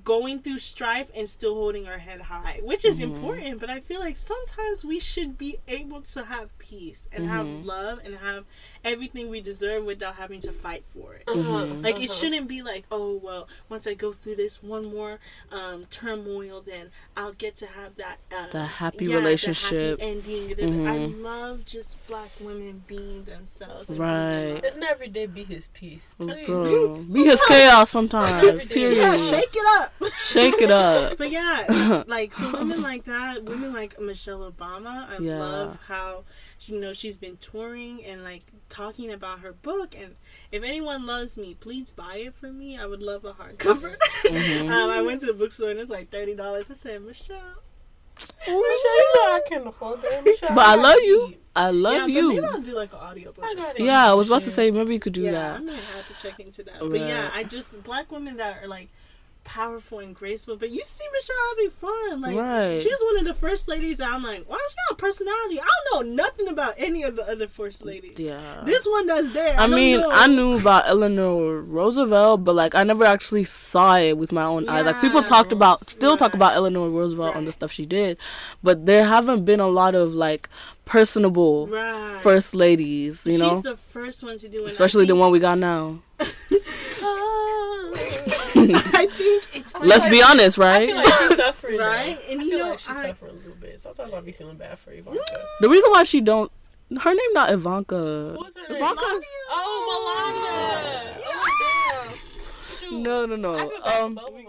going 0.05 0.39
through 0.39 0.59
strife 0.59 1.11
and 1.15 1.29
still 1.29 1.55
holding 1.55 1.87
our 1.87 1.99
head 1.99 2.23
high, 2.23 2.61
which 2.63 2.83
is 2.83 2.99
Mm-hmm. 2.99 3.15
important. 3.15 3.61
But 3.61 3.69
I 3.69 3.79
feel 3.79 4.01
like 4.01 4.17
sometimes 4.17 4.87
we 4.87 4.99
should 4.99 5.37
be 5.37 5.59
able 5.69 6.01
to 6.01 6.25
have 6.25 6.57
peace 6.59 7.07
and 7.13 7.27
have 7.27 7.45
Mm-hmm. 7.45 7.67
love 7.67 8.01
and 8.03 8.15
have 8.17 8.45
everything 8.85 9.29
we 9.29 9.41
deserve 9.41 9.85
without 9.85 10.17
having 10.17 10.41
to 10.41 10.53
fight 10.53 10.85
for 10.93 11.15
it. 11.15 11.25
Uh-huh, 11.29 11.65
Like 11.83 12.01
it 12.01 12.11
uh-huh. 12.11 12.15
shouldn't 12.15 12.49
be 12.49 12.63
like, 12.63 12.85
oh 12.91 13.21
well, 13.23 13.49
once 13.69 13.87
I 13.87 13.95
go 13.95 14.13
through 14.13 14.37
this 14.37 14.63
one 14.63 14.85
more 14.93 15.19
um, 15.51 15.87
turmoil, 15.91 16.63
then 16.65 16.91
I'll 17.17 17.33
get 17.33 17.57
to 17.57 17.67
have 17.67 17.97
that 17.97 18.17
uh, 18.37 18.49
The 18.51 18.65
happy 18.65 19.05
yeah, 19.07 19.13
the 19.13 19.17
relationship. 19.19 20.01
happy 20.01 20.11
ending. 20.11 20.87
I 20.87 20.99
Mhm. 20.99 21.23
love 21.23 21.65
just 21.65 22.05
black 22.07 22.31
women 22.41 22.83
being 22.87 23.25
themselves. 23.25 23.91
Right. 23.91 24.45
being. 24.47 24.61
Doesn't 24.61 24.83
every 24.83 25.09
day 25.09 25.27
be 25.27 25.45
his 25.45 25.69
peace? 25.69 26.15
Please. 26.19 26.47
Girl, 26.47 26.97
be 27.13 27.25
his 27.25 27.41
chaos 27.49 27.91
sometimes. 27.91 28.65
Period. 28.67 28.97
Yeah, 28.97 29.17
shake 29.17 29.55
it 29.55 29.67
up. 29.83 29.93
Shake 30.27 30.61
it 30.61 30.71
up. 30.71 31.17
But 31.23 31.31
yeah, 31.31 32.03
like 32.07 32.33
so 32.33 32.51
women 32.53 32.83
like 32.83 33.05
that, 33.05 33.45
women 33.45 33.73
like 33.73 34.01
Michelle 34.01 34.51
Obama. 34.51 35.09
I 35.09 35.19
Yeah. 35.21 35.39
love 35.39 35.79
how 35.87 36.25
she, 36.52 36.52
you 36.69 36.81
know 36.81 36.93
she's 36.93 37.17
been 37.17 37.37
touring 37.37 38.05
and 38.05 38.23
like 38.25 38.43
talking 38.69 39.11
about 39.13 39.41
her 39.41 39.53
book. 39.53 39.95
And 39.99 40.17
if 40.51 40.63
anyone 40.63 41.07
loves 41.07 41.37
me, 41.37 41.55
please 41.55 41.91
buy 41.91 42.17
it 42.17 42.35
for 42.35 42.53
me. 42.53 42.79
I 42.79 42.87
would 42.87 43.03
love 43.03 43.25
a 43.25 43.33
hardcover. 43.33 43.97
Mhm. 44.25 44.71
um, 44.71 44.91
I 44.91 45.03
went 45.03 45.21
to 45.23 45.27
the 45.27 45.33
bookstore 45.33 45.71
and 45.71 45.81
it's 45.81 45.91
like 45.91 46.11
thirty 46.11 46.35
dollars. 46.35 46.71
I 46.71 46.75
said 46.75 47.03
Michelle. 47.03 47.39
Michelle, 48.47 48.57
I 48.57 49.41
can't 49.49 49.67
afford 49.67 50.03
that. 50.03 50.23
Michelle, 50.25 50.55
But 50.55 50.67
I 50.67 50.75
love 50.75 50.99
you. 51.01 51.35
I 51.55 51.71
love 51.71 51.95
yeah, 51.95 52.01
but 52.01 52.07
maybe 52.29 52.35
you. 52.37 52.45
I'll 52.45 52.61
do 52.61 52.73
like 52.75 52.93
an 52.93 52.99
audiobook. 52.99 53.45
I 53.45 53.53
or 53.53 53.55
got 53.55 53.59
it. 53.63 53.67
something. 53.67 53.87
Yeah, 53.87 54.11
I 54.11 54.15
was 54.15 54.27
about 54.29 54.43
to 54.43 54.51
say 54.51 54.71
maybe 54.71 54.95
you 54.95 55.01
could 55.01 55.13
do 55.13 55.23
yeah, 55.23 55.31
I 55.31 55.33
that. 55.33 55.65
might 55.65 55.75
have 55.97 56.07
to 56.09 56.15
check 56.23 56.41
into 56.41 56.63
that. 56.65 56.81
Right. 56.81 56.91
But 56.91 57.01
yeah, 57.01 57.31
I 57.35 57.45
just 57.45 57.83
black 57.83 58.11
women 58.13 58.37
that 58.37 58.63
are 58.63 58.69
like 58.69 58.89
powerful 59.45 59.99
and 59.99 60.15
graceful. 60.15 60.57
But 60.57 60.71
you 60.71 60.83
see 60.85 61.05
Michelle 61.13 61.37
having 61.51 61.71
fun. 61.71 62.21
Like 62.21 62.37
Right. 62.37 62.81
she's 62.81 62.97
one 63.03 63.19
of 63.19 63.25
the 63.25 63.35
first 63.35 63.69
ladies 63.69 63.99
that 63.99 64.09
I'm 64.13 64.23
like, 64.23 64.49
wow, 64.49 64.57
she 64.69 64.75
got 64.89 64.93
a 64.93 64.95
personality. 65.01 65.61
I 65.61 65.67
don't 65.91 66.07
know 66.09 66.15
nothing 66.23 66.49
about 66.49 66.75
any 66.77 67.03
of 67.03 67.17
the 67.17 67.29
other 67.29 67.47
first 67.47 67.85
ladies. 67.85 68.19
Yeah. 68.19 68.41
This 68.65 68.87
one 68.87 69.07
does 69.07 69.33
there. 69.33 69.55
I 69.59 69.67
don't 69.67 69.75
mean, 69.77 70.01
know. 70.01 70.11
I 70.13 70.27
knew 70.27 70.59
about 70.59 70.85
Eleanor 70.87 71.61
Roosevelt, 71.61 72.45
but 72.45 72.55
like 72.55 72.75
I 72.75 72.83
never 72.85 73.05
actually 73.05 73.45
saw 73.45 73.97
it 73.99 74.17
with 74.17 74.33
my 74.33 74.45
own 74.45 74.69
eyes. 74.69 74.87
Like 74.87 75.01
people 75.01 75.21
Yeah. 75.21 75.27
talked 75.27 75.53
about, 75.53 75.91
still 75.91 76.17
talk 76.17 76.35
about 76.35 76.55
Eleanor 76.55 76.89
Roosevelt 76.89 77.37
and 77.37 77.47
the 77.47 77.53
stuff 77.53 77.73
she 77.73 77.85
did, 77.87 78.17
but 78.63 78.87
there 78.87 79.05
haven't 79.07 79.45
been 79.45 79.61
a 79.61 79.69
lot 79.69 79.95
of 79.95 80.15
like 80.15 80.49
personable 80.85 81.69
right. 81.69 82.21
first 82.23 82.55
ladies, 82.55 83.23
you 83.25 83.39
know, 83.39 83.51
she's 83.51 83.63
the 83.63 83.77
first 83.77 84.23
one 84.25 84.37
to 84.37 84.49
do 84.49 84.65
it. 84.65 84.69
especially 84.69 85.07
the 85.07 85.15
one 85.15 85.31
we 85.31 85.39
got 85.39 85.59
now. 85.59 85.99
Ah. 87.05 88.52
I 88.75 89.07
think 89.07 89.45
it's 89.55 89.73
funny. 89.73 89.87
Let's 89.87 90.05
be 90.07 90.23
honest, 90.23 90.59
I 90.59 90.63
right? 90.63 90.87
feel 90.89 90.97
like 90.97 91.15
she's 91.15 91.37
suffering. 91.37 91.79
Right? 91.79 92.19
And 92.31 92.41
I 92.41 92.45
you 92.45 92.59
know, 92.59 92.69
like 92.71 92.79
she's 92.79 92.97
I- 92.97 93.09
suffering 93.09 93.31
a 93.33 93.35
little 93.35 93.55
bit. 93.55 93.81
Sometimes 93.81 94.13
I'll 94.13 94.23
be 94.23 94.33
feeling 94.33 94.57
bad 94.57 94.79
for 94.79 94.93
Ivanka. 94.93 95.21
The 95.61 95.69
reason 95.69 95.91
why 95.91 96.03
she 96.05 96.21
don't 96.21 96.51
her 97.01 97.11
name 97.15 97.33
not 97.33 97.51
Ivanka. 97.53 98.35
What's 98.37 98.57
her 98.57 98.63
name? 98.69 98.77
Ivanka. 98.83 99.01
Oh, 99.51 101.03
Melania. 101.07 101.23
Oh, 101.27 102.03
damn. 102.05 102.11
Shoot. 102.91 103.03
No, 103.03 103.27
no, 103.27 103.55
I 103.55 103.65
no. 103.65 104.05
Um, 104.05 104.15
both 104.15 104.29
of 104.29 104.35
them. 104.35 104.45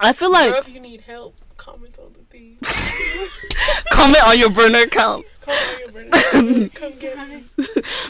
I 0.00 0.12
feel 0.12 0.32
Girl, 0.32 0.50
like 0.50 0.66
if 0.66 0.74
you 0.74 0.80
need 0.80 1.02
help, 1.02 1.36
comment 1.58 1.96
on 1.98 2.12
the 2.14 2.20
thing. 2.24 2.58
comment 3.92 4.22
on 4.26 4.38
your 4.38 4.50
burner 4.50 4.80
account. 4.80 5.26
Comment 5.42 5.60
on 5.74 5.80
your 5.80 5.90
brother. 5.90 6.68
Come 6.74 6.98
get 6.98 7.28
me. 7.28 7.44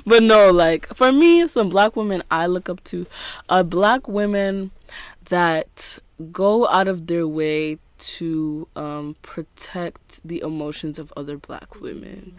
but 0.06 0.22
no, 0.22 0.50
like 0.50 0.86
for 0.94 1.12
me, 1.12 1.46
some 1.48 1.68
black 1.68 1.96
women 1.96 2.22
I 2.30 2.46
look 2.46 2.68
up 2.68 2.82
to 2.84 3.06
are 3.48 3.64
black 3.64 4.06
women 4.08 4.70
that 5.26 5.98
go 6.30 6.68
out 6.68 6.88
of 6.88 7.06
their 7.06 7.26
way 7.26 7.78
to 7.98 8.66
um, 8.74 9.14
protect 9.22 10.20
the 10.24 10.40
emotions 10.40 10.98
of 10.98 11.12
other 11.16 11.36
black 11.36 11.80
women. 11.80 12.34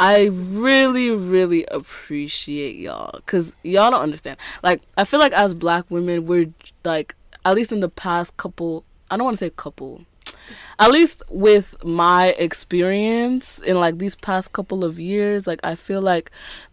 I 0.00 0.30
really, 0.32 1.10
really 1.10 1.66
appreciate 1.66 2.76
y'all 2.76 3.12
because 3.16 3.54
y'all 3.62 3.90
don't 3.90 4.00
understand. 4.00 4.38
Like, 4.62 4.82
I 4.96 5.04
feel 5.04 5.20
like 5.20 5.32
as 5.32 5.52
black 5.52 5.84
women, 5.90 6.26
we're 6.26 6.52
like, 6.84 7.14
at 7.44 7.54
least 7.54 7.72
in 7.72 7.80
the 7.80 7.90
past 7.90 8.36
couple, 8.38 8.84
I 9.10 9.16
don't 9.16 9.24
want 9.24 9.38
to 9.38 9.44
say 9.44 9.50
couple, 9.50 10.06
at 10.78 10.90
least 10.90 11.22
with 11.28 11.76
my 11.84 12.28
experience 12.38 13.58
in 13.58 13.78
like 13.78 13.98
these 13.98 14.14
past 14.14 14.52
couple 14.52 14.84
of 14.84 14.98
years 14.98 15.46
like 15.46 15.60
i 15.64 15.74
feel 15.74 16.00
like 16.00 16.30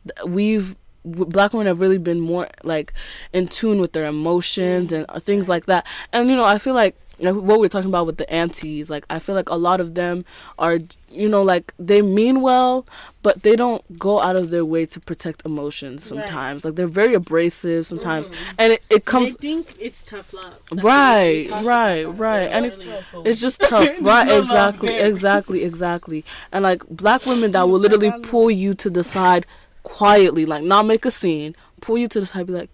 th- 0.08 0.28
we've 0.28 0.76
black 1.10 1.54
women 1.54 1.68
have 1.68 1.80
really 1.80 1.98
been 1.98 2.20
more 2.20 2.48
like 2.64 2.94
in 3.34 3.48
tune 3.48 3.80
with 3.82 3.94
their 3.94 4.06
emotions 4.06 4.92
and 4.94 5.06
uh, 5.10 5.20
things 5.20 5.48
like 5.50 5.66
that. 5.66 5.86
And 6.14 6.30
you 6.30 6.36
know 6.36 6.44
i 6.46 6.58
feel 6.58 6.74
like 6.74 6.96
what 7.22 7.60
we're 7.60 7.68
talking 7.68 7.90
about 7.90 8.06
with 8.06 8.18
the 8.18 8.32
aunties 8.32 8.90
like 8.90 9.04
i 9.10 9.20
feel 9.20 9.36
like 9.36 9.50
a 9.50 9.56
lot 9.56 9.82
of 9.82 9.94
them 9.96 10.24
are 10.58 10.78
you 11.12 11.28
know 11.28 11.42
like 11.44 11.74
they 11.78 12.02
mean 12.02 12.40
well 12.40 12.86
but 13.24 13.44
they 13.44 13.58
don't 13.58 13.84
go 14.00 14.22
out 14.22 14.38
of 14.38 14.52
their 14.52 14.64
way 14.64 14.86
to 14.86 15.02
protect 15.02 15.46
emotions 15.46 16.10
Right. 16.10 16.26
sometimes. 16.26 16.64
Like 16.64 16.76
they're 16.76 16.88
very 16.88 17.14
abrasive 17.14 17.86
sometimes. 17.86 18.32
And 18.58 18.72
it, 18.74 18.84
it 18.90 19.04
comes 19.04 19.32
I 19.32 19.32
think 19.32 19.76
it's 19.82 20.02
tough 20.02 20.34
love. 20.34 20.54
That's 20.72 20.84
right 20.86 21.50
right 21.62 22.06
right. 22.06 22.50
And 22.56 22.66
It's 22.66 22.78
it's 22.78 22.86
tough, 22.86 23.26
it's 23.26 23.42
just 23.42 23.60
tough, 23.60 23.90
right? 24.02 24.28
No 24.28 24.40
exactly, 24.40 24.96
exactly, 24.96 25.64
exactly. 25.66 26.24
And 26.54 26.64
like 26.64 26.88
black 26.88 27.26
women 27.26 27.52
that 27.52 27.68
will 27.68 27.80
literally 27.80 28.14
pull 28.24 28.50
you 28.50 28.74
to 28.76 28.90
the 28.90 29.04
side 29.04 29.46
quietly, 29.90 30.46
like 30.46 30.64
not 30.64 30.86
make 30.86 31.06
a 31.06 31.12
scene, 31.12 31.56
pull 31.82 31.98
you 31.98 32.08
to 32.08 32.20
the 32.20 32.26
side, 32.26 32.48
be 32.48 32.54
like, 32.54 32.70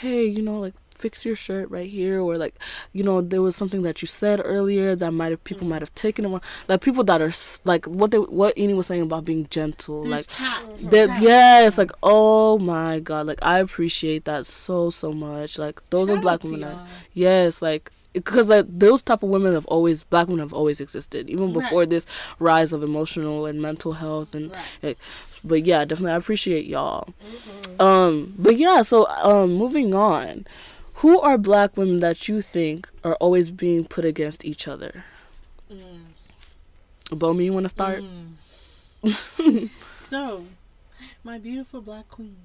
"Hey, 0.00 0.24
you 0.24 0.42
know, 0.42 0.58
like 0.58 0.74
fix 0.96 1.24
your 1.26 1.36
shirt 1.36 1.68
right 1.70 1.90
here," 1.90 2.20
or 2.20 2.36
like, 2.38 2.54
you 2.92 3.02
know, 3.02 3.20
there 3.20 3.42
was 3.42 3.54
something 3.56 3.82
that 3.82 4.00
you 4.00 4.06
said 4.08 4.40
earlier 4.44 4.96
that 4.96 5.12
might 5.12 5.30
have 5.32 5.42
people 5.44 5.66
might 5.66 5.82
have 5.82 5.94
taken 5.94 6.24
it 6.24 6.28
wrong. 6.28 6.40
Like 6.68 6.80
people 6.80 7.04
that 7.04 7.20
are 7.20 7.32
like 7.64 7.86
what 7.86 8.10
they 8.10 8.18
what 8.18 8.56
Ini 8.56 8.74
was 8.74 8.86
saying 8.86 9.02
about 9.02 9.24
being 9.24 9.46
gentle, 9.50 10.02
There's 10.02 10.28
like 10.28 10.36
tact. 10.36 10.90
that 10.90 11.20
yes 11.20 11.76
like 11.78 11.92
oh 12.02 12.58
my 12.58 13.00
god 13.00 13.26
like 13.26 13.38
i 13.42 13.58
appreciate 13.58 14.24
that 14.24 14.46
so 14.46 14.90
so 14.90 15.12
much 15.12 15.58
like 15.58 15.80
those 15.90 16.08
are 16.10 16.16
black 16.20 16.42
women 16.44 16.60
that, 16.60 16.78
yes 17.12 17.60
like 17.60 17.90
because 18.14 18.48
like 18.48 18.64
those 18.68 19.02
type 19.02 19.22
of 19.22 19.28
women 19.28 19.52
have 19.52 19.66
always 19.66 20.04
black 20.04 20.26
women 20.28 20.40
have 20.40 20.52
always 20.54 20.80
existed 20.80 21.28
even 21.28 21.52
Right. 21.52 21.62
before 21.62 21.84
this 21.84 22.06
rise 22.38 22.72
of 22.72 22.82
emotional 22.82 23.44
and 23.44 23.60
mental 23.60 23.92
health 23.94 24.34
and 24.34 24.50
Right. 24.50 24.60
like, 24.82 24.98
but 25.44 25.64
yeah 25.66 25.84
definitely 25.84 26.12
i 26.12 26.16
appreciate 26.16 26.64
y'all 26.64 27.08
um 27.78 28.32
but 28.38 28.56
yeah 28.56 28.80
so 28.82 29.06
um 29.22 29.52
moving 29.54 29.94
on 29.94 30.46
who 31.02 31.20
are 31.20 31.36
black 31.36 31.76
women 31.76 31.98
that 32.00 32.28
you 32.28 32.40
think 32.40 32.88
are 33.02 33.16
always 33.16 33.50
being 33.50 33.84
put 33.84 34.04
against 34.06 34.44
each 34.44 34.66
other 34.66 35.04
Mm. 35.70 36.00
Bomi, 37.10 37.44
you 37.46 37.52
want 37.52 37.64
to 37.64 37.68
start 37.70 38.02
Mm. 39.02 39.68
so, 39.96 40.46
my 41.22 41.38
beautiful 41.38 41.80
black 41.80 42.08
queen, 42.08 42.36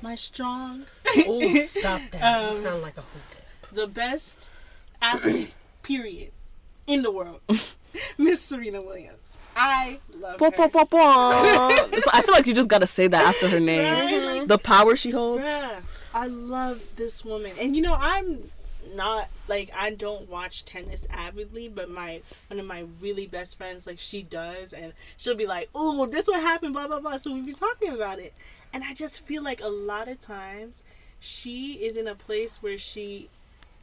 my 0.00 0.14
strong, 0.16 0.84
oh 1.26 1.54
stop 1.62 2.00
that. 2.12 2.22
Um, 2.48 2.56
you 2.56 2.62
sound 2.62 2.82
like 2.82 2.96
a 2.96 3.02
hoot. 3.02 3.22
the 3.72 3.86
best 3.86 4.50
athlete, 5.02 5.52
period, 5.82 6.30
in 6.86 7.02
the 7.02 7.10
world, 7.10 7.40
Miss 8.18 8.40
Serena 8.40 8.80
Williams. 8.80 9.38
I 9.54 9.98
love 10.18 10.38
Pwa, 10.38 10.50
her. 10.56 10.68
pwa, 10.68 10.70
pwa, 10.70 10.88
pwa. 10.88 12.08
I 12.12 12.22
feel 12.22 12.32
like 12.32 12.46
you 12.46 12.54
just 12.54 12.68
gotta 12.68 12.86
say 12.86 13.06
that 13.06 13.22
after 13.22 13.48
her 13.50 13.60
name. 13.60 13.92
Right? 13.92 14.04
Like, 14.04 14.36
mm-hmm. 14.38 14.46
The 14.46 14.58
power 14.58 14.96
she 14.96 15.10
holds. 15.10 15.42
bruh, 15.42 15.82
I 16.14 16.26
love 16.26 16.80
this 16.96 17.24
woman, 17.24 17.52
and 17.60 17.76
you 17.76 17.82
know 17.82 17.96
I'm 17.98 18.44
not 18.94 19.28
like 19.48 19.70
I 19.76 19.90
don't 19.94 20.28
watch 20.28 20.64
tennis 20.64 21.06
avidly, 21.10 21.68
but 21.68 21.90
my 21.90 22.22
one 22.48 22.58
of 22.60 22.66
my 22.66 22.84
really 23.00 23.26
best 23.26 23.56
friends 23.58 23.86
like 23.86 23.98
she 23.98 24.22
does, 24.22 24.72
and 24.72 24.92
she'll 25.18 25.36
be 25.36 25.46
like, 25.46 25.68
"Oh, 25.74 26.06
this 26.06 26.28
what 26.28 26.40
happened," 26.40 26.72
blah 26.72 26.86
blah 26.86 27.00
blah. 27.00 27.16
So 27.18 27.32
we 27.32 27.42
be 27.42 27.52
talking 27.52 27.92
about 27.92 28.18
it, 28.18 28.32
and 28.72 28.82
I 28.84 28.94
just 28.94 29.20
feel 29.20 29.42
like 29.42 29.60
a 29.62 29.68
lot 29.68 30.08
of 30.08 30.18
times 30.18 30.82
she 31.20 31.74
is 31.74 31.96
in 31.96 32.08
a 32.08 32.14
place 32.14 32.62
where 32.62 32.78
she 32.78 33.28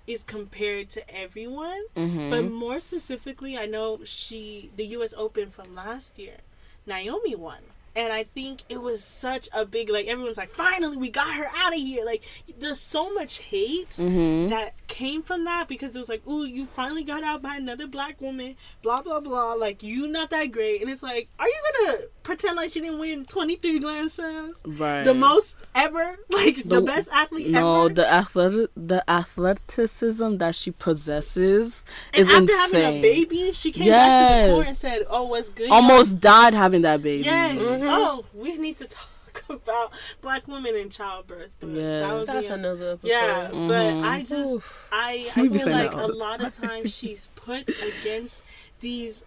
is 0.10 0.24
compared 0.24 0.90
to 0.90 1.02
everyone, 1.24 1.84
Mm-hmm. 1.96 2.30
but 2.32 2.44
more 2.50 2.80
specifically, 2.80 3.58
I 3.58 3.66
know 3.66 4.00
she 4.04 4.72
the 4.76 4.86
U.S. 4.98 5.14
Open 5.16 5.48
from 5.50 5.76
last 5.76 6.18
year, 6.20 6.38
Naomi 6.86 7.36
won. 7.36 7.62
And 7.96 8.14
I 8.14 8.24
think 8.24 8.62
it 8.70 8.82
was 8.82 9.04
such 9.04 9.50
a 9.54 9.66
big 9.66 9.90
like 9.90 10.06
everyone's 10.08 10.38
like 10.38 10.50
finally 10.50 10.96
we 10.98 11.10
got 11.10 11.34
her 11.36 11.50
out 11.58 11.74
of 11.74 11.80
here 11.80 12.06
like 12.06 12.24
there's 12.60 12.80
so 12.80 13.14
much 13.14 13.40
hate 13.40 13.90
Mm-hmm. 13.90 14.50
that 14.50 14.74
came 14.88 15.22
from 15.22 15.46
that 15.46 15.68
because 15.68 15.96
it 15.96 16.00
was 16.00 16.10
like 16.10 16.26
ooh 16.28 16.44
you 16.46 16.66
finally 16.66 17.04
got 17.04 17.24
out 17.24 17.42
by 17.42 17.56
another 17.56 17.88
black 17.88 18.20
woman 18.22 18.56
blah 18.82 19.02
blah 19.02 19.20
blah 19.20 19.54
like 19.54 19.82
you 19.84 20.08
not 20.08 20.30
that 20.30 20.52
great 20.52 20.82
and 20.82 20.90
it's 20.90 21.02
like 21.04 21.30
are 21.40 21.48
you 21.48 21.56
gonna 21.86 21.98
pretend 22.24 22.56
like 22.56 22.70
she 22.72 22.80
didn't 22.80 23.00
win 23.00 23.26
23 23.26 23.80
Grand 23.80 24.12
Slams 24.12 24.62
Right. 24.66 25.04
the 25.04 25.14
most 25.14 25.64
ever 25.76 26.18
like 26.32 26.58
the, 26.58 26.76
The- 26.76 26.82
best 26.82 27.10
athlete 27.12 27.50
No, 27.50 27.86
ever 27.86 27.94
the 27.96 28.12
athletic, 28.14 28.70
the 28.76 29.04
athleticism 29.10 30.38
that 30.38 30.56
she 30.56 30.72
possesses 30.72 31.84
and 32.14 32.28
is 32.28 32.34
after 32.34 32.42
insane. 32.42 32.58
having 32.58 32.84
a 33.00 33.02
baby 33.02 33.52
she 33.54 33.72
came 33.72 33.88
back 33.90 34.42
to 34.44 34.48
the 34.48 34.54
court 34.56 34.68
and 34.68 34.78
said 34.78 35.06
oh 35.10 35.24
what's 35.24 35.50
good 35.50 35.70
Almost 35.70 36.20
died 36.20 36.54
having 36.54 36.82
that 36.84 37.02
baby. 37.02 37.24
Yes. 37.26 37.62
Mhm. 37.80 37.88
Oh, 37.90 38.26
we 38.34 38.58
need 38.58 38.78
to 38.78 38.86
talk 38.88 39.44
about 39.50 39.92
black 40.22 40.48
women 40.48 40.76
in 40.76 40.90
childbirth. 40.90 41.56
But 41.60 41.74
that 41.74 41.80
Yes. 41.82 42.12
would 42.14 42.28
That's 42.28 42.40
be 42.42 42.48
a- 42.48 42.54
another 42.56 42.92
episode. 42.94 43.08
yeah, 43.08 43.50
Mhm. 43.52 43.68
but 43.68 44.08
I 44.08 44.24
just 44.24 44.58
I 44.92 45.32
I 45.36 45.48
feel 45.50 45.70
like 45.70 45.94
a 45.94 45.98
the 45.98 46.08
lot 46.08 46.42
of 46.44 46.54
times 46.54 46.94
she's 46.94 47.28
put 47.36 47.70
against 47.82 48.44
these 48.80 49.24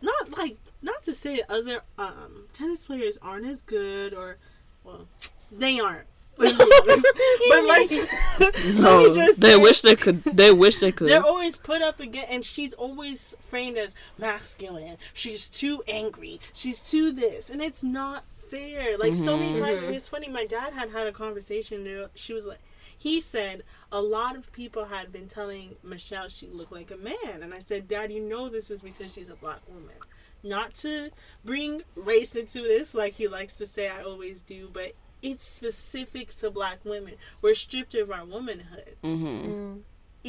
not 0.00 0.36
like 0.38 0.56
not 0.82 1.02
to 1.04 1.14
say 1.14 1.42
other 1.48 1.80
um 1.98 2.44
tennis 2.52 2.84
players 2.86 3.18
aren't 3.22 3.46
as 3.46 3.62
good 3.62 4.14
or 4.14 4.36
well 4.84 5.08
they 5.50 5.80
aren't. 5.80 6.06
Let's 6.38 6.56
be 6.56 6.72
honest. 6.82 7.06
but 7.48 7.64
like 7.64 7.90
No, 8.76 9.02
let 9.02 9.08
me 9.08 9.14
just 9.14 9.40
they 9.40 9.50
say- 9.52 9.56
wish 9.56 9.80
they 9.82 9.96
could. 9.96 10.22
They 10.24 10.52
wish 10.52 10.76
they 10.76 10.92
could. 10.92 11.08
they're 11.08 11.24
always 11.24 11.56
put 11.56 11.82
up 11.82 12.00
again, 12.00 12.26
and 12.28 12.44
she's 12.44 12.72
always 12.74 13.36
framed 13.40 13.76
as 13.76 13.94
masculine. 14.18 14.96
She's 15.12 15.48
too 15.48 15.82
angry. 15.88 16.40
She's 16.52 16.80
too 16.80 17.12
this, 17.12 17.50
and 17.50 17.60
it's 17.62 17.82
not 17.82 18.28
fair. 18.28 18.96
Like 18.96 19.14
so 19.14 19.36
many 19.36 19.52
mm-hmm. 19.52 19.64
times, 19.64 19.78
mm-hmm. 19.78 19.86
and 19.88 19.96
it's 19.96 20.08
funny. 20.08 20.28
My 20.28 20.44
dad 20.44 20.72
had 20.72 20.90
had 20.90 21.06
a 21.06 21.12
conversation. 21.12 21.84
There, 21.84 22.08
she 22.14 22.32
was 22.32 22.46
like, 22.46 22.60
he 22.96 23.20
said 23.20 23.62
a 23.92 24.00
lot 24.00 24.36
of 24.36 24.50
people 24.52 24.86
had 24.86 25.12
been 25.12 25.28
telling 25.28 25.76
Michelle 25.82 26.28
she 26.28 26.48
looked 26.48 26.72
like 26.72 26.90
a 26.90 26.96
man, 26.96 27.42
and 27.42 27.54
I 27.54 27.60
said, 27.60 27.88
Dad, 27.88 28.12
you 28.12 28.20
know 28.20 28.48
this 28.48 28.70
is 28.70 28.82
because 28.82 29.14
she's 29.14 29.30
a 29.30 29.36
black 29.36 29.60
woman. 29.68 29.94
Not 30.42 30.74
to 30.74 31.10
bring 31.44 31.82
race 31.94 32.36
into 32.36 32.62
this, 32.62 32.94
like 32.94 33.14
he 33.14 33.28
likes 33.28 33.56
to 33.56 33.66
say, 33.66 33.88
I 33.88 34.02
always 34.02 34.42
do, 34.42 34.68
but 34.72 34.92
it's 35.22 35.44
specific 35.44 36.34
to 36.36 36.50
black 36.50 36.84
women. 36.84 37.14
We're 37.42 37.54
stripped 37.54 37.94
of 37.94 38.10
our 38.10 38.24
womanhood 38.24 38.96
mm-hmm. 39.02 39.78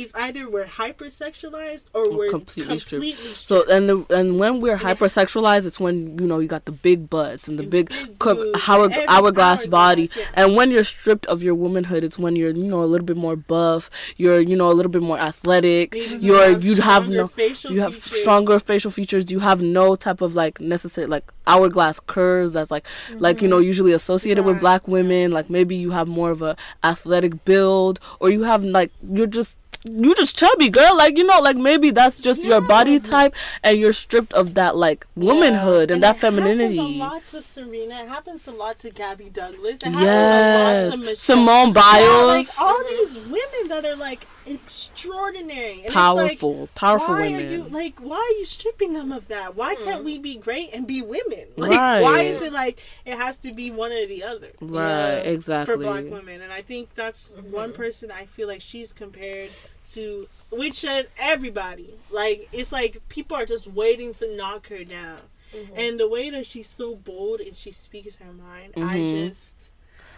Is 0.02 0.12
either 0.16 0.50
we're 0.50 0.66
hypersexualized 0.66 1.86
or 1.94 2.16
we're 2.16 2.30
completely 2.30 2.80
completely, 2.80 2.80
stripped. 2.80 3.38
stripped. 3.38 3.68
So 3.70 3.76
and 3.76 3.90
the 3.90 4.06
and 4.16 4.40
when 4.40 4.62
we're 4.62 4.78
hypersexualized, 4.78 5.66
it's 5.66 5.80
when 5.80 6.18
you 6.20 6.28
know 6.28 6.40
you 6.40 6.48
got 6.48 6.66
the 6.66 6.72
big 6.72 7.10
butts 7.10 7.48
and 7.48 7.58
the 7.60 7.64
And 7.64 7.72
big, 7.72 7.90
big 7.90 8.20
co- 8.20 8.52
hour, 8.68 8.90
hourglass 9.08 9.66
body. 9.66 10.04
hourglass, 10.04 10.18
yeah. 10.18 10.24
And 10.34 10.56
when 10.56 10.72
you're 10.72 10.84
stripped 10.84 11.26
of 11.28 11.44
your 11.44 11.56
womanhood, 11.56 12.04
it's 12.04 12.18
when 12.20 12.36
you're 12.36 12.52
you 12.52 12.64
know 12.64 12.84
a 12.84 12.90
little 12.92 13.06
bit 13.06 13.18
more 13.18 13.36
buff. 13.36 13.90
You're 14.18 14.40
you 14.40 14.56
know 14.56 14.72
a 14.72 14.74
little 14.74 14.92
bit 14.92 15.02
more 15.02 15.20
athletic. 15.20 15.94
Maybe 15.94 16.16
you 16.26 16.36
You're 16.36 16.58
you 16.60 16.76
have 16.82 17.10
no 17.10 17.28
facial 17.28 17.72
you 17.72 17.82
have 17.82 17.96
features. 17.96 18.22
stronger 18.22 18.60
facial 18.60 18.92
features. 18.92 19.32
You 19.32 19.40
have 19.40 19.62
no 19.62 19.96
type 19.96 20.22
of 20.22 20.36
like 20.36 20.60
necessary 20.62 21.08
like 21.08 21.32
hourglass 21.48 22.00
curves 22.00 22.54
that's 22.54 22.72
like 22.72 22.86
like 23.18 23.42
you 23.42 23.48
know 23.48 23.58
mm-hmm. 23.58 23.66
usually 23.66 23.94
associated 23.94 24.46
with 24.46 24.60
black 24.60 24.88
women. 24.88 25.32
Like 25.32 25.50
maybe 25.50 25.76
you 25.76 25.92
have 25.92 26.08
more 26.08 26.32
of 26.32 26.42
a 26.42 26.56
athletic 26.84 27.44
build, 27.46 28.00
or 28.20 28.30
you 28.30 28.44
have 28.44 28.64
like 28.64 28.92
you're 29.12 29.28
just 29.28 29.56
you 29.86 30.14
just 30.16 30.38
chubby 30.38 30.70
girl 30.70 30.98
like 30.98 31.18
you 31.18 31.24
know 31.24 31.40
like 31.40 31.56
maybe 31.56 31.90
that's 31.90 32.20
just 32.20 32.44
your 32.44 32.60
body 32.60 33.00
type 33.00 33.34
and 33.64 33.80
you're 33.80 33.94
stripped 33.94 34.34
of 34.34 34.54
that 34.54 34.76
like 34.76 35.08
womanhood 35.16 35.90
and, 35.90 36.04
that 36.04 36.18
it 36.18 36.20
femininity 36.20 36.76
happens 36.76 36.96
a 36.96 37.00
lot 37.00 37.26
to 37.28 37.42
Serena. 37.42 38.04
It 38.04 38.10
happens 38.10 38.48
a 38.48 38.52
lot 38.52 38.78
to 38.80 38.90
Gabby 38.90 39.30
Douglas. 39.30 39.82
It 39.84 39.94
happens 39.94 40.04
yes 40.04 40.86
a 40.86 40.90
lot 40.90 40.92
to 40.92 40.98
Michelle. 40.98 41.16
simone 41.16 41.68
Yeah, 41.68 41.74
biles 41.74 42.28
like 42.28 42.60
all 42.60 42.84
these 42.84 43.18
women 43.20 43.68
that 43.70 43.86
are 43.86 43.96
like 43.96 44.28
extraordinary. 44.50 45.74
And 45.74 45.86
it's 45.86 45.94
Powerful, 45.94 46.56
like, 46.62 46.76
powerful 46.76 47.16
why 47.16 47.22
women. 47.28 47.48
Are 47.48 47.52
you, 47.52 47.64
like, 47.64 48.00
why 48.00 48.18
are 48.18 48.38
you 48.40 48.46
stripping 48.46 48.94
them 48.94 49.12
of 49.12 49.28
that? 49.28 49.56
Why 49.56 49.76
can't 49.76 50.02
mm. 50.02 50.06
we 50.06 50.18
be 50.18 50.36
great 50.36 50.70
and 50.74 50.86
be 50.88 51.02
women? 51.02 51.46
Like, 51.58 51.72
Right. 51.72 52.02
why 52.02 52.22
is 52.22 52.42
it 52.42 52.54
like 52.54 52.82
it 53.06 53.18
has 53.18 53.38
to 53.40 53.54
be 53.54 53.70
one 53.72 53.92
or 53.92 54.06
the 54.08 54.24
other? 54.24 54.52
right, 54.62 54.90
Yeah. 54.90 55.16
exactly. 55.18 55.76
for 55.76 55.82
black 55.82 56.06
women 56.06 56.42
and 56.42 56.52
i 56.54 56.62
think 56.62 56.96
that's 56.96 57.36
mm-hmm. 57.36 57.52
one 57.52 57.74
person 57.74 58.12
i 58.12 58.26
feel 58.26 58.48
like 58.48 58.62
she's 58.62 58.92
compared 58.94 59.50
to 59.92 60.28
which 60.52 60.76
said 60.76 61.08
everybody 61.20 61.94
like 62.12 62.48
it's 62.52 62.72
like 62.72 63.02
people 63.10 63.36
are 63.38 63.46
just 63.46 63.68
waiting 63.68 64.14
to 64.14 64.36
knock 64.36 64.68
her 64.70 64.84
down 64.84 65.20
mm-hmm. 65.54 65.74
and 65.76 66.00
the 66.00 66.08
way 66.08 66.30
that 66.30 66.46
she's 66.46 66.68
so 66.68 66.96
bold 66.96 67.40
and 67.40 67.56
she 67.56 67.72
speaks 67.72 68.16
her 68.16 68.32
mind 68.34 68.74
i 68.78 68.98
Mhm. 68.98 69.28
just 69.28 69.70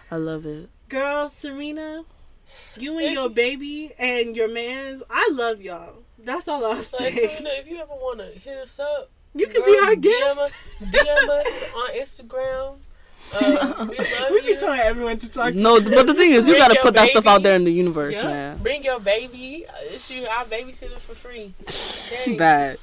I 0.09 0.15
love 0.17 0.45
it. 0.45 0.69
girl 0.89 1.27
serena 1.29 2.03
you 2.77 2.97
and 2.99 3.13
your 3.13 3.29
baby 3.29 3.91
and 3.99 4.35
your 4.35 4.47
man's 4.47 5.03
i 5.09 5.29
love 5.33 5.61
y'all 5.61 5.93
that's 6.23 6.47
all 6.47 6.63
i'll 6.65 6.75
Like, 6.75 6.83
say 6.83 7.11
Serena, 7.27 7.49
if 7.59 7.67
you 7.67 7.77
ever 7.79 7.93
want 7.93 8.19
to 8.19 8.25
hit 8.39 8.57
us 8.57 8.79
up, 8.79 9.09
you 9.35 9.47
can 9.47 9.61
girl, 9.61 9.73
be 9.73 9.79
our 9.79 9.95
guest 9.95 10.39
us- 10.39 10.51
DM 10.81 11.29
us 11.29 11.63
on 11.75 11.89
Instagram. 11.95 12.75
Uh, 13.33 13.87
we 13.89 13.97
love 13.97 14.27
we 14.31 14.41
be 14.41 14.47
you. 14.47 14.59
telling 14.59 14.79
everyone 14.81 15.15
to 15.15 15.29
talk 15.29 15.53
to 15.53 15.57
No, 15.57 15.79
but 15.79 16.05
the 16.05 16.13
thing 16.13 16.31
is, 16.31 16.47
you 16.49 16.57
gotta 16.57 16.73
your 16.73 16.83
put 16.83 16.95
that 16.95 17.11
stuff 17.11 17.25
out 17.27 17.43
there 17.43 17.55
in 17.55 17.63
the 17.63 17.71
universe, 17.71 18.15
Yeah. 18.15 18.23
man. 18.23 18.57
Bring 18.57 18.83
your 18.83 18.99
baby. 18.99 19.65
Uh, 19.69 19.97
shoot, 19.97 20.27
I'll 20.29 20.43
babysit 20.45 20.91
it 20.91 20.99
for 20.99 21.15
free. 21.15 21.53
Okay. 22.11 22.35
Bad. 22.35 22.77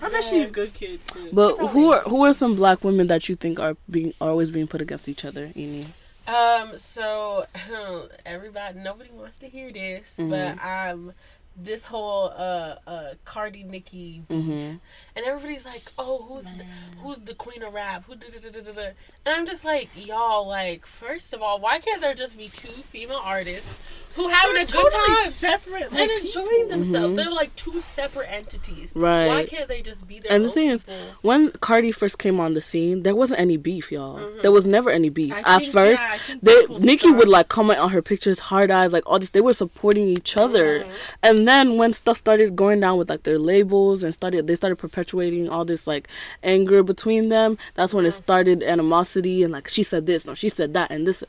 i 0.00 0.08
bet 0.08 0.22
she's 0.22 0.46
a 0.46 0.50
good 0.50 0.72
kid 0.74 1.00
too 1.06 1.30
But 1.32 1.56
who 1.56 1.90
are 1.92 2.02
who 2.02 2.22
are 2.24 2.32
some 2.32 2.54
black 2.54 2.84
women 2.84 3.08
that 3.08 3.28
you 3.28 3.34
think 3.34 3.58
are 3.58 3.74
being 3.90 4.12
are 4.20 4.30
always 4.30 4.52
being 4.52 4.68
put 4.68 4.80
against 4.80 5.08
each 5.08 5.24
other, 5.24 5.48
Ini? 5.56 5.86
Um. 6.34 6.76
So 6.78 7.46
everybody, 8.26 8.78
nobody 8.78 9.10
wants 9.10 9.38
to 9.38 9.48
hear 9.48 9.72
this, 9.72 10.16
Mm-hmm. 10.18 10.30
but 10.30 10.64
um, 10.64 11.12
this 11.56 11.84
whole 11.84 12.32
uh 12.36 12.76
uh 12.86 13.14
Cardi 13.24 13.64
Nicki, 13.64 14.22
Mm-hmm. 14.30 14.76
And 15.20 15.26
everybody's 15.28 15.64
like, 15.66 15.82
oh, 15.98 16.24
who's 16.28 16.44
the, 16.44 16.64
who's 17.02 17.18
the 17.18 17.34
queen 17.34 17.62
of 17.62 17.72
rap? 17.74 18.04
Who 18.06 18.14
da 18.14 18.26
da 18.32 18.38
da 18.40 18.50
da 18.50 18.60
da? 18.60 18.72
da? 18.72 18.88
And 19.26 19.34
I'm 19.34 19.46
just 19.46 19.64
like, 19.64 19.90
y'all, 19.94 20.48
like, 20.48 20.86
first 20.86 21.32
of 21.34 21.42
all, 21.42 21.60
why 21.60 21.78
can't 21.78 22.00
there 22.00 22.14
just 22.14 22.38
be 22.38 22.48
two 22.48 22.68
female 22.68 23.20
artists 23.22 23.82
who 24.14 24.28
having 24.28 24.54
They're 24.54 24.62
a 24.62 24.66
good 24.66 24.72
totally 24.92 25.14
time? 25.16 25.30
separate 25.30 25.92
like, 25.92 26.10
and 26.10 26.22
people. 26.22 26.42
enjoying 26.42 26.68
themselves. 26.68 27.16
They're 27.16 27.30
like 27.30 27.54
two 27.54 27.80
separate 27.80 28.32
entities. 28.32 28.90
Mm-hmm. 28.90 29.00
Right. 29.00 29.26
Why 29.28 29.44
can't 29.46 29.68
they 29.68 29.82
just 29.82 30.06
be 30.08 30.18
their 30.20 30.32
And 30.32 30.44
the 30.44 30.48
own 30.48 30.54
thing 30.54 30.70
is, 30.70 30.84
when 31.22 31.50
Cardi 31.52 31.92
first 31.92 32.18
came 32.18 32.40
on 32.40 32.54
the 32.54 32.60
scene, 32.60 33.02
there 33.02 33.14
wasn't 33.14 33.40
any 33.40 33.56
beef, 33.58 33.92
y'all. 33.92 34.20
There 34.42 34.50
was 34.50 34.66
never 34.66 34.88
any 34.90 35.10
beef. 35.10 35.32
Mm-hmm. 35.34 35.46
I 35.46 35.54
At 35.56 35.60
think- 35.60 35.72
first, 35.72 36.00
yeah, 36.02 36.10
I 36.12 36.18
think 36.18 36.40
they 36.42 36.60
people 36.62 36.80
Nicki 36.80 36.98
start- 37.08 37.16
would 37.18 37.28
like 37.28 37.48
comment 37.48 37.78
on 37.78 37.90
her 37.90 38.02
pictures, 38.02 38.40
hard 38.40 38.70
eyes, 38.70 38.92
like 38.92 39.04
all 39.08 39.18
this. 39.18 39.30
They 39.30 39.40
were 39.42 39.52
supporting 39.52 40.08
each 40.08 40.36
other, 40.36 40.80
Mm-hmm. 40.80 40.90
and 41.22 41.46
then 41.48 41.76
when 41.76 41.92
stuff 41.92 42.18
started 42.18 42.56
going 42.56 42.80
down 42.80 42.96
with 42.98 43.10
like 43.10 43.22
their 43.24 43.38
labels 43.38 44.02
and 44.02 44.12
started, 44.14 44.46
they 44.46 44.54
started 44.56 44.76
perpetuating 44.76 45.09
all 45.12 45.64
this 45.64 45.86
like 45.86 46.08
anger 46.42 46.82
between 46.82 47.28
them. 47.28 47.58
That's 47.74 47.92
when 47.94 48.04
it 48.04 48.10
Mm-hmm. 48.10 48.22
started 48.22 48.62
animosity 48.62 49.42
and 49.42 49.52
like 49.52 49.68
she 49.68 49.82
said 49.82 50.06
this, 50.06 50.24
no, 50.24 50.34
she 50.34 50.48
said 50.48 50.74
that, 50.74 50.90
and 50.90 51.06
this, 51.06 51.22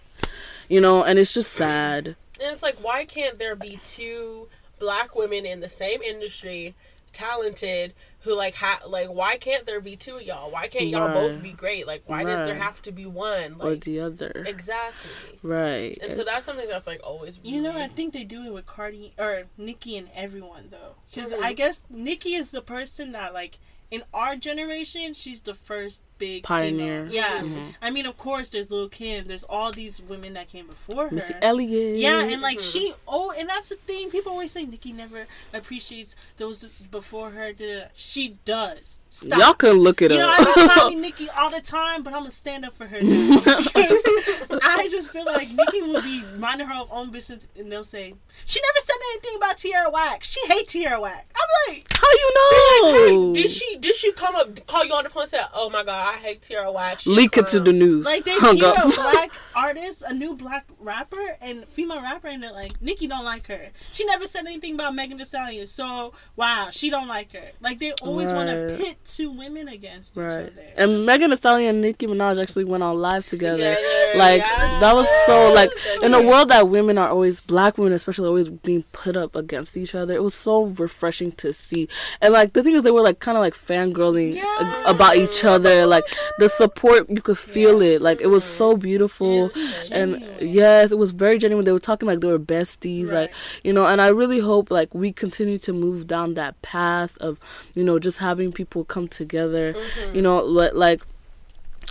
you 0.69 0.79
know, 0.81 1.03
and 1.03 1.17
it's 1.19 1.33
just 1.33 1.51
sad. 1.53 2.07
And 2.41 2.51
it's 2.51 2.63
like, 2.63 2.77
why 2.83 3.05
can't 3.05 3.37
there 3.37 3.55
be 3.55 3.79
two 3.83 4.47
black 4.79 5.15
women 5.15 5.45
in 5.45 5.59
the 5.59 5.69
same 5.69 6.01
industry, 6.01 6.73
talented, 7.13 7.93
who 8.23 8.35
like 8.35 8.53
ha- 8.55 8.81
like 8.87 9.09
why 9.09 9.35
can't 9.37 9.65
there 9.65 9.81
be 9.81 9.95
two 9.95 10.15
of 10.17 10.21
y'all? 10.21 10.51
Why 10.51 10.67
can't 10.67 10.87
y'all 10.87 11.07
Right. 11.07 11.13
both 11.13 11.41
be 11.41 11.51
great? 11.51 11.87
Like 11.87 12.03
why 12.05 12.23
does 12.23 12.45
there 12.45 12.55
have 12.55 12.81
to 12.83 12.91
be 12.91 13.05
one? 13.05 13.55
or 13.59 13.71
Like 13.71 13.83
the 13.83 13.99
other, 13.99 14.43
exactly. 14.47 15.39
right? 15.41 15.97
And 16.01 16.13
so 16.13 16.23
that's 16.23 16.45
something 16.45 16.67
that's 16.67 16.85
like 16.87 17.01
always. 17.03 17.39
You 17.43 17.61
know, 17.61 17.75
I 17.79 17.87
think 17.87 18.13
they 18.13 18.23
do 18.23 18.43
it 18.45 18.53
with 18.53 18.65
Cardi 18.67 19.13
or 19.17 19.43
Nicki 19.57 19.97
and 19.97 20.09
everyone 20.15 20.67
though, 20.71 20.95
because 21.09 21.33
Mhm. 21.33 21.41
I 21.41 21.53
guess 21.53 21.79
Nicki 21.89 22.33
is 22.35 22.51
the 22.51 22.61
person 22.61 23.11
that 23.13 23.33
like 23.33 23.57
in 23.91 24.03
our 24.13 24.35
generation, 24.37 25.13
she's 25.13 25.41
the 25.41 25.53
first 25.53 26.01
big 26.21 26.43
Pioneer. 26.43 27.07
female. 27.07 27.13
Yeah, 27.13 27.41
Mhm. 27.41 27.75
I 27.81 27.89
mean, 27.91 28.05
of 28.05 28.15
course, 28.17 28.47
there's 28.49 28.69
Lil 28.71 28.87
Kim. 28.89 29.27
There's 29.27 29.43
all 29.43 29.71
these 29.71 30.01
women 30.01 30.33
that 30.33 30.47
came 30.47 30.67
before 30.67 31.09
her. 31.09 31.15
Missy 31.15 31.33
Elliott. 31.41 31.97
Yeah, 31.97 32.23
and 32.23 32.41
like 32.41 32.59
she 32.59 32.93
oh, 33.07 33.31
and 33.37 33.49
that's 33.49 33.69
the 33.69 33.75
thing. 33.75 34.09
People 34.11 34.31
always 34.31 34.51
say 34.51 34.63
Nicki 34.65 34.91
never 34.93 35.25
appreciates 35.53 36.15
those 36.37 36.63
before 36.97 37.31
her. 37.31 37.51
She 37.95 38.37
does. 38.45 38.99
Stop. 39.13 39.39
y'all 39.39 39.53
can 39.53 39.71
look 39.73 40.01
it 40.01 40.09
You 40.11 40.19
know, 40.19 40.29
up. 40.29 40.39
I 40.39 40.53
be 40.63 40.69
calling 40.69 41.01
Nicki 41.01 41.27
all 41.37 41.49
the 41.49 41.59
time, 41.59 42.01
but 42.01 42.13
I'm 42.13 42.19
gonna 42.21 42.31
stand 42.31 42.63
up 42.63 42.71
for 42.71 42.85
her 42.87 42.97
I 43.01 44.87
just 44.89 45.11
feel 45.11 45.25
like 45.25 45.49
Nicki 45.49 45.81
will 45.81 46.01
be 46.01 46.23
minding 46.37 46.67
her 46.67 46.83
own 46.89 47.11
business, 47.11 47.47
and 47.57 47.69
they'll 47.71 47.83
say 47.83 48.13
she 48.45 48.61
never 48.61 48.79
said 48.85 48.95
anything 49.11 49.35
about 49.37 49.57
Tierra 49.57 49.89
Whack. 49.89 50.23
She 50.23 50.39
hates 50.47 50.71
Tierra 50.73 50.99
Whack. 51.01 51.27
I'm 51.35 51.73
like, 51.73 51.85
How 51.93 52.07
you 52.11 52.31
know? 52.35 53.33
Did 53.33 53.51
she 53.51 53.75
did 53.77 53.95
she 53.95 54.11
come 54.13 54.35
up 54.35 54.65
call 54.67 54.85
you 54.85 54.93
on 54.93 55.03
the 55.03 55.09
phone 55.09 55.23
and 55.23 55.29
say, 55.31 55.39
"Oh 55.53 55.69
my 55.69 55.83
god, 55.83 56.10
I 56.11 56.17
hate 56.17 56.41
Tierra 56.41 56.71
Whack"? 56.71 56.99
She's 57.01 57.15
Leak 57.15 57.37
it 57.37 57.47
to 57.47 57.59
um, 57.59 57.63
the 57.63 57.73
news. 57.73 58.05
like 58.05 58.23
they 58.25 58.37
Hung 58.37 58.55
hear 58.57 58.67
up. 58.67 58.85
a 58.85 58.87
black 58.95 59.31
artist, 59.55 60.03
a 60.05 60.13
new 60.13 60.35
black 60.35 60.65
rapper, 60.79 61.37
and 61.41 61.65
female 61.67 62.01
rapper, 62.01 62.27
and 62.27 62.43
they're 62.43 62.51
like, 62.51 62.81
Nicki 62.81 63.07
don't 63.07 63.25
like 63.25 63.47
her. 63.47 63.69
She 63.91 64.05
never 64.05 64.25
said 64.27 64.45
anything 64.45 64.75
about 64.75 64.93
Megan 64.95 65.17
Thee 65.17 65.23
Stallion, 65.25 65.65
so 65.67 66.13
wow, 66.35 66.69
she 66.71 66.89
don't 66.89 67.07
like 67.07 67.31
her. 67.33 67.51
Like 67.61 67.79
they 67.79 67.93
always 68.01 68.31
want 68.31 68.49
to 68.49 68.75
pit 68.77 68.97
two 69.05 69.31
women 69.31 69.67
against 69.67 70.17
each 70.17 70.21
other. 70.23 70.51
And 70.77 71.05
Megan 71.05 71.29
Thee 71.29 71.35
Stallion 71.37 71.69
and 71.75 71.81
Nicki 71.81 72.07
Minaj 72.07 72.41
actually 72.41 72.65
went 72.65 72.83
on 72.83 72.97
live 72.99 73.25
together. 73.25 73.57
Together, 73.75 74.17
Like 74.17 74.41
that 74.41 74.93
was 74.95 75.07
so 75.25 75.51
like 75.53 75.71
in 76.03 76.13
a 76.13 76.21
world 76.21 76.49
that 76.49 76.67
women 76.67 76.97
are 76.97 77.09
always 77.09 77.39
black 77.39 77.77
women 77.77 77.93
especially 77.93 78.27
always 78.27 78.49
being 78.49 78.83
put 78.91 79.15
up 79.15 79.35
against 79.35 79.77
each 79.77 79.95
other. 79.95 80.13
It 80.13 80.23
was 80.23 80.33
so 80.33 80.63
refreshing 80.65 81.31
to 81.33 81.53
see. 81.53 81.87
And 82.21 82.33
like 82.33 82.53
the 82.53 82.63
thing 82.63 82.75
is 82.75 82.83
they 82.83 82.91
were 82.91 83.01
like 83.01 83.19
kind 83.19 83.37
of 83.37 83.41
like 83.41 83.53
fangirling 83.53 84.35
Yeah. 84.35 84.83
about 84.89 85.15
each 85.15 85.43
other. 85.43 85.85
Like 85.85 86.00
the 86.39 86.49
support 86.49 87.09
you 87.09 87.21
could 87.21 87.37
feel 87.37 87.81
it. 87.81 88.01
Like 88.01 88.21
it 88.21 88.27
was 88.27 88.43
so 88.43 88.77
beautiful. 88.77 89.49
And 89.91 90.19
genuine. 90.19 90.37
yes, 90.41 90.91
it 90.91 90.97
was 90.97 91.11
very 91.11 91.37
genuine. 91.37 91.65
They 91.65 91.71
were 91.71 91.79
talking 91.79 92.07
like 92.07 92.19
they 92.21 92.27
were 92.27 92.39
besties, 92.39 93.11
like 93.11 93.33
you 93.63 93.73
know. 93.73 93.85
And 93.85 94.01
I 94.01 94.07
really 94.07 94.39
hope 94.39 94.71
like 94.71 94.93
we 94.93 95.11
continue 95.11 95.57
to 95.59 95.73
move 95.73 96.07
down 96.07 96.33
that 96.35 96.61
path 96.61 97.17
of, 97.17 97.39
you 97.73 97.83
know, 97.83 97.99
just 97.99 98.17
having 98.19 98.51
people 98.51 98.83
come 98.83 99.07
together. 99.07 99.75
You 100.13 100.21
know, 100.21 100.37
like, 100.43 101.03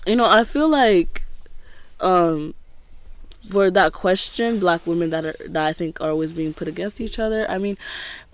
you 0.06 0.16
know, 0.16 0.24
I 0.28 0.44
feel 0.44 0.68
like, 0.68 1.22
um, 2.00 2.54
for 3.48 3.70
that 3.70 3.92
question, 3.92 4.60
black 4.60 4.86
women 4.86 5.10
that 5.10 5.24
are 5.24 5.34
that 5.48 5.64
I 5.66 5.72
think 5.72 6.00
are 6.00 6.10
always 6.10 6.32
being 6.32 6.52
put 6.52 6.68
against 6.68 7.00
each 7.00 7.18
other. 7.18 7.50
I 7.50 7.58
mean, 7.58 7.78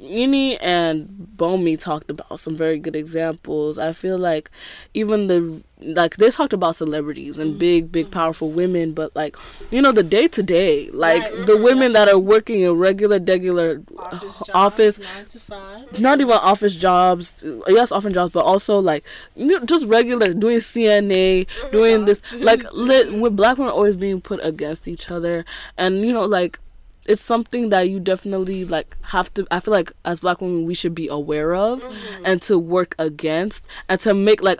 Ini 0.01 0.59
and 0.61 1.29
Bomi 1.37 1.81
talked 1.81 2.11
about 2.11 2.41
some 2.41 2.57
very 2.57 2.79
good 2.79 2.97
examples. 2.97 3.79
I 3.79 3.93
feel 3.93 4.18
like 4.18 4.51
even 4.95 5.29
the 5.29 5.62
like 5.81 6.16
they 6.16 6.31
talked 6.31 6.53
about 6.53 6.77
celebrities 6.77 7.39
and 7.39 7.59
big, 7.59 7.93
big, 7.93 8.11
powerful 8.11 8.51
women, 8.51 8.93
but 8.93 9.14
like 9.14 9.37
you 9.70 9.83
know 9.83 9.93
the 9.93 10.03
day 10.03 10.29
to 10.29 10.43
day, 10.43 10.91
like 10.91 11.16
Right. 11.16 11.47
the 11.47 11.53
mm-hmm, 11.53 11.62
women 11.62 11.93
that 11.93 12.09
are 12.09 12.18
working 12.18 12.61
in 12.62 12.72
regular, 12.72 13.18
regular 13.18 13.83
office, 13.99 14.39
jobs, 14.39 14.51
office 14.55 14.99
nine 14.99 15.27
to 15.27 15.41
five. 15.41 16.01
not 16.01 16.20
even 16.20 16.33
office 16.33 16.74
jobs 16.74 17.45
yes 17.68 17.93
office 17.93 18.12
jobs 18.12 18.33
but 18.33 18.45
also 18.45 18.79
like 18.79 19.05
you 19.35 19.47
know, 19.47 19.64
just 19.64 19.87
regular 19.87 20.33
doing 20.33 20.59
cna 20.59 21.47
mm-hmm. 21.47 21.70
doing 21.72 22.05
this 22.05 22.20
like 22.39 22.61
lit, 22.72 23.12
with 23.14 23.37
black 23.37 23.59
women 23.59 23.72
always 23.72 23.97
being 23.97 24.20
put 24.20 24.41
against 24.45 24.89
each 24.89 25.11
other 25.11 25.45
and 25.77 26.01
you 26.03 26.12
know 26.12 26.24
like 26.24 26.59
it's 27.07 27.22
something 27.22 27.68
that 27.68 27.89
you 27.89 28.01
definitely 28.01 28.64
like 28.64 28.97
have 29.03 29.33
to 29.35 29.47
i 29.51 29.61
feel 29.61 29.72
like 29.72 29.93
as 30.05 30.20
black 30.20 30.41
women 30.41 30.64
we 30.64 30.74
should 30.74 30.95
be 30.95 31.09
aware 31.09 31.55
of 31.55 31.83
mm-hmm. 31.83 32.27
and 32.27 32.43
to 32.43 32.59
work 32.59 32.95
against 32.99 33.64
and 33.89 34.01
to 34.01 34.12
make 34.12 34.43
like 34.43 34.59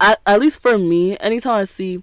at, 0.00 0.40
least 0.40 0.60
for 0.60 0.78
me 0.78 1.16
anytime 1.18 1.54
i 1.54 1.64
see 1.64 2.02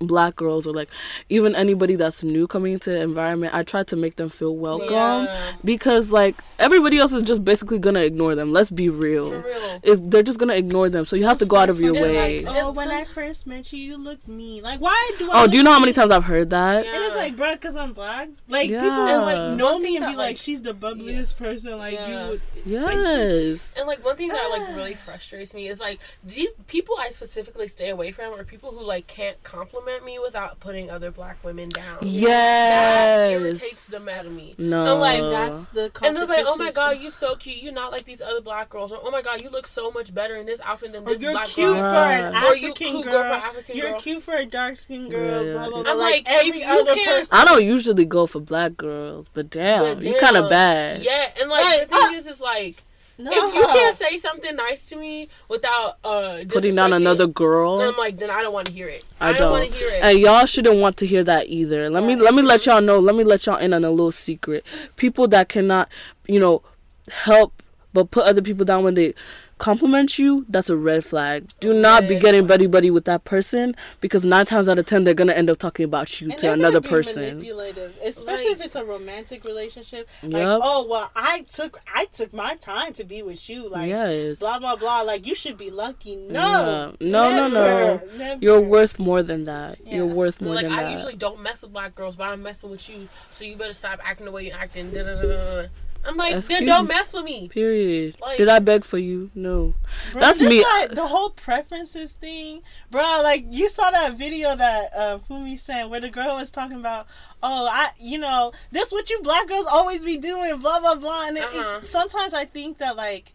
black 0.00 0.34
girls 0.34 0.66
or 0.66 0.72
like 0.72 0.88
even 1.28 1.54
anybody 1.54 1.94
that's 1.94 2.22
new 2.22 2.46
coming 2.46 2.72
into 2.72 2.88
the 2.88 2.98
environment 3.02 3.52
i 3.54 3.62
try 3.62 3.82
to 3.82 3.96
make 3.96 4.16
them 4.16 4.30
feel 4.30 4.56
welcome 4.56 4.88
Yeah. 5.26 5.52
because 5.62 6.10
like 6.10 6.36
everybody 6.58 6.96
else 6.98 7.12
is 7.12 7.20
just 7.20 7.44
basically 7.44 7.78
gonna 7.78 8.00
ignore 8.00 8.34
them 8.34 8.50
let's 8.50 8.70
be 8.70 8.88
real 8.88 9.30
real. 9.30 9.80
is 9.82 10.00
they're 10.02 10.22
just 10.22 10.38
gonna 10.38 10.54
ignore 10.54 10.88
them 10.88 11.04
so 11.04 11.16
you 11.16 11.26
have 11.26 11.38
to 11.40 11.44
go 11.44 11.56
out 11.56 11.68
of 11.68 11.80
your 11.80 11.94
And, 11.94 12.04
like, 12.06 12.14
way 12.14 12.60
Oh, 12.62 12.72
when 12.72 12.90
I 12.90 13.04
first 13.04 13.46
met 13.46 13.72
you, 13.74 13.78
you 13.78 13.96
looked 13.98 14.26
mean. 14.26 14.62
Like, 14.62 14.80
why 14.80 15.10
do 15.18 15.30
I? 15.30 15.42
oh 15.44 15.46
do 15.46 15.58
you 15.58 15.62
know 15.62 15.72
how 15.72 15.80
many 15.80 15.92
times 15.92 16.10
i've 16.10 16.24
heard 16.24 16.48
that 16.50 16.84
Yeah. 16.86 16.94
And 16.94 17.04
it's 17.04 17.14
like, 17.16 17.36
bruh, 17.36 17.52
because 17.54 17.76
I'm 17.76 17.92
black. 17.92 18.28
Like, 18.48 18.70
Yeah. 18.70 18.80
people 18.80 19.06
And, 19.06 19.22
like, 19.22 19.58
know 19.58 19.78
me 19.78 19.88
thing 19.88 19.96
and 19.98 20.06
be 20.06 20.12
that, 20.12 20.18
like, 20.18 20.26
like- 20.30 20.36
she's 20.38 20.62
the 20.62 20.72
bubbliest 20.72 21.36
person. 21.36 21.76
Like, 21.76 21.94
Yeah. 21.94 22.08
you 22.24 22.30
would. 22.30 22.40
yes 22.64 23.74
And 23.76 23.86
like 23.86 24.02
one 24.04 24.16
thing 24.16 24.28
that 24.28 24.48
like 24.50 24.68
really 24.76 24.94
frustrates 25.06 25.52
me 25.52 25.68
is 25.68 25.78
like 25.78 26.00
these 26.24 26.52
people 26.68 26.94
I 26.98 27.10
specifically 27.10 27.68
stay 27.68 27.90
away 27.90 28.12
from 28.12 28.32
are 28.32 28.44
people 28.44 28.70
who 28.70 28.82
like 28.82 29.06
can't 29.06 29.42
compliment 29.42 29.89
compliment 29.90 30.04
me 30.04 30.18
without 30.18 30.60
putting 30.60 30.90
other 30.90 31.10
black 31.10 31.42
women 31.44 31.68
down. 31.68 31.98
Yes. 32.02 32.30
That 32.30 33.30
irritates 33.32 33.62
Yes. 33.62 33.86
them 33.86 34.08
out 34.08 34.26
of 34.26 34.32
me. 34.32 34.54
No. 34.58 34.94
I'm 34.94 35.00
like, 35.00 35.20
That's 35.20 35.66
the 35.68 35.90
and 36.02 36.16
they're 36.16 36.26
like, 36.26 36.44
"Oh 36.46 36.56
my 36.56 36.66
god, 36.72 36.92
stuff. 36.92 37.02
you 37.02 37.10
so 37.10 37.34
cute. 37.36 37.62
You're 37.62 37.72
not 37.72 37.92
like 37.92 38.04
these 38.04 38.20
other 38.20 38.40
black 38.40 38.68
girls." 38.70 38.92
Or, 38.92 39.00
"Oh 39.02 39.10
my 39.10 39.22
god, 39.22 39.40
you 39.42 39.50
look 39.50 39.66
so 39.66 39.90
much 39.90 40.14
better 40.14 40.36
in 40.36 40.46
this 40.46 40.60
outfit 40.62 40.92
than 40.92 41.04
this 41.04 41.12
Or 41.12 41.14
this 41.16 41.22
you're 41.22 41.32
black 41.32 41.46
cute 41.46 41.76
girl." 41.76 41.92
for 41.92 42.10
an 42.10 42.32
Right. 42.34 42.44
Or 42.44 42.56
you 42.56 42.68
African 42.70 42.74
cute 42.92 43.04
girl. 43.04 43.12
girl 43.22 43.22
for 43.40 43.46
African 43.46 43.76
you're 43.76 43.90
girl. 43.90 44.00
cute 44.00 44.22
for 44.22 44.34
a 44.34 44.46
dark 44.46 44.76
skinned 44.76 45.10
girl. 45.10 45.44
Yeah, 45.46 45.52
blah 45.52 45.68
blah 45.68 45.82
blah. 45.82 45.92
I'm 45.92 45.98
like, 45.98 46.26
like, 46.26 46.28
every 46.28 46.60
you 46.60 46.66
other 46.66 46.94
can't- 46.94 47.06
person. 47.08 47.38
I 47.38 47.44
don't 47.44 47.64
usually 47.64 48.04
go 48.04 48.26
for 48.26 48.40
black 48.40 48.76
girls, 48.76 49.26
but 49.32 49.50
damn, 49.50 49.96
But 49.96 50.04
you 50.04 50.16
kind 50.18 50.36
of 50.36 50.48
bad. 50.48 51.02
Yeah, 51.02 51.30
and 51.40 51.50
like 51.50 51.64
Like, 51.64 51.80
the 51.90 51.96
thing 51.96 52.14
uh, 52.14 52.18
is, 52.18 52.26
is 52.26 52.40
like 52.40 52.82
No. 53.20 53.30
if 53.32 53.54
you 53.54 53.66
can't 53.66 53.96
say 53.96 54.16
something 54.16 54.56
nice 54.56 54.88
to 54.88 54.96
me 54.96 55.28
without 55.48 55.98
uh 56.04 56.38
Putting 56.48 56.74
down 56.74 56.92
another 56.92 57.26
girl. 57.26 57.78
then 57.78 57.88
I'm 57.88 57.96
like, 57.96 58.18
then 58.18 58.30
I 58.30 58.42
don't 58.42 58.52
want 58.52 58.68
to 58.68 58.72
hear 58.72 58.88
it. 58.88 59.04
I 59.20 59.32
don't, 59.32 59.40
don't. 59.40 59.52
want 59.52 59.72
to 59.72 59.78
hear 59.78 59.90
it. 59.90 60.02
And 60.02 60.18
y'all 60.18 60.46
shouldn't 60.46 60.78
want 60.78 60.96
to 60.98 61.06
hear 61.06 61.22
that 61.24 61.48
either. 61.48 61.90
Let 61.90 62.04
me 62.04 62.16
let 62.16 62.34
me 62.34 62.42
let 62.42 62.66
y'all 62.66 62.80
know. 62.80 62.98
Let 62.98 63.14
me 63.14 63.24
let 63.24 63.46
y'all 63.46 63.56
in 63.56 63.74
on 63.74 63.84
a 63.84 63.90
little 63.90 64.12
secret. 64.12 64.64
People 64.96 65.28
that 65.28 65.48
cannot, 65.48 65.88
you 66.26 66.40
know, 66.40 66.62
help 67.10 67.62
but 67.92 68.10
put 68.10 68.24
other 68.24 68.42
people 68.42 68.64
down 68.64 68.84
when 68.84 68.94
they 68.94 69.14
compliment 69.60 70.18
you, 70.18 70.44
that's 70.48 70.68
a 70.70 70.76
red 70.76 71.04
flag. 71.04 71.48
Do 71.60 71.72
not 71.72 72.08
be 72.08 72.18
getting 72.18 72.46
buddy 72.46 72.66
buddy 72.66 72.90
with 72.90 73.04
that 73.04 73.24
person 73.24 73.76
because 74.00 74.24
nine 74.24 74.46
times 74.46 74.68
out 74.68 74.78
of 74.78 74.86
ten 74.86 75.04
they're 75.04 75.14
gonna 75.14 75.34
end 75.34 75.48
up 75.50 75.58
talking 75.58 75.84
about 75.84 76.20
you 76.20 76.30
And 76.30 76.38
to 76.40 76.52
another 76.52 76.80
person. 76.80 77.22
manipulative, 77.36 77.94
especially 78.04 78.48
Like- 78.50 78.58
if 78.60 78.64
it's 78.64 78.74
a 78.74 78.84
romantic 78.84 79.44
relationship. 79.44 80.08
Like, 80.22 80.32
Yep. 80.32 80.60
oh 80.62 80.86
well, 80.88 81.10
I 81.14 81.44
took 81.48 81.78
I 81.94 82.06
took 82.06 82.32
my 82.32 82.54
time 82.56 82.92
to 82.94 83.04
be 83.04 83.22
with 83.22 83.48
you. 83.48 83.68
Like, 83.68 83.88
yes. 83.88 84.38
blah 84.38 84.58
blah 84.58 84.76
blah. 84.76 85.02
Like, 85.02 85.26
you 85.26 85.34
should 85.34 85.58
be 85.58 85.70
lucky. 85.70 86.16
No, 86.16 86.92
Yeah. 87.00 87.08
No, 87.08 87.30
no, 87.36 87.48
no. 87.48 87.64
Never, 88.00 88.16
never. 88.16 88.42
You're 88.42 88.60
worth 88.60 88.98
more 88.98 89.22
than 89.22 89.44
that. 89.44 89.78
You're 89.86 90.06
worth 90.06 90.40
more 90.40 90.54
like 90.54 90.64
than 90.64 90.72
I 90.72 90.84
that. 90.84 90.92
usually 90.92 91.16
don't 91.16 91.40
mess 91.42 91.62
with 91.62 91.72
black 91.72 91.94
girls, 91.94 92.16
but 92.16 92.24
I'm 92.28 92.42
messing 92.42 92.70
with 92.70 92.88
you, 92.88 93.08
so 93.28 93.44
you 93.44 93.56
better 93.56 93.72
stop 93.74 94.00
acting 94.02 94.24
the 94.26 94.32
way 94.32 94.46
you're 94.46 94.56
acting. 94.56 94.90
Da, 94.90 95.02
da, 95.02 95.14
da, 95.14 95.22
da, 95.22 95.62
da. 95.62 95.68
I'm 96.04 96.16
like, 96.16 96.36
Excuse 96.36 96.60
then 96.60 96.66
don't 96.68 96.88
mess 96.88 97.12
with 97.12 97.24
me. 97.24 97.48
Period. 97.48 98.16
Like- 98.20 98.38
Did 98.38 98.48
I 98.48 98.58
beg 98.58 98.84
for 98.84 98.96
you? 98.98 99.30
No. 99.34 99.74
Bro, 100.12 100.20
That's 100.22 100.40
me. 100.40 100.60
why 100.62 100.88
the 100.90 101.06
whole 101.06 101.30
preferences 101.30 102.12
thing, 102.12 102.62
bro. 102.90 103.20
Like 103.22 103.44
you 103.50 103.68
saw 103.68 103.90
that 103.90 104.14
video 104.14 104.56
that 104.56 104.90
uh, 104.96 105.18
Funmi 105.18 105.58
sent 105.58 105.90
where 105.90 106.00
the 106.00 106.08
girl 106.08 106.36
was 106.36 106.50
talking 106.50 106.78
about, 106.78 107.06
oh, 107.42 107.68
I, 107.70 107.90
you 107.98 108.18
know, 108.18 108.52
this 108.72 108.92
what 108.92 109.10
you 109.10 109.20
black 109.22 109.46
girls 109.48 109.66
always 109.66 110.02
be 110.04 110.16
doing, 110.16 110.58
blah 110.58 110.80
blah 110.80 110.94
blah. 110.94 111.28
And 111.28 111.36
it, 111.36 111.42
it- 111.42 111.54
Uh-huh. 111.60 111.80
sometimes 111.82 112.32
I 112.34 112.44
think 112.46 112.78
that 112.78 112.96
like 112.96 113.34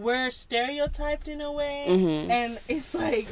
we're 0.00 0.30
stereotyped 0.30 1.28
in 1.28 1.40
a 1.40 1.52
way, 1.52 1.84
Mhm. 1.88 2.30
and 2.30 2.58
it's 2.68 2.94
like, 2.94 3.26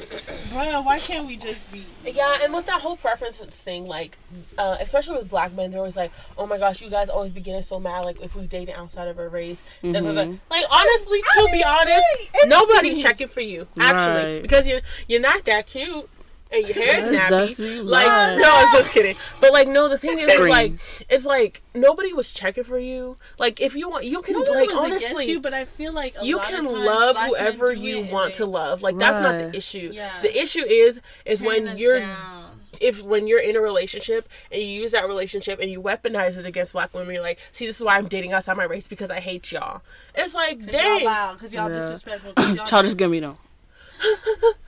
bro, 0.51 0.81
why 0.83 0.99
can't 0.99 1.27
we 1.27 1.37
just 1.37 1.71
be? 1.73 1.85
Yeah, 2.05 2.39
and 2.43 2.53
with 2.53 2.67
that 2.67 2.81
whole 2.81 2.97
preferences 2.97 3.49
thing, 3.63 3.87
like, 3.87 4.19
uh, 4.59 4.77
especially 4.81 5.17
with 5.19 5.29
black 5.31 5.53
men, 5.55 5.71
they're 5.71 5.81
always 5.81 5.97
like, 5.97 6.13
"Oh 6.37 6.47
my 6.47 6.59
gosh, 6.59 6.81
you 6.83 6.91
guys 6.91 7.09
always 7.09 7.31
be 7.31 7.41
getting 7.41 7.63
so 7.63 7.79
mad, 7.81 8.05
like 8.05 8.21
if 8.21 8.35
we 8.37 8.47
dating 8.47 8.75
outside 8.75 9.09
of 9.09 9.19
our 9.19 9.29
race." 9.29 9.63
Mhm. 9.83 10.39
Like 10.51 10.65
honestly, 10.71 11.21
to 11.37 11.49
be 11.51 11.65
honest, 11.65 12.07
anything. 12.19 12.49
nobody 12.49 13.01
checking 13.03 13.29
for 13.29 13.41
you 13.41 13.67
actually 13.81 14.33
Right. 14.35 14.43
because 14.43 14.67
you're 14.69 14.81
you're 15.07 15.21
not 15.21 15.45
that 15.47 15.67
cute. 15.67 16.09
And 16.51 16.67
your 16.67 16.75
hair's 16.83 17.05
That's- 17.05 17.31
nappy. 17.31 17.57
that's 17.57 17.59
Like, 17.91 18.07
lying. 18.07 18.39
no, 18.41 18.51
I'm 18.51 18.73
just 18.77 18.95
kidding. 18.95 19.17
But 19.41 19.53
like, 19.53 19.69
no, 19.69 19.89
the 19.89 19.99
thing 19.99 20.19
is, 20.19 20.29
is 20.31 20.49
like, 20.49 20.73
it's 21.11 21.27
like 21.27 21.63
nobody 21.75 22.13
was 22.15 22.33
checking 22.33 22.65
for 22.65 22.79
you. 22.79 23.17
Like, 23.39 23.61
if 23.61 23.77
you 23.77 23.91
want, 23.91 24.07
you 24.07 24.23
can 24.23 24.33
No 24.33 24.41
one 24.41 24.55
like 24.55 24.69
was 24.71 24.79
honestly, 24.79 25.27
you, 25.27 25.41
but 25.41 25.53
I 25.53 25.67
feel 25.67 25.93
like 25.93 26.15
a 26.19 26.25
you 26.25 26.37
lot 26.39 26.47
can 26.47 26.65
of 26.65 26.71
times 26.71 26.85
love 26.87 27.17
whoever 27.19 27.73
you 27.73 27.99
it 28.05 28.13
want 28.13 28.35
to 28.35 28.47
love. 28.47 28.83
Like 28.83 28.97
that's 28.99 29.19
not 29.21 29.39
the 29.39 29.57
issue. 29.57 29.91
Yeah. 29.93 30.23
The 30.23 30.41
issue 30.41 30.65
is 30.65 31.01
is 31.27 31.41
tear 31.41 31.49
when 31.49 31.77
you're 31.77 31.99
down. 32.01 32.61
if 32.81 33.03
when 33.03 33.27
you're 33.27 33.41
in 33.41 33.55
a 33.55 33.61
relationship 33.61 34.27
and 34.51 34.63
you 34.63 34.69
use 34.69 34.93
that 34.93 35.07
relationship 35.07 35.61
and 35.61 35.71
you 35.71 35.83
weaponize 35.83 36.39
it 36.39 36.47
against 36.47 36.73
black 36.73 36.95
women, 36.95 37.13
you're 37.13 37.23
like, 37.23 37.39
see, 37.53 37.67
this 37.67 37.77
is 37.77 37.83
why 37.85 37.97
I'm 37.97 38.07
dating 38.09 38.33
outside 38.33 38.57
my 38.57 38.65
race 38.65 38.89
because 38.89 39.11
I 39.11 39.21
hate 39.21 39.53
y'all. 39.53 39.83
It's 40.15 40.35
like, 40.35 40.61
Cause 40.65 40.73
y'all 40.73 40.81
dang. 40.99 41.05
loud, 41.05 41.39
cause 41.39 41.53
y'all 41.53 41.69
Yeah. 41.69 41.75
disrespectful. 41.75 42.33
'cause 42.33 42.55
y'all 42.57 42.67
Childish 42.67 42.95
Gambino. 42.95 43.37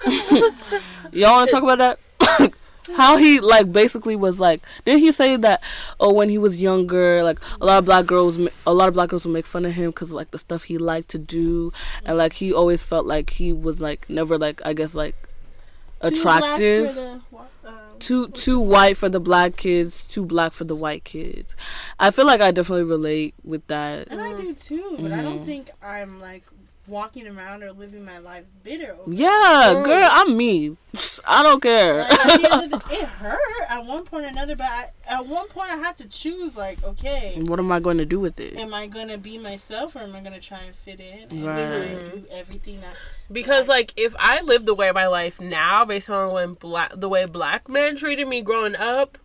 Y'all 1.13 1.33
want 1.33 1.51
to 1.51 1.57
talk 1.57 1.63
about 1.63 1.79
that? 1.79 2.53
How 2.93 3.17
he 3.17 3.41
like 3.41 3.73
basically 3.73 4.17
was 4.17 4.41
like? 4.41 4.63
Didn't 4.85 5.01
he 5.01 5.13
say 5.13 5.37
that? 5.37 5.63
Oh, 6.01 6.13
when 6.13 6.29
he 6.29 6.39
was 6.39 6.61
younger, 6.61 7.23
like 7.23 7.39
a 7.61 7.65
lot 7.67 7.79
of 7.79 7.85
black 7.85 8.07
girls, 8.07 8.39
a 8.67 8.75
lot 8.75 8.89
of 8.89 8.95
black 8.95 9.11
girls 9.11 9.25
would 9.25 9.33
make 9.33 9.47
fun 9.47 9.65
of 9.65 9.73
him 9.73 9.91
because 9.91 10.11
like 10.11 10.31
the 10.33 10.39
stuff 10.39 10.65
he 10.65 10.77
liked 10.79 11.09
to 11.11 11.19
do, 11.19 11.73
and 12.05 12.19
like 12.19 12.35
he 12.35 12.53
always 12.53 12.83
felt 12.83 13.07
like 13.07 13.31
he 13.31 13.53
was 13.53 13.81
like 13.81 14.09
never 14.11 14.37
like 14.39 14.61
I 14.65 14.73
guess 14.73 14.95
like 14.95 15.15
Too 16.03 16.29
black 16.35 16.67
attractive. 16.67 16.89
for 16.89 16.93
the, 16.93 17.21
um, 17.65 17.99
too 18.01 18.29
too 18.29 18.59
white 18.59 18.97
for 18.97 19.09
the 19.09 19.21
black 19.21 19.57
kids, 19.57 20.07
too 20.07 20.25
black 20.25 20.53
for 20.53 20.65
the 20.65 20.75
white 20.77 21.05
kids. 21.05 21.55
I 21.99 22.11
feel 22.11 22.27
like 22.27 22.41
I 22.41 22.51
definitely 22.51 22.85
relate 22.85 23.35
with 23.45 23.67
that. 23.69 24.09
And 24.11 24.21
I 24.21 24.33
do 24.33 24.55
too, 24.55 24.99
but 25.03 25.13
I 25.13 25.23
Mm-hmm. 25.23 25.23
don't 25.23 25.45
think 25.45 25.71
I'm 25.83 26.21
like 26.21 26.45
walking 26.91 27.27
around 27.29 27.63
or 27.63 27.73
living 27.73 28.05
my 28.05 28.19
life 28.19 28.45
bitter. 28.65 28.97
Over 29.01 29.13
Yeah, 29.13 29.75
Mm. 29.77 29.85
girl, 29.85 30.09
I'm 30.11 30.37
me. 30.37 30.77
I 31.25 31.43
don't 31.45 31.63
care. 31.63 31.99
Like, 31.99 32.11
at 32.13 32.41
the 32.41 32.53
end 32.53 32.73
of 32.75 32.89
the- 32.89 32.95
it 33.01 33.05
hurt 33.07 33.41
at 33.71 33.85
one 33.87 34.05
point 34.05 34.25
or 34.25 34.29
another, 34.29 34.57
but 34.57 34.67
I, 34.67 34.87
at 35.09 35.27
one 35.27 35.47
point 35.49 35.71
I 35.71 35.77
had 35.77 35.97
to 35.99 36.09
choose. 36.09 36.57
Like, 36.57 36.83
okay, 36.83 37.37
what 37.47 37.59
am 37.61 37.71
I 37.73 37.79
going 37.81 37.99
to 37.99 38.05
do 38.05 38.19
with 38.21 38.41
it? 38.41 38.57
am 38.57 38.75
I 38.75 38.87
gonna 38.89 39.17
be 39.19 39.39
myself 39.39 39.95
or 39.97 40.01
am 40.01 40.15
I 40.17 40.21
gonna 40.21 40.41
try 40.41 40.59
and 40.59 40.75
fit 40.75 40.99
in 41.01 41.29
and 41.31 41.47
Right. 41.47 41.57
literally 41.57 42.11
do 42.11 42.25
everything 42.31 42.81
that? 42.81 42.95
Because 43.31 43.69
like 43.69 43.93
if 43.97 44.15
I 44.19 44.41
lived 44.43 44.67
the 44.67 44.75
way 44.75 44.89
of 44.89 44.95
my 44.97 45.07
life 45.07 45.41
now 45.41 45.85
based 45.85 46.11
on 46.11 46.33
when 46.33 46.55
black 46.55 46.93
the 46.97 47.09
way 47.09 47.25
black 47.27 47.69
men 47.71 47.97
treated 47.97 48.27
me 48.27 48.43
growing 48.43 48.75
up, 48.75 49.17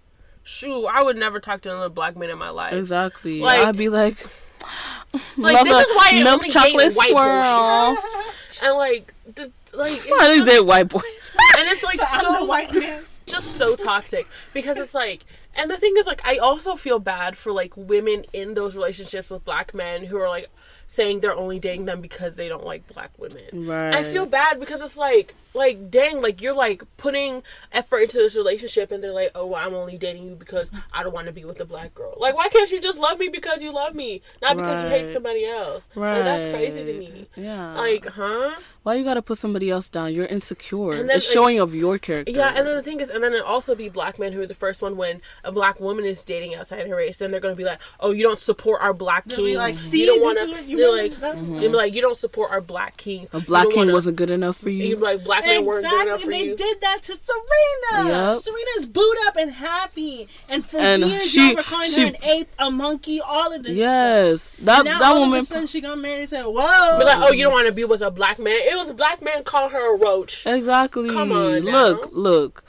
shoot, 0.44 0.86
I 0.86 1.02
would 1.02 1.18
never 1.18 1.40
talk 1.40 1.62
to 1.62 1.72
another 1.72 1.90
black 1.90 2.16
man 2.16 2.30
in 2.30 2.38
my 2.38 2.50
life. 2.52 2.74
Exactly. 2.74 3.42
Like- 3.42 3.66
I'd 3.68 3.76
be 3.78 3.90
like, 3.90 4.28
Like 5.38 5.54
love 5.56 5.66
this 5.66 5.88
is 5.88 5.96
why 5.96 6.10
I 6.12 6.24
milk 6.24 6.34
only 6.34 6.50
chocolate 6.50 6.90
date 6.90 6.96
white 6.98 7.10
swirl. 7.12 7.96
boys. 7.96 8.34
And 8.64 8.78
like, 8.78 9.14
d- 9.34 9.52
like 9.74 9.92
it's 9.92 10.06
I 10.12 10.26
only 10.26 10.38
just- 10.40 10.52
date 10.52 10.66
white 10.66 10.88
boys. 10.90 11.04
and 11.58 11.68
it's 11.68 11.84
like 11.84 12.00
So 12.00 12.06
I'm 12.10 12.24
the 12.34 12.40
so 12.40 12.46
white 12.46 12.74
man. 12.74 13.04
just 13.26 13.56
so 13.58 13.76
toxic 13.76 14.28
because 14.54 14.78
it's 14.78 14.94
like 14.94 15.26
and 15.56 15.70
the 15.72 15.78
thing 15.78 15.94
is 15.98 16.06
like 16.08 16.22
I 16.26 16.38
also 16.38 16.76
feel 16.76 17.00
bad 17.00 17.38
for 17.38 17.52
like 17.52 17.76
women 17.78 18.26
in 18.34 18.54
those 18.54 18.76
relationships 18.76 19.30
with 19.30 19.44
black 19.46 19.74
men 19.74 20.06
who 20.06 20.18
are 20.18 20.30
like 20.30 20.50
saying 20.88 21.20
they're 21.22 21.36
only 21.36 21.60
dating 21.60 21.86
them 21.86 22.00
because 22.02 22.36
they 22.36 22.48
don't 22.48 22.66
like 22.66 22.88
black 22.94 23.12
women. 23.18 23.66
Right. 23.68 23.96
I 23.96 24.04
feel 24.04 24.26
bad 24.26 24.60
because 24.60 24.82
it's 24.82 24.98
like 24.98 25.34
like 25.56 25.90
dang 25.90 26.22
like 26.22 26.42
you're 26.42 26.54
like 26.54 26.84
putting 26.98 27.42
effort 27.72 28.00
into 28.00 28.18
this 28.18 28.36
relationship 28.36 28.92
and 28.92 29.04
they're 29.04 29.12
like 29.14 29.32
oh 29.36 29.46
well, 29.48 29.66
I'm 29.66 29.74
only 29.74 29.98
dating 29.98 30.26
you 30.30 30.36
because 30.36 30.72
I 30.94 31.04
don't 31.04 31.14
want 31.14 31.28
to 31.28 31.34
be 31.34 31.46
with 31.46 31.60
a 31.60 31.66
black 31.66 31.94
girl. 31.96 32.14
Like 32.18 32.36
why 32.36 32.50
can't 32.50 32.70
you 32.72 32.80
just 32.82 33.00
love 33.00 33.18
me 33.20 33.30
because 33.30 33.64
you 33.64 33.74
love 33.74 33.96
me, 33.96 34.22
not 34.42 34.56
because 34.58 34.84
you 34.84 34.90
hate 34.90 35.12
somebody 35.12 35.46
else? 35.46 35.90
Right. 35.96 36.16
Like, 36.16 36.24
that's 36.24 36.44
crazy 36.56 36.84
to 36.86 36.94
me. 37.00 37.28
Yeah. 37.36 37.74
Like, 37.76 38.06
huh? 38.06 38.56
why 38.84 38.94
you 38.96 39.04
gotta 39.04 39.22
put 39.22 39.38
somebody 39.40 39.70
else 39.72 39.90
down? 39.90 40.14
You're 40.14 40.26
insecure. 40.28 40.92
And 40.94 41.10
then, 41.10 41.18
it's 41.18 41.28
like- 41.28 41.34
showing 41.34 41.60
of 41.60 41.74
your 41.74 41.98
character. 41.98 42.32
Yeah, 42.32 42.50
and 42.56 42.68
then 42.68 42.76
the 42.76 42.84
thing 42.84 43.00
is, 43.00 43.10
and 43.10 43.24
then 43.24 43.34
it 43.34 43.42
also 43.42 43.74
be 43.74 43.90
black 43.90 44.20
men 44.20 44.32
who 44.34 44.42
are 44.42 44.46
the 44.46 44.54
first 44.54 44.82
one 44.84 44.96
when 44.96 45.22
a 45.44 45.52
black 45.52 45.80
woman 45.80 46.06
is 46.06 46.24
dating 46.24 46.54
outside 46.56 46.88
her 46.88 46.96
race. 46.96 47.18
Then 47.18 47.32
they're 47.32 47.40
gonna 47.40 47.56
be 47.56 47.64
like, 47.64 47.80
"Oh, 48.00 48.12
you 48.12 48.24
don't 48.24 48.40
support 48.40 48.82
our 48.84 48.94
black 48.94 49.26
They'll 49.26 49.38
kings. 49.38 49.48
be 49.50 49.58
like, 49.58 49.74
you 49.74 49.80
see, 49.80 50.06
don't 50.06 50.22
want 50.22 50.38
to 50.38 50.64
you 50.66 50.78
They're 50.78 50.90
want. 50.90 51.02
like, 51.02 51.20
That's- 51.20 51.46
they'll 51.48 51.60
be 51.62 51.68
like, 51.70 51.94
"You 51.96 52.02
don't 52.02 52.18
support 52.18 52.52
our 52.52 52.62
black 52.62 52.98
kings. 52.98 53.30
a 53.34 53.40
black 53.40 53.68
king 53.70 53.78
wanna- 53.78 53.94
wasn't 53.94 54.18
good 54.18 54.30
enough 54.30 54.58
for 54.58 54.70
You 54.70 54.90
you. 54.90 54.96
like 54.98 55.24
black 55.24 55.45
men 55.46 55.66
weren't 55.66 55.84
good 55.86 55.94
enough 55.94 56.02
Exactly, 56.06 56.24
for 56.26 56.32
they 56.32 56.44
you. 56.50 56.56
did 56.56 56.82
that 56.82 57.02
to 57.04 57.14
Serena. 57.14 58.10
Yep. 58.34 58.38
Serena's 58.38 58.86
boot 58.86 59.18
up 59.28 59.36
and 59.38 59.52
happy, 59.52 60.28
and 60.50 60.66
for 60.66 60.78
And 60.80 61.04
years 61.04 61.24
she- 61.30 61.48
y'all 61.48 61.56
were 61.56 61.64
calling 61.64 61.90
she- 61.90 62.02
her 62.02 62.08
an 62.08 62.18
ape, 62.24 62.50
a 62.60 62.72
monkey, 62.72 63.22
all 63.22 63.54
of 63.54 63.64
this. 63.64 63.72
stuff. 63.72 63.78
Yes, 63.78 64.52
that 64.62 64.80
And 64.80 64.86
now 64.86 65.00
that 65.00 65.12
all 65.12 65.20
woman. 65.22 65.40
of 65.40 65.44
a 65.44 65.48
sudden 65.48 65.68
she 65.68 65.82
got 65.82 65.98
married 65.98 66.22
and 66.22 66.30
said, 66.30 66.46
"Whoa." 66.46 67.00
Be 67.00 67.06
like, 67.06 67.18
"Oh, 67.18 67.32
you 67.32 67.44
don't 67.44 67.54
want 67.54 67.68
to 67.68 67.74
be 67.74 67.84
with 67.86 68.02
a 68.02 68.12
black 68.12 68.40
man." 68.40 68.54
It 68.56 68.76
was 68.76 68.90
a 68.90 68.94
black 68.94 69.22
man 69.22 69.44
calling 69.44 69.72
her 69.72 69.96
a 69.96 69.98
roach. 69.98 70.46
Exactly. 70.46 71.10
Come 71.10 71.32
on 71.32 71.66
now. 71.66 71.72
Look, 71.88 72.10
look. 72.12 72.64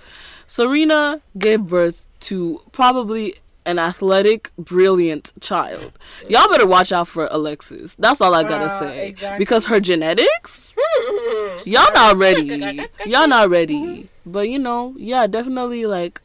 Serena 0.46 1.20
gave 1.38 1.62
birth 1.62 2.02
to 2.20 2.62
probably 2.72 3.36
an 3.66 3.78
athletic, 3.78 4.50
brilliant 4.56 5.32
child. 5.40 5.92
Y'all 6.28 6.48
better 6.48 6.66
watch 6.66 6.92
out 6.92 7.08
for 7.08 7.28
Alexis. 7.30 7.94
That's 7.98 8.20
all 8.20 8.34
I 8.34 8.42
gotta 8.44 8.66
Uh, 8.66 8.78
say. 8.80 9.08
exactly. 9.08 9.38
Because 9.38 9.66
her 9.66 9.80
genetics, 9.80 10.74
y'all 11.66 11.92
not 11.94 12.16
ready. 12.16 12.86
Y'all 13.04 13.28
not 13.28 13.50
ready. 13.50 14.08
But 14.24 14.48
you 14.48 14.58
know, 14.58 14.94
yeah, 14.96 15.26
definitely 15.26 15.86
like, 15.86 16.20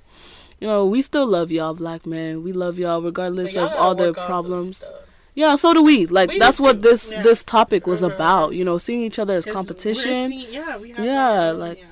you 0.59 0.67
know, 0.67 0.85
we 0.85 1.01
still 1.01 1.25
love 1.27 1.51
y'all, 1.51 1.73
black 1.73 2.05
men. 2.05 2.43
We 2.43 2.53
love 2.53 2.77
y'all 2.79 3.01
regardless 3.01 3.53
y'all 3.53 3.65
of 3.65 3.73
all 3.73 3.95
the 3.95 4.03
work 4.05 4.17
on 4.17 4.23
some 4.23 4.27
problems. 4.27 4.83
Yeah, 5.33 5.55
so 5.55 5.73
do 5.73 5.81
we. 5.81 6.05
Like 6.07 6.29
We 6.29 6.39
that's 6.39 6.59
what 6.59 6.81
this 6.81 7.09
Yeah. 7.09 7.21
this 7.23 7.43
topic 7.43 7.87
was 7.87 8.01
Mhm. 8.01 8.13
about. 8.13 8.53
You 8.53 8.65
know, 8.65 8.77
seeing 8.77 9.01
each 9.01 9.17
other 9.17 9.35
as 9.35 9.45
competition. 9.45 10.31
yeah, 10.31 10.77
Yeah, 10.99 11.51
like- 11.51 11.79
yeah. 11.79 11.85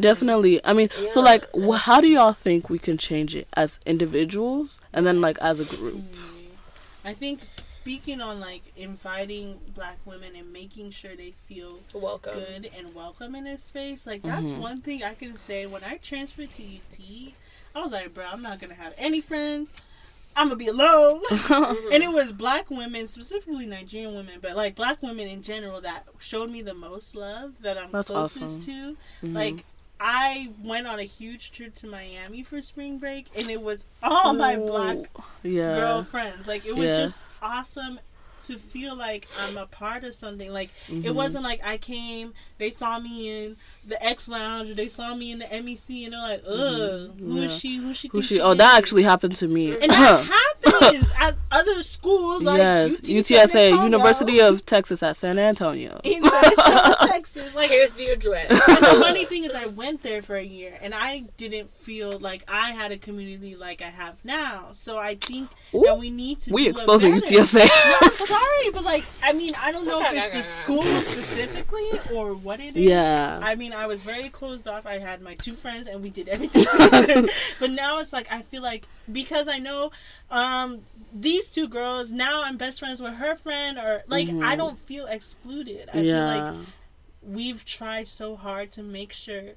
Definitely. 0.00 0.64
I 0.64 0.72
mean, 0.72 0.90
so 1.10 1.20
like, 1.20 1.46
wh- 1.54 1.76
how 1.78 2.00
do 2.00 2.08
y'all 2.08 2.32
think 2.32 2.68
we 2.70 2.78
can 2.78 2.98
change 2.98 3.34
it 3.34 3.48
as 3.54 3.78
individuals 3.86 4.78
and 4.92 5.06
then 5.06 5.20
like 5.20 5.38
as 5.38 5.60
a 5.60 5.64
group? 5.64 6.02
I 7.04 7.14
think 7.14 7.44
speaking 7.44 8.20
on 8.20 8.38
like 8.40 8.62
inviting 8.76 9.58
black 9.74 9.98
women 10.04 10.36
and 10.36 10.52
making 10.52 10.90
sure 10.90 11.16
they 11.16 11.30
feel 11.48 11.80
Welcome. 11.94 12.34
good 12.34 12.70
and 12.76 12.94
welcome 12.94 13.34
in 13.34 13.44
this 13.44 13.62
space. 13.62 14.06
Like 14.06 14.22
that's 14.22 14.50
Mhm. 14.50 14.58
one 14.58 14.80
thing 14.82 15.02
I 15.02 15.14
can 15.14 15.36
say. 15.36 15.64
When 15.66 15.82
I 15.84 15.96
transferred 15.96 16.52
to 16.52 16.62
UT, 16.62 17.32
I 17.74 17.80
was 17.82 17.92
like, 17.92 18.12
bro, 18.12 18.26
I'm 18.30 18.42
not 18.42 18.60
gonna 18.60 18.74
have 18.74 18.94
any 18.98 19.20
friends. 19.22 19.72
I'm 20.36 20.48
gonna 20.48 20.56
be 20.56 20.68
alone. 20.68 21.22
and 21.50 22.02
it 22.02 22.12
was 22.12 22.30
black 22.32 22.70
women, 22.70 23.08
specifically 23.08 23.64
Nigerian 23.66 24.14
women, 24.14 24.38
but 24.42 24.54
like 24.54 24.74
black 24.74 25.02
women 25.02 25.26
in 25.26 25.40
general 25.42 25.80
that 25.80 26.04
showed 26.18 26.50
me 26.50 26.60
the 26.60 26.74
most 26.74 27.14
love 27.16 27.62
that 27.62 27.78
I'm 27.78 27.90
That's 27.90 28.08
closest 28.08 28.42
awesome. 28.68 28.96
to. 29.22 29.26
Mhm. 29.26 29.34
Like 29.34 29.64
I 30.00 30.50
went 30.62 30.86
on 30.86 30.98
a 30.98 31.04
huge 31.04 31.50
trip 31.52 31.74
to 31.76 31.86
Miami 31.88 32.42
for 32.42 32.60
spring 32.60 32.98
break 32.98 33.26
and 33.36 33.50
it 33.50 33.60
was 33.60 33.84
all 34.02 34.32
my 34.32 34.56
black 34.56 34.98
yeah. 35.42 35.74
girlfriends. 35.74 36.46
Like 36.46 36.64
it 36.66 36.76
was 36.76 36.90
Yeah. 36.90 36.96
just 36.98 37.20
awesome 37.42 37.98
to 38.42 38.56
feel 38.58 38.96
like 38.96 39.26
I'm 39.40 39.56
a 39.56 39.66
part 39.66 40.04
of 40.04 40.14
something. 40.14 40.50
Like 40.52 40.70
it 40.88 41.04
Mhm. 41.04 41.14
wasn't 41.14 41.44
like 41.44 41.60
I 41.64 41.76
came, 41.78 42.34
they 42.58 42.70
saw 42.70 42.98
me 42.98 43.44
in 43.44 43.56
the 43.86 44.02
X 44.04 44.28
Lounge, 44.28 44.70
or 44.70 44.74
they 44.74 44.88
saw 44.88 45.14
me 45.14 45.32
in 45.32 45.38
the 45.38 45.46
MEC, 45.52 46.04
and 46.04 46.12
they're 46.12 46.20
like, 46.20 46.42
"Ugh, 46.46 47.10
who 47.18 47.42
is 47.42 47.52
Yeah. 47.52 47.58
she? 47.58 47.76
Who 47.78 47.94
she? 47.94 48.08
Who 48.08 48.20
think 48.20 48.28
she? 48.28 48.40
Oh, 48.40 48.54
that 48.54 48.78
actually 48.78 49.02
happened 49.02 49.36
to 49.36 49.48
me. 49.48 49.72
And 49.72 49.90
that 49.90 50.24
happens 50.64 51.06
at 51.18 51.36
other 51.50 51.82
schools 51.82 52.42
like 52.44 52.58
yes, 52.58 52.92
UT 53.00 53.04
UTSA, 53.08 53.66
Antonio, 53.70 53.84
University 53.84 54.40
of 54.40 54.64
Texas 54.66 55.02
at 55.02 55.16
San 55.16 55.38
Antonio. 55.38 56.00
in 56.04 56.22
San 56.28 56.44
Antonio, 56.44 56.94
Texas. 57.06 57.54
Like 57.54 57.70
Here's 57.70 57.92
the 57.92 58.06
address. 58.06 58.50
and 58.68 58.78
the 58.84 59.00
funny 59.00 59.24
thing 59.24 59.44
is, 59.44 59.54
I 59.54 59.66
went 59.66 60.02
there 60.02 60.22
for 60.22 60.36
a 60.36 60.44
year, 60.44 60.78
and 60.80 60.94
I 60.94 61.24
didn't 61.36 61.72
feel 61.72 62.18
like 62.18 62.44
I 62.48 62.72
had 62.72 62.92
a 62.92 62.98
community 62.98 63.56
like 63.56 63.82
I 63.82 63.90
have 63.90 64.16
now. 64.24 64.68
So 64.72 64.98
I 64.98 65.14
think 65.16 65.50
Ooh, 65.74 65.82
that 65.84 65.98
we 65.98 66.10
need 66.10 66.40
to. 66.40 66.52
We 66.52 66.64
do 66.64 66.68
it 66.68 66.72
exposing 66.72 67.18
better. 67.20 67.26
UTSA. 67.34 68.27
No, 68.28 68.36
I'm 68.36 68.40
sorry, 68.40 68.70
but 68.72 68.84
like, 68.84 69.04
I 69.22 69.32
mean, 69.32 69.54
I 69.58 69.72
don't 69.72 69.86
know 69.86 70.00
if 70.00 70.12
it's 70.12 70.32
the 70.32 70.42
school 70.42 70.82
specifically 70.82 71.88
or 72.12 72.34
what 72.34 72.60
it 72.60 72.76
is. 72.76 72.84
Yeah. 72.84 73.40
I 73.42 73.54
mean, 73.54 73.72
I 73.72 73.86
was 73.86 74.02
very 74.02 74.28
closed 74.28 74.68
off. 74.68 74.86
I 74.86 74.98
had 74.98 75.20
my 75.20 75.34
two 75.34 75.54
friends, 75.54 75.86
and 75.86 76.02
we 76.02 76.10
did 76.10 76.28
everything 76.28 76.64
together. 76.64 77.26
but 77.60 77.70
now 77.70 77.98
it's 77.98 78.12
like 78.12 78.30
I 78.30 78.42
feel 78.42 78.62
like 78.62 78.86
because 79.10 79.48
I 79.48 79.58
know 79.58 79.90
um, 80.30 80.80
these 81.12 81.50
two 81.50 81.68
girls, 81.68 82.12
now 82.12 82.42
I'm 82.44 82.56
best 82.56 82.80
friends 82.80 83.00
with 83.00 83.14
her 83.14 83.34
friend, 83.36 83.78
or 83.78 84.02
like 84.06 84.28
I 84.42 84.56
don't 84.56 84.78
feel 84.78 85.06
excluded. 85.06 85.88
I 85.90 86.02
feel 86.02 86.24
like 86.24 86.54
we've 87.22 87.64
tried 87.64 88.08
so 88.08 88.36
hard 88.36 88.72
to 88.72 88.82
make 88.82 89.12
sure 89.12 89.54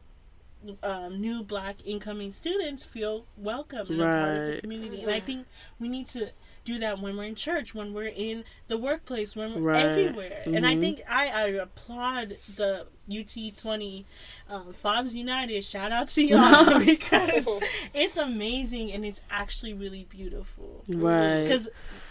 um, 0.84 1.20
new 1.20 1.44
black 1.44 1.78
incoming 1.86 2.32
students 2.32 2.84
feel 2.84 3.26
welcome 3.38 3.88
and 3.88 4.00
a 4.00 4.04
part 4.04 4.38
of 4.38 4.56
the 4.56 4.62
community. 4.62 5.02
And 5.02 5.12
I 5.12 5.20
think 5.20 5.48
we 5.80 5.90
need 5.90 6.08
to 6.10 6.30
do 6.64 6.78
that 6.80 7.00
when 7.00 7.18
we're 7.18 7.24
in 7.26 7.36
church, 7.36 7.74
when 7.74 7.94
we're 7.94 8.12
in 8.16 8.44
the 8.68 8.78
workplace, 8.78 9.36
when 9.36 9.56
we're 9.56 9.62
Right. 9.72 9.86
everywhere. 9.86 10.44
And 10.46 10.66
I 10.66 10.76
Mhm. 10.76 10.80
think 10.80 11.02
I, 11.10 11.30
I 11.30 11.48
applaud 11.48 12.30
the 12.56 12.86
UT 13.10 13.52
20 13.58 14.06
um, 14.50 14.72
Fobs 14.74 15.14
United. 15.16 15.66
Shout 15.66 15.92
out 15.92 16.08
to 16.10 16.22
y'all 16.26 16.80
because 16.86 17.48
it's 17.94 18.18
amazing 18.18 18.92
and 18.92 19.04
it's 19.06 19.20
actually 19.30 19.74
really 19.74 20.06
beautiful. 20.10 20.84
right. 20.88 21.44
Because, 21.44 21.68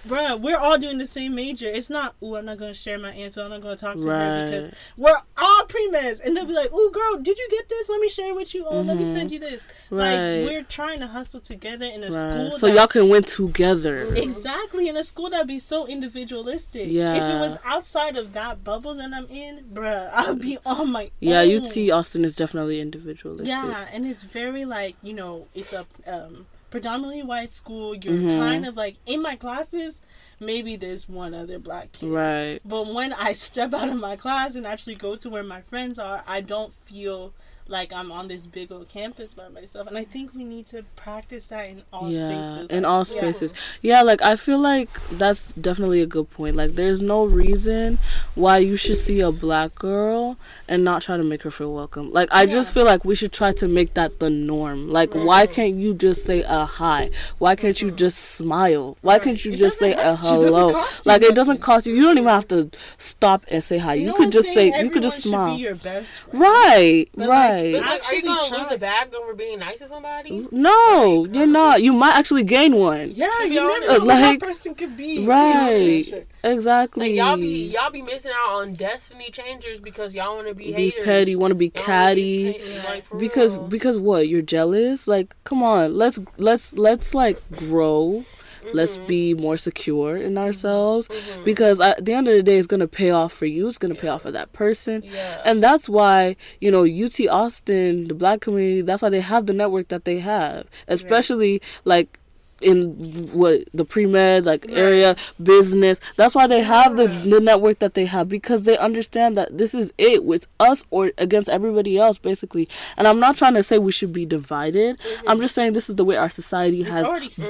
bruh, 0.06 0.38
we're 0.40 0.58
all 0.58 0.78
doing 0.78 0.98
the 0.98 1.06
same 1.06 1.34
major. 1.34 1.68
It's 1.68 1.88
not, 1.90 2.16
ooh, 2.22 2.36
I'm 2.36 2.44
not 2.44 2.58
going 2.58 2.72
to 2.72 2.78
share 2.78 2.98
my 2.98 3.10
answer. 3.12 3.40
I'm 3.42 3.50
not 3.50 3.60
going 3.60 3.76
to 3.76 3.80
talk 3.80 3.94
to 3.96 4.08
her 4.08 4.46
because 4.50 4.70
we're 4.96 5.16
all 5.36 5.64
pre-meds. 5.66 6.20
And 6.24 6.36
they'll 6.36 6.44
be 6.46 6.54
like, 6.54 6.72
ooh, 6.72 6.90
girl, 6.92 7.18
did 7.22 7.38
you 7.38 7.48
get 7.50 7.68
this? 7.68 7.88
Let 7.88 8.00
me 8.00 8.08
share 8.08 8.30
it 8.32 8.34
with 8.34 8.54
you. 8.54 8.66
Oh, 8.68 8.80
let 8.80 8.96
me 8.96 9.04
send 9.04 9.30
you 9.30 9.38
this. 9.38 9.68
Right. 9.90 10.38
Like, 10.40 10.46
we're 10.46 10.62
trying 10.64 10.98
to 11.00 11.06
hustle 11.06 11.40
together 11.40 11.84
in 11.86 12.02
a 12.04 12.10
Right. 12.10 12.30
school 12.48 12.58
So 12.58 12.66
that- 12.66 12.74
y'all 12.74 12.86
can 12.88 13.08
win 13.08 13.22
together. 13.22 14.00
Exactly, 14.14 14.39
in 14.44 14.96
a 14.96 15.04
school 15.04 15.30
that'd 15.30 15.46
be 15.46 15.58
so 15.58 15.86
individualistic. 15.86 16.88
Yeah. 16.88 17.14
If 17.14 17.22
it 17.22 17.38
was 17.40 17.58
outside 17.64 18.16
of 18.16 18.32
that 18.34 18.62
bubble 18.64 18.94
that 18.94 19.12
I'm 19.12 19.26
in, 19.28 19.64
bruh, 19.72 20.10
I'd 20.14 20.40
be 20.40 20.58
on 20.66 20.92
my 20.92 21.10
Yeah, 21.20 21.40
own. 21.42 21.64
see, 21.64 21.90
Austin 21.90 22.24
is 22.24 22.34
definitely 22.34 22.80
individualistic. 22.80 23.48
Yeah, 23.48 23.88
and 23.92 24.06
it's 24.06 24.24
very 24.24 24.64
like 24.64 24.96
you 25.02 25.12
know, 25.12 25.46
it's 25.54 25.72
a 25.72 25.86
um, 26.06 26.46
predominantly 26.70 27.22
white 27.22 27.52
school. 27.52 27.94
You're 27.94 28.14
Mhm. 28.14 28.38
kind 28.38 28.66
of 28.66 28.76
like 28.76 28.96
in 29.06 29.22
my 29.22 29.36
classes. 29.36 30.00
Maybe 30.42 30.74
there's 30.76 31.06
one 31.08 31.34
other 31.34 31.58
black 31.58 31.92
kid. 31.92 32.08
Right. 32.10 32.60
But 32.64 32.86
when 32.86 33.12
I 33.12 33.32
step 33.46 33.74
out 33.74 33.88
of 33.90 33.96
my 33.96 34.16
class 34.16 34.54
and 34.54 34.66
actually 34.66 34.94
go 34.94 35.16
to 35.16 35.28
where 35.28 35.42
my 35.42 35.60
friends 35.60 35.98
are, 35.98 36.22
I 36.26 36.40
don't 36.40 36.72
feel 36.86 37.34
like 37.70 37.92
I'm 37.92 38.10
on 38.12 38.28
this 38.28 38.46
big 38.46 38.72
old 38.72 38.88
campus 38.88 39.34
by 39.34 39.48
myself. 39.48 39.86
And 39.86 39.96
I 39.96 40.04
think 40.04 40.34
we 40.34 40.44
need 40.44 40.66
to 40.66 40.82
practice 40.96 41.46
that 41.46 41.68
in 41.68 41.82
all 41.92 42.10
yeah, 42.10 42.22
spaces. 42.22 42.70
in 42.70 42.82
Like, 42.82 42.90
all 42.90 42.98
yeah. 42.98 43.20
spaces. 43.20 43.54
Yeah. 43.80 44.02
like 44.02 44.22
I 44.22 44.36
feel 44.36 44.58
like 44.58 44.88
that's 45.10 45.52
definitely 45.52 46.00
a 46.02 46.06
good 46.06 46.30
point. 46.30 46.56
Like 46.56 46.74
there's 46.74 47.00
no 47.00 47.24
reason 47.24 47.98
why 48.34 48.58
you 48.58 48.76
should 48.76 48.96
see 48.96 49.20
a 49.20 49.30
black 49.32 49.74
girl 49.76 50.36
and 50.68 50.84
not 50.84 51.02
try 51.02 51.16
to 51.16 51.22
make 51.22 51.42
her 51.42 51.50
feel 51.50 51.72
welcome. 51.72 52.12
Like 52.12 52.28
I 52.32 52.46
just 52.46 52.72
feel 52.72 52.84
like 52.84 53.04
we 53.04 53.14
should 53.14 53.32
try 53.32 53.52
to 53.52 53.68
make 53.68 53.94
that 53.94 54.18
the 54.18 54.30
norm. 54.30 54.90
Like 54.90 55.14
why 55.14 55.46
can't 55.46 55.74
you 55.76 55.94
just 55.94 56.24
say 56.24 56.42
a 56.42 56.64
hi? 56.66 57.10
Why 57.38 57.56
can't 57.56 57.80
you 57.80 57.88
mm-hmm. 57.88 57.96
just 57.96 58.18
smile? 58.18 58.96
Why 59.02 59.14
Right. 59.14 59.22
can't 59.22 59.44
you 59.44 59.52
It 59.52 59.56
just 59.56 59.78
say 59.78 59.92
a 59.92 60.16
hurt 60.16 60.22
you. 60.24 60.40
It 60.40 60.42
doesn't 60.42 60.52
hello? 60.52 60.68
you 60.68 60.84
Like 61.04 61.22
it 61.22 61.34
doesn't 61.34 61.58
cost 61.60 61.86
you. 61.86 61.94
You 61.94 62.02
don't 62.02 62.18
even 62.18 62.28
have 62.28 62.48
to 62.48 62.70
stop 62.98 63.44
and 63.48 63.62
say 63.62 63.78
hi. 63.78 63.94
You 63.94 64.06
No 64.06 64.14
could 64.14 64.32
just 64.32 64.52
say 64.52 64.72
you 64.82 64.90
could 64.90 65.02
just 65.02 65.22
smile. 65.22 65.54
Be 65.56 65.62
your 65.62 65.74
best. 65.74 66.22
Right, 66.32 67.06
But, 67.14 67.28
right. 67.28 67.59
It's 67.59 67.59
like, 67.62 67.74
are 67.74 67.94
you 67.94 67.98
Actually 68.00 68.22
gonna 68.22 68.48
try. 68.48 68.58
lose 68.58 68.70
a 68.72 68.78
bag 68.78 69.14
over 69.14 69.34
being 69.34 69.58
nice 69.58 69.78
to 69.80 69.88
somebody? 69.88 70.46
No, 70.50 71.26
you're 71.26 71.46
not. 71.46 71.82
You 71.82 71.92
might 71.92 72.16
actually 72.16 72.44
gain 72.44 72.76
one. 72.76 73.10
Yeah, 73.12 73.30
To 73.38 73.48
be 73.48 73.54
you 73.54 73.60
never 73.60 73.70
honest. 73.72 73.98
know 74.00 74.04
Like- 74.06 74.40
that 74.40 74.46
person 74.48 74.74
could 74.74 74.96
be. 74.96 75.24
Right. 75.26 75.76
You 76.06 76.12
know? 76.16 76.22
Exactly. 76.42 77.10
Like 77.10 77.16
y'all 77.18 77.36
be 77.36 77.66
y'all 77.70 77.90
be 77.90 78.00
missing 78.02 78.32
out 78.34 78.56
on 78.62 78.74
destiny 78.74 79.30
changers 79.30 79.78
because 79.80 80.14
y'all 80.14 80.36
want 80.36 80.48
to 80.48 80.54
be, 80.54 80.66
be 80.66 80.72
haters. 80.72 81.04
petty, 81.04 81.36
want 81.36 81.50
to 81.50 81.54
be 81.54 81.66
Y'all 81.66 81.72
be 81.74 81.80
catty. 81.80 82.52
petty, 82.54 82.78
like, 82.88 83.04
because 83.18 83.56
real. 83.58 83.66
because 83.68 83.98
what 83.98 84.26
you're 84.28 84.40
jealous 84.40 85.06
like 85.06 85.34
come 85.44 85.62
on 85.62 85.94
let's 85.96 86.18
let's 86.38 86.72
let's 86.72 87.12
like 87.14 87.38
grow 87.56 88.24
let's 88.72 88.96
Mm-hmm. 88.96 89.06
be 89.06 89.34
more 89.34 89.56
secure 89.56 90.16
in 90.16 90.36
ourselves 90.36 91.08
because 91.44 91.80
at 91.80 92.04
the 92.04 92.12
end 92.12 92.28
of 92.28 92.34
the 92.34 92.42
day 92.42 92.58
it's 92.58 92.66
gonna 92.66 92.88
pay 92.88 93.10
off 93.10 93.32
for 93.32 93.46
you. 93.46 93.66
It's 93.68 93.78
gonna 93.78 93.94
pay 93.94 94.08
off 94.08 94.22
for 94.22 94.30
that 94.32 94.52
person. 94.52 95.02
Yeah. 95.04 95.42
and 95.44 95.62
that's 95.62 95.88
why 95.88 96.36
you 96.60 96.70
know 96.70 96.84
ut 96.84 97.18
austin 97.28 98.08
the 98.08 98.14
black 98.14 98.40
community 98.40 98.80
that's 98.82 99.02
why 99.02 99.08
they 99.08 99.20
have 99.20 99.46
the 99.46 99.52
network 99.52 99.88
that 99.88 100.04
they 100.04 100.18
have 100.20 100.66
especially 100.88 101.60
like 101.84 102.18
in 102.60 103.28
what 103.32 103.64
the 103.72 103.84
pre-med 103.84 104.46
like 104.46 104.66
area 104.68 105.16
business. 105.42 106.00
That's 106.16 106.34
why 106.34 106.46
they 106.46 106.62
have 106.62 106.96
the, 106.96 107.06
the 107.06 107.40
network 107.40 107.78
that 107.80 107.94
they 107.94 108.06
have 108.06 108.28
because 108.28 108.64
they 108.64 108.76
understand 108.78 109.36
that 109.36 109.56
this 109.56 109.74
is 109.74 109.92
it 109.98 110.22
it's 110.24 110.48
us 110.58 110.84
or 110.90 111.12
against 111.18 111.48
everybody 111.48 111.98
else 111.98 112.18
basically. 112.18 112.68
And 112.96 113.06
i'm 113.06 113.20
not 113.20 113.36
trying 113.36 113.54
to 113.54 113.62
say 113.62 113.78
we 113.78 113.92
should 113.92 114.12
be 114.12 114.26
divided. 114.26 114.98
I'm 115.26 115.40
just 115.40 115.54
saying 115.54 115.72
this 115.72 115.88
is 115.90 115.96
the 115.96 116.04
way 116.04 116.16
our 116.16 116.30
society 116.30 116.82
has 116.82 117.00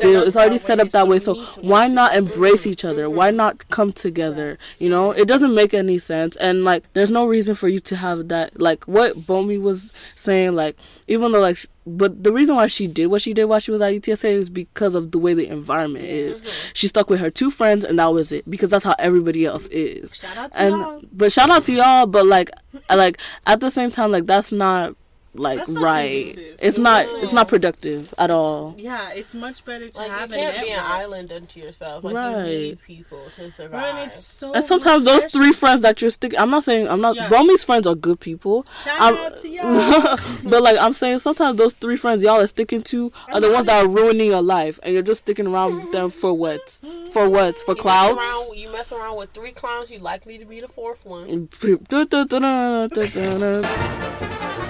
built 0.01 0.27
it's 0.28 0.37
already 0.37 0.59
set 0.59 0.81
up 0.81 0.91
that 0.91 1.09
way. 1.09 1.19
so 1.19 1.35
why 1.61 1.87
not 1.87 2.15
embrace 2.15 2.66
each 2.66 2.85
other? 2.85 3.09
Why 3.11 3.31
not 3.31 3.69
come 3.69 3.93
together? 3.93 4.59
You 4.78 4.91
know 4.91 5.11
it 5.11 5.27
doesn't 5.27 5.55
make 5.55 5.74
any 5.74 5.99
sense. 5.99 6.37
And 6.37 6.65
like 6.65 6.93
there's 6.93 7.11
no 7.11 7.27
reason 7.27 7.55
for 7.55 7.69
you 7.69 7.81
to 7.81 7.97
have 7.97 8.28
that 8.28 8.61
like 8.61 8.85
what 8.85 9.16
bomi 9.20 9.61
was 9.61 9.93
saying 10.16 10.55
like 10.55 10.77
even 11.09 11.32
though 11.32 11.41
like 11.41 11.59
but 11.86 12.23
the 12.23 12.32
reason 12.32 12.57
why 12.57 12.66
she 12.66 12.86
did 12.86 13.07
what 13.07 13.23
she 13.23 13.32
did 13.32 13.47
while 13.47 13.59
she 13.59 13.70
was 13.70 13.81
at 13.81 13.93
UTSA 13.94 14.31
is 14.31 14.48
because 14.51 14.94
of 14.94 15.11
the 15.12 15.19
way 15.19 15.35
the 15.35 15.48
environment 15.48 16.05
is. 16.05 16.43
She 16.74 16.86
stuck 16.86 17.09
with 17.09 17.20
her 17.20 17.31
two 17.31 17.51
friends 17.51 17.85
and 17.85 17.98
that 17.98 18.12
was 18.12 18.32
it 18.32 18.48
because 18.51 18.70
that's 18.70 18.85
how 18.85 18.94
everybody 18.98 19.47
else 19.47 19.66
is. 19.69 20.16
Shout 20.16 20.36
out 20.36 20.52
to 20.52 20.61
and 20.61 20.74
y'all. 20.77 21.02
but 21.12 21.32
shout 21.32 21.51
out 21.51 21.65
to 21.65 21.73
y'all, 21.73 22.07
but 22.07 22.27
like 22.27 22.51
like 22.94 23.19
at 23.47 23.61
the 23.61 23.70
same 23.70 23.90
time 23.90 24.12
like 24.12 24.27
that's 24.27 24.52
not 24.52 24.94
like 25.35 25.59
That's 25.59 25.69
not 25.70 25.82
right. 25.85 26.27
conducive. 26.27 26.57
It's 26.61 26.77
No. 26.77 26.82
not 26.82 27.07
it's 27.23 27.32
not 27.32 27.47
productive 27.48 28.12
at 28.19 28.31
all. 28.31 28.74
Yeah, 28.77 29.12
it's 29.15 29.32
much 29.35 29.65
better 29.65 29.89
to 29.89 30.01
like 30.01 30.11
have 30.11 30.31
you 30.31 30.36
can't 30.36 30.48
network. 30.57 30.66
be 30.66 30.73
an 30.73 30.85
island 30.85 31.32
unto 31.32 31.61
yourself. 31.61 32.02
Like 32.02 32.15
Right. 32.15 32.36
you 32.39 32.43
need 32.44 32.82
people 32.82 33.23
to 33.36 33.51
survive. 33.52 33.70
Bro, 33.70 33.81
and 33.81 33.98
it's 34.09 34.20
so 34.24 34.52
And 34.52 34.65
sometimes 34.65 35.05
those 35.05 35.24
refreshing. 35.24 35.40
three 35.40 35.52
friends 35.52 35.81
that 35.82 36.01
you're 36.02 36.11
sticking 36.11 36.39
I'm 36.39 36.51
not 36.51 36.65
saying 36.65 36.89
I'm 36.89 37.01
not 37.01 37.15
Yeah. 37.16 37.28
Bomi's 37.28 37.62
friends 37.62 37.86
are 37.86 37.94
good 37.94 38.19
people. 38.20 38.66
Shout 38.85 39.01
I'm- 39.01 39.16
out 39.16 39.36
to 39.39 39.48
y'all. 39.57 40.16
but 40.51 40.62
like 40.62 40.77
I'm 40.81 40.93
saying, 40.93 41.20
sometimes 41.20 41.57
those 41.59 41.74
three 41.74 41.97
friends 41.97 42.23
y'all 42.23 42.40
are 42.40 42.47
sticking 42.48 42.82
to 42.85 43.12
are 43.28 43.40
the 43.40 43.51
ones 43.52 43.66
that 43.66 43.85
are 43.85 43.89
ruining 43.89 44.27
your 44.28 44.43
life, 44.43 44.81
and 44.82 44.93
you're 44.94 45.02
just 45.02 45.20
sticking 45.20 45.47
around 45.47 45.77
with 45.77 45.93
them 45.93 46.11
for 46.11 46.32
what? 46.35 46.81
For 47.12 47.28
what? 47.28 47.59
For 47.61 47.77
you 47.77 47.85
mess, 47.85 48.16
around, 48.19 48.57
you 48.57 48.70
mess 48.73 48.93
around 48.93 49.16
with 49.16 49.31
three 49.31 49.52
clowns, 49.52 49.90
you 49.90 49.98
likely 50.01 50.39
to 50.39 50.44
be 50.44 50.61
the 50.61 50.69
fourth 50.69 51.05
one. 51.07 51.48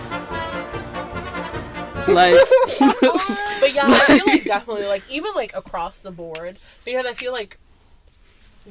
like 2.15 2.35
But 3.61 3.75
yeah, 3.75 3.87
I 3.87 4.19
feel 4.19 4.27
like 4.27 4.45
definitely 4.57 4.87
like 4.87 5.03
even 5.11 5.33
like 5.35 5.55
across 5.55 5.99
the 5.99 6.11
board 6.11 6.57
because 6.85 7.07
I 7.07 7.15
feel 7.15 7.33
like 7.33 7.59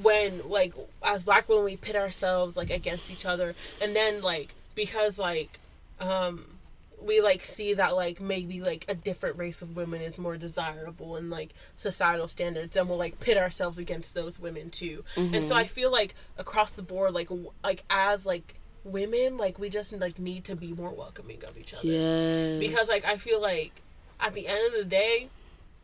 when 0.01 0.47
like 0.47 0.73
as 1.03 1.23
black 1.23 1.49
women 1.49 1.65
we 1.65 1.75
pit 1.77 1.95
ourselves 1.95 2.55
like 2.55 2.69
against 2.69 3.11
each 3.11 3.25
other 3.25 3.55
and 3.81 3.95
then 3.95 4.21
like 4.21 4.53
because 4.75 5.17
like 5.19 5.59
um 5.99 6.45
we 7.01 7.21
like 7.21 7.43
see 7.43 7.73
that 7.73 7.95
like 7.95 8.19
maybe 8.21 8.61
like 8.61 8.85
a 8.87 8.93
different 8.93 9.37
race 9.37 9.61
of 9.61 9.75
women 9.75 10.01
is 10.01 10.17
more 10.17 10.37
desirable 10.37 11.15
in 11.15 11.29
like 11.29 11.53
societal 11.73 12.27
standards 12.27 12.75
and 12.75 12.87
we'll 12.89 12.97
like 12.97 13.19
pit 13.19 13.37
ourselves 13.37 13.77
against 13.77 14.13
those 14.15 14.37
women 14.39 14.69
too. 14.69 15.03
And 15.15 15.43
so 15.45 15.55
i 15.55 15.65
feel 15.65 15.91
like 15.91 16.13
across 16.37 16.73
the 16.73 16.81
board 16.83 17.13
like 17.13 17.29
w- 17.29 17.51
like 17.63 17.83
as 17.89 18.25
like 18.25 18.58
women 18.83 19.37
like 19.37 19.59
we 19.59 19.69
just 19.69 19.91
like 19.93 20.17
need 20.19 20.43
to 20.45 20.55
be 20.55 20.71
more 20.73 20.91
welcoming 20.91 21.43
of 21.45 21.57
each 21.57 21.73
other 21.73 21.85
Yeah. 21.87 22.59
because 22.59 22.87
like 22.89 23.05
i 23.05 23.17
feel 23.17 23.41
like 23.41 23.81
at 24.19 24.33
the 24.33 24.47
end 24.47 24.73
of 24.73 24.79
the 24.79 24.85
day 24.85 25.29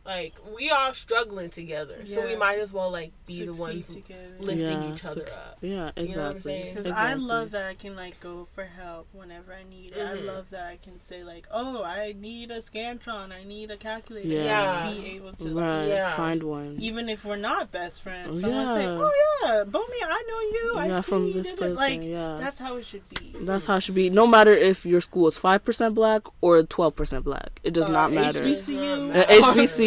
like 0.06 0.34
we 0.56 0.70
are 0.70 0.94
struggling 0.94 1.50
together 1.50 2.06
so 2.06 2.24
we 2.24 2.36
might 2.36 2.58
as 2.58 2.72
well 2.72 2.90
like 2.90 3.12
be 3.26 3.40
the 3.40 3.52
Succeed 3.52 3.60
ones 3.60 3.86
together. 3.88 4.22
lifting 4.38 4.82
Yeah, 4.82 4.92
each 4.92 5.04
other 5.04 5.26
so- 5.26 5.32
up 5.32 5.58
yeah, 5.62 5.90
exactly. 5.96 6.08
You 6.08 6.16
know 6.16 6.22
what 6.22 6.30
I'm 6.32 6.40
saying? 6.40 6.68
Because 6.68 6.86
exactly. 6.86 7.10
I 7.10 7.14
love 7.14 7.50
that 7.52 7.66
I 7.66 7.74
can 7.74 7.96
like 7.96 8.20
go 8.20 8.46
for 8.54 8.64
help 8.64 9.08
whenever 9.12 9.52
I 9.52 9.64
need 9.68 9.92
it. 9.96 10.02
I 10.02 10.16
Mhm. 10.16 10.26
love 10.26 10.50
that 10.50 10.66
I 10.66 10.76
can 10.76 11.00
say 11.00 11.24
like, 11.24 11.46
"Oh, 11.50 11.82
I 11.82 12.14
need 12.18 12.50
a 12.50 12.58
scantron. 12.58 13.32
I 13.32 13.42
need 13.42 13.70
a 13.70 13.76
calculator." 13.76 14.28
Yeah. 14.28 14.86
And 14.86 15.02
be 15.02 15.06
able 15.16 15.32
to, 15.32 15.44
like, 15.48 15.64
Right. 15.64 15.86
Yeah. 15.88 16.14
Find 16.16 16.42
one. 16.42 16.76
even 16.80 17.08
if 17.08 17.24
we're 17.24 17.36
not 17.36 17.72
best 17.72 18.02
friends, 18.02 18.36
Oh, 18.36 18.40
someone 18.40 18.66
say, 18.68 18.82
yeah. 18.82 18.98
"Oh 19.00 19.12
yeah, 19.42 19.64
Bomi, 19.64 20.00
I 20.04 20.22
know 20.28 20.40
you. 20.58 20.74
I 20.78 20.86
yeah, 20.88 21.00
see 21.00 21.10
from 21.10 21.26
you 21.26 21.32
this 21.32 21.48
did 21.48 21.58
person. 21.58 21.76
Like 21.76 22.02
yeah. 22.02 22.36
that's 22.38 22.58
how 22.58 22.76
it 22.76 22.84
should 22.84 23.08
be. 23.08 23.34
That's 23.40 23.64
how 23.66 23.76
it 23.76 23.80
should 23.80 23.94
be. 23.94 24.10
No 24.10 24.26
matter 24.26 24.52
if 24.52 24.84
your 24.84 25.00
school 25.00 25.26
is 25.26 25.38
five 25.38 25.64
percent 25.64 25.94
black 25.94 26.22
or 26.42 26.62
twelve 26.64 26.94
percent 26.94 27.24
black, 27.24 27.60
it 27.64 27.72
does 27.72 27.84
Uh, 27.86 27.92
not 27.92 28.12
matter. 28.12 28.42
HBCU, 28.44 29.10
Uh, 29.16 29.24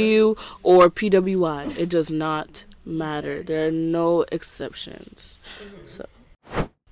HBCU 0.10 0.38
or 0.64 0.90
PWI, 0.90 1.77
it 1.77 1.90
does 1.90 2.10
not 2.10 2.65
matter. 2.86 3.44
There 3.44 3.68
are 3.68 3.72
no 3.72 4.26
exceptions. 4.31 5.40
So 5.86 6.06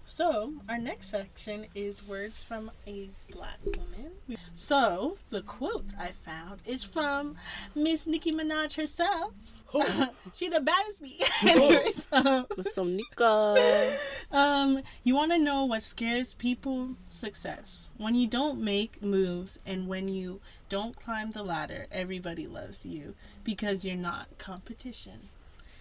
So, 0.05 0.53
our 0.69 0.77
next 0.77 1.09
section 1.09 1.67
is 1.75 2.07
words 2.07 2.43
from 2.43 2.71
a 2.87 3.09
black 3.31 3.59
woman. 3.65 4.37
So, 4.55 5.17
the 5.29 5.41
quote 5.41 5.93
I 5.99 6.07
found 6.07 6.61
is 6.65 6.83
from 6.83 7.35
Miss 7.75 8.07
Nicki 8.07 8.31
Minaj 8.31 8.75
herself. 8.75 9.33
she 10.33 10.47
the 10.47 10.61
baddest 10.61 11.03
bee. 11.03 11.23
Anyways, 11.45 12.07
um, 12.13 12.45
Miss 12.55 12.73
Onika. 12.77 13.97
um, 14.31 14.81
you 15.03 15.13
want 15.13 15.31
to 15.33 15.37
know 15.37 15.65
what 15.65 15.83
scares 15.83 16.33
people? 16.33 16.95
Success. 17.09 17.91
When 17.97 18.15
you 18.15 18.27
don't 18.27 18.61
make 18.61 19.03
moves 19.03 19.59
and 19.65 19.87
when 19.87 20.07
you 20.07 20.39
don't 20.69 20.95
climb 20.95 21.31
the 21.31 21.43
ladder, 21.43 21.87
everybody 21.91 22.47
loves 22.47 22.85
you 22.85 23.15
because 23.43 23.85
you're 23.85 23.95
not 23.95 24.27
competition. 24.37 25.29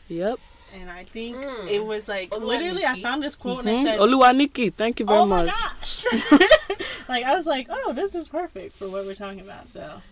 Yep. 0.08 0.38
And 0.74 0.90
I 0.90 1.04
think 1.04 1.36
Mm. 1.36 1.68
it 1.68 1.84
was 1.84 2.08
like 2.08 2.30
Oluwa 2.30 2.46
literally 2.46 2.84
I 2.84 3.00
found 3.02 3.22
this 3.22 3.34
quote 3.34 3.60
and 3.66 3.68
I 3.70 3.74
Mhm. 3.74 3.82
said, 3.84 3.98
Oluwaniki, 3.98 4.72
thank 4.74 5.00
you 5.00 5.06
very 5.06 5.18
oh 5.20 5.26
my 5.26 5.44
much. 5.44 5.54
gosh 5.54 6.04
like 7.08 7.24
i 7.24 7.34
was 7.34 7.46
like 7.46 7.66
oh 7.70 7.92
this 7.92 8.14
is 8.16 8.28
perfect 8.28 8.72
for 8.74 8.88
what 8.88 9.04
we're 9.06 9.14
talking 9.14 9.40
about 9.40 9.68
so 9.68 10.02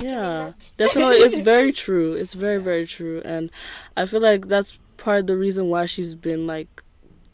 Yeah, 0.00 0.52
definitely. 0.76 1.16
It's 1.16 1.38
very 1.54 1.72
true. 1.72 2.12
It's 2.12 2.34
very, 2.34 2.60
very 2.60 2.86
true. 2.86 3.22
And 3.24 3.50
I 3.96 4.04
feel 4.04 4.20
like 4.20 4.46
that's 4.48 4.76
part 4.98 5.20
of 5.20 5.26
the 5.28 5.36
reason 5.36 5.68
why 5.70 5.86
she's 5.86 6.14
been 6.14 6.46
like 6.46 6.82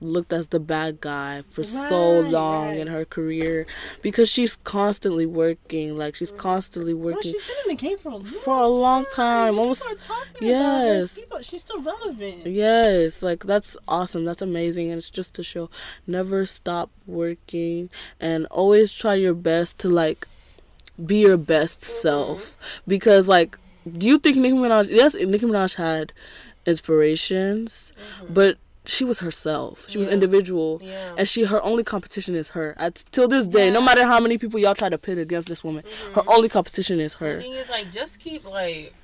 looked 0.01 0.33
as 0.33 0.49
the 0.49 0.61
bad 0.61 1.01
guy 1.01 1.43
for 1.51 1.65
so 1.65 2.21
long 2.21 2.69
right. 2.69 2.79
in 2.79 2.89
her 2.89 3.05
career 3.05 3.67
because 4.03 4.29
she's 4.29 4.57
constantly 4.57 5.27
working. 5.27 5.97
Like 5.97 6.15
she's 6.15 6.33
constantly 6.33 6.95
well, 6.95 7.15
working. 7.15 7.33
she's 7.33 7.43
been 7.43 7.57
in 7.71 7.77
the 7.77 7.83
game 7.83 7.97
for 7.97 8.11
a 8.11 8.17
long 8.17 8.25
For 8.25 8.59
a 8.59 8.69
long 8.69 9.05
time, 9.13 9.53
People 9.55 9.61
almost- 9.61 9.91
are 9.91 9.95
talking 9.95 10.49
about 10.49 10.81
her. 10.81 10.95
yes. 10.97 11.19
She's 11.43 11.61
still 11.61 11.81
relevant 11.81 12.47
Yes, 12.47 13.23
like 13.23 13.45
that's 13.45 13.77
awesome. 13.89 14.25
That's 14.25 14.43
amazing. 14.43 14.91
And 14.91 14.99
it's 14.99 15.11
just 15.11 15.35
to 15.35 15.43
show 15.43 15.71
never 16.07 16.47
stop 16.47 16.91
working 17.07 17.91
and 18.21 18.47
always 18.47 18.93
try 18.93 19.15
your 19.15 19.35
best 19.35 19.79
to 19.81 19.89
like 19.89 20.27
be 21.05 21.19
your 21.19 21.37
best 21.37 21.81
mm-hmm. 21.81 22.01
self. 22.01 22.57
Because 22.87 23.29
like 23.29 23.59
do 23.87 24.07
you 24.07 24.19
think 24.19 24.37
Nicki 24.37 24.55
Minaj 24.55 24.89
yes, 24.91 25.15
Nicki 25.15 25.47
Minaj 25.47 25.75
had 25.75 26.13
inspirations, 26.67 27.93
mm-hmm. 28.21 28.33
but 28.33 28.59
she 28.85 29.05
was 29.05 29.21
herself. 29.21 29.87
She 29.89 29.99
was 29.99 30.07
Yeah. 30.07 30.15
individual. 30.15 30.81
Yeah. 30.83 31.15
And 31.17 31.29
she 31.29 31.45
her 31.45 31.63
only 31.63 31.85
competition 31.85 32.35
is 32.35 32.51
her. 32.51 32.75
At 32.77 33.05
till 33.13 33.29
this 33.29 33.47
day, 33.47 33.71
no 33.71 33.81
matter 33.81 34.05
how 34.05 34.21
many 34.21 34.39
people 34.39 34.61
y'all 34.61 34.75
try 34.75 34.89
to 34.89 34.99
pit 34.99 35.19
against 35.19 35.49
this 35.49 35.65
woman, 35.65 35.85
her 36.13 36.21
mm-hmm. 36.21 36.29
only 36.29 36.49
competition 36.49 37.01
is 37.01 37.15
her. 37.15 37.37
The 37.37 37.43
thing 37.43 37.53
is, 37.55 37.71
like, 37.71 37.91
just 37.91 38.21
keep 38.21 38.45
like, 38.45 38.95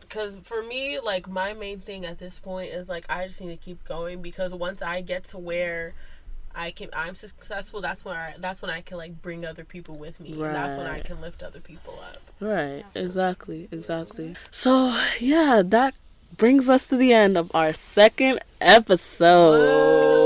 because 0.00 0.38
for 0.42 0.62
me, 0.62 1.00
like, 1.00 1.28
my 1.28 1.52
main 1.52 1.80
thing 1.80 2.04
at 2.04 2.18
this 2.18 2.38
point 2.38 2.72
is 2.72 2.88
like, 2.88 3.04
I 3.08 3.26
just 3.26 3.40
need 3.40 3.48
to 3.48 3.56
keep 3.56 3.84
going 3.84 4.22
because 4.22 4.54
once 4.54 4.80
I 4.80 5.00
get 5.00 5.24
to 5.26 5.38
where 5.38 5.94
I 6.54 6.70
can, 6.70 6.88
I'm 6.92 7.16
successful. 7.16 7.80
That's 7.80 8.04
when 8.04 8.16
I, 8.16 8.34
that's 8.38 8.62
when 8.62 8.70
I 8.70 8.80
can 8.80 8.96
like 8.96 9.20
bring 9.20 9.44
other 9.44 9.64
people 9.64 9.96
with 9.96 10.20
me. 10.20 10.32
And 10.34 10.54
that's 10.54 10.76
when 10.76 10.86
I 10.86 11.00
can 11.00 11.20
lift 11.20 11.42
other 11.42 11.60
people 11.60 11.98
up. 12.00 12.22
Right, 12.38 12.84
exactly, 12.94 13.68
exactly. 13.72 14.36
So, 14.52 14.96
yeah, 15.18 15.62
that 15.64 15.94
brings 16.36 16.68
us 16.68 16.86
to 16.86 16.96
the 16.96 17.12
end 17.12 17.36
of 17.36 17.50
our 17.54 17.72
second 17.72 18.40
episode. 18.60 20.22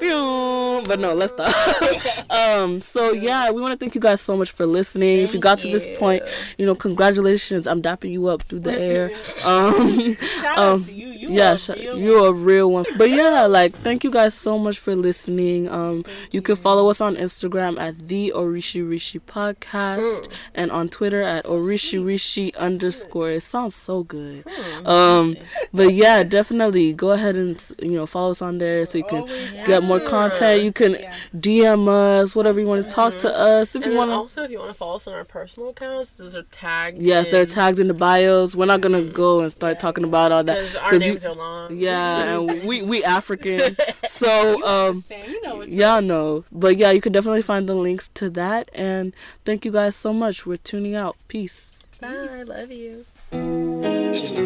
But 0.00 1.00
no, 1.00 1.14
let's 1.14 1.32
stop. 1.32 2.30
um, 2.30 2.80
so 2.80 3.12
yeah, 3.12 3.50
we 3.50 3.60
want 3.60 3.72
to 3.72 3.78
thank 3.78 3.94
you 3.94 4.00
guys 4.00 4.20
so 4.20 4.36
much 4.36 4.50
for 4.50 4.66
listening. 4.66 5.18
if 5.18 5.32
you 5.32 5.40
got 5.40 5.58
to 5.60 5.70
this 5.70 5.86
point, 5.98 6.22
you. 6.24 6.30
you 6.58 6.66
know, 6.66 6.74
congratulations. 6.74 7.66
I'm 7.66 7.80
dapping 7.80 8.10
you 8.10 8.26
up 8.26 8.42
through 8.42 8.60
the 8.60 8.78
air. 8.80 9.10
Um, 9.44 10.14
shout 10.40 10.58
Um, 10.58 10.74
out 10.74 10.82
to 10.82 10.92
you 10.92 11.08
you 11.08 11.30
yeah, 11.32 11.52
are 11.52 11.58
sh- 11.58 11.70
a 11.70 11.78
you're 11.96 12.26
a 12.28 12.32
real 12.32 12.70
one. 12.70 12.84
But 12.98 13.10
yeah, 13.10 13.46
like 13.46 13.72
thank 13.74 14.04
you 14.04 14.10
guys 14.10 14.34
so 14.34 14.58
much 14.58 14.78
for 14.78 14.94
listening. 14.94 15.68
Um, 15.70 16.04
you 16.32 16.42
can 16.42 16.56
follow 16.56 16.90
us 16.90 17.00
on 17.00 17.16
Instagram 17.16 17.78
at 17.80 17.98
the 18.00 18.32
Orishirishi 18.36 19.20
Podcast 19.20 20.28
and 20.54 20.70
on 20.70 20.88
Twitter 20.88 21.22
at 21.22 21.44
Orishirishi 21.44 22.54
underscore. 22.56 23.30
It 23.30 23.42
sounds 23.42 23.74
so 23.74 24.02
good. 24.02 24.44
Um, 24.84 25.36
but 25.72 25.94
yeah, 25.94 26.22
definitely 26.24 26.92
go 26.92 27.12
ahead 27.12 27.36
and 27.36 27.64
you 27.80 27.92
know 27.92 28.06
follow 28.06 28.32
us 28.32 28.42
on 28.42 28.58
there 28.58 28.84
so 28.86 28.98
you 28.98 29.04
can 29.04 29.20
Always 29.20 29.54
get 29.66 29.82
more 29.86 29.96
active. 29.96 30.10
content. 30.10 30.62
You 30.62 30.72
can 30.72 30.92
Yeah. 30.92 31.12
DM 31.38 31.88
us, 31.88 32.34
whatever 32.34 32.60
you 32.60 32.66
want 32.66 32.82
to 32.82 32.88
talk 32.88 33.16
to 33.18 33.34
us. 33.36 33.74
If 33.74 33.82
And 33.84 33.92
you 33.92 33.98
want 33.98 34.10
to. 34.10 34.14
also, 34.14 34.42
if 34.44 34.50
you 34.50 34.58
want 34.58 34.70
to 34.70 34.74
follow 34.74 34.96
us 34.96 35.06
on 35.06 35.14
our 35.14 35.24
personal 35.24 35.70
accounts, 35.70 36.14
those 36.14 36.34
are 36.34 36.42
tagged. 36.50 37.00
Yes, 37.00 37.28
they're 37.30 37.46
tagged 37.46 37.78
in 37.78 37.88
the 37.88 37.94
bios. 37.94 38.54
We're 38.56 38.66
not 38.66 38.80
gonna 38.80 39.02
go 39.02 39.40
and 39.40 39.50
start 39.52 39.80
talking 39.80 40.04
about 40.04 40.32
all 40.32 40.44
that. 40.44 40.54
Because 40.56 40.76
our 40.76 40.90
'cause 40.90 41.02
you- 41.02 41.08
names 41.08 41.24
are 41.24 41.34
long. 41.34 41.76
Yeah, 41.76 42.36
and 42.38 42.64
we 42.64 42.82
we 42.82 43.02
African, 43.04 43.76
so 44.06 44.64
um, 44.66 44.88
Understand, 44.90 45.28
you 45.32 45.42
know 45.42 45.62
y'all 45.64 46.02
know. 46.02 46.44
But 46.52 46.76
yeah, 46.78 46.90
you 46.90 47.00
can 47.00 47.12
definitely 47.12 47.42
find 47.42 47.68
the 47.68 47.74
links 47.74 48.08
to 48.14 48.30
that. 48.30 48.70
And 48.74 49.12
thank 49.44 49.64
you 49.64 49.70
guys 49.72 49.96
so 49.96 50.12
much. 50.12 50.46
We're 50.46 50.56
tuning 50.56 50.94
out. 50.94 51.16
Peace. 51.28 51.70
Bye. 52.00 52.42
Love 52.46 52.70
you. 52.72 54.43